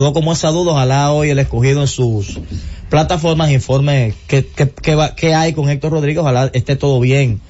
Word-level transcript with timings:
como 0.00 0.32
esa 0.32 0.48
duda, 0.48 0.72
ojalá 0.72 1.12
hoy 1.12 1.28
el 1.28 1.38
escogido 1.38 1.82
en 1.82 1.86
sus 1.86 2.40
plataformas 2.88 3.50
informe 3.50 4.14
qué, 4.26 4.46
qué, 4.46 4.70
qué, 4.70 4.94
va, 4.94 5.14
qué 5.14 5.34
hay 5.34 5.52
con 5.52 5.68
Héctor 5.68 5.92
Rodríguez, 5.92 6.22
ojalá 6.22 6.50
esté 6.54 6.74
todo 6.74 6.98
bien 7.00 7.40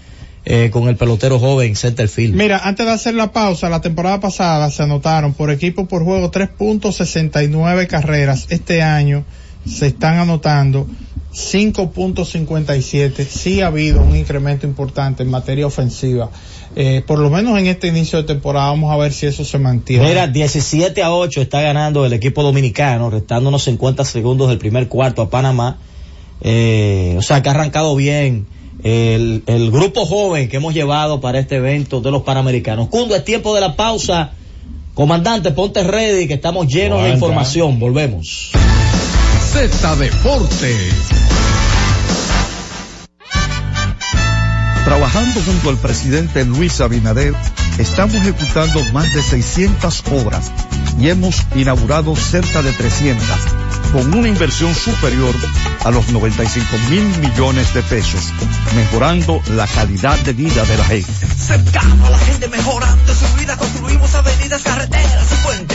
eh, 0.45 0.71
con 0.73 0.89
el 0.89 0.97
pelotero 0.97 1.39
joven 1.39 1.77
Centerfield. 1.77 2.35
Mira, 2.35 2.59
antes 2.65 2.85
de 2.85 2.93
hacer 2.93 3.15
la 3.15 3.31
pausa, 3.31 3.69
la 3.69 3.81
temporada 3.81 4.19
pasada 4.19 4.69
se 4.71 4.83
anotaron 4.83 5.33
por 5.33 5.51
equipo 5.51 5.87
por 5.87 6.03
juego 6.03 6.33
3.69 6.33 7.87
carreras. 7.87 8.47
Este 8.51 8.83
año 8.83 9.25
se 9.65 9.87
están 9.87 10.19
anotando 10.19 10.89
5.57. 11.33 13.27
Sí 13.27 13.61
ha 13.61 13.69
habido 13.69 14.03
un 14.03 14.17
incremento 14.17 14.67
importante 14.67 15.23
en 15.23 15.31
materia 15.31 15.67
ofensiva. 15.67 16.31
Eh, 16.77 17.03
por 17.05 17.19
lo 17.19 17.31
menos 17.31 17.59
en 17.59 17.67
este 17.67 17.89
inicio 17.89 18.19
de 18.21 18.25
temporada 18.25 18.69
vamos 18.69 18.93
a 18.93 18.97
ver 18.97 19.13
si 19.13 19.27
eso 19.27 19.45
se 19.45 19.59
mantiene. 19.59 20.07
Mira, 20.07 20.29
17 20.29 21.03
a 21.03 21.13
8 21.13 21.41
está 21.41 21.61
ganando 21.61 22.07
el 22.07 22.13
equipo 22.13 22.43
dominicano, 22.43 23.11
restando 23.11 23.49
unos 23.49 23.65
50 23.65 24.05
segundos 24.05 24.49
del 24.49 24.59
primer 24.59 24.89
cuarto 24.89 25.23
a 25.23 25.31
Panamá. 25.31 25.79
Eh, 26.43 27.17
o 27.19 27.23
sea 27.23 27.43
que 27.43 27.49
ha 27.49 27.53
arrancado 27.53 27.97
bien 27.97 28.47
el, 28.83 29.43
el 29.47 29.71
grupo 29.71 30.07
joven 30.07 30.49
que 30.49 30.57
hemos 30.57 30.73
llevado 30.73 31.21
para 31.21 31.39
este 31.39 31.57
evento 31.57 32.01
de 32.01 32.11
los 32.11 32.23
Panamericanos. 32.23 32.89
Cundo, 32.89 33.17
es 33.17 33.25
tiempo 33.25 33.55
de 33.55 33.61
la 33.61 33.75
pausa. 33.77 34.33
Comandante, 34.95 35.51
ponte 35.53 35.83
ready 35.83 36.27
que 36.27 36.35
estamos 36.35 36.67
llenos 36.67 37.03
de 37.03 37.11
información. 37.11 37.79
Volvemos. 37.79 38.53
Z 39.53 39.97
Deportes. 39.97 41.30
Trabajando 45.11 45.43
junto 45.43 45.71
al 45.71 45.77
presidente 45.77 46.45
Luis 46.45 46.81
Abinader, 46.81 47.35
estamos 47.79 48.15
ejecutando 48.15 48.81
más 48.93 49.13
de 49.13 49.21
600 49.21 50.05
obras 50.13 50.53
y 51.01 51.09
hemos 51.09 51.35
inaugurado 51.57 52.15
cerca 52.15 52.63
de 52.63 52.73
300, 52.73 53.27
con 53.93 54.15
una 54.15 54.29
inversión 54.29 54.73
superior 54.73 55.35
a 55.85 55.91
los 55.91 56.11
95 56.11 56.65
mil 56.91 57.03
millones 57.19 57.75
de 57.75 57.83
pesos, 57.83 58.33
mejorando 58.77 59.43
la 59.57 59.67
calidad 59.67 60.17
de 60.21 60.33
vida 60.33 60.65
de 60.65 60.77
la 60.77 60.85
gente. 60.85 61.13
Cercano 61.37 62.07
a 62.07 62.11
la 62.11 62.19
gente 62.19 62.47
mejorando 62.49 63.13
su 63.13 63.37
vida, 63.37 63.57
construimos 63.57 64.15
avenidas, 64.15 64.63
carreteras 64.63 65.27
y 65.33 65.45
puentes, 65.45 65.70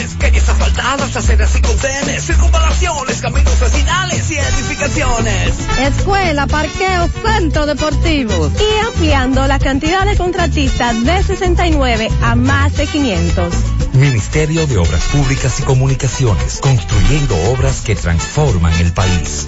calles 0.46 0.50
asfaltadas, 0.50 1.16
aceras 1.16 1.56
y 1.58 1.62
contenes, 1.62 2.26
circunvalaciones, 2.26 3.22
caminos 3.22 3.60
vecinales 3.60 4.32
y 4.32 4.36
edificaciones. 4.36 5.68
Escuela, 5.80 6.48
parqueo, 6.48 7.08
centro 7.08 7.66
deportivo. 7.66 8.52
Y 8.60 8.86
ampliando 8.86 9.48
la 9.48 9.60
cantidad 9.60 10.06
de 10.06 10.18
contratistas 10.18 11.04
de 11.04 11.24
69 11.24 12.10
a 12.22 12.36
más 12.36 12.78
de 12.78 12.88
500. 12.88 13.54
Ministerio 13.94 14.68
de 14.68 14.78
Obras 14.78 15.04
Públicas 15.06 15.60
y 15.60 15.64
Comunicaciones, 15.64 16.60
construyendo 16.62 17.36
obras 17.52 17.82
que 17.82 17.96
transforman 17.96 18.74
el 18.82 18.92
país. 18.94 19.48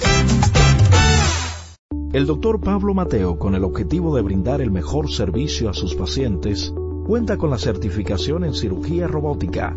El 2.12 2.26
doctor 2.26 2.60
Pablo 2.60 2.94
Mateo, 2.94 3.38
con 3.38 3.54
el 3.54 3.64
objetivo 3.64 4.16
de 4.16 4.22
brindar 4.22 4.62
el 4.62 4.70
mejor 4.70 5.10
servicio 5.12 5.68
a 5.68 5.74
sus 5.74 5.94
pacientes, 5.94 6.72
cuenta 7.06 7.36
con 7.36 7.50
la 7.50 7.58
certificación 7.58 8.44
en 8.44 8.54
cirugía 8.54 9.06
robótica, 9.06 9.76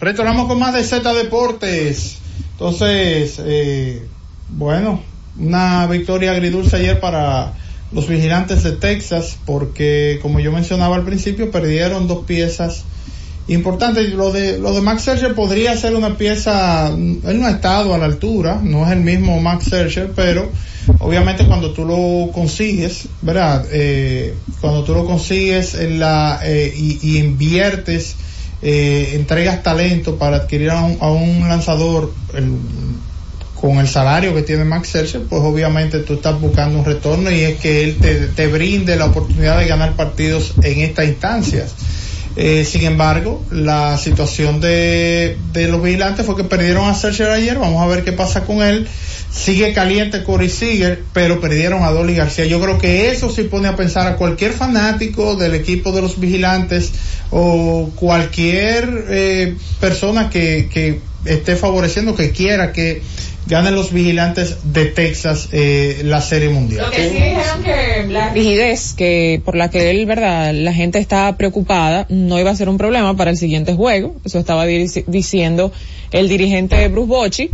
Retornamos 0.00 0.48
con 0.48 0.58
más 0.58 0.74
de 0.74 0.82
Z 0.82 1.14
Deportes. 1.14 2.16
Entonces, 2.50 3.40
eh, 3.44 4.04
bueno, 4.48 5.00
una 5.38 5.86
victoria 5.86 6.32
agridulce 6.32 6.74
ayer 6.74 6.98
para 6.98 7.52
los 7.92 8.08
vigilantes 8.08 8.64
de 8.64 8.72
Texas 8.72 9.38
porque, 9.46 10.18
como 10.20 10.40
yo 10.40 10.50
mencionaba 10.50 10.96
al 10.96 11.04
principio, 11.04 11.52
perdieron 11.52 12.08
dos 12.08 12.24
piezas 12.24 12.82
importantes. 13.46 14.12
Lo 14.14 14.32
de, 14.32 14.58
lo 14.58 14.74
de 14.74 14.80
Max 14.80 15.02
Scherzer 15.02 15.36
podría 15.36 15.76
ser 15.76 15.94
una 15.94 16.16
pieza, 16.16 16.88
él 16.88 17.38
no 17.38 17.46
ha 17.46 17.52
estado 17.52 17.94
a 17.94 17.98
la 17.98 18.06
altura, 18.06 18.60
no 18.60 18.84
es 18.84 18.90
el 18.90 19.00
mismo 19.00 19.40
Max 19.40 19.66
Scherzer, 19.66 20.10
pero 20.10 20.50
obviamente 20.98 21.46
cuando 21.46 21.70
tú 21.70 21.84
lo 21.84 22.32
consigues, 22.32 23.06
¿verdad? 23.22 23.64
Eh, 23.70 24.34
cuando 24.60 24.82
tú 24.82 24.92
lo 24.92 25.04
consigues 25.04 25.74
en 25.74 26.00
la, 26.00 26.40
eh, 26.42 26.74
y 26.74 27.18
inviertes 27.18 28.16
eh, 28.62 29.12
entregas 29.14 29.62
talento 29.62 30.16
para 30.16 30.36
adquirir 30.36 30.70
a 30.70 30.82
un, 30.82 30.98
a 31.00 31.10
un 31.10 31.48
lanzador 31.48 32.12
con 33.60 33.78
el 33.78 33.88
salario 33.88 34.34
que 34.34 34.42
tiene 34.42 34.64
Max 34.64 34.88
Scherzer, 34.88 35.22
pues 35.22 35.42
obviamente 35.42 35.98
tú 36.00 36.14
estás 36.14 36.40
buscando 36.40 36.78
un 36.78 36.84
retorno 36.84 37.30
y 37.30 37.40
es 37.40 37.58
que 37.58 37.84
él 37.84 37.96
te, 38.34 38.46
brinde 38.46 38.96
la 38.96 39.06
oportunidad 39.06 39.58
de 39.58 39.66
ganar 39.66 39.96
partidos 39.96 40.54
en 40.62 40.80
estas 40.80 41.06
instancias. 41.06 41.74
Eh, 42.36 42.64
sin 42.64 42.84
embargo, 42.84 43.42
la 43.50 43.98
situación 43.98 44.60
de, 44.60 45.36
de 45.52 45.68
los 45.68 45.82
vigilantes 45.82 46.24
fue 46.24 46.36
que 46.36 46.44
perdieron 46.44 46.88
a 46.88 46.94
Sergio 46.94 47.30
ayer. 47.30 47.58
Vamos 47.58 47.82
a 47.82 47.86
ver 47.86 48.04
qué 48.04 48.12
pasa 48.12 48.44
con 48.44 48.62
él. 48.62 48.88
Sigue 49.32 49.72
caliente 49.72 50.24
Corey 50.24 50.48
Seager, 50.48 51.04
pero 51.12 51.40
perdieron 51.40 51.84
a 51.84 51.90
Dolly 51.90 52.14
García. 52.16 52.46
Yo 52.46 52.60
creo 52.60 52.78
que 52.78 53.10
eso 53.12 53.30
sí 53.30 53.44
pone 53.44 53.68
a 53.68 53.76
pensar 53.76 54.06
a 54.08 54.16
cualquier 54.16 54.52
fanático 54.52 55.36
del 55.36 55.54
equipo 55.54 55.92
de 55.92 56.02
los 56.02 56.18
vigilantes 56.18 56.92
o 57.30 57.90
cualquier 57.94 59.04
eh, 59.08 59.54
persona 59.78 60.30
que, 60.30 60.68
que 60.72 60.98
esté 61.24 61.54
favoreciendo, 61.54 62.16
que 62.16 62.30
quiera 62.32 62.72
que 62.72 63.02
ganen 63.46 63.74
los 63.76 63.92
vigilantes 63.92 64.56
de 64.72 64.86
Texas 64.86 65.48
eh, 65.52 66.02
la 66.04 66.20
serie 66.20 66.48
mundial. 66.48 66.86
Lo 66.86 66.90
que 66.90 67.08
sí 67.08 67.14
dijeron 67.14 67.62
que 67.64 68.12
la 68.12 68.30
rigidez 68.30 68.94
que 68.94 69.40
por 69.44 69.54
la 69.54 69.70
que 69.70 69.90
él, 69.90 70.06
verdad, 70.06 70.52
la 70.54 70.72
gente 70.74 70.98
estaba 70.98 71.36
preocupada, 71.36 72.04
no 72.08 72.38
iba 72.40 72.50
a 72.50 72.56
ser 72.56 72.68
un 72.68 72.78
problema 72.78 73.16
para 73.16 73.30
el 73.30 73.36
siguiente 73.36 73.74
juego. 73.74 74.16
Eso 74.24 74.40
estaba 74.40 74.66
di- 74.66 74.86
diciendo 75.06 75.72
el 76.10 76.28
dirigente 76.28 76.88
Bruce 76.88 77.08
Bochy. 77.08 77.50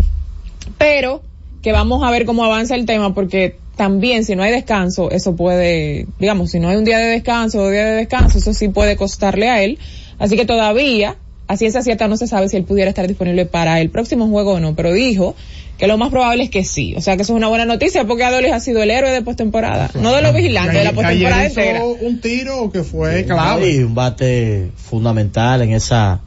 Pero 0.79 1.23
que 1.67 1.73
vamos 1.73 2.05
a 2.05 2.13
ver 2.13 2.27
cómo 2.27 2.45
avanza 2.45 2.77
el 2.77 2.87
tema 2.87 3.13
porque 3.13 3.57
también 3.75 4.25
si 4.25 4.37
no 4.37 4.45
hay 4.45 4.53
descanso, 4.53 5.11
eso 5.11 5.35
puede, 5.35 6.07
digamos, 6.21 6.53
si 6.53 6.61
no 6.61 6.69
hay 6.69 6.77
un 6.77 6.85
día 6.85 6.99
de 6.99 7.07
descanso 7.07 7.61
o 7.61 7.71
día 7.71 7.85
de 7.87 7.97
descanso, 7.97 8.39
eso 8.39 8.55
sí 8.55 8.69
puede 8.69 8.95
costarle 8.95 9.49
a 9.49 9.65
él. 9.65 9.77
Así 10.21 10.37
que 10.37 10.45
todavía, 10.45 11.17
a 11.49 11.57
ciencia 11.57 11.83
cierta 11.83 12.07
no 12.07 12.17
se 12.17 12.29
sabe 12.29 12.49
si 12.49 12.57
él 12.57 12.63
pudiera 12.63 12.89
estar 12.89 13.09
disponible 13.09 13.47
para 13.47 13.81
el 13.81 13.91
próximo 13.91 14.29
juego 14.29 14.53
o 14.53 14.61
no, 14.61 14.77
pero 14.77 14.93
dijo 14.93 15.35
que 15.77 15.89
lo 15.89 15.99
más 15.99 16.11
probable 16.11 16.45
es 16.45 16.51
que 16.51 16.63
sí. 16.63 16.95
O 16.95 17.01
sea 17.01 17.17
que 17.17 17.23
eso 17.23 17.33
es 17.33 17.37
una 17.37 17.49
buena 17.49 17.65
noticia 17.65 18.05
porque 18.05 18.23
Adolis 18.23 18.53
ha 18.53 18.61
sido 18.61 18.81
el 18.81 18.93
héroe 18.93 19.11
de 19.11 19.23
postemporada. 19.23 19.91
No 20.01 20.15
de 20.15 20.23
los 20.23 20.33
vigilantes, 20.35 20.73
de 20.73 20.85
la 20.85 20.93
postemporada 20.93 21.47
entera. 21.47 21.83
un 21.85 22.21
tiro 22.21 22.71
que 22.71 22.85
fue 22.85 23.25
clave. 23.25 23.73
Y 23.73 23.79
un 23.79 23.97
bate 23.97 24.71
fundamental 24.77 25.63
en 25.63 25.73
esa 25.73 26.21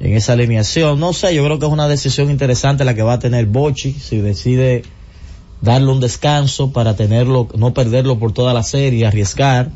en 0.00 0.14
esa 0.14 0.32
alineación. 0.34 1.00
No 1.00 1.12
sé, 1.12 1.34
yo 1.34 1.44
creo 1.44 1.58
que 1.58 1.66
es 1.66 1.72
una 1.72 1.88
decisión 1.88 2.30
interesante 2.30 2.84
la 2.84 2.94
que 2.94 3.02
va 3.02 3.14
a 3.14 3.18
tener 3.18 3.46
Bochi 3.46 3.92
si 3.92 4.18
decide 4.18 4.82
darle 5.60 5.90
un 5.90 6.00
descanso 6.00 6.72
para 6.72 6.94
tenerlo, 6.94 7.48
no 7.56 7.72
perderlo 7.72 8.18
por 8.18 8.32
toda 8.32 8.52
la 8.52 8.62
serie, 8.62 9.06
arriesgar 9.06 9.70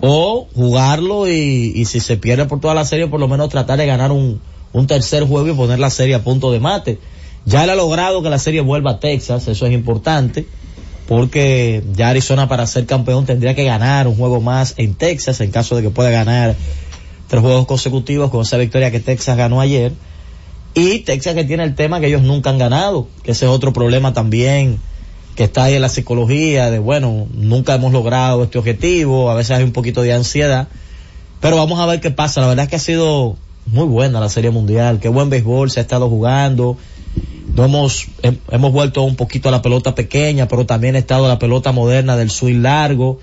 o 0.00 0.48
jugarlo 0.54 1.28
y, 1.28 1.72
y 1.74 1.84
si 1.84 2.00
se 2.00 2.16
pierde 2.16 2.46
por 2.46 2.60
toda 2.60 2.74
la 2.74 2.84
serie, 2.84 3.06
por 3.06 3.20
lo 3.20 3.28
menos 3.28 3.48
tratar 3.48 3.78
de 3.78 3.86
ganar 3.86 4.12
un, 4.12 4.40
un 4.72 4.86
tercer 4.86 5.24
juego 5.24 5.48
y 5.48 5.54
poner 5.54 5.78
la 5.78 5.90
serie 5.90 6.14
a 6.14 6.22
punto 6.22 6.52
de 6.52 6.60
mate. 6.60 6.98
Ya 7.44 7.64
él 7.64 7.70
ha 7.70 7.74
logrado 7.74 8.22
que 8.22 8.30
la 8.30 8.38
serie 8.38 8.60
vuelva 8.60 8.92
a 8.92 9.00
Texas, 9.00 9.46
eso 9.48 9.66
es 9.66 9.72
importante, 9.72 10.46
porque 11.06 11.82
ya 11.94 12.08
Arizona 12.08 12.48
para 12.48 12.66
ser 12.66 12.86
campeón 12.86 13.24
tendría 13.24 13.54
que 13.54 13.64
ganar 13.64 14.08
un 14.08 14.16
juego 14.16 14.40
más 14.40 14.74
en 14.76 14.94
Texas 14.94 15.40
en 15.40 15.50
caso 15.50 15.76
de 15.76 15.82
que 15.82 15.90
pueda 15.90 16.10
ganar 16.10 16.56
tres 17.28 17.42
juegos 17.42 17.66
consecutivos 17.66 18.30
con 18.30 18.42
esa 18.42 18.56
victoria 18.56 18.90
que 18.90 19.00
Texas 19.00 19.36
ganó 19.36 19.60
ayer. 19.60 19.92
Y 20.74 21.00
Texas 21.00 21.34
que 21.34 21.44
tiene 21.44 21.64
el 21.64 21.74
tema 21.74 22.00
que 22.00 22.06
ellos 22.08 22.22
nunca 22.22 22.50
han 22.50 22.58
ganado, 22.58 23.08
que 23.22 23.30
ese 23.32 23.46
es 23.46 23.50
otro 23.50 23.72
problema 23.72 24.12
también 24.12 24.78
que 25.34 25.44
está 25.44 25.64
ahí 25.64 25.74
en 25.74 25.82
la 25.82 25.88
psicología 25.90 26.70
de 26.70 26.78
bueno, 26.78 27.26
nunca 27.34 27.74
hemos 27.74 27.92
logrado 27.92 28.44
este 28.44 28.58
objetivo, 28.58 29.30
a 29.30 29.34
veces 29.34 29.56
hay 29.58 29.64
un 29.64 29.72
poquito 29.72 30.00
de 30.00 30.14
ansiedad, 30.14 30.68
pero 31.40 31.56
vamos 31.56 31.78
a 31.78 31.84
ver 31.86 32.00
qué 32.00 32.10
pasa. 32.10 32.40
La 32.40 32.46
verdad 32.48 32.64
es 32.64 32.70
que 32.70 32.76
ha 32.76 32.80
sido 32.80 33.36
muy 33.66 33.84
buena 33.84 34.18
la 34.20 34.28
Serie 34.30 34.50
Mundial, 34.50 34.98
qué 34.98 35.08
buen 35.10 35.28
béisbol 35.28 35.70
se 35.70 35.80
ha 35.80 35.82
estado 35.82 36.08
jugando. 36.08 36.78
No 37.54 37.64
hemos, 37.64 38.06
hem- 38.22 38.38
hemos 38.50 38.72
vuelto 38.72 39.02
un 39.02 39.16
poquito 39.16 39.48
a 39.48 39.52
la 39.52 39.60
pelota 39.62 39.94
pequeña, 39.94 40.48
pero 40.48 40.64
también 40.66 40.94
ha 40.96 40.98
estado 40.98 41.26
la 41.28 41.38
pelota 41.38 41.70
moderna 41.72 42.16
del 42.16 42.30
swing 42.30 42.60
largo. 42.62 43.18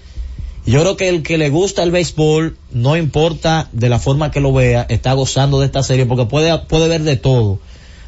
Yo 0.65 0.79
creo 0.79 0.95
que 0.95 1.09
el 1.09 1.23
que 1.23 1.37
le 1.37 1.49
gusta 1.49 1.83
el 1.83 1.91
béisbol, 1.91 2.57
no 2.71 2.95
importa 2.95 3.67
de 3.73 3.89
la 3.89 3.99
forma 3.99 4.31
que 4.31 4.39
lo 4.39 4.53
vea, 4.53 4.85
está 4.87 5.11
gozando 5.11 5.59
de 5.59 5.65
esta 5.65 5.83
serie 5.83 6.05
porque 6.05 6.25
puede, 6.25 6.57
puede 6.59 6.87
ver 6.87 7.03
de 7.03 7.17
todo. 7.17 7.59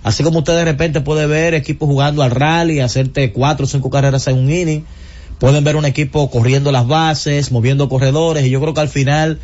Así 0.04 0.24
como 0.24 0.40
usted 0.40 0.54
de 0.54 0.64
repente 0.64 1.02
puede 1.02 1.26
ver 1.26 1.54
equipos 1.54 1.90
jugando 1.90 2.24
al 2.24 2.32
rally, 2.32 2.80
hacerte 2.80 3.34
cuatro 3.34 3.66
o 3.66 3.68
cinco 3.68 3.90
carreras 3.90 4.28
en 4.28 4.38
un 4.38 4.50
inning, 4.50 4.86
pueden 5.38 5.66
ver 5.66 5.76
un 5.76 5.84
equipo 5.84 6.30
corriendo 6.30 6.72
las 6.72 6.88
bases, 6.88 7.52
moviendo 7.52 7.90
corredores, 7.90 8.46
y 8.46 8.52
yo 8.52 8.62
creo 8.62 8.74
que 8.74 8.82
al 8.82 8.90
final 8.90 9.40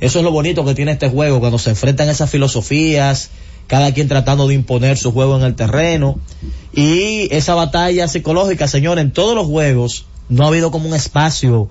eso 0.00 0.20
es 0.20 0.24
lo 0.24 0.30
bonito 0.30 0.64
que 0.64 0.74
tiene 0.74 0.92
este 0.92 1.10
juego, 1.10 1.40
cuando 1.40 1.58
se 1.58 1.70
enfrentan 1.70 2.08
esas 2.08 2.30
filosofías, 2.30 3.28
cada 3.66 3.92
quien 3.92 4.08
tratando 4.08 4.48
de 4.48 4.54
imponer 4.54 4.96
su 4.96 5.12
juego 5.12 5.36
en 5.36 5.42
el 5.42 5.54
terreno, 5.54 6.18
y 6.72 7.28
esa 7.34 7.54
batalla 7.54 8.08
psicológica, 8.08 8.68
señor, 8.68 8.98
en 8.98 9.12
todos 9.12 9.34
los 9.34 9.46
juegos 9.46 10.06
no 10.30 10.44
ha 10.44 10.48
habido 10.48 10.70
como 10.70 10.88
un 10.88 10.94
espacio 10.94 11.68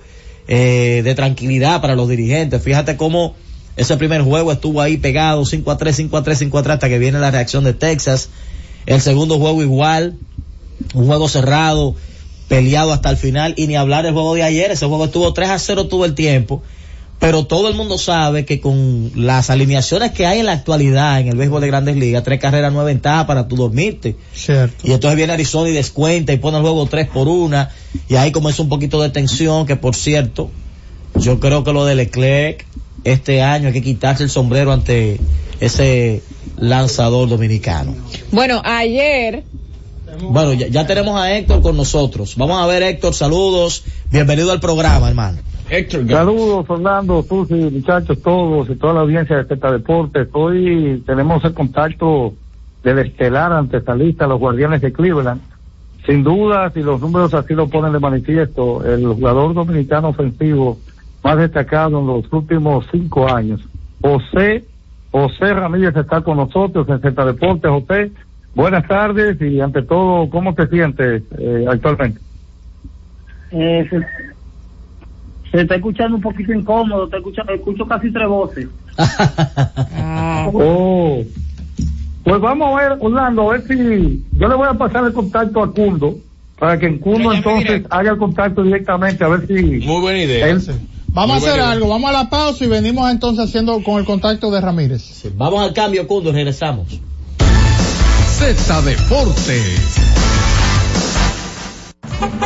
eh, 0.48 1.02
de 1.04 1.14
tranquilidad 1.14 1.80
para 1.80 1.94
los 1.94 2.08
dirigentes. 2.08 2.62
Fíjate 2.62 2.96
cómo 2.96 3.34
ese 3.76 3.96
primer 3.96 4.22
juego 4.22 4.52
estuvo 4.52 4.80
ahí 4.80 4.96
pegado 4.96 5.44
5 5.44 5.70
a 5.70 5.78
3, 5.78 5.96
5 5.96 6.16
a 6.16 6.22
3, 6.22 6.38
5 6.38 6.58
a 6.58 6.62
3 6.62 6.74
hasta 6.74 6.88
que 6.88 6.98
viene 6.98 7.18
la 7.18 7.30
reacción 7.30 7.64
de 7.64 7.74
Texas. 7.74 8.28
El 8.86 9.00
segundo 9.00 9.38
juego 9.38 9.62
igual, 9.62 10.16
un 10.94 11.06
juego 11.06 11.28
cerrado, 11.28 11.96
peleado 12.48 12.92
hasta 12.92 13.10
el 13.10 13.16
final 13.16 13.54
y 13.56 13.66
ni 13.66 13.76
hablar 13.76 14.04
del 14.04 14.12
juego 14.12 14.34
de 14.34 14.42
ayer. 14.42 14.70
Ese 14.70 14.86
juego 14.86 15.06
estuvo 15.06 15.32
3 15.32 15.50
a 15.50 15.58
0 15.58 15.86
todo 15.86 16.04
el 16.04 16.14
tiempo. 16.14 16.62
Pero 17.24 17.46
todo 17.46 17.70
el 17.70 17.74
mundo 17.74 17.96
sabe 17.96 18.44
que 18.44 18.60
con 18.60 19.10
las 19.14 19.48
alineaciones 19.48 20.12
que 20.12 20.26
hay 20.26 20.40
en 20.40 20.44
la 20.44 20.52
actualidad 20.52 21.20
en 21.20 21.28
el 21.28 21.36
béisbol 21.38 21.62
de 21.62 21.68
grandes 21.68 21.96
ligas, 21.96 22.22
tres 22.22 22.38
carreras 22.38 22.70
no 22.70 22.80
es 22.80 22.86
ventaja 22.86 23.26
para 23.26 23.48
tú 23.48 23.56
dormirte. 23.56 24.14
Cierto. 24.34 24.86
Y 24.86 24.92
entonces 24.92 25.16
viene 25.16 25.32
Arizona 25.32 25.70
y 25.70 25.72
descuenta 25.72 26.34
y 26.34 26.36
pone 26.36 26.58
el 26.58 26.62
juego 26.62 26.84
3 26.84 27.08
por 27.08 27.28
una. 27.28 27.70
Y 28.10 28.16
ahí 28.16 28.30
comienza 28.30 28.60
un 28.60 28.68
poquito 28.68 29.00
de 29.00 29.08
tensión, 29.08 29.64
que 29.64 29.74
por 29.74 29.96
cierto, 29.96 30.50
yo 31.14 31.40
creo 31.40 31.64
que 31.64 31.72
lo 31.72 31.86
de 31.86 31.94
Leclerc 31.94 32.66
este 33.04 33.40
año 33.40 33.68
hay 33.68 33.72
que 33.72 33.82
quitarse 33.82 34.22
el 34.22 34.28
sombrero 34.28 34.70
ante 34.70 35.18
ese 35.60 36.22
lanzador 36.58 37.26
dominicano. 37.26 37.96
Bueno, 38.32 38.60
ayer 38.62 39.44
Bueno, 40.20 40.52
ya, 40.52 40.66
ya 40.66 40.86
tenemos 40.86 41.18
a 41.18 41.34
Héctor 41.34 41.62
con 41.62 41.74
nosotros. 41.74 42.36
Vamos 42.36 42.62
a 42.62 42.66
ver, 42.66 42.82
Héctor, 42.82 43.14
saludos. 43.14 43.82
Bienvenido 44.10 44.52
al 44.52 44.60
programa, 44.60 45.08
hermano. 45.08 45.53
Héctor, 45.70 46.06
Saludos, 46.08 46.66
Fernando, 46.66 47.24
tú 47.26 47.46
y 47.48 47.70
muchachos 47.70 48.20
todos 48.22 48.68
y 48.68 48.74
toda 48.74 48.94
la 48.94 49.00
audiencia 49.00 49.36
de 49.36 49.44
Zeta 49.44 49.72
Deportes. 49.72 50.28
Hoy 50.32 51.02
tenemos 51.06 51.42
el 51.44 51.54
contacto 51.54 52.34
del 52.82 52.98
estelar 52.98 53.52
antesalista, 53.52 54.26
los 54.26 54.38
Guardianes 54.38 54.82
de 54.82 54.92
Cleveland. 54.92 55.40
Sin 56.04 56.22
duda, 56.22 56.70
si 56.70 56.82
los 56.82 57.00
números 57.00 57.32
así 57.32 57.54
lo 57.54 57.68
ponen 57.68 57.92
de 57.92 57.98
manifiesto, 57.98 58.84
el 58.84 59.06
jugador 59.06 59.54
dominicano 59.54 60.08
ofensivo 60.08 60.78
más 61.22 61.38
destacado 61.38 61.98
en 62.00 62.06
los 62.08 62.30
últimos 62.30 62.86
cinco 62.92 63.32
años. 63.34 63.62
José, 64.02 64.64
José 65.10 65.54
Ramírez 65.54 65.96
está 65.96 66.20
con 66.20 66.36
nosotros 66.36 66.86
en 66.90 67.00
Zeta 67.00 67.24
Deportes. 67.24 67.70
José, 67.70 68.12
buenas 68.54 68.86
tardes 68.86 69.40
y 69.40 69.60
ante 69.62 69.80
todo, 69.80 70.28
¿cómo 70.28 70.54
te 70.54 70.66
sientes 70.66 71.22
eh, 71.38 71.64
actualmente? 71.66 72.20
Eh, 73.50 73.88
se, 75.54 75.62
está 75.62 75.76
escuchando 75.76 76.16
un 76.16 76.22
poquito 76.22 76.52
incómodo, 76.52 77.08
te 77.08 77.16
escucho, 77.18 77.42
escucho 77.48 77.86
casi 77.86 78.10
tres 78.12 78.28
voces. 78.28 78.68
Oh. 80.52 81.22
Pues 82.22 82.40
vamos 82.40 82.68
a 82.78 82.80
ver, 82.88 82.98
Orlando, 83.00 83.50
a 83.50 83.52
ver 83.54 83.62
si 83.66 84.22
yo 84.32 84.48
le 84.48 84.54
voy 84.54 84.68
a 84.68 84.74
pasar 84.74 85.04
el 85.04 85.12
contacto 85.12 85.62
a 85.62 85.72
Cundo 85.72 86.16
para 86.58 86.78
que 86.78 86.86
en 86.86 86.98
Cundo 86.98 87.32
entonces 87.32 87.82
haga 87.90 88.10
el 88.12 88.18
contacto 88.18 88.62
directamente 88.62 89.24
a 89.24 89.28
ver 89.28 89.46
si. 89.46 89.52
Muy 89.86 90.00
buena 90.00 90.18
idea. 90.18 90.48
Él- 90.48 90.62
Vamos 91.08 91.38
Muy 91.40 91.48
a 91.48 91.50
hacer 91.52 91.60
algo, 91.62 91.88
vamos 91.88 92.10
a 92.10 92.12
la 92.12 92.28
pausa 92.28 92.64
y 92.64 92.68
venimos 92.68 93.08
entonces 93.10 93.44
haciendo 93.44 93.80
con 93.84 93.98
el 94.00 94.04
contacto 94.04 94.50
de 94.50 94.60
Ramírez. 94.60 95.24
Vamos 95.36 95.62
al 95.62 95.72
cambio, 95.72 96.06
Cundo, 96.08 96.32
regresamos. 96.32 97.00
Z 98.36 98.82
Deportes. 98.82 99.96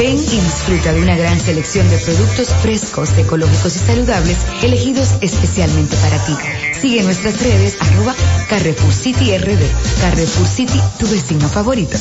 Ven 0.00 0.16
y 0.16 0.40
disfruta 0.40 0.94
de 0.94 1.02
una 1.02 1.14
gran 1.14 1.38
selección 1.38 1.86
de 1.90 1.98
productos 1.98 2.48
frescos, 2.62 3.18
ecológicos 3.18 3.76
y 3.76 3.78
saludables 3.80 4.38
elegidos 4.64 5.18
especialmente 5.20 5.94
para 5.96 6.16
ti. 6.24 6.32
Sigue 6.72 7.02
nuestras 7.02 7.42
redes 7.42 7.76
arroba 7.82 8.14
Carrefour 8.48 8.94
City 8.94 9.36
RD. 9.36 9.60
Carrefour 10.00 10.46
City, 10.46 10.80
tu 10.98 11.04
vecino 11.04 11.46
favorito. 11.48 11.98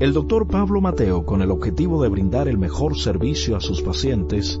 El 0.00 0.12
doctor 0.12 0.46
Pablo 0.48 0.82
Mateo, 0.82 1.24
con 1.24 1.40
el 1.40 1.50
objetivo 1.50 2.02
de 2.02 2.10
brindar 2.10 2.46
el 2.46 2.58
mejor 2.58 2.98
servicio 2.98 3.56
a 3.56 3.60
sus 3.62 3.80
pacientes, 3.80 4.60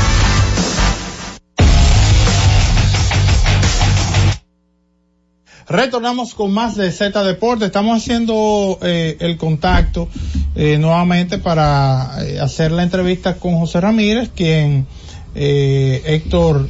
Retornamos 5.71 6.33
con 6.33 6.51
más 6.51 6.75
de 6.75 6.91
Z 6.91 7.23
Deportes. 7.23 7.67
Estamos 7.67 7.97
haciendo 7.97 8.77
eh, 8.81 9.15
el 9.19 9.37
contacto 9.37 10.09
eh, 10.55 10.77
nuevamente 10.77 11.37
para 11.37 12.11
eh, 12.25 12.39
hacer 12.39 12.71
la 12.71 12.83
entrevista 12.83 13.35
con 13.35 13.57
José 13.57 13.79
Ramírez, 13.79 14.29
quien 14.35 14.85
eh, 15.33 16.01
Héctor 16.05 16.67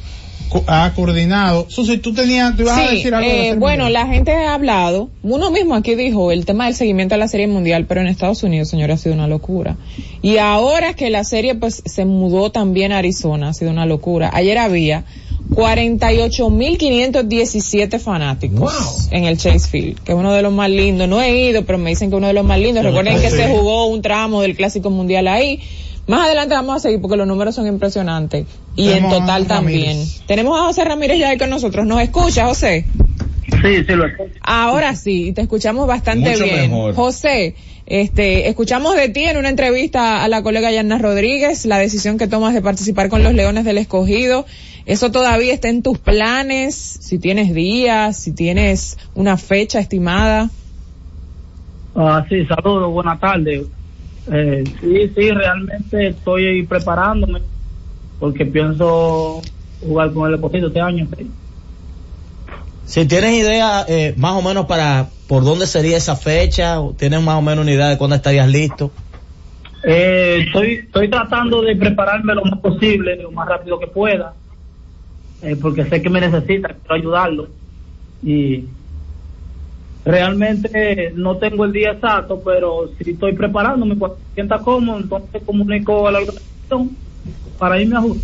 co- 0.49 0.63
ha 0.67 0.91
coordinado. 0.93 1.65
Susi, 1.69 1.97
tú 1.97 2.13
tenías, 2.13 2.55
tú 2.55 2.61
ibas 2.61 2.77
a 2.77 2.91
decir 2.91 3.15
algo. 3.15 3.27
de 3.27 3.49
eh, 3.49 3.55
bueno, 3.55 3.89
la 3.89 4.05
gente 4.05 4.33
ha 4.33 4.53
hablado, 4.53 5.09
uno 5.23 5.49
mismo 5.49 5.73
aquí 5.73 5.95
dijo 5.95 6.31
el 6.31 6.45
tema 6.45 6.65
del 6.65 6.75
seguimiento 6.75 7.15
a 7.15 7.17
la 7.17 7.27
serie 7.27 7.47
mundial, 7.47 7.85
pero 7.87 8.01
en 8.01 8.07
Estados 8.07 8.43
Unidos, 8.43 8.69
señor, 8.69 8.91
ha 8.91 8.97
sido 8.97 9.15
una 9.15 9.25
locura. 9.27 9.77
Y 10.21 10.37
ahora 10.37 10.93
que 10.93 11.09
la 11.09 11.23
serie 11.23 11.55
pues 11.55 11.81
se 11.85 12.05
mudó 12.05 12.51
también 12.51 12.91
a 12.91 12.99
Arizona, 12.99 13.49
ha 13.49 13.53
sido 13.53 13.71
una 13.71 13.87
locura. 13.87 14.29
Ayer 14.31 14.59
había 14.59 15.05
48.517 15.49 17.99
fanáticos 17.99 19.07
en 19.11 19.25
el 19.25 19.37
Chase 19.37 19.67
Field, 19.67 19.99
que 19.99 20.13
es 20.13 20.17
uno 20.17 20.33
de 20.33 20.41
los 20.41 20.53
más 20.53 20.69
lindos. 20.69 21.07
No 21.07 21.21
he 21.21 21.49
ido, 21.49 21.65
pero 21.65 21.77
me 21.77 21.89
dicen 21.89 22.09
que 22.09 22.15
uno 22.15 22.27
de 22.27 22.33
los 22.33 22.45
más 22.45 22.59
lindos. 22.59 22.83
Recuerden 22.83 23.19
que 23.21 23.29
Sí. 23.29 23.35
se 23.37 23.47
jugó 23.49 23.87
un 23.87 24.01
tramo 24.01 24.41
del 24.41 24.55
Clásico 24.55 24.89
Mundial 24.89 25.27
ahí. 25.27 25.59
Más 26.07 26.25
adelante 26.25 26.55
vamos 26.55 26.77
a 26.77 26.79
seguir 26.79 26.99
porque 26.99 27.15
los 27.17 27.27
números 27.27 27.53
son 27.55 27.67
impresionantes. 27.67 28.45
Y 28.75 28.87
Tenemos 28.87 29.13
en 29.13 29.19
total 29.21 29.45
también. 29.47 30.03
Tenemos 30.27 30.59
a 30.59 30.63
José 30.65 30.83
Ramírez 30.83 31.19
ya 31.19 31.29
ahí 31.29 31.37
con 31.37 31.49
nosotros. 31.49 31.85
¿Nos 31.85 32.01
escucha, 32.01 32.47
José? 32.47 32.85
Sí, 33.61 33.83
sí, 33.85 33.93
lo 33.93 34.07
escucho. 34.07 34.31
Ahora 34.41 34.95
sí, 34.95 35.31
te 35.33 35.41
escuchamos 35.41 35.87
bastante 35.87 36.31
Mucho 36.31 36.43
bien. 36.43 36.71
mejor. 36.71 36.95
José, 36.95 37.55
este, 37.85 38.47
escuchamos 38.49 38.95
de 38.95 39.09
ti 39.09 39.23
en 39.25 39.37
una 39.37 39.49
entrevista 39.49 40.23
a 40.23 40.27
la 40.27 40.41
colega 40.41 40.71
Yanna 40.71 40.97
Rodríguez, 40.97 41.65
la 41.65 41.77
decisión 41.77 42.17
que 42.17 42.27
tomas 42.27 42.53
de 42.55 42.61
participar 42.61 43.09
con 43.09 43.21
los 43.23 43.33
Leones 43.33 43.63
del 43.65 43.77
Escogido. 43.77 44.45
¿Eso 44.85 45.11
todavía 45.11 45.53
está 45.53 45.69
en 45.69 45.83
tus 45.83 45.99
planes? 45.99 46.75
Si 46.75 47.19
tienes 47.19 47.53
días, 47.53 48.17
si 48.17 48.33
tienes 48.33 48.97
una 49.13 49.37
fecha 49.37 49.79
estimada. 49.79 50.49
Ah, 51.95 52.25
sí, 52.29 52.45
saludos, 52.45 52.91
buenas 52.91 53.19
tardes. 53.19 53.65
Eh, 54.31 54.63
sí, 54.79 55.11
sí, 55.15 55.31
realmente 55.31 56.09
estoy 56.09 56.63
preparándome 56.63 57.41
porque 58.19 58.45
pienso 58.45 59.41
jugar 59.81 60.13
con 60.13 60.29
el 60.29 60.35
Escogido 60.35 60.67
este 60.67 60.79
año. 60.79 61.07
Si 62.85 63.05
tienes 63.07 63.33
idea 63.33 63.85
eh, 63.87 64.13
más 64.17 64.33
o 64.33 64.41
menos 64.41 64.65
para 64.65 65.07
por 65.27 65.43
dónde 65.43 65.65
sería 65.65 65.97
esa 65.97 66.15
fecha, 66.15 66.79
o 66.81 66.93
tienes 66.93 67.21
más 67.21 67.35
o 67.35 67.41
menos 67.41 67.63
una 67.63 67.71
idea 67.71 67.89
de 67.89 67.97
cuándo 67.97 68.15
estarías 68.15 68.49
listo. 68.49 68.91
Eh, 69.83 70.43
estoy, 70.45 70.73
estoy 70.85 71.09
tratando 71.09 71.61
de 71.61 71.75
prepararme 71.75 72.35
lo 72.35 72.43
más 72.43 72.59
posible, 72.59 73.15
lo 73.15 73.31
más 73.31 73.47
rápido 73.47 73.79
que 73.79 73.87
pueda, 73.87 74.33
eh, 75.41 75.55
porque 75.55 75.85
sé 75.85 76.01
que 76.01 76.09
me 76.09 76.21
necesita, 76.21 76.69
quiero 76.69 76.95
ayudarlo. 76.95 77.47
Y 78.23 78.65
realmente 80.05 81.11
no 81.15 81.37
tengo 81.37 81.65
el 81.65 81.73
día 81.73 81.91
exacto, 81.91 82.41
pero 82.43 82.91
si 82.97 83.11
estoy 83.11 83.33
preparándome, 83.33 83.97
cuando 83.97 84.17
me 84.17 84.33
sienta 84.33 84.59
cómodo, 84.59 84.99
entonces 84.99 85.41
comunico 85.45 86.07
a 86.07 86.11
la 86.11 86.19
organización 86.19 86.97
para 87.57 87.81
irme 87.81 87.97
a 87.97 88.01
justo. 88.01 88.23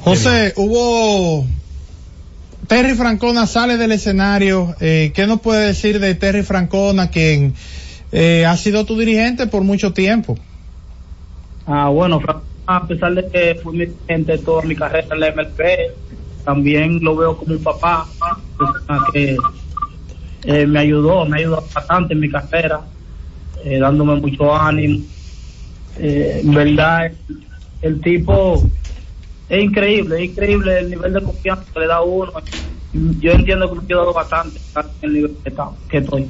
José, 0.00 0.54
hubo 0.56 1.46
Terry 2.66 2.94
Francona 2.94 3.46
sale 3.46 3.76
del 3.76 3.92
escenario. 3.92 4.74
Eh, 4.80 5.12
¿Qué 5.14 5.26
nos 5.26 5.40
puede 5.40 5.66
decir 5.66 6.00
de 6.00 6.14
Terry 6.14 6.42
Francona, 6.42 7.10
quien 7.10 7.54
eh, 8.12 8.46
ha 8.46 8.56
sido 8.56 8.84
tu 8.84 8.98
dirigente 8.98 9.46
por 9.46 9.62
mucho 9.62 9.92
tiempo? 9.92 10.38
Ah, 11.66 11.88
bueno, 11.88 12.20
Fran, 12.20 12.40
a 12.70 12.86
pesar 12.86 13.14
de 13.14 13.26
que 13.30 13.58
fui 13.62 13.78
mi 13.78 13.86
gente 14.06 14.36
toda 14.38 14.60
mi 14.62 14.76
carrera 14.76 15.08
en 15.10 15.20
la 15.20 15.28
MLB, 15.28 15.60
también 16.44 17.02
lo 17.02 17.16
veo 17.16 17.34
como 17.34 17.54
un 17.54 17.62
papá, 17.62 18.06
que 19.10 19.38
eh, 20.44 20.66
me 20.66 20.80
ayudó, 20.80 21.24
me 21.24 21.38
ayudó 21.38 21.66
bastante 21.74 22.12
en 22.12 22.20
mi 22.20 22.30
carrera, 22.30 22.82
eh, 23.64 23.78
dándome 23.78 24.16
mucho 24.16 24.54
ánimo. 24.54 25.02
Eh, 25.96 26.42
en 26.44 26.52
verdad, 26.52 27.10
el, 27.80 28.00
tipo 28.02 28.62
es 29.48 29.64
increíble, 29.64 30.22
increíble 30.26 30.78
el 30.80 30.90
nivel 30.90 31.14
de 31.14 31.22
confianza 31.22 31.64
que 31.72 31.80
le 31.80 31.86
da 31.86 31.96
a 31.96 32.02
uno. 32.02 32.34
Yo 32.92 33.32
entiendo 33.32 33.66
que 33.70 33.76
me 33.76 33.80
ha 33.80 33.84
ayudado 33.84 34.12
bastante 34.12 34.60
en 34.74 35.08
el 35.08 35.12
nivel 35.14 35.38
que 35.88 35.96
estoy. 35.96 36.28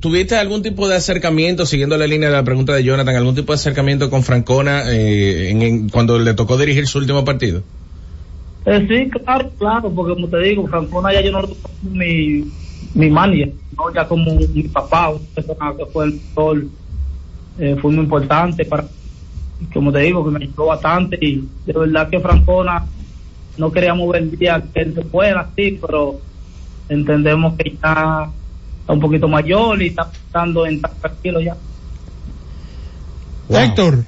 ¿Tuviste 0.00 0.36
algún 0.36 0.62
tipo 0.62 0.88
de 0.88 0.96
acercamiento, 0.96 1.66
siguiendo 1.66 1.96
la 1.96 2.06
línea 2.06 2.28
de 2.28 2.34
la 2.36 2.44
pregunta 2.44 2.74
de 2.74 2.84
Jonathan, 2.84 3.16
algún 3.16 3.34
tipo 3.34 3.52
de 3.52 3.56
acercamiento 3.56 4.10
con 4.10 4.22
Francona 4.22 4.82
eh, 4.92 5.50
en- 5.50 5.88
cuando 5.88 6.18
le 6.18 6.34
tocó 6.34 6.56
dirigir 6.56 6.86
su 6.86 6.98
último 6.98 7.24
partido? 7.24 7.62
Eh, 8.64 8.86
sí, 8.88 9.10
claro, 9.10 9.52
claro, 9.58 9.92
porque 9.94 10.14
como 10.14 10.28
te 10.28 10.38
digo, 10.40 10.66
Francona 10.66 11.12
ya 11.12 11.20
yo 11.22 11.30
no 11.32 11.42
lo 11.42 11.56
mi, 11.82 12.44
mi 12.94 13.10
manager, 13.10 13.54
¿no? 13.76 13.94
ya 13.94 14.08
como 14.08 14.34
mi 14.34 14.64
papá, 14.64 15.10
una 15.10 15.24
persona 15.34 15.74
que 15.78 15.86
fue 15.92 16.04
el 16.06 16.14
mejor, 16.14 16.64
eh, 17.58 17.76
fue 17.80 17.92
muy 17.92 18.04
importante 18.04 18.64
para 18.64 18.90
como 19.72 19.92
te 19.92 20.00
digo, 20.00 20.24
que 20.24 20.30
me 20.30 20.44
ayudó 20.44 20.66
bastante 20.66 21.18
y 21.20 21.48
de 21.64 21.72
verdad 21.72 22.10
que 22.10 22.20
Francona 22.20 22.90
no 23.56 23.72
queríamos 23.72 24.10
ver 24.12 24.22
el 24.22 24.30
día 24.32 24.62
que 24.72 24.80
él 24.82 24.94
se 24.94 25.02
fuera 25.04 25.40
así, 25.40 25.78
pero 25.80 26.20
entendemos 26.88 27.54
que 27.56 27.78
ya 27.82 28.32
está 28.86 28.92
un 28.92 29.00
poquito 29.00 29.26
mayor 29.26 29.82
y 29.82 29.88
está 29.88 30.08
pensando 30.08 30.64
en 30.64 30.76
estar 30.76 30.92
tranquilo 30.92 31.40
ya. 31.40 31.56
Héctor. 33.48 34.04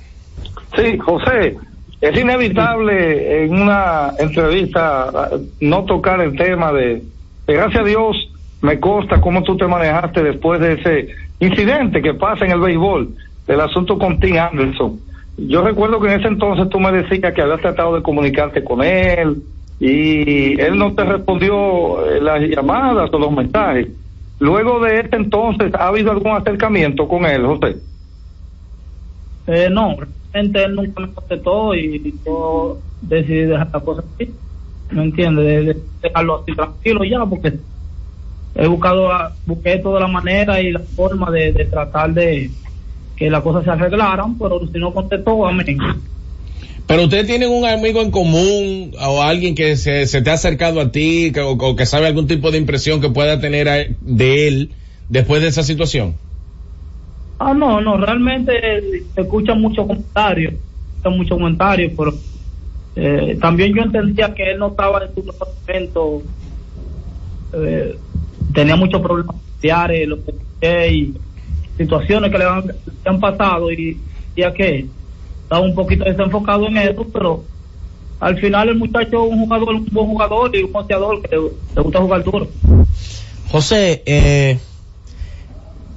Sí, 0.76 0.96
José, 0.98 1.56
es 2.00 2.16
inevitable 2.16 3.44
en 3.44 3.60
una 3.60 4.12
entrevista 4.20 5.08
ah, 5.08 5.30
no 5.60 5.84
tocar 5.84 6.20
el 6.20 6.36
tema 6.36 6.72
de, 6.72 7.02
de 7.46 7.54
gracias 7.54 7.82
a 7.82 7.86
Dios 7.86 8.16
me 8.60 8.78
consta 8.78 9.20
cómo 9.20 9.42
tú 9.42 9.56
te 9.56 9.66
manejaste 9.66 10.22
después 10.22 10.60
de 10.60 10.74
ese 10.74 11.08
incidente 11.40 12.00
que 12.00 12.14
pasa 12.14 12.44
en 12.44 12.52
el 12.52 12.60
béisbol, 12.60 13.08
del 13.48 13.60
asunto 13.60 13.98
con 13.98 14.20
Tim 14.20 14.36
Anderson. 14.38 15.00
Yo 15.38 15.62
recuerdo 15.62 16.00
que 16.00 16.12
en 16.12 16.20
ese 16.20 16.28
entonces 16.28 16.68
tú 16.68 16.78
me 16.78 16.92
decías 16.92 17.32
que 17.34 17.42
habías 17.42 17.60
tratado 17.60 17.96
de 17.96 18.02
comunicarte 18.02 18.62
con 18.62 18.82
él 18.82 19.42
y 19.80 20.60
él 20.60 20.76
no 20.76 20.92
te 20.94 21.04
respondió 21.04 22.04
eh, 22.06 22.20
las 22.20 22.40
llamadas 22.40 23.10
o 23.12 23.18
los 23.18 23.32
mensajes. 23.32 23.88
Luego 24.40 24.80
de 24.80 25.00
este 25.00 25.16
entonces, 25.16 25.72
¿ha 25.74 25.88
habido 25.88 26.10
algún 26.10 26.32
acercamiento 26.32 27.06
con 27.08 27.24
él, 27.24 27.46
José? 27.46 27.82
Eh, 29.46 29.68
no, 29.70 29.96
realmente 30.32 30.62
él 30.64 30.74
nunca 30.74 31.00
me 31.06 31.14
contestó 31.14 31.74
y 31.74 32.20
yo 32.24 32.84
decidí 33.00 33.44
dejar 33.46 33.70
la 33.72 33.80
cosa 33.80 34.04
así. 34.14 34.40
¿Me 34.90 35.04
entiendes? 35.04 35.44
De, 35.44 35.64
de 35.74 35.90
dejarlo 36.02 36.40
así 36.42 36.54
tranquilo 36.54 37.04
ya, 37.04 37.24
porque 37.26 37.60
he 38.54 38.66
buscado, 38.68 39.08
la- 39.08 39.38
busqué 39.46 39.78
toda 39.78 40.00
la 40.00 40.08
manera 40.08 40.60
y 40.60 40.72
la 40.72 40.80
forma 40.96 41.30
de, 41.30 41.52
de 41.52 41.66
tratar 41.66 42.12
de 42.14 42.58
que 43.16 43.30
las 43.30 43.42
cosas 43.42 43.64
se 43.64 43.70
arreglaran, 43.70 44.38
pero 44.38 44.60
si 44.66 44.78
no 44.78 44.94
contestó, 44.94 45.46
amén. 45.46 45.78
Pero 46.88 47.04
ustedes 47.04 47.26
tienen 47.26 47.50
un 47.50 47.66
amigo 47.66 48.00
en 48.00 48.10
común 48.10 48.92
o 48.98 49.22
alguien 49.22 49.54
que 49.54 49.76
se, 49.76 50.06
se 50.06 50.22
te 50.22 50.30
ha 50.30 50.32
acercado 50.32 50.80
a 50.80 50.90
ti 50.90 51.30
que- 51.34 51.42
o, 51.42 51.76
que 51.76 51.84
sabe 51.84 52.06
algún 52.06 52.26
tipo 52.26 52.50
de 52.50 52.56
impresión 52.56 53.02
que 53.02 53.10
pueda 53.10 53.38
tener 53.38 53.68
a- 53.68 53.84
de 54.00 54.48
él 54.48 54.70
después 55.06 55.42
de 55.42 55.48
esa 55.48 55.62
situación. 55.62 56.14
Ah, 57.38 57.52
no, 57.52 57.82
no, 57.82 57.98
realmente 57.98 58.52
se 59.14 59.20
escuchan 59.20 59.60
muchos 59.60 59.86
comentarios, 59.86 60.54
muchos 61.04 61.36
comentarios, 61.38 61.92
pero 61.96 62.14
eh, 62.96 63.36
también 63.40 63.74
yo 63.74 63.82
entendía 63.82 64.34
que 64.34 64.50
él 64.50 64.58
no 64.58 64.68
estaba 64.68 65.04
en 65.04 65.14
su 65.14 65.22
mejor 65.24 65.48
momento, 65.66 66.22
eh, 67.52 67.98
tenía 68.54 68.76
muchos 68.76 69.00
problemas 69.02 69.36
familiares, 69.60 70.08
lo 70.08 70.18
que 70.24 70.90
y 70.90 71.14
situaciones 71.76 72.30
que 72.32 72.38
le 72.38 72.44
han, 72.44 73.20
pasado 73.20 73.70
y 73.70 74.00
ya 74.34 74.52
que 74.52 74.86
estaba 75.48 75.62
un 75.62 75.74
poquito 75.74 76.04
desenfocado 76.04 76.66
en 76.66 76.76
eso, 76.76 77.06
pero 77.10 77.42
al 78.20 78.38
final 78.38 78.68
el 78.68 78.76
muchacho 78.76 79.24
es 79.24 79.32
un 79.32 79.38
jugador, 79.38 79.74
un 79.76 79.88
buen 79.90 80.06
jugador 80.06 80.54
y 80.54 80.62
un 80.62 80.72
boxeador 80.72 81.22
que 81.22 81.36
le, 81.36 81.82
gusta 81.82 82.00
jugar 82.00 82.22
duro. 82.22 82.48
José, 83.50 84.02
eh, 84.04 84.58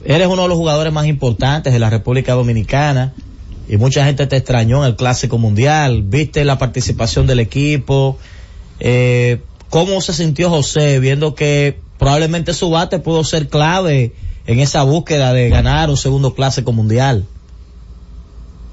eres 0.06 0.28
uno 0.28 0.44
de 0.44 0.48
los 0.48 0.58
jugadores 0.58 0.94
más 0.94 1.06
importantes 1.06 1.74
de 1.74 1.80
la 1.80 1.90
República 1.90 2.32
Dominicana 2.32 3.14
y 3.68 3.76
mucha 3.76 4.06
gente 4.06 4.26
te 4.26 4.38
extrañó 4.38 4.86
en 4.86 4.92
el 4.92 4.96
Clásico 4.96 5.38
Mundial. 5.38 6.04
Viste 6.04 6.46
la 6.46 6.58
participación 6.58 7.28
del 7.28 7.42
equipo. 7.42 8.18
Eh, 8.80 9.42
¿Cómo 9.70 10.00
se 10.00 10.14
sintió 10.14 10.50
José 10.50 11.00
viendo 11.02 11.36
que 11.36 11.78
probablemente 12.00 12.54
su 12.54 12.70
bate 12.70 13.00
pudo 13.00 13.26
ser 13.26 13.50
clave 13.50 14.14
en 14.48 14.60
esa 14.60 14.84
búsqueda 14.84 15.34
de 15.34 15.50
ganar 15.50 15.90
un 15.90 15.98
segundo 15.98 16.36
Clásico 16.36 16.72
Mundial? 16.72 17.26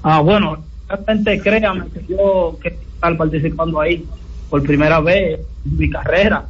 Ah, 0.01 0.21
bueno, 0.21 0.68
realmente 0.89 1.39
créame 1.39 1.85
que 1.93 2.05
yo 2.09 2.57
que 2.61 2.69
estar 2.69 3.15
participando 3.15 3.79
ahí 3.79 4.05
por 4.49 4.63
primera 4.63 4.99
vez 4.99 5.39
en 5.65 5.77
mi 5.77 5.89
carrera 5.89 6.45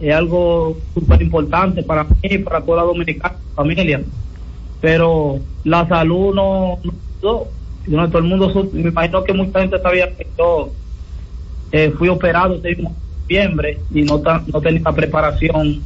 es 0.00 0.14
algo 0.14 0.76
súper 0.94 1.22
importante 1.22 1.82
para 1.82 2.04
mí 2.04 2.16
y 2.22 2.38
para 2.38 2.60
toda 2.60 2.78
la 2.78 2.88
dominicana 2.88 3.36
familia. 3.54 4.00
Pero 4.80 5.40
la 5.64 5.88
salud 5.88 6.34
no, 6.34 6.78
no. 7.22 7.58
No, 7.86 8.06
todo 8.08 8.18
el 8.18 8.24
mundo, 8.24 8.70
me 8.74 8.90
imagino 8.90 9.24
que 9.24 9.32
mucha 9.32 9.60
gente 9.60 9.80
sabía 9.80 10.14
que 10.14 10.26
yo 10.36 10.70
eh, 11.72 11.90
fui 11.96 12.10
operado 12.10 12.58
mismo 12.58 12.94
noviembre 13.22 13.78
y 13.94 14.02
no, 14.02 14.18
no 14.18 14.60
tenía 14.60 14.82
la 14.84 14.92
preparación 14.92 15.82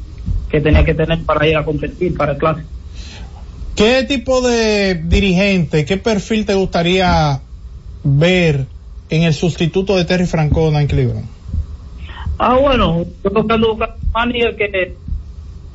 que 0.50 0.61
tenía 0.61 0.84
que 0.84 0.94
tener 0.94 1.22
para 1.22 1.46
ir 1.46 1.56
a 1.56 1.64
competir 1.64 2.16
para 2.16 2.37
clásico. 2.37 2.68
¿Qué 3.76 4.02
tipo 4.02 4.40
de 4.40 4.95
dirigente, 4.95 5.84
qué 5.84 5.97
perfil 5.97 6.45
te 6.45 6.54
gustaría 6.54 7.40
ver 8.04 8.67
en 9.10 9.23
el 9.23 9.34
sustituto 9.34 9.97
de 9.97 10.04
Terry 10.04 10.26
Francona 10.26 10.80
en 10.80 10.86
Cleveland? 10.86 11.26
Ah, 12.38 12.56
bueno, 12.60 13.04
yo 13.23 13.30
buscando 13.30 13.75
un 13.75 13.84
manager 14.12 14.56
que, 14.56 14.97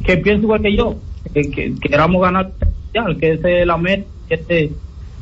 que 0.03 0.17
piense 0.17 0.43
igual 0.43 0.61
que 0.61 0.75
yo, 0.75 0.95
que, 1.33 1.49
que 1.49 1.75
queramos 1.81 2.21
ganar 2.21 2.51
especial, 2.59 3.17
que 3.17 3.33
ese 3.33 3.61
es 3.61 3.67
la 3.67 3.77
meta, 3.77 4.05
que 4.27 4.35
este 4.35 4.71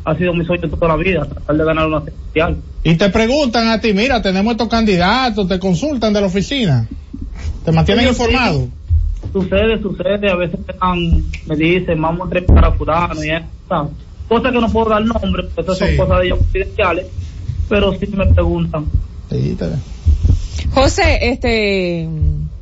ha 0.05 0.15
sido 0.15 0.33
mi 0.33 0.45
sueño 0.45 0.69
toda 0.69 0.87
la 0.89 0.95
vida, 0.95 1.25
tratar 1.25 1.57
de 1.57 1.63
ganar 1.65 1.87
una 1.87 1.97
especial. 1.99 2.57
Y 2.83 2.95
te 2.95 3.09
preguntan 3.09 3.67
a 3.69 3.81
ti, 3.81 3.93
mira, 3.93 4.21
tenemos 4.21 4.51
estos 4.51 4.69
candidatos, 4.69 5.47
te 5.47 5.59
consultan 5.59 6.13
de 6.13 6.21
la 6.21 6.27
oficina, 6.27 6.87
te 7.63 7.71
mantienen 7.71 8.05
sí. 8.05 8.09
informado. 8.11 8.67
Sucede, 9.33 9.81
sucede, 9.81 10.29
a 10.31 10.35
veces 10.35 10.59
me, 10.59 10.73
dan- 10.79 11.23
me 11.47 11.55
dicen, 11.55 12.01
vamos 12.01 12.21
a 12.21 12.23
entrevistar 12.25 12.65
a 12.65 12.71
fulano 12.71 13.23
y 13.23 13.29
eso, 13.31 13.91
cosas 14.27 14.51
que 14.51 14.59
no 14.59 14.69
puedo 14.71 14.89
dar 14.89 15.03
nombre, 15.05 15.43
porque 15.43 15.61
esas 15.61 15.77
Sí. 15.77 15.85
son 15.97 15.97
cosas 16.05 16.19
de 16.21 16.25
ellos 16.27 16.37
confidenciales, 16.39 17.05
pero 17.69 17.93
sí 17.99 18.07
me 18.07 18.25
preguntan. 18.27 18.85
José, 20.73 21.29
este, 21.29 22.07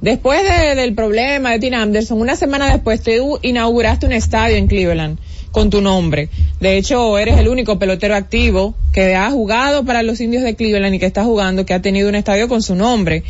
después 0.02 0.42
de- 0.44 0.76
del 0.76 0.94
problema 0.94 1.52
de 1.52 1.60
Tim 1.60 1.74
Anderson, 1.74 2.20
una 2.22 2.36
semana 2.36 2.72
después 2.72 3.02
tú 3.02 3.40
inauguraste 3.42 4.06
un 4.06 4.12
estadio 4.14 4.56
en 4.58 4.68
Cleveland 4.68 5.18
con 5.52 5.70
tu 5.70 5.82
nombre. 5.82 6.30
De 6.60 6.78
hecho, 6.78 7.18
eres 7.18 7.38
el 7.38 7.48
único 7.48 7.80
pelotero 7.80 8.16
activo 8.16 8.76
que 8.92 9.16
ha 9.16 9.30
jugado 9.32 9.84
para 9.86 10.04
los 10.04 10.20
indios 10.22 10.44
de 10.44 10.56
Cleveland 10.56 10.96
y 10.96 11.00
que 11.00 11.06
está 11.06 11.24
jugando, 11.24 11.66
que 11.66 11.74
ha 11.74 11.82
tenido 11.82 12.10
un 12.10 12.16
estadio 12.16 12.48
con 12.48 12.62
su 12.62 12.76
nombre. 12.76 13.24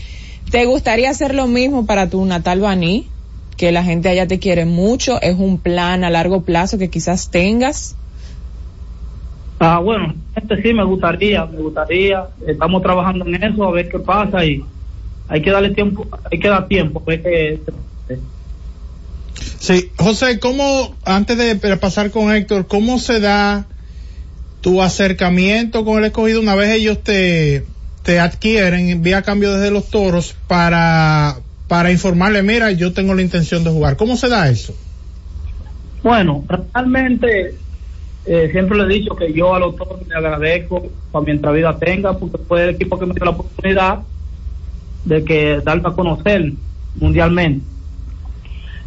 ¿Te 0.52 0.66
gustaría 0.66 1.10
hacer 1.10 1.34
lo 1.34 1.48
mismo 1.48 1.86
para 1.86 2.10
tu 2.10 2.24
natal 2.26 2.60
Baní? 2.60 3.08
Que 3.58 3.72
la 3.72 3.84
gente 3.84 4.10
allá 4.10 4.28
te 4.28 4.40
quiere 4.40 4.66
mucho, 4.66 5.22
es 5.22 5.36
un 5.38 5.58
plan 5.60 6.04
a 6.04 6.10
largo 6.10 6.42
plazo 6.42 6.78
que 6.78 6.90
quizás 6.90 7.30
tengas. 7.30 7.96
Ah, 9.66 9.80
bueno, 9.80 10.14
este 10.36 10.62
sí 10.62 10.74
me 10.74 10.84
gustaría, 10.84 11.46
me 11.46 11.60
gustaría. 11.60 12.28
Estamos 12.46 12.82
trabajando 12.82 13.26
en 13.26 13.42
eso, 13.42 13.64
a 13.64 13.72
ver 13.72 13.88
qué 13.88 13.98
pasa 13.98 14.44
y 14.44 14.62
hay 15.30 15.42
que 15.42 15.52
darle 15.52 15.70
tiempo, 15.70 16.06
hay 16.30 16.38
que 16.38 16.50
dar 16.50 16.68
tiempo. 16.68 17.00
Pues 17.00 17.22
que, 17.22 17.62
Sí, 19.60 19.90
José, 19.98 20.40
¿cómo, 20.40 20.94
antes 21.06 21.38
de 21.38 21.78
pasar 21.78 22.12
con 22.12 22.34
Héctor, 22.36 22.68
cómo 22.68 23.00
se 23.00 23.22
da 23.22 23.66
tu 24.60 24.82
acercamiento 24.82 25.86
con 25.86 26.00
el 26.00 26.06
escogido 26.06 26.42
una 26.42 26.56
vez 26.56 26.72
ellos 26.72 27.02
te, 27.02 27.66
te 28.04 28.20
adquieren 28.20 29.02
vía 29.02 29.22
cambio 29.22 29.54
desde 29.54 29.72
los 29.72 29.90
toros 29.90 30.36
para, 30.48 31.38
para 31.70 31.92
informarle, 31.92 32.44
mira, 32.44 32.72
yo 32.72 32.92
tengo 32.92 33.14
la 33.14 33.22
intención 33.22 33.64
de 33.64 33.72
jugar? 33.72 33.96
¿Cómo 33.96 34.18
se 34.18 34.28
da 34.28 34.50
eso? 34.50 34.76
Bueno, 36.04 36.44
realmente 36.74 37.56
eh, 38.26 38.50
siempre 38.52 38.78
le 38.78 38.84
he 38.86 39.00
dicho 39.00 39.16
que 39.16 39.34
yo 39.34 39.54
a 39.54 39.60
los 39.60 39.76
toros 39.76 40.08
le 40.08 40.16
agradezco 40.16 40.84
para 41.12 41.26
mientras 41.26 41.54
vida 41.54 41.78
tenga, 41.78 42.18
porque 42.18 42.38
fue 42.38 42.64
el 42.64 42.70
equipo 42.72 42.98
que 42.98 43.06
me 43.06 43.14
dio 43.14 43.26
la 43.26 43.32
oportunidad 43.32 44.00
de 45.04 45.24
que 45.26 45.60
darme 45.64 45.90
a 45.90 45.92
conocer 45.92 46.54
mundialmente. 46.96 47.66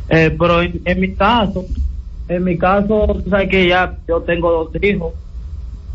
Eh, 0.09 0.35
pero 0.39 0.63
en, 0.63 1.01
mi 1.01 1.15
caso, 1.15 1.67
en 2.29 2.45
mi 2.45 2.57
caso, 2.57 3.21
tú 3.23 3.29
sabes 3.29 3.49
que 3.51 3.69
ya 3.69 3.95
yo 4.09 4.23
tengo 4.23 4.51
dos 4.51 4.83
hijos, 4.83 5.13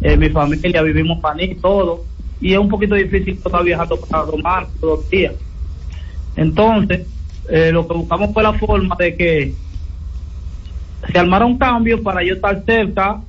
eh, 0.01 0.17
mi 0.17 0.29
familia 0.29 0.81
vivimos 0.83 1.19
para 1.19 1.41
y 1.41 1.55
todo, 1.55 2.03
y 2.39 2.53
es 2.53 2.59
un 2.59 2.69
poquito 2.69 2.95
difícil 2.95 3.39
estar 3.43 3.63
viajando 3.63 3.99
para 4.01 4.23
Romar 4.23 4.67
todos 4.79 4.99
los 4.99 5.09
días. 5.09 5.33
Entonces, 6.35 7.07
eh, 7.49 7.71
lo 7.71 7.87
que 7.87 7.93
buscamos 7.93 8.33
fue 8.33 8.43
la 8.43 8.53
forma 8.53 8.95
de 8.99 9.15
que 9.15 9.53
se 11.11 11.17
armara 11.17 11.45
un 11.45 11.57
cambio 11.57 12.01
para 12.03 12.23
yo 12.23 12.35
estar 12.35 12.63
cerca 12.65 13.21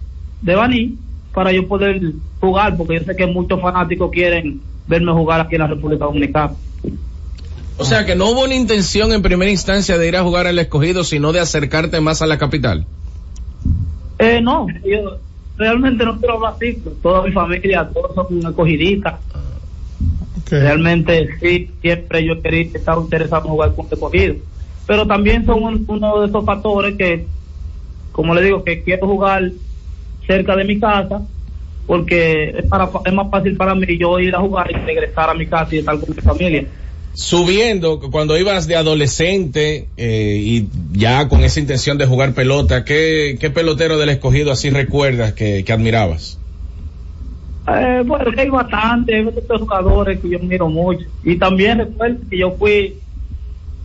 de 0.42 0.54
Baní, 0.54 0.98
para 1.32 1.52
yo 1.52 1.66
poder 1.66 2.00
jugar, 2.40 2.76
porque 2.76 2.98
yo 2.98 3.04
sé 3.04 3.16
que 3.16 3.26
muchos 3.26 3.60
fanáticos 3.60 4.10
quieren 4.10 4.60
verme 4.86 5.12
jugar 5.12 5.40
aquí 5.40 5.54
en 5.54 5.60
la 5.62 5.68
República 5.68 6.04
Dominicana. 6.04 6.52
O 7.78 7.84
sea 7.84 8.04
que 8.04 8.14
no 8.14 8.30
hubo 8.30 8.44
una 8.44 8.54
intención 8.54 9.12
en 9.12 9.22
primera 9.22 9.50
instancia 9.50 9.96
de 9.98 10.06
ir 10.08 10.16
a 10.16 10.22
jugar 10.22 10.46
al 10.46 10.58
escogido, 10.58 11.04
sino 11.04 11.32
de 11.32 11.40
acercarte 11.40 12.00
más 12.00 12.20
a 12.22 12.26
la 12.26 12.38
capital. 12.38 12.84
Eh, 14.18 14.40
no, 14.40 14.66
yo 14.84 15.18
realmente 15.56 16.04
no 16.04 16.18
quiero 16.18 16.34
hablar 16.34 16.54
así, 16.56 16.80
toda 17.02 17.22
mi 17.22 17.32
familia, 17.32 17.88
todos 17.92 18.14
son 18.14 18.46
escogidistas. 18.46 19.14
Realmente 20.50 21.28
sí, 21.40 21.70
siempre 21.80 22.24
yo 22.24 22.40
quería 22.42 22.62
estar 22.74 22.98
interesado 22.98 23.42
en 23.44 23.50
jugar 23.50 23.74
con 23.74 23.86
escogido. 23.90 24.34
Pero 24.86 25.06
también 25.06 25.46
son 25.46 25.62
un- 25.62 25.84
uno 25.88 26.20
de 26.20 26.26
esos 26.28 26.44
factores 26.44 26.96
que, 26.96 27.26
como 28.12 28.34
le 28.34 28.42
digo, 28.42 28.62
que 28.62 28.82
quiero 28.82 29.06
jugar 29.06 29.50
cerca 30.32 30.56
de 30.56 30.64
mi 30.64 30.80
casa, 30.80 31.22
porque 31.86 32.54
es, 32.58 32.64
para, 32.66 32.88
es 33.04 33.12
más 33.12 33.30
fácil 33.30 33.56
para 33.56 33.74
mí 33.74 33.86
yo 33.98 34.18
ir 34.18 34.34
a 34.34 34.40
jugar 34.40 34.70
y 34.70 34.74
regresar 34.74 35.30
a 35.30 35.34
mi 35.34 35.46
casa 35.46 35.74
y 35.74 35.78
estar 35.78 35.98
con 35.98 36.14
mi 36.14 36.22
familia. 36.22 36.64
Subiendo, 37.14 38.00
cuando 38.10 38.38
ibas 38.38 38.66
de 38.66 38.76
adolescente 38.76 39.88
eh, 39.98 40.40
y 40.42 40.68
ya 40.92 41.28
con 41.28 41.44
esa 41.44 41.60
intención 41.60 41.98
de 41.98 42.06
jugar 42.06 42.32
pelota, 42.32 42.84
¿qué, 42.86 43.36
qué 43.38 43.50
pelotero 43.50 43.98
del 43.98 44.08
escogido 44.08 44.50
así 44.50 44.70
recuerdas 44.70 45.34
que, 45.34 45.62
que 45.64 45.72
admirabas? 45.72 46.38
Eh, 47.68 48.02
bueno, 48.06 48.32
que 48.32 48.40
hay 48.40 48.48
bastante, 48.48 49.14
hay 49.14 49.58
jugadores 49.58 50.18
que 50.20 50.30
yo 50.30 50.38
miro 50.38 50.68
mucho. 50.68 51.04
Y 51.22 51.36
también 51.36 51.78
recuerdo 51.78 52.16
que 52.30 52.38
yo 52.38 52.52
fui 52.52 52.94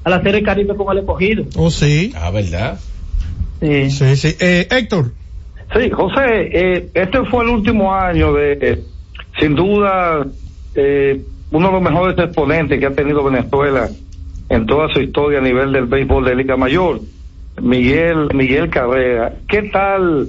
a 0.05 0.09
la 0.09 0.23
Serie 0.23 0.41
Caribe 0.41 0.73
con 0.75 0.89
el 0.93 0.99
escogido. 0.99 1.43
Oh, 1.57 1.69
sí. 1.69 2.13
Ah, 2.15 2.31
¿verdad? 2.31 2.79
Sí. 3.59 3.91
Sí, 3.91 4.15
sí. 4.15 4.35
Eh, 4.39 4.67
Héctor. 4.71 5.11
Sí, 5.73 5.89
José, 5.91 6.49
eh, 6.51 6.89
este 6.93 7.23
fue 7.25 7.43
el 7.43 7.49
último 7.49 7.93
año 7.93 8.33
de, 8.33 8.83
sin 9.39 9.55
duda, 9.55 10.25
eh, 10.75 11.21
uno 11.51 11.67
de 11.67 11.73
los 11.73 11.81
mejores 11.81 12.17
exponentes 12.17 12.79
que 12.79 12.85
ha 12.85 12.95
tenido 12.95 13.23
Venezuela 13.23 13.89
en 14.49 14.65
toda 14.65 14.87
su 14.93 15.01
historia 15.01 15.39
a 15.39 15.41
nivel 15.41 15.71
del 15.71 15.85
béisbol 15.85 16.25
de 16.25 16.35
Liga 16.35 16.55
Mayor, 16.55 17.01
Miguel, 17.61 18.29
Miguel 18.33 18.69
Cabrera. 18.69 19.33
¿Qué 19.47 19.63
tal 19.63 20.27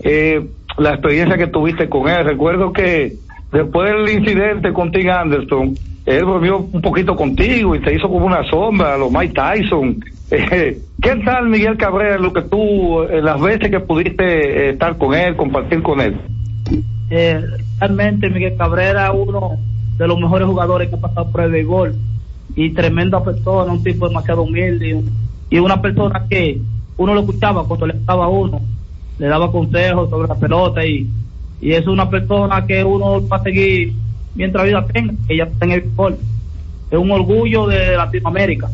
eh, 0.00 0.44
la 0.78 0.90
experiencia 0.90 1.36
que 1.36 1.46
tuviste 1.46 1.88
con 1.88 2.08
él? 2.08 2.24
Recuerdo 2.24 2.72
que 2.72 3.14
después 3.52 3.92
del 3.92 4.10
incidente 4.10 4.72
con 4.72 4.90
Tim 4.90 5.10
Anderson, 5.10 5.74
él 6.06 6.24
volvió 6.24 6.58
un 6.58 6.80
poquito 6.80 7.14
contigo 7.14 7.76
y 7.76 7.80
te 7.80 7.94
hizo 7.94 8.08
como 8.08 8.26
una 8.26 8.42
sombra, 8.50 8.94
a 8.94 8.98
los 8.98 9.12
Mike 9.12 9.34
Tyson. 9.34 10.02
Eh, 10.30 10.80
¿Qué 11.02 11.16
tal 11.24 11.48
Miguel 11.48 11.76
Cabrera, 11.76 12.16
lo 12.18 12.32
que 12.32 12.42
tú, 12.42 13.02
eh, 13.02 13.20
las 13.20 13.40
veces 13.40 13.70
que 13.70 13.80
pudiste 13.80 14.24
eh, 14.24 14.70
estar 14.70 14.96
con 14.96 15.14
él, 15.14 15.36
compartir 15.36 15.82
con 15.82 16.00
él? 16.00 16.16
Eh, 17.10 17.40
realmente 17.80 18.30
Miguel 18.30 18.56
Cabrera 18.56 19.10
uno 19.12 19.58
de 19.98 20.06
los 20.06 20.18
mejores 20.20 20.46
jugadores 20.46 20.88
que 20.88 20.94
ha 20.94 21.00
pasado 21.00 21.32
por 21.32 21.40
el 21.42 21.50
béisbol 21.50 21.96
y 22.54 22.70
tremenda 22.70 23.22
persona, 23.24 23.72
un 23.72 23.82
tipo 23.82 24.06
demasiado 24.08 24.42
humilde 24.42 24.88
y, 24.88 24.92
un- 24.92 25.10
y 25.50 25.58
una 25.58 25.82
persona 25.82 26.26
que 26.30 26.60
uno 26.96 27.14
lo 27.14 27.20
escuchaba 27.20 27.66
cuando 27.66 27.86
le 27.88 27.94
estaba 27.94 28.26
a 28.26 28.28
uno, 28.28 28.60
le 29.18 29.26
daba 29.26 29.50
consejos 29.50 30.08
sobre 30.10 30.28
la 30.28 30.38
pelota 30.38 30.84
y, 30.86 31.08
y 31.60 31.72
es 31.72 31.86
una 31.88 32.08
persona 32.08 32.64
que 32.66 32.84
uno 32.84 33.26
va 33.26 33.38
a 33.38 33.42
seguir 33.42 33.94
mientras 34.34 34.64
vida 34.64 34.86
tenga, 34.86 35.14
que 35.26 35.36
ya 35.36 35.44
está 35.44 35.64
en 35.66 35.72
el 35.72 35.80
béisbol. 35.80 36.18
Es 36.90 36.98
un 36.98 37.10
orgullo 37.10 37.66
de 37.66 37.96
Latinoamérica. 37.96 38.70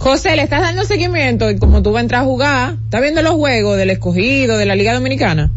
José, 0.00 0.34
le 0.34 0.42
estás 0.42 0.62
dando 0.62 0.84
seguimiento 0.84 1.50
y 1.50 1.58
como 1.58 1.82
tú 1.82 1.92
vas 1.92 1.98
a 2.00 2.02
entrar 2.02 2.22
a 2.22 2.24
jugar, 2.24 2.72
¿estás 2.84 3.02
viendo 3.02 3.20
los 3.20 3.34
juegos 3.34 3.76
del 3.76 3.90
escogido, 3.90 4.56
de 4.56 4.64
la 4.64 4.74
Liga 4.74 4.94
Dominicana? 4.94 5.50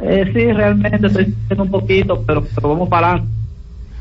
Eh, 0.00 0.24
sí, 0.32 0.52
realmente 0.52 1.04
estoy 1.08 1.34
un 1.58 1.68
poquito, 1.68 2.22
pero, 2.24 2.44
pero 2.54 2.68
vamos 2.68 2.88
para 2.88 3.08
adelante. 3.08 3.32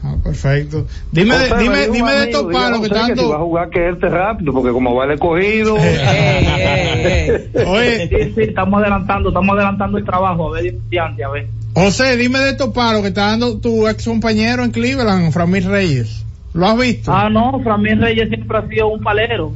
Ah, 0.03 0.15
perfecto. 0.23 0.85
Dime, 1.11 1.33
José, 1.35 1.55
dime, 1.59 1.87
dime 1.89 2.11
de 2.11 2.23
estos 2.25 2.51
palos 2.53 2.81
que 2.81 2.89
José 2.89 2.93
si 2.93 2.99
va 2.99 3.05
a 3.05 3.07
tanto. 3.15 3.39
jugar 3.39 3.69
que 3.71 3.89
este 3.89 4.09
rápido, 4.09 4.53
porque 4.53 4.71
como 4.71 4.93
va 4.95 5.05
el 5.05 5.11
escogido. 5.13 5.73
Oye, 7.67 8.07
Sí, 8.07 8.33
sí, 8.35 8.41
estamos 8.41 8.81
adelantando, 8.81 9.29
estamos 9.29 9.55
adelantando 9.55 9.97
el 9.97 10.05
trabajo, 10.05 10.49
a 10.49 10.51
ver, 10.61 10.67
estudiante, 10.75 11.23
a 11.23 11.29
ver. 11.29 11.47
José, 11.73 12.17
dime 12.17 12.37
de 12.39 12.51
estos 12.51 12.69
palos 12.73 13.01
que 13.01 13.07
está 13.07 13.27
dando 13.27 13.57
tu 13.59 13.87
ex 13.87 14.05
compañero 14.05 14.63
en 14.63 14.69
Cleveland, 14.71 15.31
Framil 15.31 15.65
Reyes. 15.65 16.23
¿Lo 16.53 16.67
has 16.67 16.77
visto? 16.77 17.11
Ah, 17.13 17.29
no, 17.29 17.59
Framín 17.63 18.01
Reyes 18.01 18.27
siempre 18.29 18.57
ha 18.57 18.67
sido 18.67 18.87
un 18.87 19.01
palero. 19.01 19.53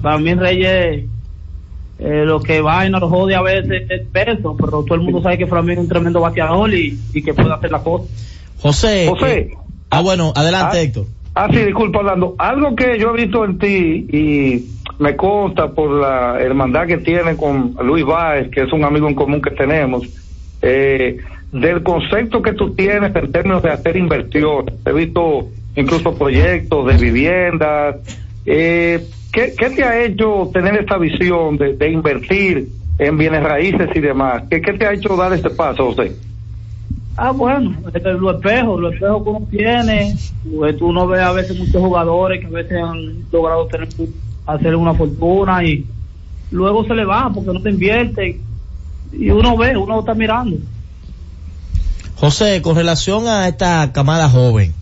Framín, 0.00 0.38
Reyes, 0.38 1.04
eh, 1.98 2.24
lo 2.24 2.40
que 2.40 2.60
va 2.60 2.86
y 2.86 2.90
nos 2.90 3.02
jode 3.02 3.34
a 3.34 3.42
veces 3.42 3.84
es 3.90 4.06
peso, 4.08 4.56
pero 4.56 4.82
todo 4.84 4.94
el 4.94 5.00
mundo 5.02 5.20
sabe 5.22 5.38
que 5.38 5.46
Framín 5.46 5.72
es 5.72 5.78
un 5.80 5.88
tremendo 5.88 6.20
bateador 6.20 6.72
y, 6.72 6.98
y 7.12 7.22
que 7.22 7.34
puede 7.34 7.52
hacer 7.52 7.70
la 7.72 7.82
cosa. 7.82 8.04
José. 8.60 9.06
José. 9.08 9.38
eh, 9.38 9.54
ah, 9.90 10.00
bueno, 10.00 10.32
adelante, 10.36 10.78
Ah, 10.78 10.82
Héctor. 10.82 11.06
Ah, 11.34 11.48
sí, 11.50 11.58
disculpa, 11.58 12.00
Orlando. 12.00 12.34
Algo 12.38 12.76
que 12.76 12.98
yo 12.98 13.14
he 13.14 13.22
visto 13.22 13.44
en 13.44 13.58
ti 13.58 14.06
y 14.12 14.66
me 14.98 15.16
consta 15.16 15.70
por 15.72 15.90
la 15.90 16.38
hermandad 16.40 16.86
que 16.86 16.98
tiene 16.98 17.36
con 17.36 17.74
Luis 17.82 18.04
Báez, 18.04 18.50
que 18.50 18.62
es 18.62 18.72
un 18.72 18.84
amigo 18.84 19.08
en 19.08 19.14
común 19.14 19.40
que 19.40 19.50
tenemos, 19.50 20.06
eh, 20.60 21.16
del 21.50 21.82
concepto 21.82 22.42
que 22.42 22.52
tú 22.52 22.74
tienes 22.74 23.14
en 23.16 23.32
términos 23.32 23.62
de 23.62 23.70
hacer 23.70 23.96
inversiones. 23.96 24.74
He 24.86 24.92
visto 24.92 25.48
incluso 25.76 26.14
proyectos 26.14 26.86
de 26.86 26.96
viviendas. 26.96 27.96
Eh, 28.44 29.06
¿qué, 29.32 29.54
qué 29.56 29.70
te 29.70 29.84
ha 29.84 30.04
hecho 30.04 30.50
tener 30.52 30.76
esta 30.76 30.98
visión 30.98 31.56
de, 31.56 31.74
de 31.74 31.90
invertir 31.90 32.68
en 32.98 33.18
bienes 33.18 33.42
raíces 33.42 33.88
y 33.94 34.00
demás? 34.00 34.44
¿Qué, 34.50 34.60
¿Qué 34.60 34.72
te 34.74 34.86
ha 34.86 34.92
hecho 34.92 35.16
dar 35.16 35.32
este 35.32 35.50
paso, 35.50 35.92
José? 35.92 36.16
Ah, 37.16 37.30
bueno, 37.30 37.74
los 37.84 37.94
espejos, 37.94 38.80
los 38.80 38.94
espejos 38.94 39.22
que 39.22 39.28
uno 39.28 39.46
tiene, 39.50 40.16
pues, 40.56 40.78
tú 40.78 40.92
no 40.92 41.06
ves 41.06 41.20
a 41.20 41.32
veces 41.32 41.58
muchos 41.58 41.82
jugadores 41.82 42.40
que 42.40 42.46
a 42.46 42.50
veces 42.50 42.82
han 42.82 43.30
logrado 43.30 43.66
tener, 43.66 43.88
hacer 44.46 44.74
una 44.74 44.94
fortuna 44.94 45.62
y 45.62 45.84
luego 46.50 46.86
se 46.86 46.94
le 46.94 47.04
va 47.04 47.30
porque 47.32 47.52
no 47.52 47.60
te 47.60 47.70
invierte 47.70 48.40
y 49.12 49.30
uno 49.30 49.56
ve, 49.56 49.76
uno 49.76 50.00
está 50.00 50.14
mirando. 50.14 50.56
José, 52.16 52.62
con 52.62 52.76
relación 52.76 53.26
a 53.26 53.46
esta 53.46 53.92
camada 53.92 54.30
joven, 54.30 54.72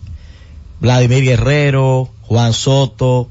Vladimir 0.81 1.23
Guerrero, 1.23 2.09
Juan 2.23 2.53
Soto, 2.53 3.29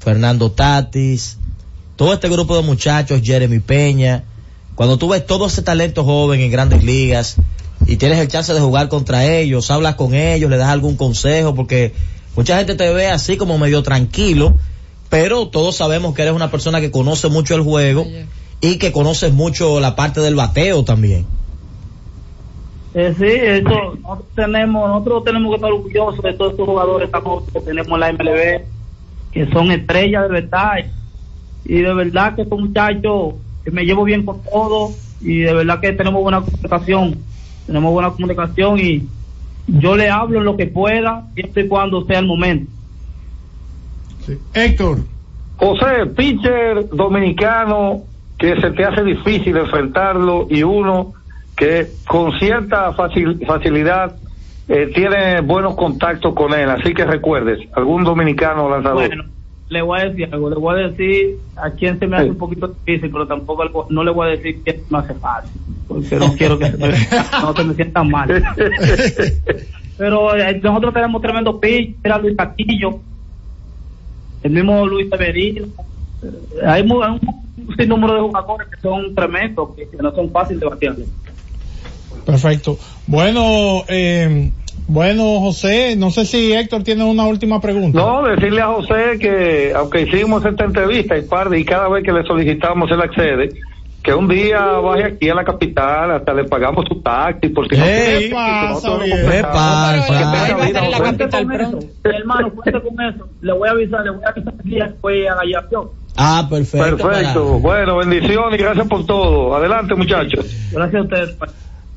Fernando 0.00 0.50
Tatis, 0.50 1.36
todo 1.96 2.14
este 2.14 2.30
grupo 2.30 2.56
de 2.56 2.62
muchachos, 2.62 3.20
Jeremy 3.22 3.60
Peña, 3.60 4.24
cuando 4.74 4.96
tú 4.96 5.08
ves 5.08 5.26
todo 5.26 5.48
ese 5.48 5.60
talento 5.60 6.02
joven 6.02 6.40
en 6.40 6.50
grandes 6.50 6.82
ligas 6.82 7.36
y 7.86 7.96
tienes 7.96 8.18
el 8.18 8.28
chance 8.28 8.54
de 8.54 8.60
jugar 8.60 8.88
contra 8.88 9.26
ellos, 9.26 9.70
hablas 9.70 9.96
con 9.96 10.14
ellos, 10.14 10.50
le 10.50 10.56
das 10.56 10.70
algún 10.70 10.96
consejo, 10.96 11.54
porque 11.54 11.92
mucha 12.34 12.56
gente 12.56 12.74
te 12.74 12.90
ve 12.92 13.08
así 13.08 13.36
como 13.36 13.58
medio 13.58 13.82
tranquilo, 13.82 14.54
pero 15.10 15.48
todos 15.48 15.76
sabemos 15.76 16.14
que 16.14 16.22
eres 16.22 16.34
una 16.34 16.50
persona 16.50 16.80
que 16.80 16.90
conoce 16.90 17.28
mucho 17.28 17.54
el 17.54 17.62
juego 17.62 18.06
y 18.62 18.76
que 18.76 18.92
conoces 18.92 19.32
mucho 19.32 19.78
la 19.78 19.94
parte 19.94 20.20
del 20.20 20.36
bateo 20.36 20.84
también. 20.84 21.26
Eh, 23.00 23.14
sí, 23.16 23.26
eso, 23.26 23.94
nosotros 24.02 24.26
tenemos, 24.34 24.88
nosotros 24.88 25.22
tenemos 25.22 25.50
que 25.50 25.54
estar 25.54 25.70
orgullosos 25.70 26.20
de 26.20 26.32
todos 26.32 26.50
estos 26.50 26.66
jugadores 26.66 27.08
que 27.52 27.60
tenemos 27.60 27.92
en 27.92 28.00
la 28.00 28.12
MLB, 28.12 28.64
que 29.30 29.46
son 29.52 29.70
estrellas 29.70 30.24
de 30.24 30.28
verdad. 30.28 30.78
Y 31.64 31.74
de 31.74 31.94
verdad 31.94 32.34
que 32.34 32.42
estos 32.42 32.58
muchachos, 32.58 33.34
que 33.62 33.70
me 33.70 33.84
llevo 33.84 34.02
bien 34.02 34.24
con 34.24 34.42
todos, 34.42 34.96
y 35.20 35.38
de 35.38 35.54
verdad 35.54 35.78
que 35.78 35.92
tenemos 35.92 36.20
buena 36.20 36.40
comunicación, 36.40 37.18
tenemos 37.66 37.92
buena 37.92 38.10
comunicación 38.10 38.80
y 38.80 39.06
yo 39.68 39.94
le 39.94 40.10
hablo 40.10 40.40
en 40.40 40.44
lo 40.44 40.56
que 40.56 40.66
pueda, 40.66 41.24
siempre 41.34 41.66
y 41.66 41.68
cuando 41.68 42.04
sea 42.04 42.18
el 42.18 42.26
momento. 42.26 42.68
Héctor. 44.54 44.98
José, 45.56 46.04
pitcher 46.16 46.88
dominicano 46.88 48.02
que 48.36 48.60
se 48.60 48.72
te 48.72 48.84
hace 48.84 49.04
difícil 49.04 49.56
enfrentarlo 49.56 50.48
y 50.50 50.64
uno 50.64 51.14
que 51.58 51.88
con 52.06 52.32
cierta 52.38 52.92
facil- 52.92 53.44
facilidad 53.46 54.16
eh, 54.68 54.90
tiene 54.94 55.40
buenos 55.40 55.74
contactos 55.74 56.34
con 56.34 56.52
él. 56.54 56.68
Así 56.70 56.94
que 56.94 57.04
recuerdes, 57.04 57.58
algún 57.74 58.04
dominicano 58.04 58.68
lanzador. 58.70 59.06
Bueno, 59.08 59.24
le 59.68 59.82
voy 59.82 60.00
a 60.00 60.04
decir 60.04 60.28
algo, 60.32 60.50
le 60.50 60.56
voy 60.56 60.74
a 60.80 60.88
decir 60.88 61.36
a 61.56 61.70
quien 61.72 61.98
se 61.98 62.06
me 62.06 62.16
hace 62.16 62.30
un 62.30 62.38
poquito 62.38 62.68
difícil, 62.68 63.10
pero 63.10 63.26
tampoco 63.26 63.64
le 63.64 63.70
voy- 63.70 63.86
no 63.90 64.04
le 64.04 64.10
voy 64.12 64.28
a 64.28 64.30
decir 64.30 64.62
que 64.62 64.84
me 64.88 64.98
hace 64.98 65.14
fácil, 65.14 65.60
porque 65.88 66.16
no 66.16 66.32
quiero 66.38 66.58
que 66.58 66.70
se 66.70 66.76
me, 66.78 66.88
no 67.42 67.54
se 67.54 67.64
me 67.64 67.74
sientan 67.74 68.10
mal. 68.10 68.28
Pero 69.98 70.36
eh, 70.36 70.60
nosotros 70.62 70.94
tenemos 70.94 71.20
tremendo 71.20 71.58
pitch, 71.58 71.96
era 72.04 72.18
Luis 72.18 72.36
Castillo, 72.36 73.00
el 74.42 74.52
mismo 74.52 74.86
Luis 74.86 75.08
Severino. 75.10 75.66
Hay, 76.64 76.82
un 76.82 77.20
sinnúmero 77.76 78.14
de 78.14 78.20
jugadores 78.20 78.68
que 78.68 78.80
son 78.80 79.12
tremendos, 79.14 79.74
que, 79.74 79.88
que 79.88 79.96
no 79.96 80.12
son 80.14 80.30
fáciles 80.30 80.60
de 80.60 80.66
batear. 80.68 80.94
Perfecto. 82.28 82.78
Bueno, 83.06 83.84
eh, 83.88 84.50
bueno, 84.86 85.40
José, 85.40 85.96
no 85.96 86.10
sé 86.10 86.26
si 86.26 86.52
Héctor 86.52 86.82
tiene 86.82 87.02
una 87.02 87.24
última 87.24 87.58
pregunta. 87.58 87.98
No, 87.98 88.22
decirle 88.22 88.60
a 88.60 88.66
José 88.66 89.18
que 89.18 89.72
aunque 89.74 90.02
hicimos 90.02 90.44
esta 90.44 90.66
entrevista 90.66 91.16
y 91.16 91.22
par 91.22 91.48
y 91.56 91.64
cada 91.64 91.88
vez 91.88 92.04
que 92.04 92.12
le 92.12 92.22
solicitamos 92.24 92.90
él 92.90 93.00
accede, 93.00 93.48
que 94.02 94.12
un 94.12 94.28
día 94.28 94.60
vaya 94.60 95.06
aquí 95.06 95.30
a 95.30 95.36
la 95.36 95.44
capital, 95.44 96.10
hasta 96.10 96.34
le 96.34 96.44
pagamos 96.44 96.84
su 96.86 97.00
taxi, 97.00 97.48
por 97.48 97.66
si 97.66 97.78
no 97.78 97.84
¿qué 97.84 98.30
pasa, 98.30 98.88
¿Qué 99.02 99.10
completamos. 99.10 100.06
pasa? 100.06 100.72
Para. 100.74 100.98
Cuente 100.98 101.28
con 101.30 101.52
eso. 101.52 101.78
Hermano, 102.04 102.52
cuente 102.52 102.82
con 102.82 103.00
eso. 103.06 103.28
Le 103.40 103.52
voy 103.54 103.68
a 103.68 103.72
avisar, 103.72 104.04
le 104.04 104.10
voy 104.10 104.24
a 104.26 104.28
avisar 104.28 104.54
aquí 104.60 104.74
después 104.74 105.30
a 105.30 105.34
la 105.34 105.44
llave. 105.44 105.88
Ah, 106.14 106.46
perfecto. 106.50 107.08
Perfecto. 107.08 107.58
Bueno, 107.60 107.96
bendiciones 107.96 108.60
y 108.60 108.62
gracias 108.62 108.86
por 108.86 109.06
todo. 109.06 109.56
Adelante, 109.56 109.94
muchachos. 109.94 110.44
Gracias 110.72 111.00
a 111.00 111.04
ustedes. 111.04 111.36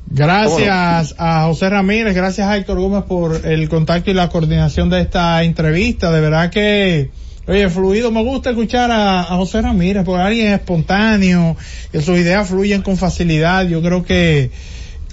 Gracias 0.06 1.14
a 1.18 1.44
José 1.46 1.70
Ramírez, 1.70 2.14
gracias 2.14 2.46
a 2.46 2.56
Héctor 2.56 2.78
Gómez 2.80 3.04
por 3.04 3.46
el 3.46 3.68
contacto 3.68 4.10
y 4.10 4.14
la 4.14 4.28
coordinación 4.28 4.90
de 4.90 5.00
esta 5.00 5.42
entrevista. 5.42 6.10
De 6.10 6.20
verdad 6.20 6.50
que, 6.50 7.10
oye, 7.46 7.68
fluido, 7.70 8.10
me 8.10 8.22
gusta 8.22 8.50
escuchar 8.50 8.90
a, 8.90 9.20
a 9.20 9.36
José 9.36 9.62
Ramírez, 9.62 10.04
por 10.04 10.20
alguien 10.20 10.52
espontáneo, 10.52 11.56
que 11.90 12.02
sus 12.02 12.18
ideas 12.18 12.48
fluyen 12.48 12.82
con 12.82 12.98
facilidad. 12.98 13.66
Yo 13.66 13.80
creo 13.80 14.04
que, 14.04 14.50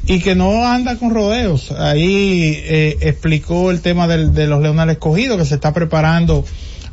y 0.06 0.20
que 0.20 0.36
no 0.36 0.66
anda 0.68 0.98
con 0.98 1.12
rodeos. 1.14 1.72
Ahí 1.72 2.56
eh, 2.66 2.98
explicó 3.02 3.72
el 3.72 3.80
tema 3.82 4.06
del- 4.08 4.34
de 4.34 4.48
los 4.48 4.62
Leones 4.62 4.90
escogidos, 4.90 5.38
que 5.38 5.46
se 5.46 5.56
está 5.56 5.74
preparando 5.74 6.44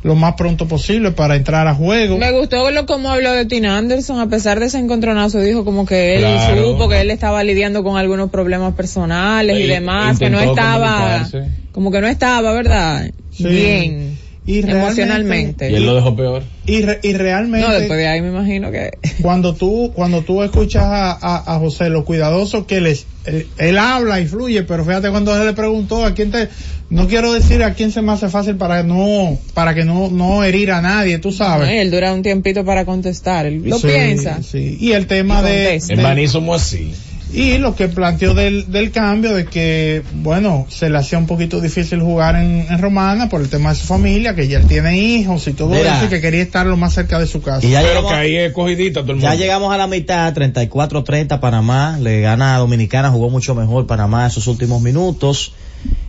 lo 0.07 0.15
más 0.15 0.33
pronto 0.35 0.67
posible 0.67 1.11
para 1.11 1.35
entrar 1.35 1.67
a 1.67 1.75
juego. 1.75 2.17
Me 2.17 2.31
gustó 2.31 2.71
lo 2.71 2.85
como 2.85 3.11
habló 3.11 3.33
de 3.33 3.45
Tina 3.45 3.77
Anderson, 3.77 4.19
a 4.19 4.27
pesar 4.29 4.59
de 4.59 4.67
ese 4.67 4.79
encontronazo, 4.79 5.39
dijo 5.39 5.65
como 5.65 5.85
que 5.85 6.15
él 6.15 6.21
Claro. 6.21 6.71
supo 6.71 6.89
que 6.89 7.01
él 7.01 7.11
estaba 7.11 7.43
lidiando 7.43 7.83
con 7.83 7.97
algunos 7.97 8.29
problemas 8.29 8.73
personales 8.73 9.59
y 9.59 9.67
demás, 9.67 10.17
que 10.17 10.29
no 10.29 10.39
estaba, 10.39 11.27
como 11.71 11.91
que 11.91 12.01
no 12.01 12.07
estaba, 12.07 12.53
¿verdad? 12.53 13.11
Sí. 13.31 13.43
Bien. 13.45 14.17
Y 14.47 14.59
emocionalmente. 14.69 15.69
Y 15.69 15.75
él 15.75 15.85
lo 15.85 15.93
dejó 15.93 16.15
peor. 16.15 16.41
Y, 16.65 16.81
re- 16.81 16.99
y 17.03 17.13
realmente 17.13 17.67
No, 17.67 17.73
después 17.73 17.99
de 17.99 18.07
ahí 18.07 18.21
me 18.21 18.29
imagino 18.29 18.71
que 18.71 18.91
cuando 19.21 19.53
tú 19.55 19.91
cuando 19.93 20.21
tú 20.21 20.41
escuchas 20.41 20.83
a, 20.85 21.11
a, 21.11 21.55
a 21.55 21.59
José 21.59 21.89
lo 21.89 22.05
cuidadoso 22.05 22.65
que 22.65 22.77
él 22.77 22.87
es 22.87 23.05
él, 23.25 23.47
él 23.57 23.77
habla 23.77 24.19
y 24.21 24.25
fluye 24.27 24.63
pero 24.63 24.85
fíjate 24.85 25.09
cuando 25.09 25.35
él 25.39 25.45
le 25.45 25.53
preguntó 25.53 26.05
a 26.05 26.13
quién 26.13 26.31
te 26.31 26.47
no 26.89 27.07
quiero 27.07 27.33
decir 27.33 27.61
a 27.63 27.73
quién 27.73 27.91
se 27.91 28.01
me 28.01 28.13
hace 28.13 28.29
fácil 28.29 28.55
para 28.55 28.83
no 28.83 29.37
para 29.53 29.75
que 29.75 29.83
no 29.83 30.09
no 30.09 30.43
herir 30.45 30.71
a 30.71 30.81
nadie 30.81 31.19
tú 31.19 31.31
sabes 31.33 31.69
él 31.69 31.91
dura 31.91 32.13
un 32.13 32.21
tiempito 32.21 32.63
para 32.63 32.85
contestar, 32.85 33.45
él 33.45 33.61
lo 33.65 33.77
Sí, 33.79 33.87
piensa. 33.87 34.41
sí. 34.43 34.77
y 34.79 34.93
el 34.93 35.07
tema 35.07 35.41
Y 35.41 35.43
de, 35.43 35.63
contesta. 35.65 35.93
En 35.93 35.97
de- 35.99 36.03
Maní 36.03 36.27
somos 36.27 36.61
así. 36.61 36.93
Y 37.33 37.57
lo 37.57 37.75
que 37.75 37.89
planteó 37.89 38.33
del, 38.33 38.71
del 38.71 38.91
cambio 38.91 39.33
de 39.35 39.45
que 39.45 40.01
bueno 40.13 40.65
se 40.69 40.89
le 40.89 40.97
hacía 40.97 41.17
un 41.17 41.25
poquito 41.27 41.59
difícil 41.59 41.99
jugar 42.01 42.35
en, 42.37 42.65
en 42.69 42.81
Romana 42.81 43.27
por 43.27 43.41
el 43.41 43.49
tema 43.49 43.69
de 43.71 43.75
su 43.75 43.85
familia 43.85 44.33
que 44.33 44.47
ya 44.47 44.59
él 44.59 44.67
tiene 44.67 44.97
hijos 44.97 45.45
y 45.47 45.53
todo 45.53 45.69
Mira. 45.71 45.97
eso 45.97 46.05
y 46.05 46.07
que 46.09 46.21
quería 46.21 46.41
estar 46.41 46.65
lo 46.65 46.77
más 46.77 46.93
cerca 46.93 47.19
de 47.19 47.27
su 47.27 47.41
casa 47.41 47.65
Y 47.67 47.71
ya 47.71 47.79
Pero 47.81 47.89
llegamos- 47.95 48.11
que 48.11 48.17
ahí 48.17 48.35
es 48.37 48.53
cogidita 48.53 49.01
todo 49.01 49.11
el 49.11 49.17
mundo. 49.17 49.29
Ya 49.29 49.35
llegamos 49.35 49.73
a 49.73 49.77
la 49.77 49.87
mitad, 49.87 50.33
34-30 50.33 51.39
Panamá, 51.41 51.97
le 52.01 52.21
gana 52.21 52.55
a 52.55 52.59
Dominicana, 52.59 53.09
jugó 53.11 53.29
mucho 53.29 53.55
mejor 53.55 53.87
Panamá 53.87 54.25
en 54.25 54.31
sus 54.31 54.47
últimos 54.47 54.81
minutos, 54.81 55.53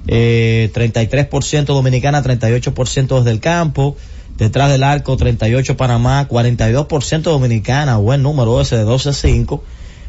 eh, 0.07 0.71
33% 0.73 1.65
Dominicana, 1.75 2.23
38% 2.23 3.19
desde 3.19 3.31
el 3.33 3.41
campo, 3.41 3.97
detrás 4.37 4.71
del 4.71 4.85
arco 4.85 5.17
38 5.17 5.77
Panamá, 5.77 6.29
42% 6.29 7.23
Dominicana, 7.23 7.97
buen 7.97 8.23
número 8.23 8.61
ese 8.61 8.77
de 8.77 8.85
12-5, 8.85 9.61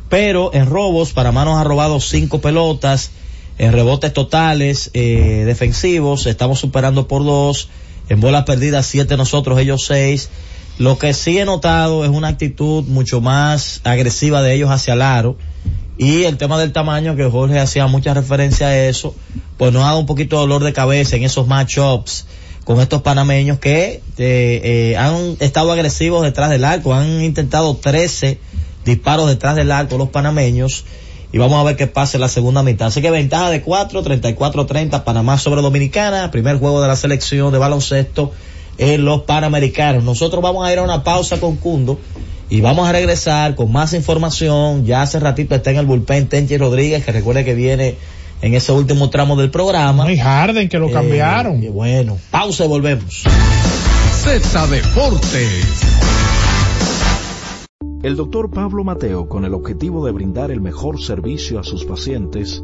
pero 0.09 0.53
en 0.53 0.65
robos 0.65 1.13
Panamá 1.13 1.45
nos 1.45 1.59
ha 1.59 1.63
robado 1.63 1.99
5 1.99 2.41
pelotas, 2.41 3.11
en 3.57 3.73
rebotes 3.73 4.13
totales 4.13 4.89
eh, 4.93 5.43
defensivos 5.45 6.25
estamos 6.25 6.59
superando 6.59 7.07
por 7.07 7.23
2, 7.23 7.69
en 8.09 8.19
bolas 8.19 8.43
perdidas 8.45 8.85
7 8.87 9.17
nosotros, 9.17 9.59
ellos 9.59 9.85
6, 9.85 10.29
lo 10.79 10.97
que 10.97 11.13
sí 11.13 11.37
he 11.37 11.45
notado 11.45 12.05
es 12.05 12.09
una 12.09 12.29
actitud 12.29 12.85
mucho 12.85 13.21
más 13.21 13.81
agresiva 13.83 14.41
de 14.41 14.55
ellos 14.55 14.71
hacia 14.71 14.93
el 14.93 15.01
aro. 15.01 15.37
Y 15.97 16.23
el 16.23 16.37
tema 16.37 16.57
del 16.57 16.71
tamaño, 16.71 17.17
que 17.17 17.25
Jorge 17.25 17.59
hacía 17.59 17.85
mucha 17.87 18.13
referencia 18.13 18.67
a 18.67 18.87
eso, 18.87 19.13
pues 19.57 19.73
nos 19.73 19.83
ha 19.83 19.87
dado 19.87 19.99
un 19.99 20.05
poquito 20.05 20.37
de 20.37 20.43
dolor 20.43 20.63
de 20.63 20.71
cabeza 20.71 21.17
en 21.17 21.23
esos 21.23 21.47
matchups 21.47 22.25
con 22.63 22.79
estos 22.79 23.01
panameños 23.01 23.59
que 23.59 24.01
eh, 24.17 24.61
eh, 24.63 24.95
han 24.95 25.35
estado 25.39 25.73
agresivos 25.73 26.23
detrás 26.23 26.49
del 26.49 26.63
arco, 26.63 26.93
han 26.93 27.21
intentado 27.23 27.75
13 27.75 28.39
disparos 28.85 29.27
detrás 29.27 29.55
del 29.55 29.71
arco 29.71 29.97
los 29.97 30.09
panameños 30.09 30.85
y 31.31 31.37
vamos 31.37 31.59
a 31.59 31.63
ver 31.63 31.75
qué 31.75 31.87
pasa 31.87 32.17
en 32.17 32.21
la 32.21 32.27
segunda 32.29 32.63
mitad. 32.63 32.87
Así 32.87 33.01
que 33.01 33.11
ventaja 33.11 33.49
de 33.51 33.61
4, 33.61 34.03
34-30, 34.03 35.03
Panamá 35.03 35.37
sobre 35.37 35.61
Dominicana, 35.61 36.31
primer 36.31 36.57
juego 36.57 36.81
de 36.81 36.87
la 36.87 36.95
selección 36.95 37.51
de 37.51 37.59
baloncesto 37.59 38.31
en 38.77 39.05
los 39.05 39.21
Panamericanos. 39.23 40.03
Nosotros 40.03 40.41
vamos 40.41 40.65
a 40.67 40.71
ir 40.73 40.79
a 40.79 40.81
una 40.83 41.03
pausa 41.03 41.39
con 41.39 41.57
Cundo 41.57 41.99
y 42.49 42.61
vamos 42.61 42.89
a 42.89 42.91
regresar 42.93 43.53
con 43.55 43.71
más 43.71 43.93
información. 43.93 44.85
Ya 44.85 45.03
hace 45.03 45.19
ratito 45.19 45.53
está 45.53 45.69
en 45.71 45.77
el 45.77 45.85
bullpen 45.85 46.27
Tenchi 46.27 46.57
Rodríguez, 46.57 47.05
que 47.05 47.11
recuerde 47.11 47.45
que 47.45 47.53
viene 47.53 47.95
en 48.41 48.55
ese 48.55 48.71
último 48.71 49.09
tramo 49.11 49.35
del 49.35 49.51
programa. 49.51 50.11
y 50.11 50.17
Harden 50.17 50.67
que 50.69 50.79
lo 50.79 50.89
Eh, 50.89 50.93
cambiaron 50.93 51.61
y 51.61 51.67
bueno, 51.67 52.17
pausa 52.31 52.65
y 52.65 52.67
volvemos. 52.69 53.23
Z 54.23 54.67
Deportes. 54.67 55.65
El 58.01 58.15
doctor 58.15 58.49
Pablo 58.49 58.85
Mateo, 58.85 59.27
con 59.27 59.43
el 59.43 59.53
objetivo 59.53 60.05
de 60.05 60.13
brindar 60.13 60.51
el 60.51 60.61
mejor 60.61 61.01
servicio 61.01 61.59
a 61.59 61.63
sus 61.63 61.83
pacientes, 61.83 62.63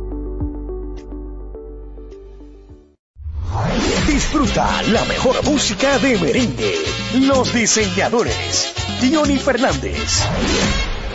Disfruta 4.07 4.81
la 4.83 5.03
mejor 5.05 5.43
música 5.43 5.97
de 5.99 6.17
merengue. 6.17 6.75
Los 7.13 7.53
diseñadores. 7.53 8.73
Diony 9.01 9.37
Fernández. 9.37 10.23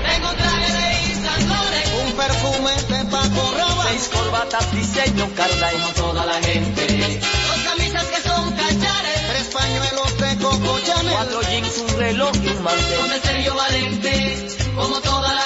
Tengo 0.04 0.32
traje 0.34 0.72
de 0.72 2.04
un 2.04 2.12
perfume 2.12 2.72
de 2.88 3.04
Paco 3.10 3.54
Rabanne, 3.56 3.90
seis 3.90 4.10
corbatas 4.12 4.72
diseño 4.72 5.28
Carla 5.34 5.70
como 5.72 5.88
toda 5.94 6.26
la 6.26 6.34
gente, 6.42 7.20
dos 7.48 7.60
camisas 7.64 8.04
que 8.04 8.28
son 8.28 8.50
cachares, 8.52 9.20
tres 9.28 9.48
pañuelos 9.54 10.18
de 10.18 10.36
Coco 10.42 10.78
Chanel, 10.84 11.12
cuatro 11.12 11.42
jeans, 11.42 11.78
un 11.78 11.98
reloj 11.98 12.32
y 12.42 12.48
un 12.48 12.62
mantel, 12.62 12.98
con 12.98 13.12
el 13.12 13.22
Sergio 13.22 13.54
Valente, 13.54 14.48
como 14.74 15.00
toda 15.00 15.34
la 15.34 15.40
gente. 15.40 15.45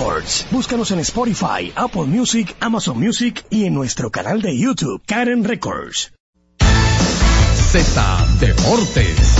Records. 0.00 0.46
Búscanos 0.50 0.90
en 0.92 1.00
Spotify, 1.00 1.72
Apple 1.76 2.04
Music, 2.04 2.56
Amazon 2.60 2.98
Music 2.98 3.44
y 3.50 3.66
en 3.66 3.74
nuestro 3.74 4.10
canal 4.10 4.40
de 4.40 4.56
YouTube, 4.56 5.02
Karen 5.04 5.44
Records. 5.44 6.12
Z 7.70 8.26
Deportes. 8.40 9.36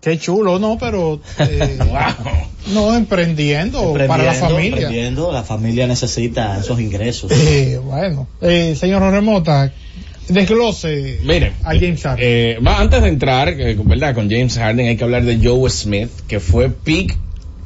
qué 0.00 0.18
chulo 0.18 0.58
no 0.58 0.78
pero 0.78 1.20
eh, 1.38 1.78
no 2.72 2.94
emprendiendo, 2.94 3.92
para 3.92 4.24
la 4.24 4.34
familia 4.34 4.66
emprendiendo, 4.66 5.30
la 5.30 5.44
familia 5.44 5.86
necesita 5.86 6.58
esos 6.58 6.80
ingresos. 6.80 7.30
Eh, 7.30 7.80
bueno 7.80 8.26
eh, 8.40 8.74
señor 8.74 9.02
Remota 9.02 9.72
desglose 10.28 11.20
Miren, 11.24 11.52
a 11.62 11.74
James 11.74 12.02
Harden 12.02 12.24
eh, 12.24 12.58
va, 12.64 12.80
antes 12.80 13.02
de 13.02 13.08
entrar, 13.08 13.48
eh, 13.48 13.76
¿verdad? 13.82 14.14
Con 14.14 14.30
James 14.30 14.56
Harden 14.56 14.86
hay 14.86 14.96
que 14.96 15.04
hablar 15.04 15.24
de 15.24 15.38
Joe 15.42 15.68
Smith, 15.70 16.10
que 16.26 16.40
fue 16.40 16.70
pick 16.70 17.16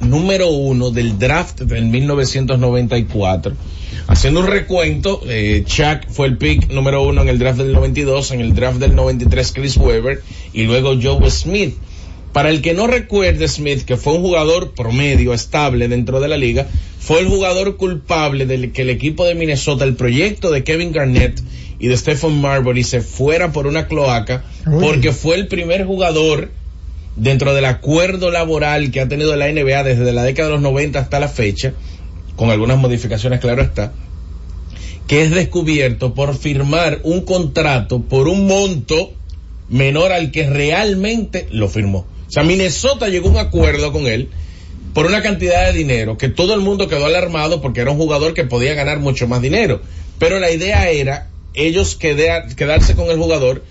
número 0.00 0.48
uno 0.50 0.90
del 0.90 1.18
draft 1.18 1.60
del 1.60 1.86
1994. 1.86 3.54
Haciendo 4.08 4.40
un 4.40 4.46
recuento, 4.46 5.22
eh, 5.28 5.62
Chuck 5.64 6.08
fue 6.08 6.26
el 6.26 6.36
pick 6.36 6.70
número 6.70 7.02
uno 7.02 7.22
en 7.22 7.28
el 7.28 7.38
draft 7.38 7.58
del 7.58 7.72
92, 7.72 8.32
en 8.32 8.40
el 8.40 8.54
draft 8.54 8.78
del 8.78 8.94
93 8.94 9.52
Chris 9.52 9.76
Webber 9.76 10.22
y 10.52 10.64
luego 10.64 10.94
Joe 11.00 11.30
Smith. 11.30 11.76
Para 12.32 12.48
el 12.48 12.62
que 12.62 12.72
no 12.72 12.86
recuerde 12.86 13.46
Smith, 13.46 13.84
que 13.84 13.96
fue 13.96 14.14
un 14.14 14.22
jugador 14.22 14.72
promedio, 14.72 15.34
estable 15.34 15.88
dentro 15.88 16.18
de 16.18 16.28
la 16.28 16.38
liga, 16.38 16.66
fue 16.98 17.20
el 17.20 17.28
jugador 17.28 17.76
culpable 17.76 18.46
de 18.46 18.70
que 18.72 18.82
el 18.82 18.90
equipo 18.90 19.26
de 19.26 19.34
Minnesota, 19.34 19.84
el 19.84 19.96
proyecto 19.96 20.50
de 20.50 20.64
Kevin 20.64 20.92
Garnett 20.92 21.42
y 21.82 21.88
de 21.88 21.96
Stephen 21.96 22.40
Marbury 22.40 22.84
se 22.84 23.00
fuera 23.00 23.50
por 23.50 23.66
una 23.66 23.88
cloaca, 23.88 24.44
porque 24.80 25.10
fue 25.10 25.34
el 25.34 25.48
primer 25.48 25.84
jugador 25.84 26.52
dentro 27.16 27.54
del 27.54 27.64
acuerdo 27.64 28.30
laboral 28.30 28.92
que 28.92 29.00
ha 29.00 29.08
tenido 29.08 29.34
la 29.34 29.50
NBA 29.50 29.82
desde 29.82 30.12
la 30.12 30.22
década 30.22 30.48
de 30.48 30.54
los 30.54 30.62
90 30.62 31.00
hasta 31.00 31.18
la 31.18 31.26
fecha, 31.26 31.72
con 32.36 32.50
algunas 32.50 32.78
modificaciones, 32.78 33.40
claro 33.40 33.62
está, 33.62 33.92
que 35.08 35.24
es 35.24 35.32
descubierto 35.32 36.14
por 36.14 36.38
firmar 36.38 37.00
un 37.02 37.22
contrato 37.22 38.00
por 38.00 38.28
un 38.28 38.46
monto 38.46 39.14
menor 39.68 40.12
al 40.12 40.30
que 40.30 40.48
realmente 40.48 41.48
lo 41.50 41.68
firmó. 41.68 42.06
O 42.28 42.30
sea, 42.30 42.44
Minnesota 42.44 43.08
llegó 43.08 43.26
a 43.30 43.32
un 43.32 43.38
acuerdo 43.38 43.92
con 43.92 44.06
él 44.06 44.28
por 44.94 45.06
una 45.06 45.20
cantidad 45.20 45.66
de 45.66 45.72
dinero 45.76 46.16
que 46.16 46.28
todo 46.28 46.54
el 46.54 46.60
mundo 46.60 46.86
quedó 46.86 47.06
alarmado 47.06 47.60
porque 47.60 47.80
era 47.80 47.90
un 47.90 47.98
jugador 47.98 48.34
que 48.34 48.44
podía 48.44 48.74
ganar 48.74 49.00
mucho 49.00 49.26
más 49.26 49.42
dinero. 49.42 49.82
Pero 50.20 50.38
la 50.38 50.52
idea 50.52 50.88
era 50.88 51.31
ellos 51.54 51.96
quedar- 51.96 52.54
quedarse 52.54 52.94
con 52.94 53.10
el 53.10 53.18
jugador 53.18 53.64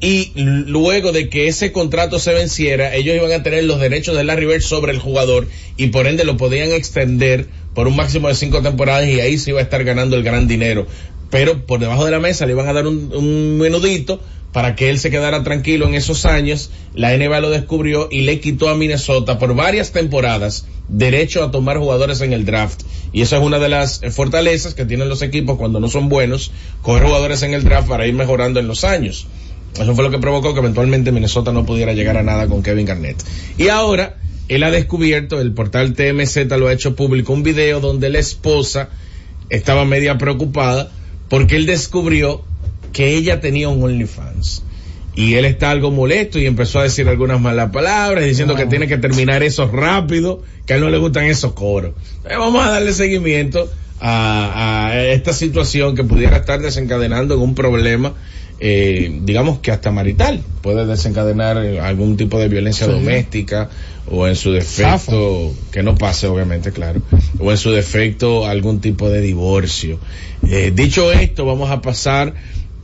y 0.00 0.32
luego 0.34 1.12
de 1.12 1.28
que 1.30 1.48
ese 1.48 1.72
contrato 1.72 2.18
se 2.18 2.34
venciera, 2.34 2.94
ellos 2.94 3.16
iban 3.16 3.32
a 3.32 3.42
tener 3.42 3.64
los 3.64 3.80
derechos 3.80 4.16
de 4.16 4.24
Larry 4.24 4.46
Bird 4.46 4.60
sobre 4.60 4.92
el 4.92 4.98
jugador 4.98 5.46
y 5.76 5.86
por 5.86 6.06
ende 6.06 6.24
lo 6.24 6.36
podían 6.36 6.72
extender 6.72 7.48
por 7.74 7.88
un 7.88 7.96
máximo 7.96 8.28
de 8.28 8.34
cinco 8.34 8.60
temporadas 8.60 9.08
y 9.08 9.20
ahí 9.20 9.38
se 9.38 9.50
iba 9.50 9.60
a 9.60 9.62
estar 9.62 9.82
ganando 9.84 10.16
el 10.16 10.22
gran 10.22 10.46
dinero. 10.46 10.86
Pero 11.30 11.64
por 11.64 11.80
debajo 11.80 12.04
de 12.04 12.10
la 12.10 12.20
mesa 12.20 12.44
le 12.44 12.52
iban 12.52 12.68
a 12.68 12.72
dar 12.72 12.86
un, 12.86 13.10
un 13.14 13.58
menudito 13.58 14.20
para 14.54 14.76
que 14.76 14.88
él 14.88 15.00
se 15.00 15.10
quedara 15.10 15.42
tranquilo 15.42 15.88
en 15.88 15.94
esos 15.94 16.24
años. 16.24 16.70
La 16.94 17.14
NBA 17.14 17.40
lo 17.40 17.50
descubrió 17.50 18.08
y 18.08 18.22
le 18.22 18.38
quitó 18.38 18.68
a 18.68 18.76
Minnesota 18.76 19.36
por 19.36 19.56
varias 19.56 19.90
temporadas 19.90 20.64
derecho 20.86 21.42
a 21.42 21.50
tomar 21.50 21.78
jugadores 21.78 22.20
en 22.20 22.32
el 22.32 22.44
draft. 22.44 22.82
Y 23.12 23.22
esa 23.22 23.38
es 23.38 23.42
una 23.42 23.58
de 23.58 23.68
las 23.68 24.00
eh, 24.04 24.12
fortalezas 24.12 24.74
que 24.74 24.84
tienen 24.84 25.08
los 25.08 25.22
equipos 25.22 25.58
cuando 25.58 25.80
no 25.80 25.88
son 25.88 26.08
buenos, 26.08 26.52
coger 26.82 27.02
jugadores 27.02 27.42
en 27.42 27.52
el 27.52 27.64
draft 27.64 27.88
para 27.88 28.06
ir 28.06 28.14
mejorando 28.14 28.60
en 28.60 28.68
los 28.68 28.84
años. 28.84 29.26
Eso 29.76 29.92
fue 29.96 30.04
lo 30.04 30.12
que 30.12 30.18
provocó 30.18 30.54
que 30.54 30.60
eventualmente 30.60 31.10
Minnesota 31.10 31.52
no 31.52 31.66
pudiera 31.66 31.92
llegar 31.92 32.16
a 32.16 32.22
nada 32.22 32.46
con 32.46 32.62
Kevin 32.62 32.86
Garnett. 32.86 33.16
Y 33.58 33.68
ahora, 33.70 34.18
él 34.46 34.62
ha 34.62 34.70
descubierto, 34.70 35.40
el 35.40 35.52
portal 35.52 35.94
TMZ 35.94 36.36
lo 36.58 36.68
ha 36.68 36.72
hecho 36.72 36.94
público, 36.94 37.32
un 37.32 37.42
video 37.42 37.80
donde 37.80 38.08
la 38.08 38.20
esposa 38.20 38.90
estaba 39.48 39.84
media 39.84 40.16
preocupada 40.16 40.92
porque 41.28 41.56
él 41.56 41.66
descubrió 41.66 42.44
que 42.94 43.14
ella 43.14 43.42
tenía 43.42 43.68
un 43.68 43.82
OnlyFans. 43.82 44.62
Y 45.16 45.34
él 45.34 45.44
está 45.44 45.70
algo 45.70 45.90
molesto 45.90 46.38
y 46.38 46.46
empezó 46.46 46.80
a 46.80 46.84
decir 46.84 47.06
algunas 47.08 47.40
malas 47.40 47.70
palabras, 47.70 48.24
diciendo 48.24 48.56
que 48.56 48.66
tiene 48.66 48.88
que 48.88 48.96
terminar 48.96 49.42
eso 49.42 49.70
rápido, 49.70 50.42
que 50.66 50.72
a 50.72 50.76
él 50.76 50.82
no 50.82 50.88
le 50.90 50.98
gustan 50.98 51.24
esos 51.26 51.52
coros. 51.52 51.92
Eh, 52.28 52.36
vamos 52.36 52.64
a 52.64 52.70
darle 52.70 52.92
seguimiento 52.92 53.70
a, 54.00 54.88
a 54.88 55.04
esta 55.04 55.32
situación 55.32 55.94
que 55.94 56.02
pudiera 56.02 56.38
estar 56.38 56.60
desencadenando 56.60 57.34
en 57.34 57.40
un 57.42 57.54
problema, 57.54 58.14
eh, 58.58 59.20
digamos 59.22 59.60
que 59.60 59.70
hasta 59.70 59.92
marital, 59.92 60.40
puede 60.62 60.84
desencadenar 60.84 61.64
eh, 61.64 61.80
algún 61.80 62.16
tipo 62.16 62.38
de 62.40 62.48
violencia 62.48 62.86
Sí. 62.86 62.92
doméstica 62.92 63.70
o 64.10 64.26
en 64.26 64.34
su 64.34 64.50
defecto, 64.50 65.52
que 65.70 65.82
no 65.84 65.94
pase 65.94 66.26
obviamente, 66.26 66.72
claro, 66.72 67.00
o 67.38 67.52
en 67.52 67.56
su 67.56 67.70
defecto 67.70 68.46
algún 68.46 68.80
tipo 68.80 69.08
de 69.10 69.20
divorcio. 69.20 70.00
Eh, 70.48 70.72
dicho 70.74 71.12
esto, 71.12 71.46
vamos 71.46 71.70
a 71.70 71.80
pasar 71.80 72.34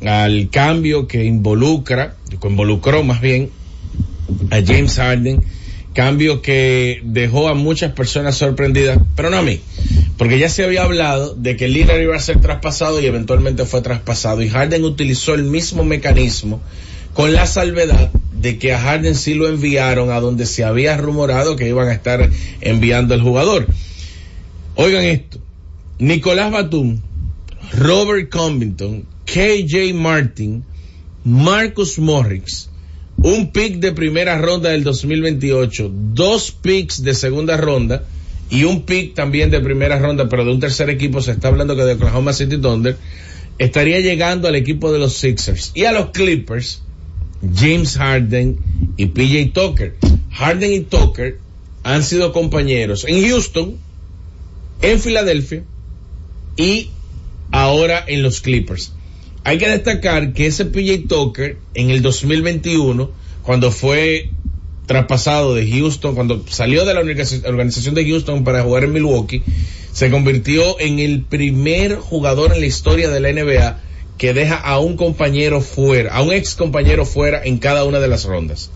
al 0.04 0.48
cambio 0.50 1.06
que 1.06 1.24
involucra, 1.24 2.16
que 2.28 2.48
involucró 2.48 3.02
más 3.02 3.20
bien 3.20 3.50
a 4.50 4.56
James 4.64 4.96
Harden, 4.96 5.42
cambio 5.94 6.40
que 6.40 7.00
dejó 7.04 7.48
a 7.48 7.54
muchas 7.54 7.92
personas 7.92 8.36
sorprendidas, 8.36 8.98
pero 9.16 9.30
no 9.30 9.38
a 9.38 9.42
mí, 9.42 9.60
porque 10.16 10.38
ya 10.38 10.48
se 10.48 10.64
había 10.64 10.84
hablado 10.84 11.34
de 11.34 11.56
que 11.56 11.68
Lillard 11.68 12.00
iba 12.00 12.16
a 12.16 12.20
ser 12.20 12.40
traspasado 12.40 13.00
y 13.00 13.06
eventualmente 13.06 13.64
fue 13.64 13.82
traspasado 13.82 14.42
y 14.42 14.48
Harden 14.48 14.84
utilizó 14.84 15.34
el 15.34 15.44
mismo 15.44 15.84
mecanismo 15.84 16.60
con 17.14 17.32
la 17.32 17.46
salvedad 17.46 18.10
de 18.40 18.58
que 18.58 18.72
a 18.72 18.80
Harden 18.80 19.14
sí 19.14 19.34
lo 19.34 19.48
enviaron 19.48 20.10
a 20.10 20.20
donde 20.20 20.46
se 20.46 20.64
había 20.64 20.96
rumorado 20.96 21.56
que 21.56 21.68
iban 21.68 21.88
a 21.88 21.92
estar 21.92 22.30
enviando 22.60 23.14
el 23.14 23.20
jugador. 23.20 23.66
Oigan 24.76 25.04
esto, 25.04 25.38
Nicolás 25.98 26.50
Batum, 26.50 27.00
Robert 27.72 28.30
Covington, 28.30 29.04
KJ 29.32 29.94
Martin, 29.94 30.64
Marcus 31.22 32.00
Morris, 32.00 32.68
un 33.16 33.52
pick 33.52 33.76
de 33.78 33.92
primera 33.92 34.36
ronda 34.38 34.70
del 34.70 34.82
2028, 34.82 35.88
dos 36.14 36.50
picks 36.50 37.04
de 37.04 37.14
segunda 37.14 37.56
ronda 37.56 38.02
y 38.50 38.64
un 38.64 38.82
pick 38.82 39.14
también 39.14 39.52
de 39.52 39.60
primera 39.60 40.00
ronda, 40.00 40.28
pero 40.28 40.44
de 40.44 40.50
un 40.50 40.58
tercer 40.58 40.90
equipo, 40.90 41.20
se 41.20 41.30
está 41.30 41.46
hablando 41.46 41.76
que 41.76 41.82
de 41.84 41.92
Oklahoma 41.92 42.32
City 42.32 42.58
Thunder, 42.58 42.96
estaría 43.58 44.00
llegando 44.00 44.48
al 44.48 44.56
equipo 44.56 44.90
de 44.90 44.98
los 44.98 45.14
Sixers 45.14 45.70
y 45.74 45.84
a 45.84 45.92
los 45.92 46.10
Clippers, 46.10 46.82
James 47.54 47.98
Harden 47.98 48.58
y 48.96 49.06
PJ 49.06 49.52
Tucker. 49.52 49.94
Harden 50.32 50.72
y 50.72 50.80
Tucker 50.80 51.38
han 51.84 52.02
sido 52.02 52.32
compañeros 52.32 53.04
en 53.06 53.24
Houston, 53.28 53.76
en 54.82 54.98
Filadelfia 54.98 55.62
y 56.56 56.90
ahora 57.52 58.04
en 58.08 58.24
los 58.24 58.40
Clippers. 58.40 58.92
Hay 59.44 59.58
que 59.58 59.68
destacar 59.68 60.32
que 60.32 60.46
ese 60.46 60.66
PJ 60.66 61.08
Tucker 61.08 61.58
en 61.74 61.90
el 61.90 62.02
2021, 62.02 63.10
cuando 63.42 63.70
fue 63.70 64.30
traspasado 64.86 65.54
de 65.54 65.70
Houston, 65.70 66.14
cuando 66.14 66.44
salió 66.48 66.84
de 66.84 66.94
la 66.94 67.00
organización- 67.00 67.94
de 67.94 68.04
Houston 68.04 68.44
para 68.44 68.62
jugar 68.62 68.84
en 68.84 68.92
Milwaukee, 68.92 69.42
se 69.92 70.10
convirtió 70.10 70.78
en 70.80 70.98
el 70.98 71.22
primer 71.22 71.96
jugador 71.96 72.52
en 72.52 72.60
la 72.60 72.66
historia 72.66 73.08
de 73.08 73.20
la 73.20 73.28
NBA 73.28 73.80
que 74.18 74.34
deja 74.34 74.56
a 74.56 74.78
un 74.78 74.96
compañero 74.96 75.60
fuera, 75.62 76.14
a 76.14 76.22
un 76.22 76.32
ex 76.32 76.54
compañero 76.54 77.06
fuera 77.06 77.40
en 77.42 77.58
cada 77.58 77.84
una 77.84 78.00
de 78.00 78.08
las 78.08 78.24
rondas. 78.24 78.70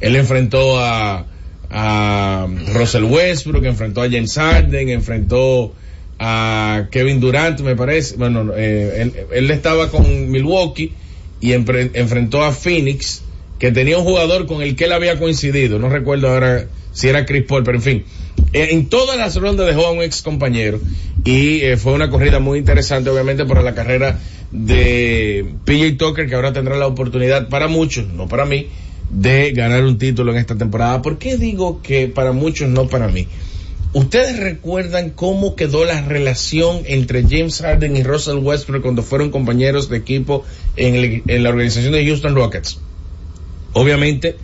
Él 0.00 0.16
enfrentó 0.16 0.80
a, 0.80 1.26
a 1.70 2.48
Russell 2.74 3.04
Westbrook, 3.04 3.64
enfrentó 3.64 4.02
a 4.02 4.10
James 4.10 4.34
Harden, 4.34 4.88
enfrentó 4.88 5.72
a 6.18 6.88
Kevin 6.90 7.20
Durant, 7.20 7.60
me 7.60 7.76
parece. 7.76 8.16
Bueno, 8.16 8.52
eh, 8.56 9.26
él, 9.30 9.50
estaba 9.50 9.90
con 9.90 10.30
Milwaukee 10.30 10.92
y 11.40 11.52
enfrentó 11.52 12.42
a 12.42 12.52
Phoenix, 12.52 13.22
que 13.58 13.72
tenía 13.72 13.98
un 13.98 14.04
jugador 14.04 14.46
con 14.46 14.62
el 14.62 14.76
que 14.76 14.84
él 14.84 14.92
había 14.92 15.18
coincidido. 15.18 15.78
No 15.78 15.88
recuerdo 15.88 16.28
ahora 16.28 16.66
si 16.92 17.08
era 17.08 17.26
Chris 17.26 17.44
Paul, 17.44 17.62
pero 17.62 17.78
en 17.78 17.82
fin. 17.82 18.04
Eh, 18.52 18.68
en 18.72 18.86
todas 18.86 19.16
las 19.16 19.36
rondas 19.36 19.66
dejó 19.66 19.86
a 19.86 19.92
un 19.92 20.02
ex 20.02 20.22
compañero 20.22 20.80
y 21.24 21.60
eh, 21.60 21.76
fue 21.76 21.92
una 21.92 22.10
corrida 22.10 22.38
muy 22.40 22.58
interesante, 22.58 23.10
obviamente, 23.10 23.44
para 23.44 23.62
la 23.62 23.74
carrera 23.74 24.18
de 24.50 25.46
PJ 25.64 25.96
Tucker, 25.98 26.28
que 26.28 26.34
ahora 26.34 26.52
tendrá 26.52 26.76
la 26.76 26.86
oportunidad 26.86 27.48
para 27.48 27.68
muchos, 27.68 28.08
no 28.08 28.28
para 28.28 28.46
mí, 28.46 28.68
de 29.10 29.52
ganar 29.52 29.84
un 29.84 29.98
título 29.98 30.32
en 30.32 30.38
esta 30.38 30.56
temporada. 30.56 31.02
¿Por 31.02 31.18
qué 31.18 31.36
digo 31.36 31.82
que 31.82 32.08
para 32.08 32.32
muchos, 32.32 32.68
no 32.68 32.88
para 32.88 33.08
mí? 33.08 33.28
¿Ustedes 33.94 34.38
recuerdan 34.38 35.10
cómo 35.10 35.56
quedó 35.56 35.84
la 35.84 36.02
relación 36.02 36.82
entre 36.86 37.22
James 37.22 37.60
Harden 37.60 37.96
y 37.96 38.02
Russell 38.02 38.36
Westbrook 38.38 38.82
cuando 38.82 39.02
fueron 39.02 39.30
compañeros 39.30 39.88
de 39.88 39.96
equipo 39.96 40.44
en, 40.76 41.22
el- 41.26 41.42
la 41.42 41.48
organización 41.48 41.92
de 41.92 42.04
Houston 42.04 42.34
Rockets? 42.34 42.78
Obviamente, 43.72 44.36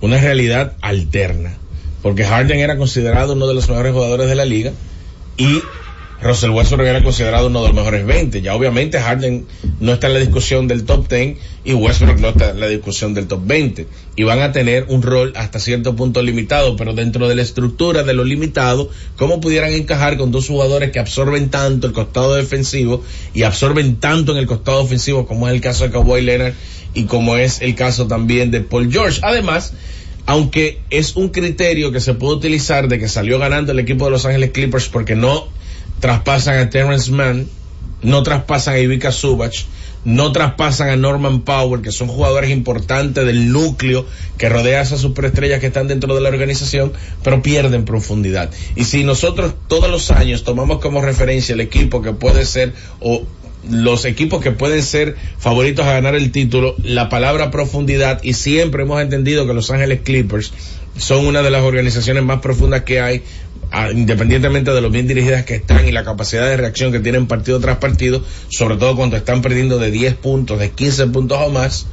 una 0.00 0.18
realidad 0.20 0.74
alterna, 0.80 1.54
porque 2.02 2.24
Harden 2.24 2.58
era 2.60 2.76
considerado 2.78 3.34
uno 3.34 3.46
de 3.46 3.54
los 3.54 3.68
mejores 3.68 3.92
jugadores 3.92 4.28
de 4.28 4.34
la 4.34 4.44
liga 4.44 4.72
y 5.36 5.60
Russell 6.20 6.50
Westbrook 6.50 6.86
era 6.86 7.02
considerado 7.02 7.48
uno 7.48 7.60
de 7.62 7.68
los 7.68 7.76
mejores 7.76 8.06
20. 8.06 8.40
Ya 8.40 8.54
obviamente 8.54 9.00
Harden 9.00 9.46
no 9.80 9.92
está 9.92 10.06
en 10.06 10.14
la 10.14 10.20
discusión 10.20 10.66
del 10.66 10.84
top 10.84 11.08
10 11.08 11.36
y 11.64 11.74
Westbrook 11.74 12.18
no 12.20 12.28
está 12.28 12.50
en 12.50 12.60
la 12.60 12.68
discusión 12.68 13.12
del 13.14 13.26
top 13.26 13.40
20. 13.44 13.86
Y 14.16 14.22
van 14.22 14.40
a 14.40 14.52
tener 14.52 14.86
un 14.88 15.02
rol 15.02 15.32
hasta 15.36 15.58
cierto 15.58 15.94
punto 15.94 16.22
limitado, 16.22 16.76
pero 16.76 16.94
dentro 16.94 17.28
de 17.28 17.34
la 17.34 17.42
estructura 17.42 18.02
de 18.02 18.14
lo 18.14 18.24
limitado, 18.24 18.90
¿cómo 19.16 19.40
pudieran 19.40 19.72
encajar 19.72 20.16
con 20.16 20.30
dos 20.30 20.46
jugadores 20.46 20.90
que 20.90 20.98
absorben 20.98 21.50
tanto 21.50 21.86
el 21.86 21.92
costado 21.92 22.34
defensivo 22.34 23.04
y 23.34 23.42
absorben 23.42 23.96
tanto 23.96 24.32
en 24.32 24.38
el 24.38 24.46
costado 24.46 24.82
ofensivo 24.82 25.26
como 25.26 25.48
es 25.48 25.54
el 25.54 25.60
caso 25.60 25.84
de 25.84 25.90
Kawhi 25.90 26.22
Leonard 26.22 26.54
y 26.94 27.04
como 27.04 27.36
es 27.36 27.60
el 27.60 27.74
caso 27.74 28.06
también 28.06 28.50
de 28.50 28.62
Paul 28.62 28.90
George? 28.90 29.20
Además, 29.22 29.74
aunque 30.24 30.80
es 30.90 31.14
un 31.14 31.28
criterio 31.28 31.92
que 31.92 32.00
se 32.00 32.14
puede 32.14 32.36
utilizar 32.36 32.88
de 32.88 32.98
que 32.98 33.08
salió 33.08 33.38
ganando 33.38 33.72
el 33.72 33.78
equipo 33.78 34.06
de 34.06 34.10
Los 34.10 34.24
Ángeles 34.24 34.50
Clippers 34.50 34.88
porque 34.88 35.14
no 35.14 35.46
traspasan 36.00 36.58
a 36.58 36.70
Terrence 36.70 37.10
Mann, 37.10 37.48
no 38.02 38.22
traspasan 38.22 38.74
a 38.74 38.78
Ivica 38.78 39.12
Subach, 39.12 39.64
no 40.04 40.30
traspasan 40.30 40.90
a 40.90 40.96
Norman 40.96 41.40
Powell, 41.40 41.82
que 41.82 41.90
son 41.90 42.06
jugadores 42.06 42.50
importantes 42.50 43.26
del 43.26 43.50
núcleo 43.50 44.06
que 44.38 44.48
rodea 44.48 44.78
a 44.78 44.82
esas 44.82 45.00
superestrellas 45.00 45.58
que 45.58 45.66
están 45.66 45.88
dentro 45.88 46.14
de 46.14 46.20
la 46.20 46.28
organización, 46.28 46.92
pero 47.24 47.42
pierden 47.42 47.84
profundidad. 47.84 48.50
Y 48.76 48.84
si 48.84 49.02
nosotros 49.02 49.54
todos 49.66 49.90
los 49.90 50.12
años 50.12 50.44
tomamos 50.44 50.80
como 50.80 51.00
referencia 51.00 51.54
el 51.54 51.60
equipo 51.60 52.02
que 52.02 52.12
puede 52.12 52.46
ser 52.46 52.72
o 53.00 53.24
los 53.68 54.04
equipos 54.04 54.42
que 54.42 54.52
pueden 54.52 54.82
ser 54.82 55.16
favoritos 55.38 55.86
a 55.86 55.94
ganar 55.94 56.14
el 56.14 56.30
título, 56.30 56.76
la 56.82 57.08
palabra 57.08 57.50
profundidad, 57.50 58.22
y 58.22 58.34
siempre 58.34 58.84
hemos 58.84 59.02
entendido 59.02 59.46
que 59.46 59.54
Los 59.54 59.70
Ángeles 59.70 60.02
Clippers 60.04 60.52
son 60.96 61.26
una 61.26 61.42
de 61.42 61.50
las 61.50 61.62
organizaciones 61.62 62.22
más 62.22 62.40
profundas 62.40 62.82
que 62.82 63.00
hay, 63.00 63.22
independientemente 63.92 64.72
de 64.72 64.80
lo 64.80 64.90
bien 64.90 65.06
dirigidas 65.06 65.44
que 65.44 65.56
están 65.56 65.86
y 65.86 65.92
la 65.92 66.04
capacidad 66.04 66.46
de 66.46 66.56
reacción 66.56 66.92
que 66.92 67.00
tienen 67.00 67.26
partido 67.26 67.60
tras 67.60 67.78
partido, 67.78 68.22
sobre 68.48 68.76
todo 68.76 68.96
cuando 68.96 69.16
están 69.16 69.42
perdiendo 69.42 69.78
de 69.78 69.90
10 69.90 70.14
puntos, 70.14 70.58
de 70.58 70.70
15 70.70 71.08
puntos 71.08 71.38
o 71.40 71.50
más, 71.50 71.86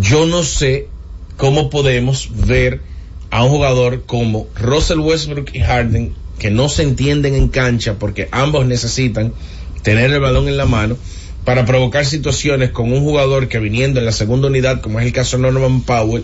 yo 0.00 0.26
no 0.26 0.42
sé 0.42 0.88
cómo 1.36 1.70
podemos 1.70 2.30
ver 2.46 2.80
a 3.30 3.44
un 3.44 3.50
jugador 3.50 4.04
como 4.06 4.48
Russell 4.54 5.00
Westbrook 5.00 5.50
y 5.54 5.60
Harden 5.60 6.14
que 6.38 6.50
no 6.50 6.68
se 6.68 6.82
entienden 6.82 7.34
en 7.34 7.48
cancha 7.48 7.98
porque 7.98 8.28
ambos 8.32 8.66
necesitan 8.66 9.32
tener 9.82 10.10
el 10.10 10.20
balón 10.20 10.48
en 10.48 10.56
la 10.56 10.66
mano 10.66 10.96
para 11.50 11.64
provocar 11.64 12.06
situaciones 12.06 12.70
con 12.70 12.92
un 12.92 13.00
jugador 13.00 13.48
que 13.48 13.58
viniendo 13.58 13.98
en 13.98 14.06
la 14.06 14.12
segunda 14.12 14.46
unidad, 14.46 14.80
como 14.80 15.00
es 15.00 15.06
el 15.06 15.12
caso 15.12 15.36
de 15.36 15.42
Norman 15.42 15.80
Powell, 15.80 16.22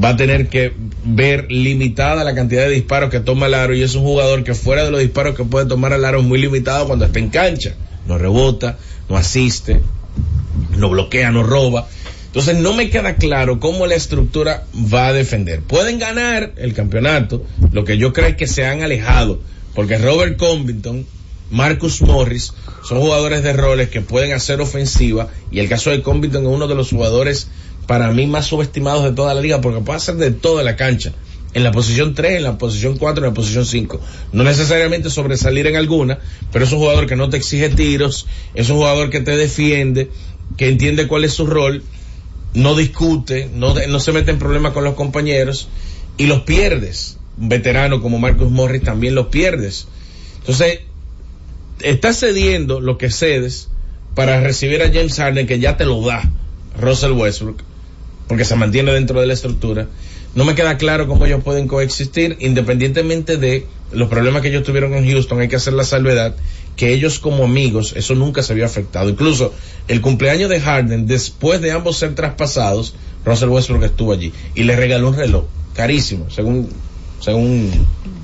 va 0.00 0.10
a 0.10 0.16
tener 0.16 0.46
que 0.46 0.72
ver 1.04 1.50
limitada 1.50 2.22
la 2.22 2.32
cantidad 2.32 2.62
de 2.62 2.70
disparos 2.70 3.10
que 3.10 3.18
toma 3.18 3.46
el 3.46 3.54
aro 3.54 3.74
y 3.74 3.82
es 3.82 3.96
un 3.96 4.04
jugador 4.04 4.44
que 4.44 4.54
fuera 4.54 4.84
de 4.84 4.92
los 4.92 5.00
disparos 5.00 5.34
que 5.34 5.42
puede 5.42 5.66
tomar 5.66 5.94
el 5.94 6.04
aro 6.04 6.20
es 6.20 6.24
muy 6.24 6.40
limitado 6.40 6.86
cuando 6.86 7.06
está 7.06 7.18
en 7.18 7.28
cancha. 7.28 7.74
No 8.06 8.18
rebota, 8.18 8.78
no 9.08 9.16
asiste, 9.16 9.80
no 10.76 10.88
bloquea, 10.90 11.32
no 11.32 11.42
roba. 11.42 11.88
Entonces 12.26 12.56
no 12.58 12.72
me 12.72 12.88
queda 12.88 13.16
claro 13.16 13.58
cómo 13.58 13.84
la 13.84 13.96
estructura 13.96 14.62
va 14.94 15.08
a 15.08 15.12
defender. 15.12 15.60
Pueden 15.60 15.98
ganar 15.98 16.52
el 16.56 16.72
campeonato, 16.72 17.44
lo 17.72 17.84
que 17.84 17.98
yo 17.98 18.12
creo 18.12 18.28
es 18.28 18.36
que 18.36 18.46
se 18.46 18.64
han 18.64 18.84
alejado, 18.84 19.40
porque 19.74 19.98
Robert 19.98 20.36
Covington, 20.36 21.04
Marcus 21.50 22.02
Morris, 22.02 22.52
son 22.84 23.00
jugadores 23.00 23.42
de 23.42 23.52
roles 23.52 23.88
que 23.88 24.00
pueden 24.00 24.32
hacer 24.32 24.60
ofensiva, 24.60 25.28
y 25.50 25.60
el 25.60 25.68
caso 25.68 25.90
de 25.90 26.02
Covington 26.02 26.42
es 26.42 26.48
uno 26.48 26.68
de 26.68 26.74
los 26.74 26.90
jugadores 26.90 27.48
para 27.86 28.12
mí 28.12 28.26
más 28.26 28.46
subestimados 28.46 29.04
de 29.04 29.12
toda 29.12 29.34
la 29.34 29.40
liga, 29.40 29.60
porque 29.60 29.80
puede 29.80 29.96
hacer 29.96 30.16
de 30.16 30.30
toda 30.30 30.62
la 30.62 30.76
cancha. 30.76 31.12
En 31.54 31.64
la 31.64 31.72
posición 31.72 32.14
3, 32.14 32.36
en 32.36 32.42
la 32.42 32.58
posición 32.58 32.98
4, 32.98 33.24
en 33.24 33.30
la 33.30 33.34
posición 33.34 33.64
5. 33.64 34.00
No 34.32 34.44
necesariamente 34.44 35.08
sobresalir 35.08 35.66
en 35.66 35.76
alguna, 35.76 36.18
pero 36.52 36.66
es 36.66 36.72
un 36.72 36.78
jugador 36.78 37.06
que 37.06 37.16
no 37.16 37.30
te 37.30 37.38
exige 37.38 37.70
tiros, 37.70 38.26
es 38.54 38.68
un 38.68 38.76
jugador 38.76 39.08
que 39.08 39.20
te 39.20 39.34
defiende, 39.36 40.10
que 40.58 40.68
entiende 40.68 41.08
cuál 41.08 41.24
es 41.24 41.32
su 41.32 41.46
rol, 41.46 41.82
no 42.52 42.74
discute, 42.74 43.50
no, 43.54 43.74
no 43.74 44.00
se 44.00 44.12
mete 44.12 44.30
en 44.30 44.38
problemas 44.38 44.72
con 44.72 44.84
los 44.84 44.94
compañeros 44.94 45.68
y 46.18 46.26
los 46.26 46.42
pierdes. 46.42 47.16
Un 47.40 47.48
veterano 47.48 48.02
como 48.02 48.18
Marcus 48.18 48.50
Morris 48.50 48.82
también 48.82 49.14
los 49.14 49.28
pierdes. 49.28 49.86
Entonces, 50.40 50.80
estás 51.82 52.18
cediendo 52.18 52.80
lo 52.80 52.98
que 52.98 53.10
cedes 53.10 53.68
para 54.14 54.40
recibir 54.40 54.82
a 54.82 54.86
James 54.86 55.16
Harden 55.16 55.46
que 55.46 55.58
ya 55.58 55.76
te 55.76 55.84
lo 55.84 56.04
da 56.04 56.22
Russell 56.80 57.12
Westbrook, 57.12 57.62
porque 58.26 58.44
se 58.44 58.56
mantiene 58.56 58.92
dentro 58.92 59.20
de 59.20 59.26
la 59.26 59.34
estructura. 59.34 59.86
No 60.34 60.44
me 60.44 60.54
queda 60.54 60.76
claro 60.76 61.08
cómo 61.08 61.26
ellos 61.26 61.42
pueden 61.42 61.68
coexistir, 61.68 62.36
independientemente 62.40 63.36
de 63.36 63.66
los 63.92 64.08
problemas 64.08 64.42
que 64.42 64.48
ellos 64.48 64.64
tuvieron 64.64 64.94
en 64.94 65.08
Houston. 65.10 65.40
Hay 65.40 65.48
que 65.48 65.56
hacer 65.56 65.72
la 65.72 65.84
salvedad 65.84 66.34
que 66.76 66.92
ellos 66.92 67.18
como 67.18 67.44
amigos, 67.44 67.94
eso 67.96 68.14
nunca 68.14 68.42
se 68.42 68.52
había 68.52 68.66
afectado. 68.66 69.08
Incluso 69.08 69.52
el 69.88 70.00
cumpleaños 70.00 70.48
de 70.50 70.60
Harden, 70.60 71.06
después 71.06 71.60
de 71.60 71.72
ambos 71.72 71.98
ser 71.98 72.14
traspasados, 72.14 72.94
Russell 73.24 73.48
Westbrook 73.48 73.82
estuvo 73.84 74.12
allí 74.12 74.32
y 74.54 74.62
le 74.62 74.76
regaló 74.76 75.08
un 75.08 75.16
reloj 75.16 75.44
carísimo, 75.74 76.30
según 76.30 76.68
según 77.20 77.70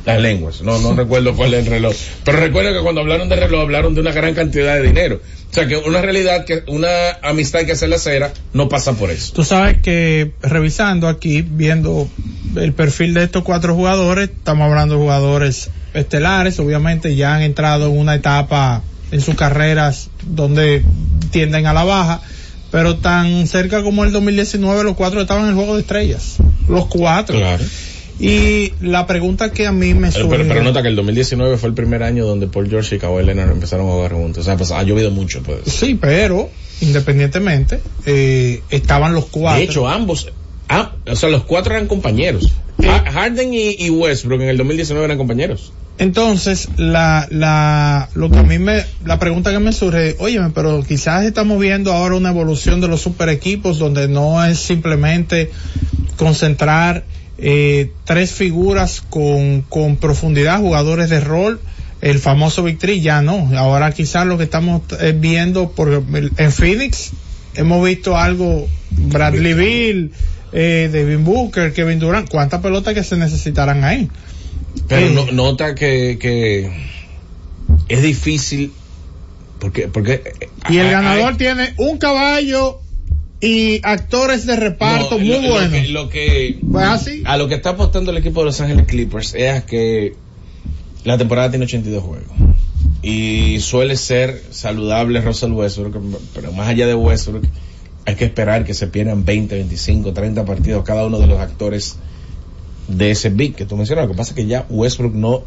las 0.05 0.21
lenguas. 0.21 0.61
No, 0.63 0.79
no 0.79 0.95
recuerdo 0.95 1.35
cuál 1.35 1.55
es 1.55 1.65
el 1.65 1.71
reloj. 1.71 1.95
Pero 2.25 2.39
recuerdo 2.39 2.73
que 2.73 2.81
cuando 2.83 3.01
hablaron 3.01 3.29
de 3.29 3.37
reloj 3.37 3.63
hablaron 3.63 3.95
de 3.95 4.01
una 4.01 4.13
gran 4.13 4.35
cantidad 4.35 4.75
de 4.75 4.83
dinero. 4.83 5.21
O 5.51 5.55
sea 5.55 5.67
que 5.67 5.77
una 5.77 6.03
realidad 6.03 6.45
que 6.45 6.65
una 6.67 6.89
amistad 7.23 7.61
que 7.61 7.73
hace 7.73 7.87
la 7.87 7.99
cera 7.99 8.33
no 8.53 8.69
pasa 8.69 8.95
por 8.95 9.11
eso. 9.11 9.33
Tú 9.33 9.45
sabes 9.45 9.81
que 9.81 10.33
revisando 10.43 11.09
aquí, 11.09 11.43
viendo 11.43 12.09
el 12.57 12.73
perfil 12.73 13.15
de 13.15 13.25
estos 13.25 13.45
cuatro 13.45 13.75
jugadores, 13.75 14.31
estamos 14.31 14.67
hablando 14.69 14.97
de 14.97 15.01
jugadores 15.01 15.71
estelares, 15.95 16.59
obviamente 16.59 17.15
ya 17.15 17.37
han 17.37 17.43
entrado 17.43 17.87
en 17.87 17.99
una 17.99 18.17
etapa 18.17 18.83
en 19.13 19.21
sus 19.21 19.37
carreras 19.37 20.11
donde 20.27 20.83
tienden 21.31 21.67
a 21.67 21.73
la 21.73 21.85
baja, 21.85 22.21
pero 22.73 22.97
tan 22.97 23.47
cerca 23.47 23.85
como 23.85 24.03
el 24.03 24.11
2019 24.11 24.83
los 24.83 24.97
cuatro 24.97 25.21
estaban 25.21 25.45
en 25.45 25.51
el 25.51 25.55
juego 25.55 25.77
de 25.77 25.83
estrellas, 25.83 26.39
los 26.69 26.87
cuatro. 26.87 27.39
Claro. 27.39 27.65
Y 28.21 28.73
la 28.81 29.07
pregunta 29.07 29.51
que 29.51 29.67
a 29.67 29.73
mí 29.73 29.93
me 29.95 30.13
surge... 30.13 30.29
pero, 30.29 30.45
pero 30.49 30.63
nota 30.63 30.83
que 30.83 30.89
el 30.89 30.97
2019 30.97 31.57
fue 31.57 31.69
el 31.71 31.75
primer 31.75 32.03
año 32.03 32.25
donde 32.25 32.47
Paul 32.47 32.69
George 32.71 32.97
y 32.97 32.99
Kawhi 32.99 33.25
Leonard 33.25 33.51
empezaron 33.51 33.89
a 33.89 33.93
jugar 33.93 34.13
juntos. 34.13 34.43
O 34.43 34.45
sea, 34.45 34.57
pues, 34.57 34.71
ha 34.71 34.83
llovido 34.83 35.11
mucho. 35.11 35.43
Pues. 35.43 35.61
Sí, 35.67 35.97
pero 36.01 36.49
independientemente, 36.81 37.81
eh, 38.07 38.63
estaban 38.71 39.15
los 39.15 39.27
cuatro. 39.27 39.59
De 39.59 39.65
hecho, 39.65 39.89
ambos, 39.89 40.29
ah, 40.69 40.93
o 41.07 41.17
sea, 41.17 41.29
los 41.29 41.45
cuatro 41.45 41.75
eran 41.75 41.87
compañeros. 41.89 42.53
Ha- 42.87 43.11
Harden 43.11 43.53
y, 43.55 43.77
y 43.79 43.91
Westbrook 43.91 44.41
en 44.43 44.49
el 44.49 44.57
2019 44.59 45.05
eran 45.05 45.19
compañeros. 45.19 45.73
Entonces, 45.99 46.69
la, 46.77 47.29
la, 47.31 48.09
lo 48.15 48.29
que 48.31 48.39
a 48.39 48.43
mí 48.43 48.59
me, 48.59 48.85
la 49.05 49.21
pregunta 49.21 49.53
que 49.53 49.61
me 49.61 49.73
surge, 49.73 50.17
oye, 50.19 50.41
pero 50.53 50.83
quizás 50.83 51.25
estamos 51.25 51.59
viendo 51.61 51.93
ahora 51.93 52.17
una 52.17 52.31
evolución 52.31 52.81
de 52.81 52.89
los 52.89 53.01
super 53.01 53.29
equipos 53.29 53.79
donde 53.79 54.09
no 54.09 54.45
es 54.45 54.59
simplemente 54.59 55.51
concentrar 56.17 57.05
eh, 57.39 57.91
tres 58.05 58.33
figuras 58.33 59.03
con, 59.11 59.63
con 59.63 59.97
profundidad, 59.97 60.61
jugadores 60.61 61.11
de 61.11 61.21
rol, 61.21 61.61
el 62.01 62.19
famoso 62.19 62.63
Victory, 62.63 63.01
ya 63.01 63.23
no. 63.23 63.51
Ahora 63.57 63.91
quizás 63.93 64.27
lo 64.27 64.37
que 64.39 64.45
estamos 64.45 64.83
eh, 65.01 65.15
viendo 65.19 65.71
por, 65.73 66.03
en 66.37 66.53
Phoenix, 66.53 67.13
hemos 67.55 67.85
visto 67.85 68.17
algo, 68.17 68.69
Bradley 68.91 69.55
Bill, 69.55 70.13
eh, 70.53 70.89
Devin 70.93 71.25
Booker, 71.25 71.73
Kevin 71.73 71.99
Durant, 71.99 72.29
cuántas 72.29 72.61
pelotas 72.61 72.95
que 72.95 73.03
se 73.03 73.17
necesitarán 73.17 73.85
ahí. 73.85 74.09
Pero 74.89 75.07
Eh, 75.07 75.11
no- 75.15 75.33
nota 75.33 75.75
que, 75.75 76.19
que 76.21 76.71
es 77.89 78.03
difícil 78.03 78.73
porque 79.59 79.89
porque 79.89 80.23
Y 80.69 80.79
el 80.79 80.91
ganador 80.91 81.33
hay- 81.33 81.37
tiene 81.39 81.75
un 81.79 81.97
caballo 81.99 82.81
y 83.45 83.81
actores 83.83 84.47
de 84.47 84.57
reparto 84.57 85.19
No, 85.19 85.25
muy 85.25 85.29
lo- 85.29 85.43
lo 85.43 85.51
buenos. 85.51 85.71
que- 85.73 85.89
Lo 85.89 86.09
que, 86.09 86.59
Pues 86.71 86.87
así. 86.87 87.23
a 87.27 87.37
lo 87.37 87.49
que 87.49 87.55
está 87.55 87.71
apostando 87.71 88.11
el 88.11 88.17
equipo 88.19 88.41
de 88.41 88.47
Los 88.47 88.61
Ángeles 88.61 88.87
Clippers 88.87 89.35
es 89.35 89.51
a 89.53 89.67
que 89.67 90.15
la 91.05 91.19
temporada 91.19 91.51
tiene 91.51 91.65
82 91.67 92.03
juegos 92.03 92.29
y 93.03 93.61
suele 93.61 93.97
ser 93.97 94.43
saludable 94.51 95.21
Russell 95.21 95.53
Westbrook, 95.53 95.97
pero 96.35 96.53
más 96.53 96.69
allá 96.69 96.87
de 96.87 96.95
Westbrook 96.95 97.45
hay 98.07 98.15
que 98.17 98.25
esperar 98.25 98.65
que 98.65 98.73
se 98.75 98.87
pierdan 98.87 99.25
20, 99.25 99.55
25, 99.57 100.13
30 100.13 100.45
partidos 100.45 100.85
cada 100.85 101.07
uno 101.07 101.19
de 101.19 101.27
los 101.27 101.39
actores 101.41 101.97
de 102.89 103.11
ese 103.11 103.31
big 103.31 103.55
que 103.55 103.65
tú 103.67 103.77
mencionas. 103.77 104.05
Lo 104.07 104.13
que 104.13 104.17
pasa 104.17 104.31
es 104.31 104.37
que 104.37 104.47
ya 104.47 104.67
Westbrook 104.69 105.15
no, 105.15 105.43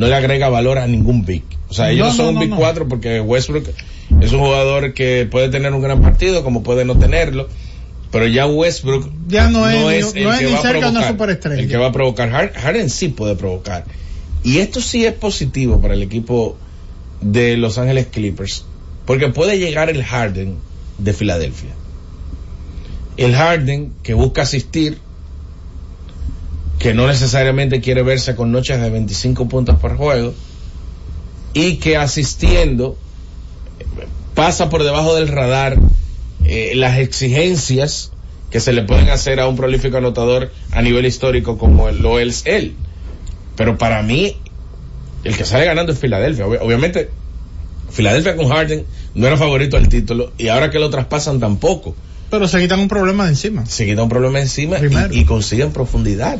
no 0.00 0.06
le 0.08 0.14
agrega 0.14 0.48
valor 0.48 0.78
a 0.78 0.86
ningún 0.86 1.24
big. 1.24 1.42
O 1.68 1.74
sea, 1.74 1.90
ellos 1.90 2.06
No, 2.08 2.12
no 2.12 2.16
son 2.16 2.34
un 2.34 2.40
big 2.40 2.50
no. 2.50 2.56
4 2.56 2.88
porque 2.88 3.20
Westbrook 3.20 3.68
es 4.20 4.32
un 4.32 4.40
jugador 4.40 4.94
que 4.94 5.28
puede 5.30 5.50
tener 5.50 5.72
un 5.72 5.82
gran 5.82 6.00
partido 6.00 6.42
como 6.42 6.62
puede 6.62 6.84
no 6.84 6.98
tenerlo. 6.98 7.48
Pero 8.10 8.26
ya 8.26 8.46
Westbrook 8.46 9.08
Ya 9.28 9.48
no 9.50 9.68
es 9.68 10.06
es 10.06 10.12
que 10.14 10.20
ni 10.20 10.24
va 10.26 10.34
a 10.34 10.62
cerca 10.62 10.88
una 10.88 11.16
provocar. 11.16 11.52
El 11.52 11.68
que 11.68 11.76
va 11.76 11.86
a 11.88 11.92
provocar. 11.92 12.28
Har- 12.34 12.52
Harden 12.54 12.90
sí 12.90 13.08
puede 13.08 13.36
provocar. 13.36 13.84
Y 14.42 14.58
esto 14.58 14.80
sí 14.80 15.04
es 15.04 15.12
positivo 15.12 15.80
para 15.80 15.94
el 15.94 16.02
equipo 16.02 16.56
de 17.20 17.56
Los 17.56 17.78
Ángeles 17.78 18.06
Clippers. 18.10 18.64
Porque 19.06 19.28
puede 19.28 19.58
llegar 19.58 19.90
el 19.90 20.02
Harden 20.02 20.56
de 20.98 21.12
Filadelfia. 21.12 21.70
El 23.16 23.34
Harden 23.34 23.92
que 24.02 24.14
busca 24.14 24.42
asistir, 24.42 24.98
que 26.80 26.94
no 26.94 27.06
necesariamente 27.06 27.80
quiere 27.80 28.02
verse 28.02 28.34
con 28.34 28.50
noches 28.50 28.80
de 28.80 28.90
25 28.90 29.46
puntos 29.48 29.78
por 29.78 29.96
juego, 29.96 30.34
y 31.54 31.76
que 31.76 31.96
asistiendo 31.96 32.96
pasa 34.34 34.68
por 34.70 34.82
debajo 34.82 35.14
del 35.14 35.28
radar 35.28 35.78
eh, 36.44 36.72
las 36.74 36.98
exigencias 36.98 38.12
que 38.50 38.60
se 38.60 38.72
le 38.72 38.82
pueden 38.82 39.10
hacer 39.10 39.38
a 39.40 39.46
un 39.46 39.56
prolífico 39.56 39.98
anotador 39.98 40.50
a 40.72 40.82
nivel 40.82 41.06
histórico 41.06 41.58
como 41.58 41.90
lo 41.90 42.18
es 42.18 42.42
él. 42.46 42.74
Pero 43.56 43.78
para 43.78 44.02
mí, 44.02 44.36
el 45.22 45.36
que 45.36 45.44
sale 45.44 45.66
ganando 45.66 45.92
es 45.92 45.98
Filadelfia. 45.98 46.46
Ob- 46.46 46.58
obviamente, 46.62 47.10
Filadelfia 47.90 48.36
con 48.36 48.48
Harden 48.48 48.86
no 49.14 49.26
era 49.26 49.36
favorito 49.36 49.76
al 49.76 49.88
título 49.88 50.32
y 50.38 50.48
ahora 50.48 50.70
que 50.70 50.78
lo 50.78 50.88
traspasan 50.90 51.38
tampoco. 51.40 51.94
Pero 52.30 52.48
se 52.48 52.60
quitan 52.60 52.80
un 52.80 52.88
problema 52.88 53.24
de 53.24 53.30
encima. 53.30 53.66
Se 53.66 53.84
quita 53.84 54.02
un 54.02 54.08
problema 54.08 54.40
encima 54.40 54.78
y 55.12 55.24
consiguen 55.24 55.72
profundidad. 55.72 56.38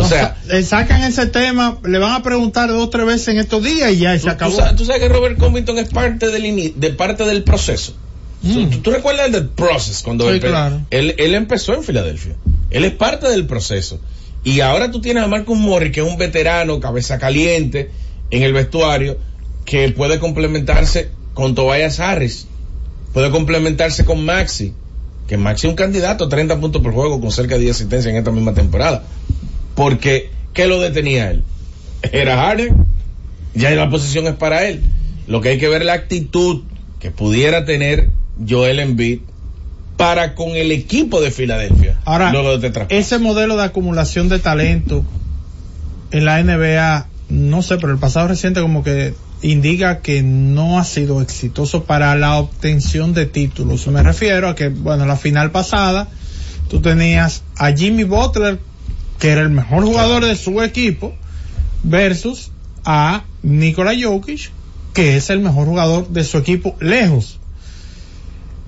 O 0.00 0.08
sea, 0.08 0.36
le 0.46 0.62
sacan 0.62 1.02
ese 1.02 1.26
tema, 1.26 1.78
le 1.84 1.98
van 1.98 2.12
a 2.12 2.22
preguntar 2.22 2.68
dos 2.68 2.84
o 2.84 2.88
tres 2.90 3.06
veces 3.06 3.28
en 3.28 3.38
estos 3.38 3.62
días 3.62 3.92
y 3.92 3.98
ya 3.98 4.18
se 4.18 4.24
tú, 4.24 4.30
acabó. 4.30 4.52
tú 4.52 4.58
sabes, 4.58 4.76
tú 4.76 4.84
sabes 4.84 5.02
que 5.02 5.08
Robert 5.08 5.38
Covington 5.38 5.78
es 5.78 5.88
parte 5.88 6.28
del, 6.28 6.72
de 6.76 6.90
parte 6.90 7.24
del 7.24 7.42
proceso. 7.42 7.94
¿Tú, 8.42 8.68
tú 8.80 8.90
recuerdas 8.90 9.26
el 9.26 9.32
del 9.32 9.48
process 9.48 10.00
cuando 10.02 10.24
Sí, 10.24 10.34
él, 10.34 10.40
claro. 10.40 10.80
él, 10.90 11.14
él 11.18 11.34
empezó 11.34 11.74
en 11.74 11.84
Filadelfia? 11.84 12.36
Él 12.70 12.84
es 12.84 12.92
parte 12.92 13.28
del 13.28 13.46
proceso. 13.46 14.00
Y 14.42 14.60
ahora 14.60 14.90
tú 14.90 15.02
tienes 15.02 15.22
a 15.22 15.26
Marcus 15.26 15.58
Morris, 15.58 15.92
que 15.92 16.00
es 16.00 16.06
un 16.06 16.16
veterano, 16.16 16.80
cabeza 16.80 17.18
caliente, 17.18 17.90
en 18.30 18.42
el 18.42 18.54
vestuario, 18.54 19.18
que 19.66 19.90
puede 19.90 20.18
complementarse 20.18 21.10
con 21.34 21.54
Tobias 21.54 22.00
Harris. 22.00 22.46
Puede 23.12 23.30
complementarse 23.30 24.04
con 24.04 24.24
Maxi. 24.24 24.72
Que 25.28 25.36
Maxi 25.36 25.66
es 25.66 25.70
un 25.70 25.76
candidato 25.76 26.24
a 26.24 26.28
30 26.28 26.58
puntos 26.58 26.80
por 26.82 26.92
juego 26.92 27.20
con 27.20 27.30
cerca 27.30 27.56
de 27.56 27.62
10 27.62 27.76
asistencias 27.76 28.10
en 28.10 28.16
esta 28.16 28.30
misma 28.30 28.54
temporada. 28.54 29.04
Porque, 29.74 30.30
¿qué 30.52 30.66
lo 30.66 30.80
detenía 30.80 31.30
él? 31.30 31.42
Era 32.12 32.36
Harden. 32.36 32.86
Ya 33.54 33.70
la 33.70 33.90
posición 33.90 34.26
es 34.26 34.34
para 34.34 34.66
él. 34.66 34.82
Lo 35.26 35.40
que 35.40 35.50
hay 35.50 35.58
que 35.58 35.68
ver 35.68 35.82
es 35.82 35.86
la 35.86 35.94
actitud 35.94 36.62
que 36.98 37.10
pudiera 37.10 37.64
tener 37.64 38.10
Joel 38.48 38.78
Embiid 38.78 39.20
para 39.96 40.34
con 40.34 40.56
el 40.56 40.72
equipo 40.72 41.20
de 41.20 41.30
Filadelfia. 41.30 41.98
Ahora, 42.04 42.32
de 42.32 42.86
ese 42.88 43.18
modelo 43.18 43.56
de 43.56 43.64
acumulación 43.64 44.28
de 44.28 44.38
talento 44.38 45.04
en 46.10 46.24
la 46.24 46.42
NBA, 46.42 47.06
no 47.28 47.62
sé, 47.62 47.76
pero 47.76 47.92
el 47.92 47.98
pasado 47.98 48.28
reciente 48.28 48.60
como 48.60 48.82
que 48.82 49.14
indica 49.42 50.00
que 50.00 50.22
no 50.22 50.78
ha 50.78 50.84
sido 50.84 51.20
exitoso 51.20 51.84
para 51.84 52.14
la 52.14 52.38
obtención 52.38 53.14
de 53.14 53.26
títulos. 53.26 53.86
Me 53.88 54.02
refiero 54.02 54.48
a 54.48 54.54
que, 54.54 54.68
bueno, 54.68 55.06
la 55.06 55.16
final 55.16 55.50
pasada, 55.50 56.08
tú 56.68 56.80
tenías 56.80 57.42
a 57.56 57.72
Jimmy 57.72 58.04
Butler, 58.04 58.58
que 59.20 59.28
era 59.30 59.42
el 59.42 59.50
mejor 59.50 59.84
jugador 59.84 60.24
de 60.24 60.34
su 60.34 60.60
equipo, 60.62 61.14
versus 61.84 62.50
a 62.84 63.24
Nikola 63.42 63.92
Jokic, 64.00 64.50
que 64.94 65.16
es 65.16 65.30
el 65.30 65.40
mejor 65.40 65.66
jugador 65.66 66.08
de 66.08 66.24
su 66.24 66.38
equipo 66.38 66.76
lejos. 66.80 67.38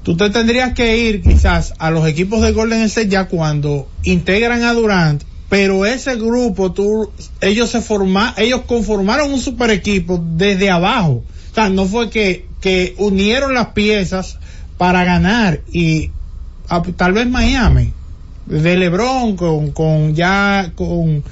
Tú 0.02 0.16
te 0.16 0.30
tendrías 0.30 0.74
que 0.74 0.98
ir 0.98 1.22
quizás 1.22 1.74
a 1.78 1.90
los 1.90 2.06
equipos 2.06 2.42
de 2.42 2.52
Golden 2.52 2.82
State 2.82 3.08
ya 3.08 3.26
cuando 3.28 3.88
integran 4.02 4.62
a 4.64 4.74
Durant, 4.74 5.22
pero 5.48 5.86
ese 5.86 6.16
grupo, 6.16 6.72
tú, 6.72 7.10
ellos 7.40 7.70
se 7.70 7.80
forma, 7.80 8.34
ellos 8.36 8.62
conformaron 8.66 9.32
un 9.32 9.40
super 9.40 9.70
equipo 9.70 10.22
desde 10.36 10.70
abajo. 10.70 11.22
O 11.52 11.54
sea, 11.54 11.68
no 11.68 11.84
fue 11.86 12.10
que, 12.10 12.46
que 12.60 12.94
unieron 12.98 13.54
las 13.54 13.68
piezas 13.68 14.38
para 14.78 15.04
ganar 15.04 15.60
y 15.70 16.10
a- 16.68 16.82
tal 16.82 17.12
vez 17.12 17.28
Miami, 17.28 17.92
de 18.52 18.76
LeBron 18.76 19.36
con, 19.36 19.70
con 19.70 20.14
ya 20.14 20.72
con 20.74 21.24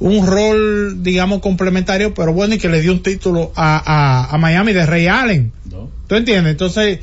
un 0.00 0.26
rol, 0.26 1.02
digamos, 1.02 1.40
complementario, 1.40 2.14
pero 2.14 2.32
bueno, 2.32 2.54
y 2.54 2.58
que 2.58 2.68
le 2.68 2.80
dio 2.80 2.92
un 2.92 3.02
título 3.02 3.52
a, 3.54 3.76
a, 3.84 4.34
a 4.34 4.38
Miami 4.38 4.72
de 4.72 4.86
Ray 4.86 5.08
Allen. 5.08 5.52
¿Tú 6.06 6.14
entiendes? 6.16 6.52
Entonces, 6.52 7.00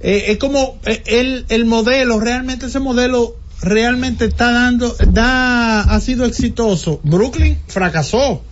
eh, 0.00 0.24
es 0.28 0.38
como 0.38 0.78
eh, 0.84 1.02
el, 1.06 1.44
el 1.48 1.64
modelo, 1.66 2.18
realmente 2.18 2.66
ese 2.66 2.80
modelo 2.80 3.36
realmente 3.60 4.24
está 4.24 4.50
dando, 4.50 4.94
da, 5.08 5.82
ha 5.82 6.00
sido 6.00 6.24
exitoso. 6.24 7.00
Brooklyn 7.02 7.58
fracasó. 7.66 8.42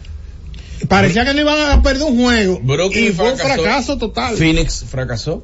Parecía 0.89 1.25
que 1.25 1.33
no 1.33 1.41
iban 1.41 1.71
a 1.71 1.83
perder 1.83 2.03
un 2.03 2.21
juego. 2.23 2.61
Brooklyn 2.63 3.07
y 3.07 3.13
fue 3.13 3.33
un 3.33 3.39
fracaso 3.39 3.97
total. 3.97 4.37
Phoenix 4.37 4.85
fracasó 4.87 5.43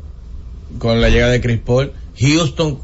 con 0.78 1.00
la 1.00 1.08
llegada 1.08 1.32
de 1.32 1.40
Chris 1.40 1.58
Paul. 1.64 1.92
Houston 2.20 2.78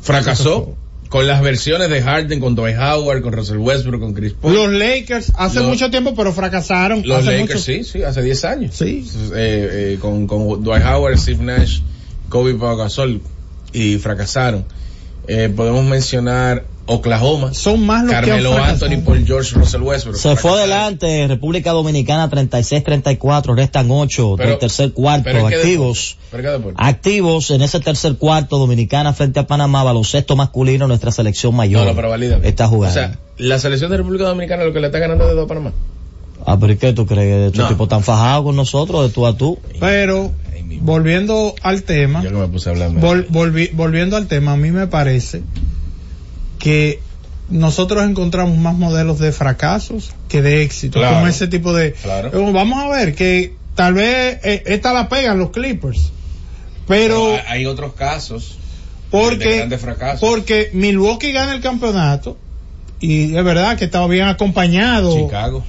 fracasó 0.00 0.76
con 1.08 1.26
las 1.26 1.40
versiones 1.42 1.88
de 1.90 2.02
Harden, 2.02 2.38
con 2.40 2.54
Dwight 2.54 2.76
Howard, 2.78 3.22
con 3.22 3.32
Russell 3.32 3.56
Westbrook, 3.58 4.00
con 4.00 4.12
Chris 4.14 4.34
Paul. 4.34 4.54
Los 4.54 4.72
Lakers 4.72 5.32
hace 5.36 5.56
Los- 5.60 5.68
mucho 5.68 5.90
tiempo, 5.90 6.14
pero 6.14 6.32
fracasaron. 6.32 7.02
Los 7.06 7.18
hace 7.20 7.32
Lakers, 7.38 7.50
mucho- 7.50 7.58
sí, 7.60 7.84
sí, 7.84 8.02
hace 8.02 8.22
10 8.22 8.44
años. 8.44 8.74
Sí. 8.74 9.08
Eh, 9.34 9.94
eh, 9.94 9.98
con, 10.00 10.26
con 10.26 10.62
Dwight 10.62 10.84
Howard, 10.84 11.16
Steve 11.18 11.42
Nash, 11.42 11.80
Kobe 12.28 12.54
Pau 12.54 12.76
Gasol 12.76 13.20
y 13.72 13.96
fracasaron. 13.96 14.64
Eh, 15.26 15.52
podemos 15.54 15.84
mencionar 15.84 16.64
Oklahoma. 16.86 17.52
Son 17.52 17.84
más 17.84 18.04
los 18.04 18.12
Carmelo. 18.12 18.56
Anthony, 18.56 19.02
Paul 19.04 19.26
George, 19.26 19.54
Russell 19.54 19.82
Westbrook. 19.82 20.16
Se 20.16 20.36
fue 20.36 20.52
adelante, 20.52 21.26
República 21.28 21.72
Dominicana 21.72 22.30
36-34, 22.30 23.54
restan 23.54 23.90
8 23.90 24.34
Pero- 24.38 24.48
del 24.48 24.58
tercer 24.58 24.92
cuarto, 24.94 25.24
pero 25.24 25.40
¿en 25.40 25.48
qué 25.48 25.56
activos. 25.56 26.16
Activos 26.76 27.50
en 27.50 27.60
ese 27.60 27.80
tercer 27.80 28.16
cuarto, 28.16 28.58
Dominicana 28.58 29.12
frente 29.12 29.38
a 29.40 29.46
Panamá, 29.46 29.82
baloncesto 29.82 30.34
masculino, 30.34 30.88
nuestra 30.88 31.12
selección 31.12 31.54
mayor. 31.54 31.82
No, 31.82 31.90
no, 31.90 31.96
pero 31.96 32.08
valídame. 32.08 32.48
Está 32.48 32.66
jugando. 32.66 32.98
O 32.98 33.02
sea, 33.02 33.18
la 33.36 33.58
selección 33.58 33.90
de 33.90 33.98
República 33.98 34.24
Dominicana 34.24 34.64
lo 34.64 34.72
que 34.72 34.80
le 34.80 34.86
está 34.86 34.98
ganando 34.98 35.26
de 35.28 35.34
dos 35.34 35.44
a 35.44 35.48
Panamá. 35.48 35.72
Ah, 36.46 36.56
pero 36.58 36.72
¿y 36.72 36.76
qué 36.76 36.92
tú 36.92 37.06
crees? 37.06 37.36
¿De 37.40 37.46
estos 37.46 37.64
No. 37.64 37.68
tipos 37.68 37.88
tan 37.88 38.02
fajados 38.02 38.44
con 38.44 38.56
nosotros, 38.56 39.06
de 39.08 39.12
tú 39.14 39.26
a 39.26 39.36
tú? 39.36 39.58
Pero, 39.80 40.32
volviendo 40.80 41.54
al 41.62 41.82
tema, 41.82 42.22
Yo 42.22 42.30
que 42.30 42.36
me 42.36 42.48
puse 42.48 42.68
a 42.68 42.72
hablar. 42.72 42.90
vol- 42.92 43.26
volvi- 43.28 43.70
volviendo 43.72 44.16
al 44.16 44.26
tema, 44.26 44.52
a 44.52 44.56
mí 44.56 44.70
me 44.70 44.86
parece 44.86 45.42
que 46.58 47.00
nosotros 47.50 48.04
encontramos 48.04 48.58
más 48.58 48.74
modelos 48.74 49.18
de 49.18 49.32
fracasos 49.32 50.10
que 50.28 50.42
de 50.42 50.62
éxito, 50.62 50.98
Claro. 50.98 51.16
como 51.16 51.28
ese 51.28 51.46
tipo 51.48 51.72
de... 51.72 51.92
Claro. 51.92 52.28
Eh, 52.28 52.52
Vamos 52.52 52.78
a 52.84 52.88
ver 52.88 53.14
que 53.14 53.54
tal 53.74 53.94
vez 53.94 54.38
eh, 54.44 54.62
esta 54.66 54.92
la 54.92 55.08
pegan 55.08 55.38
los 55.38 55.50
Clippers, 55.50 56.10
pero 56.86 57.32
hay, 57.32 57.40
hay 57.48 57.66
otros 57.66 57.94
casos 57.94 58.58
de 58.58 59.08
porque, 59.10 59.56
grandes 59.58 59.80
fracasos. 59.80 60.20
porque 60.28 60.70
Milwaukee 60.74 61.32
gana 61.32 61.54
el 61.54 61.60
campeonato 61.62 62.36
y 63.00 63.34
es 63.36 63.44
verdad 63.44 63.78
que 63.78 63.84
estaba 63.86 64.06
bien 64.08 64.26
acompañado. 64.26 65.14
Chicago. 65.16 65.64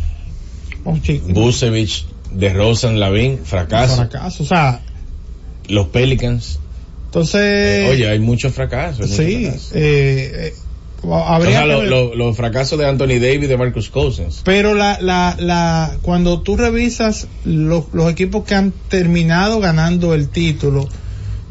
Busevich, 1.28 2.06
de 2.32 2.54
Rosen, 2.54 3.00
Lavin, 3.00 3.40
fracaso. 3.44 3.96
fracaso, 3.96 4.44
o 4.44 4.46
sea, 4.46 4.82
Los 5.68 5.88
Pelicans. 5.88 6.60
entonces... 7.06 7.90
Oye, 7.90 8.08
hay 8.10 8.20
muchos 8.20 8.54
fracasos. 8.54 9.10
sí, 9.10 9.46
eh, 9.46 9.52
eh, 9.74 10.54
O 11.04 11.42
sea, 11.44 11.64
que 11.64 11.86
lo- 11.88 12.14
los 12.16 12.36
fracasos 12.38 12.78
de 12.78 12.88
Anthony 12.88 13.20
Davis 13.22 13.44
y 13.44 13.48
de 13.48 13.58
Marcus 13.58 13.90
Cousins. 13.90 14.42
Pero 14.44 14.76
la, 14.76 15.00
la, 15.02 15.36
la, 15.40 15.98
cuando 16.02 16.42
tú 16.42 16.56
revisas 16.58 17.28
los, 17.46 17.86
los 17.94 18.12
equipos 18.12 18.44
que 18.46 18.56
han 18.56 18.74
terminado 18.90 19.60
ganando 19.60 20.14
el 20.14 20.30
título, 20.30 20.88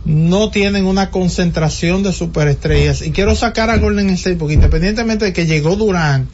no 0.05 0.51
tienen 0.51 0.85
una 0.87 1.11
concentración 1.11 2.03
de 2.03 2.13
superestrellas. 2.13 3.03
Y 3.03 3.11
quiero 3.11 3.35
sacar 3.35 3.69
a 3.71 3.79
Golden 3.79 4.11
State, 4.11 4.37
porque 4.37 4.55
independientemente 4.55 5.25
de 5.27 5.33
que 5.33 5.47
llegó 5.47 5.77
Durant, 5.77 6.29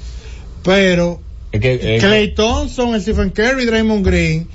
pero 0.63 1.21
Es 1.55 1.61
que, 1.61 1.97
eh, 1.97 1.99
Clay 2.01 2.35
Thompson, 2.35 3.01
Stephen 3.01 3.31
Curry, 3.31 3.65
Draymond 3.65 4.05
Green, 4.05 4.49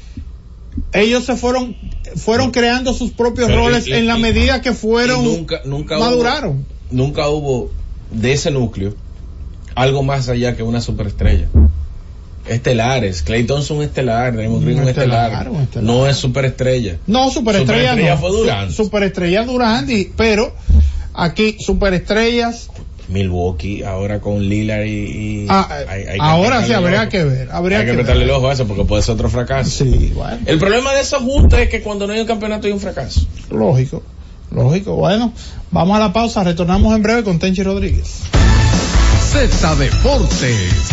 ellos 0.91 1.23
se 1.25 1.35
fueron, 1.37 1.75
fueron 2.17 2.51
creando 2.51 2.93
sus 2.93 3.11
propios 3.11 3.47
Pero, 3.47 3.59
roles 3.65 3.87
y- 3.87 3.93
en 3.93 4.05
la 4.05 4.17
y- 4.17 4.21
medida 4.21 4.61
que 4.61 4.73
fueron, 4.73 5.23
nunca, 5.23 5.61
nunca 5.65 5.97
maduraron. 5.97 6.51
Hubo, 6.57 6.65
nunca 6.91 7.29
hubo 7.29 7.71
de 8.11 8.33
ese 8.33 8.51
núcleo 8.51 8.95
algo 9.75 10.03
más 10.03 10.27
allá 10.27 10.57
que 10.57 10.63
una 10.63 10.81
superestrella. 10.81 11.47
Estelares. 12.47 13.21
Clay 13.21 13.43
Thompson 13.45 13.77
un 13.77 13.83
estelar, 13.83 14.33
Draymond 14.33 14.63
Green 14.65 14.79
Un 14.81 14.87
estelar. 14.89 15.25
estelar, 15.31 15.49
un 15.51 15.61
estelar. 15.61 15.83
No 15.85 16.07
es 16.07 16.17
superestrella. 16.17 16.97
No, 17.05 17.29
superestrella, 17.29 17.91
Superestrella 17.91 18.15
no. 18.15 18.21
fue 18.21 18.31
Durant. 18.31 18.71
Su- 18.71 18.83
Superestrella 18.85 19.45
Durant, 19.45 19.89
y- 19.89 20.11
pero 20.17 20.53
aquí 21.13 21.57
superestrellas. 21.59 22.69
Milwaukee 23.09 23.83
ahora 23.83 24.19
con 24.19 24.41
Lillard 24.47 24.85
y... 24.85 24.89
y- 25.43 25.45
Ah, 25.49 25.67
hay- 25.87 26.01
hay 26.05 26.05
que 26.05 26.17
ahora 26.21 26.57
sí 26.63 26.71
apretarle 26.73 26.75
habría 26.97 27.09
que 27.09 27.23
ver. 27.23 27.49
Habría 27.51 27.79
hay 27.79 27.85
que 27.85 27.91
que 27.91 27.97
prestarle 27.97 28.23
ver. 28.25 28.29
el 28.29 28.35
ojo 28.37 28.49
a 28.49 28.53
eso 28.53 28.67
porque 28.67 28.85
puede 28.85 29.01
ser 29.03 29.15
otro 29.15 29.29
fracaso. 29.29 29.69
Sí, 29.83 30.11
bueno, 30.15 30.37
El 30.45 30.59
problema 30.59 30.93
de 30.93 31.01
esos 31.01 31.21
juntos 31.23 31.59
es 31.59 31.69
que 31.69 31.81
cuando 31.81 32.05
no 32.07 32.13
hay 32.13 32.21
un 32.21 32.27
campeonato 32.27 32.67
hay 32.67 32.73
un 32.73 32.79
fracaso. 32.79 33.21
lógico, 33.49 34.03
lógico. 34.51 34.95
Bueno, 34.95 35.33
vamos 35.71 35.95
a 35.97 35.99
la 35.99 36.13
pausa, 36.13 36.43
retornamos 36.43 36.95
en 36.95 37.03
breve 37.03 37.23
con 37.23 37.39
Tenchi 37.39 37.63
Rodríguez. 37.63 38.21
Z 39.31 39.75
Deportes. 39.75 40.89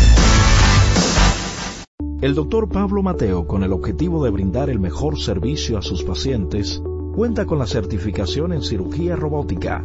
El 2.22 2.34
doctor 2.34 2.68
Pablo 2.68 3.02
Mateo, 3.02 3.46
con 3.46 3.62
el 3.62 3.72
objetivo 3.72 4.24
de 4.24 4.30
brindar 4.30 4.70
el 4.70 4.78
mejor 4.80 5.20
servicio 5.20 5.78
a 5.78 5.82
sus 5.82 6.02
pacientes, 6.02 6.80
cuenta 7.14 7.44
con 7.44 7.58
la 7.58 7.66
certificación 7.66 8.52
en 8.52 8.62
cirugía 8.62 9.16
robótica, 9.16 9.84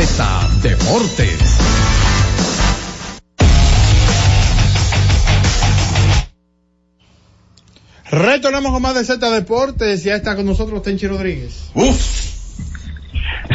Z 0.00 0.24
Deportes. 0.62 1.58
Retornamos 8.12 8.70
con 8.70 8.80
más 8.80 8.94
de 8.94 9.02
Z 9.02 9.28
Deportes. 9.28 10.04
Ya 10.04 10.14
está 10.14 10.36
con 10.36 10.46
nosotros 10.46 10.82
Tenchi 10.82 11.08
Rodríguez. 11.08 11.72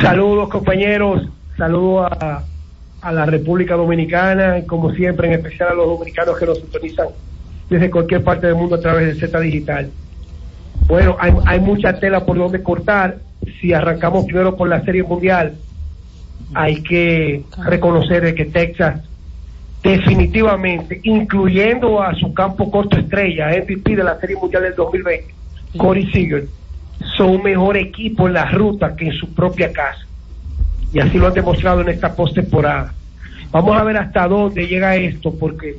Saludos 0.01 0.49
compañeros, 0.49 1.29
saludos 1.57 2.11
a, 2.11 2.43
a 2.99 3.11
la 3.13 3.25
República 3.25 3.75
Dominicana 3.75 4.59
y 4.59 4.65
como 4.65 4.93
siempre 4.93 5.29
en 5.29 5.35
especial 5.35 5.69
a 5.69 5.73
los 5.75 5.87
dominicanos 5.87 6.37
que 6.37 6.45
nos 6.45 6.57
sintonizan 6.57 7.07
desde 7.69 7.89
cualquier 7.89 8.21
parte 8.21 8.47
del 8.47 8.57
mundo 8.57 8.75
a 8.75 8.81
través 8.81 9.15
de 9.15 9.27
Z 9.27 9.39
Digital. 9.39 9.91
Bueno, 10.87 11.15
hay, 11.21 11.31
hay 11.45 11.61
mucha 11.61 12.01
tela 12.01 12.25
por 12.25 12.37
donde 12.37 12.61
cortar. 12.61 13.19
Si 13.61 13.71
arrancamos 13.71 14.25
primero 14.25 14.57
por 14.57 14.67
la 14.67 14.83
Serie 14.83 15.03
Mundial, 15.03 15.55
hay 16.53 16.81
que 16.83 17.43
reconocer 17.65 18.23
de 18.23 18.35
que 18.35 18.45
Texas 18.45 19.01
definitivamente, 19.83 21.01
incluyendo 21.03 22.01
a 22.01 22.15
su 22.15 22.33
campo 22.33 22.71
corto 22.71 22.97
estrella, 22.97 23.49
MVP 23.49 23.97
de 23.97 24.03
la 24.03 24.17
Serie 24.19 24.37
Mundial 24.37 24.63
del 24.63 24.75
2020, 24.75 25.33
Corey 25.77 26.09
Seager, 26.11 26.47
son 27.17 27.31
un 27.31 27.43
mejor 27.43 27.75
equipo 27.75 28.27
en 28.27 28.33
la 28.33 28.45
ruta 28.45 28.95
que 28.95 29.07
en 29.07 29.13
su 29.13 29.33
propia 29.33 29.73
casa. 29.73 30.05
Y 30.93 30.99
así 30.99 31.17
lo 31.17 31.27
han 31.27 31.33
demostrado 31.33 31.81
en 31.81 31.89
esta 31.89 32.15
postemporada. 32.15 32.93
Vamos 33.51 33.77
a 33.77 33.83
ver 33.83 33.97
hasta 33.97 34.27
dónde 34.27 34.67
llega 34.67 34.95
esto, 34.95 35.33
porque 35.37 35.75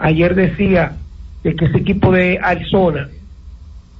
ayer 0.00 0.34
decía 0.34 0.96
de 1.44 1.54
que 1.54 1.66
ese 1.66 1.78
equipo 1.78 2.10
de 2.10 2.38
Arizona, 2.42 3.08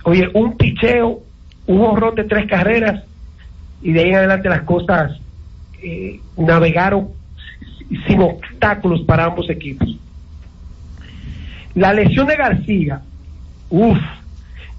oye, 0.04 0.28
un 0.34 0.56
picheo, 0.56 1.20
un 1.66 1.80
horror 1.82 2.14
de 2.16 2.24
tres 2.24 2.48
carreras, 2.48 3.04
y 3.80 3.92
de 3.92 4.00
ahí 4.00 4.08
en 4.10 4.16
adelante 4.16 4.48
las 4.48 4.62
cosas 4.62 5.20
eh, 5.82 6.20
navegaron 6.36 7.08
sin 8.06 8.20
obstáculos 8.20 9.02
para 9.02 9.24
ambos 9.24 9.48
equipos. 9.50 9.96
La 11.74 11.92
lesión 11.92 12.26
de 12.26 12.36
García, 12.36 13.00
uff, 13.70 13.98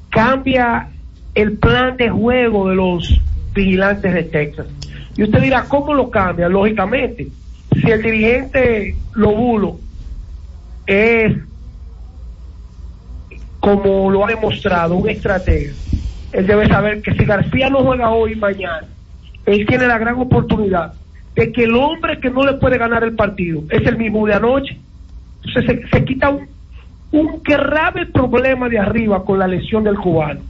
cambia 0.09 0.89
el 1.35 1.57
plan 1.57 1.97
de 1.97 2.09
juego 2.09 2.69
de 2.69 2.75
los 2.75 3.21
vigilantes 3.53 4.13
de 4.13 4.23
Texas. 4.23 4.67
Y 5.15 5.23
usted 5.23 5.41
dirá, 5.41 5.65
¿cómo 5.67 5.93
lo 5.93 6.09
cambia? 6.09 6.47
Lógicamente, 6.49 7.27
si 7.73 7.89
el 7.89 8.01
dirigente 8.01 8.95
Lobulo 9.15 9.79
es, 10.85 11.35
como 13.59 14.09
lo 14.09 14.25
ha 14.25 14.29
demostrado, 14.29 14.95
un 14.95 15.09
estratega, 15.09 15.73
él 16.33 16.47
debe 16.47 16.67
saber 16.67 17.01
que 17.01 17.13
si 17.13 17.25
García 17.25 17.69
no 17.69 17.83
juega 17.83 18.09
hoy 18.09 18.33
y 18.33 18.35
mañana, 18.35 18.87
él 19.45 19.65
tiene 19.65 19.87
la 19.87 19.97
gran 19.97 20.15
oportunidad 20.15 20.93
de 21.35 21.51
que 21.51 21.63
el 21.63 21.75
hombre 21.75 22.19
que 22.19 22.29
no 22.29 22.45
le 22.45 22.53
puede 22.53 22.77
ganar 22.77 23.03
el 23.03 23.15
partido 23.15 23.63
es 23.69 23.85
el 23.87 23.97
mismo 23.97 24.25
de 24.25 24.33
anoche. 24.33 24.77
Entonces 25.43 25.81
se, 25.81 25.87
se 25.87 26.05
quita 26.05 26.29
un, 26.29 26.47
un 27.11 27.41
grave 27.43 28.05
problema 28.07 28.69
de 28.69 28.79
arriba 28.79 29.23
con 29.23 29.39
la 29.39 29.47
lesión 29.47 29.83
del 29.83 29.97
cubano. 29.97 30.41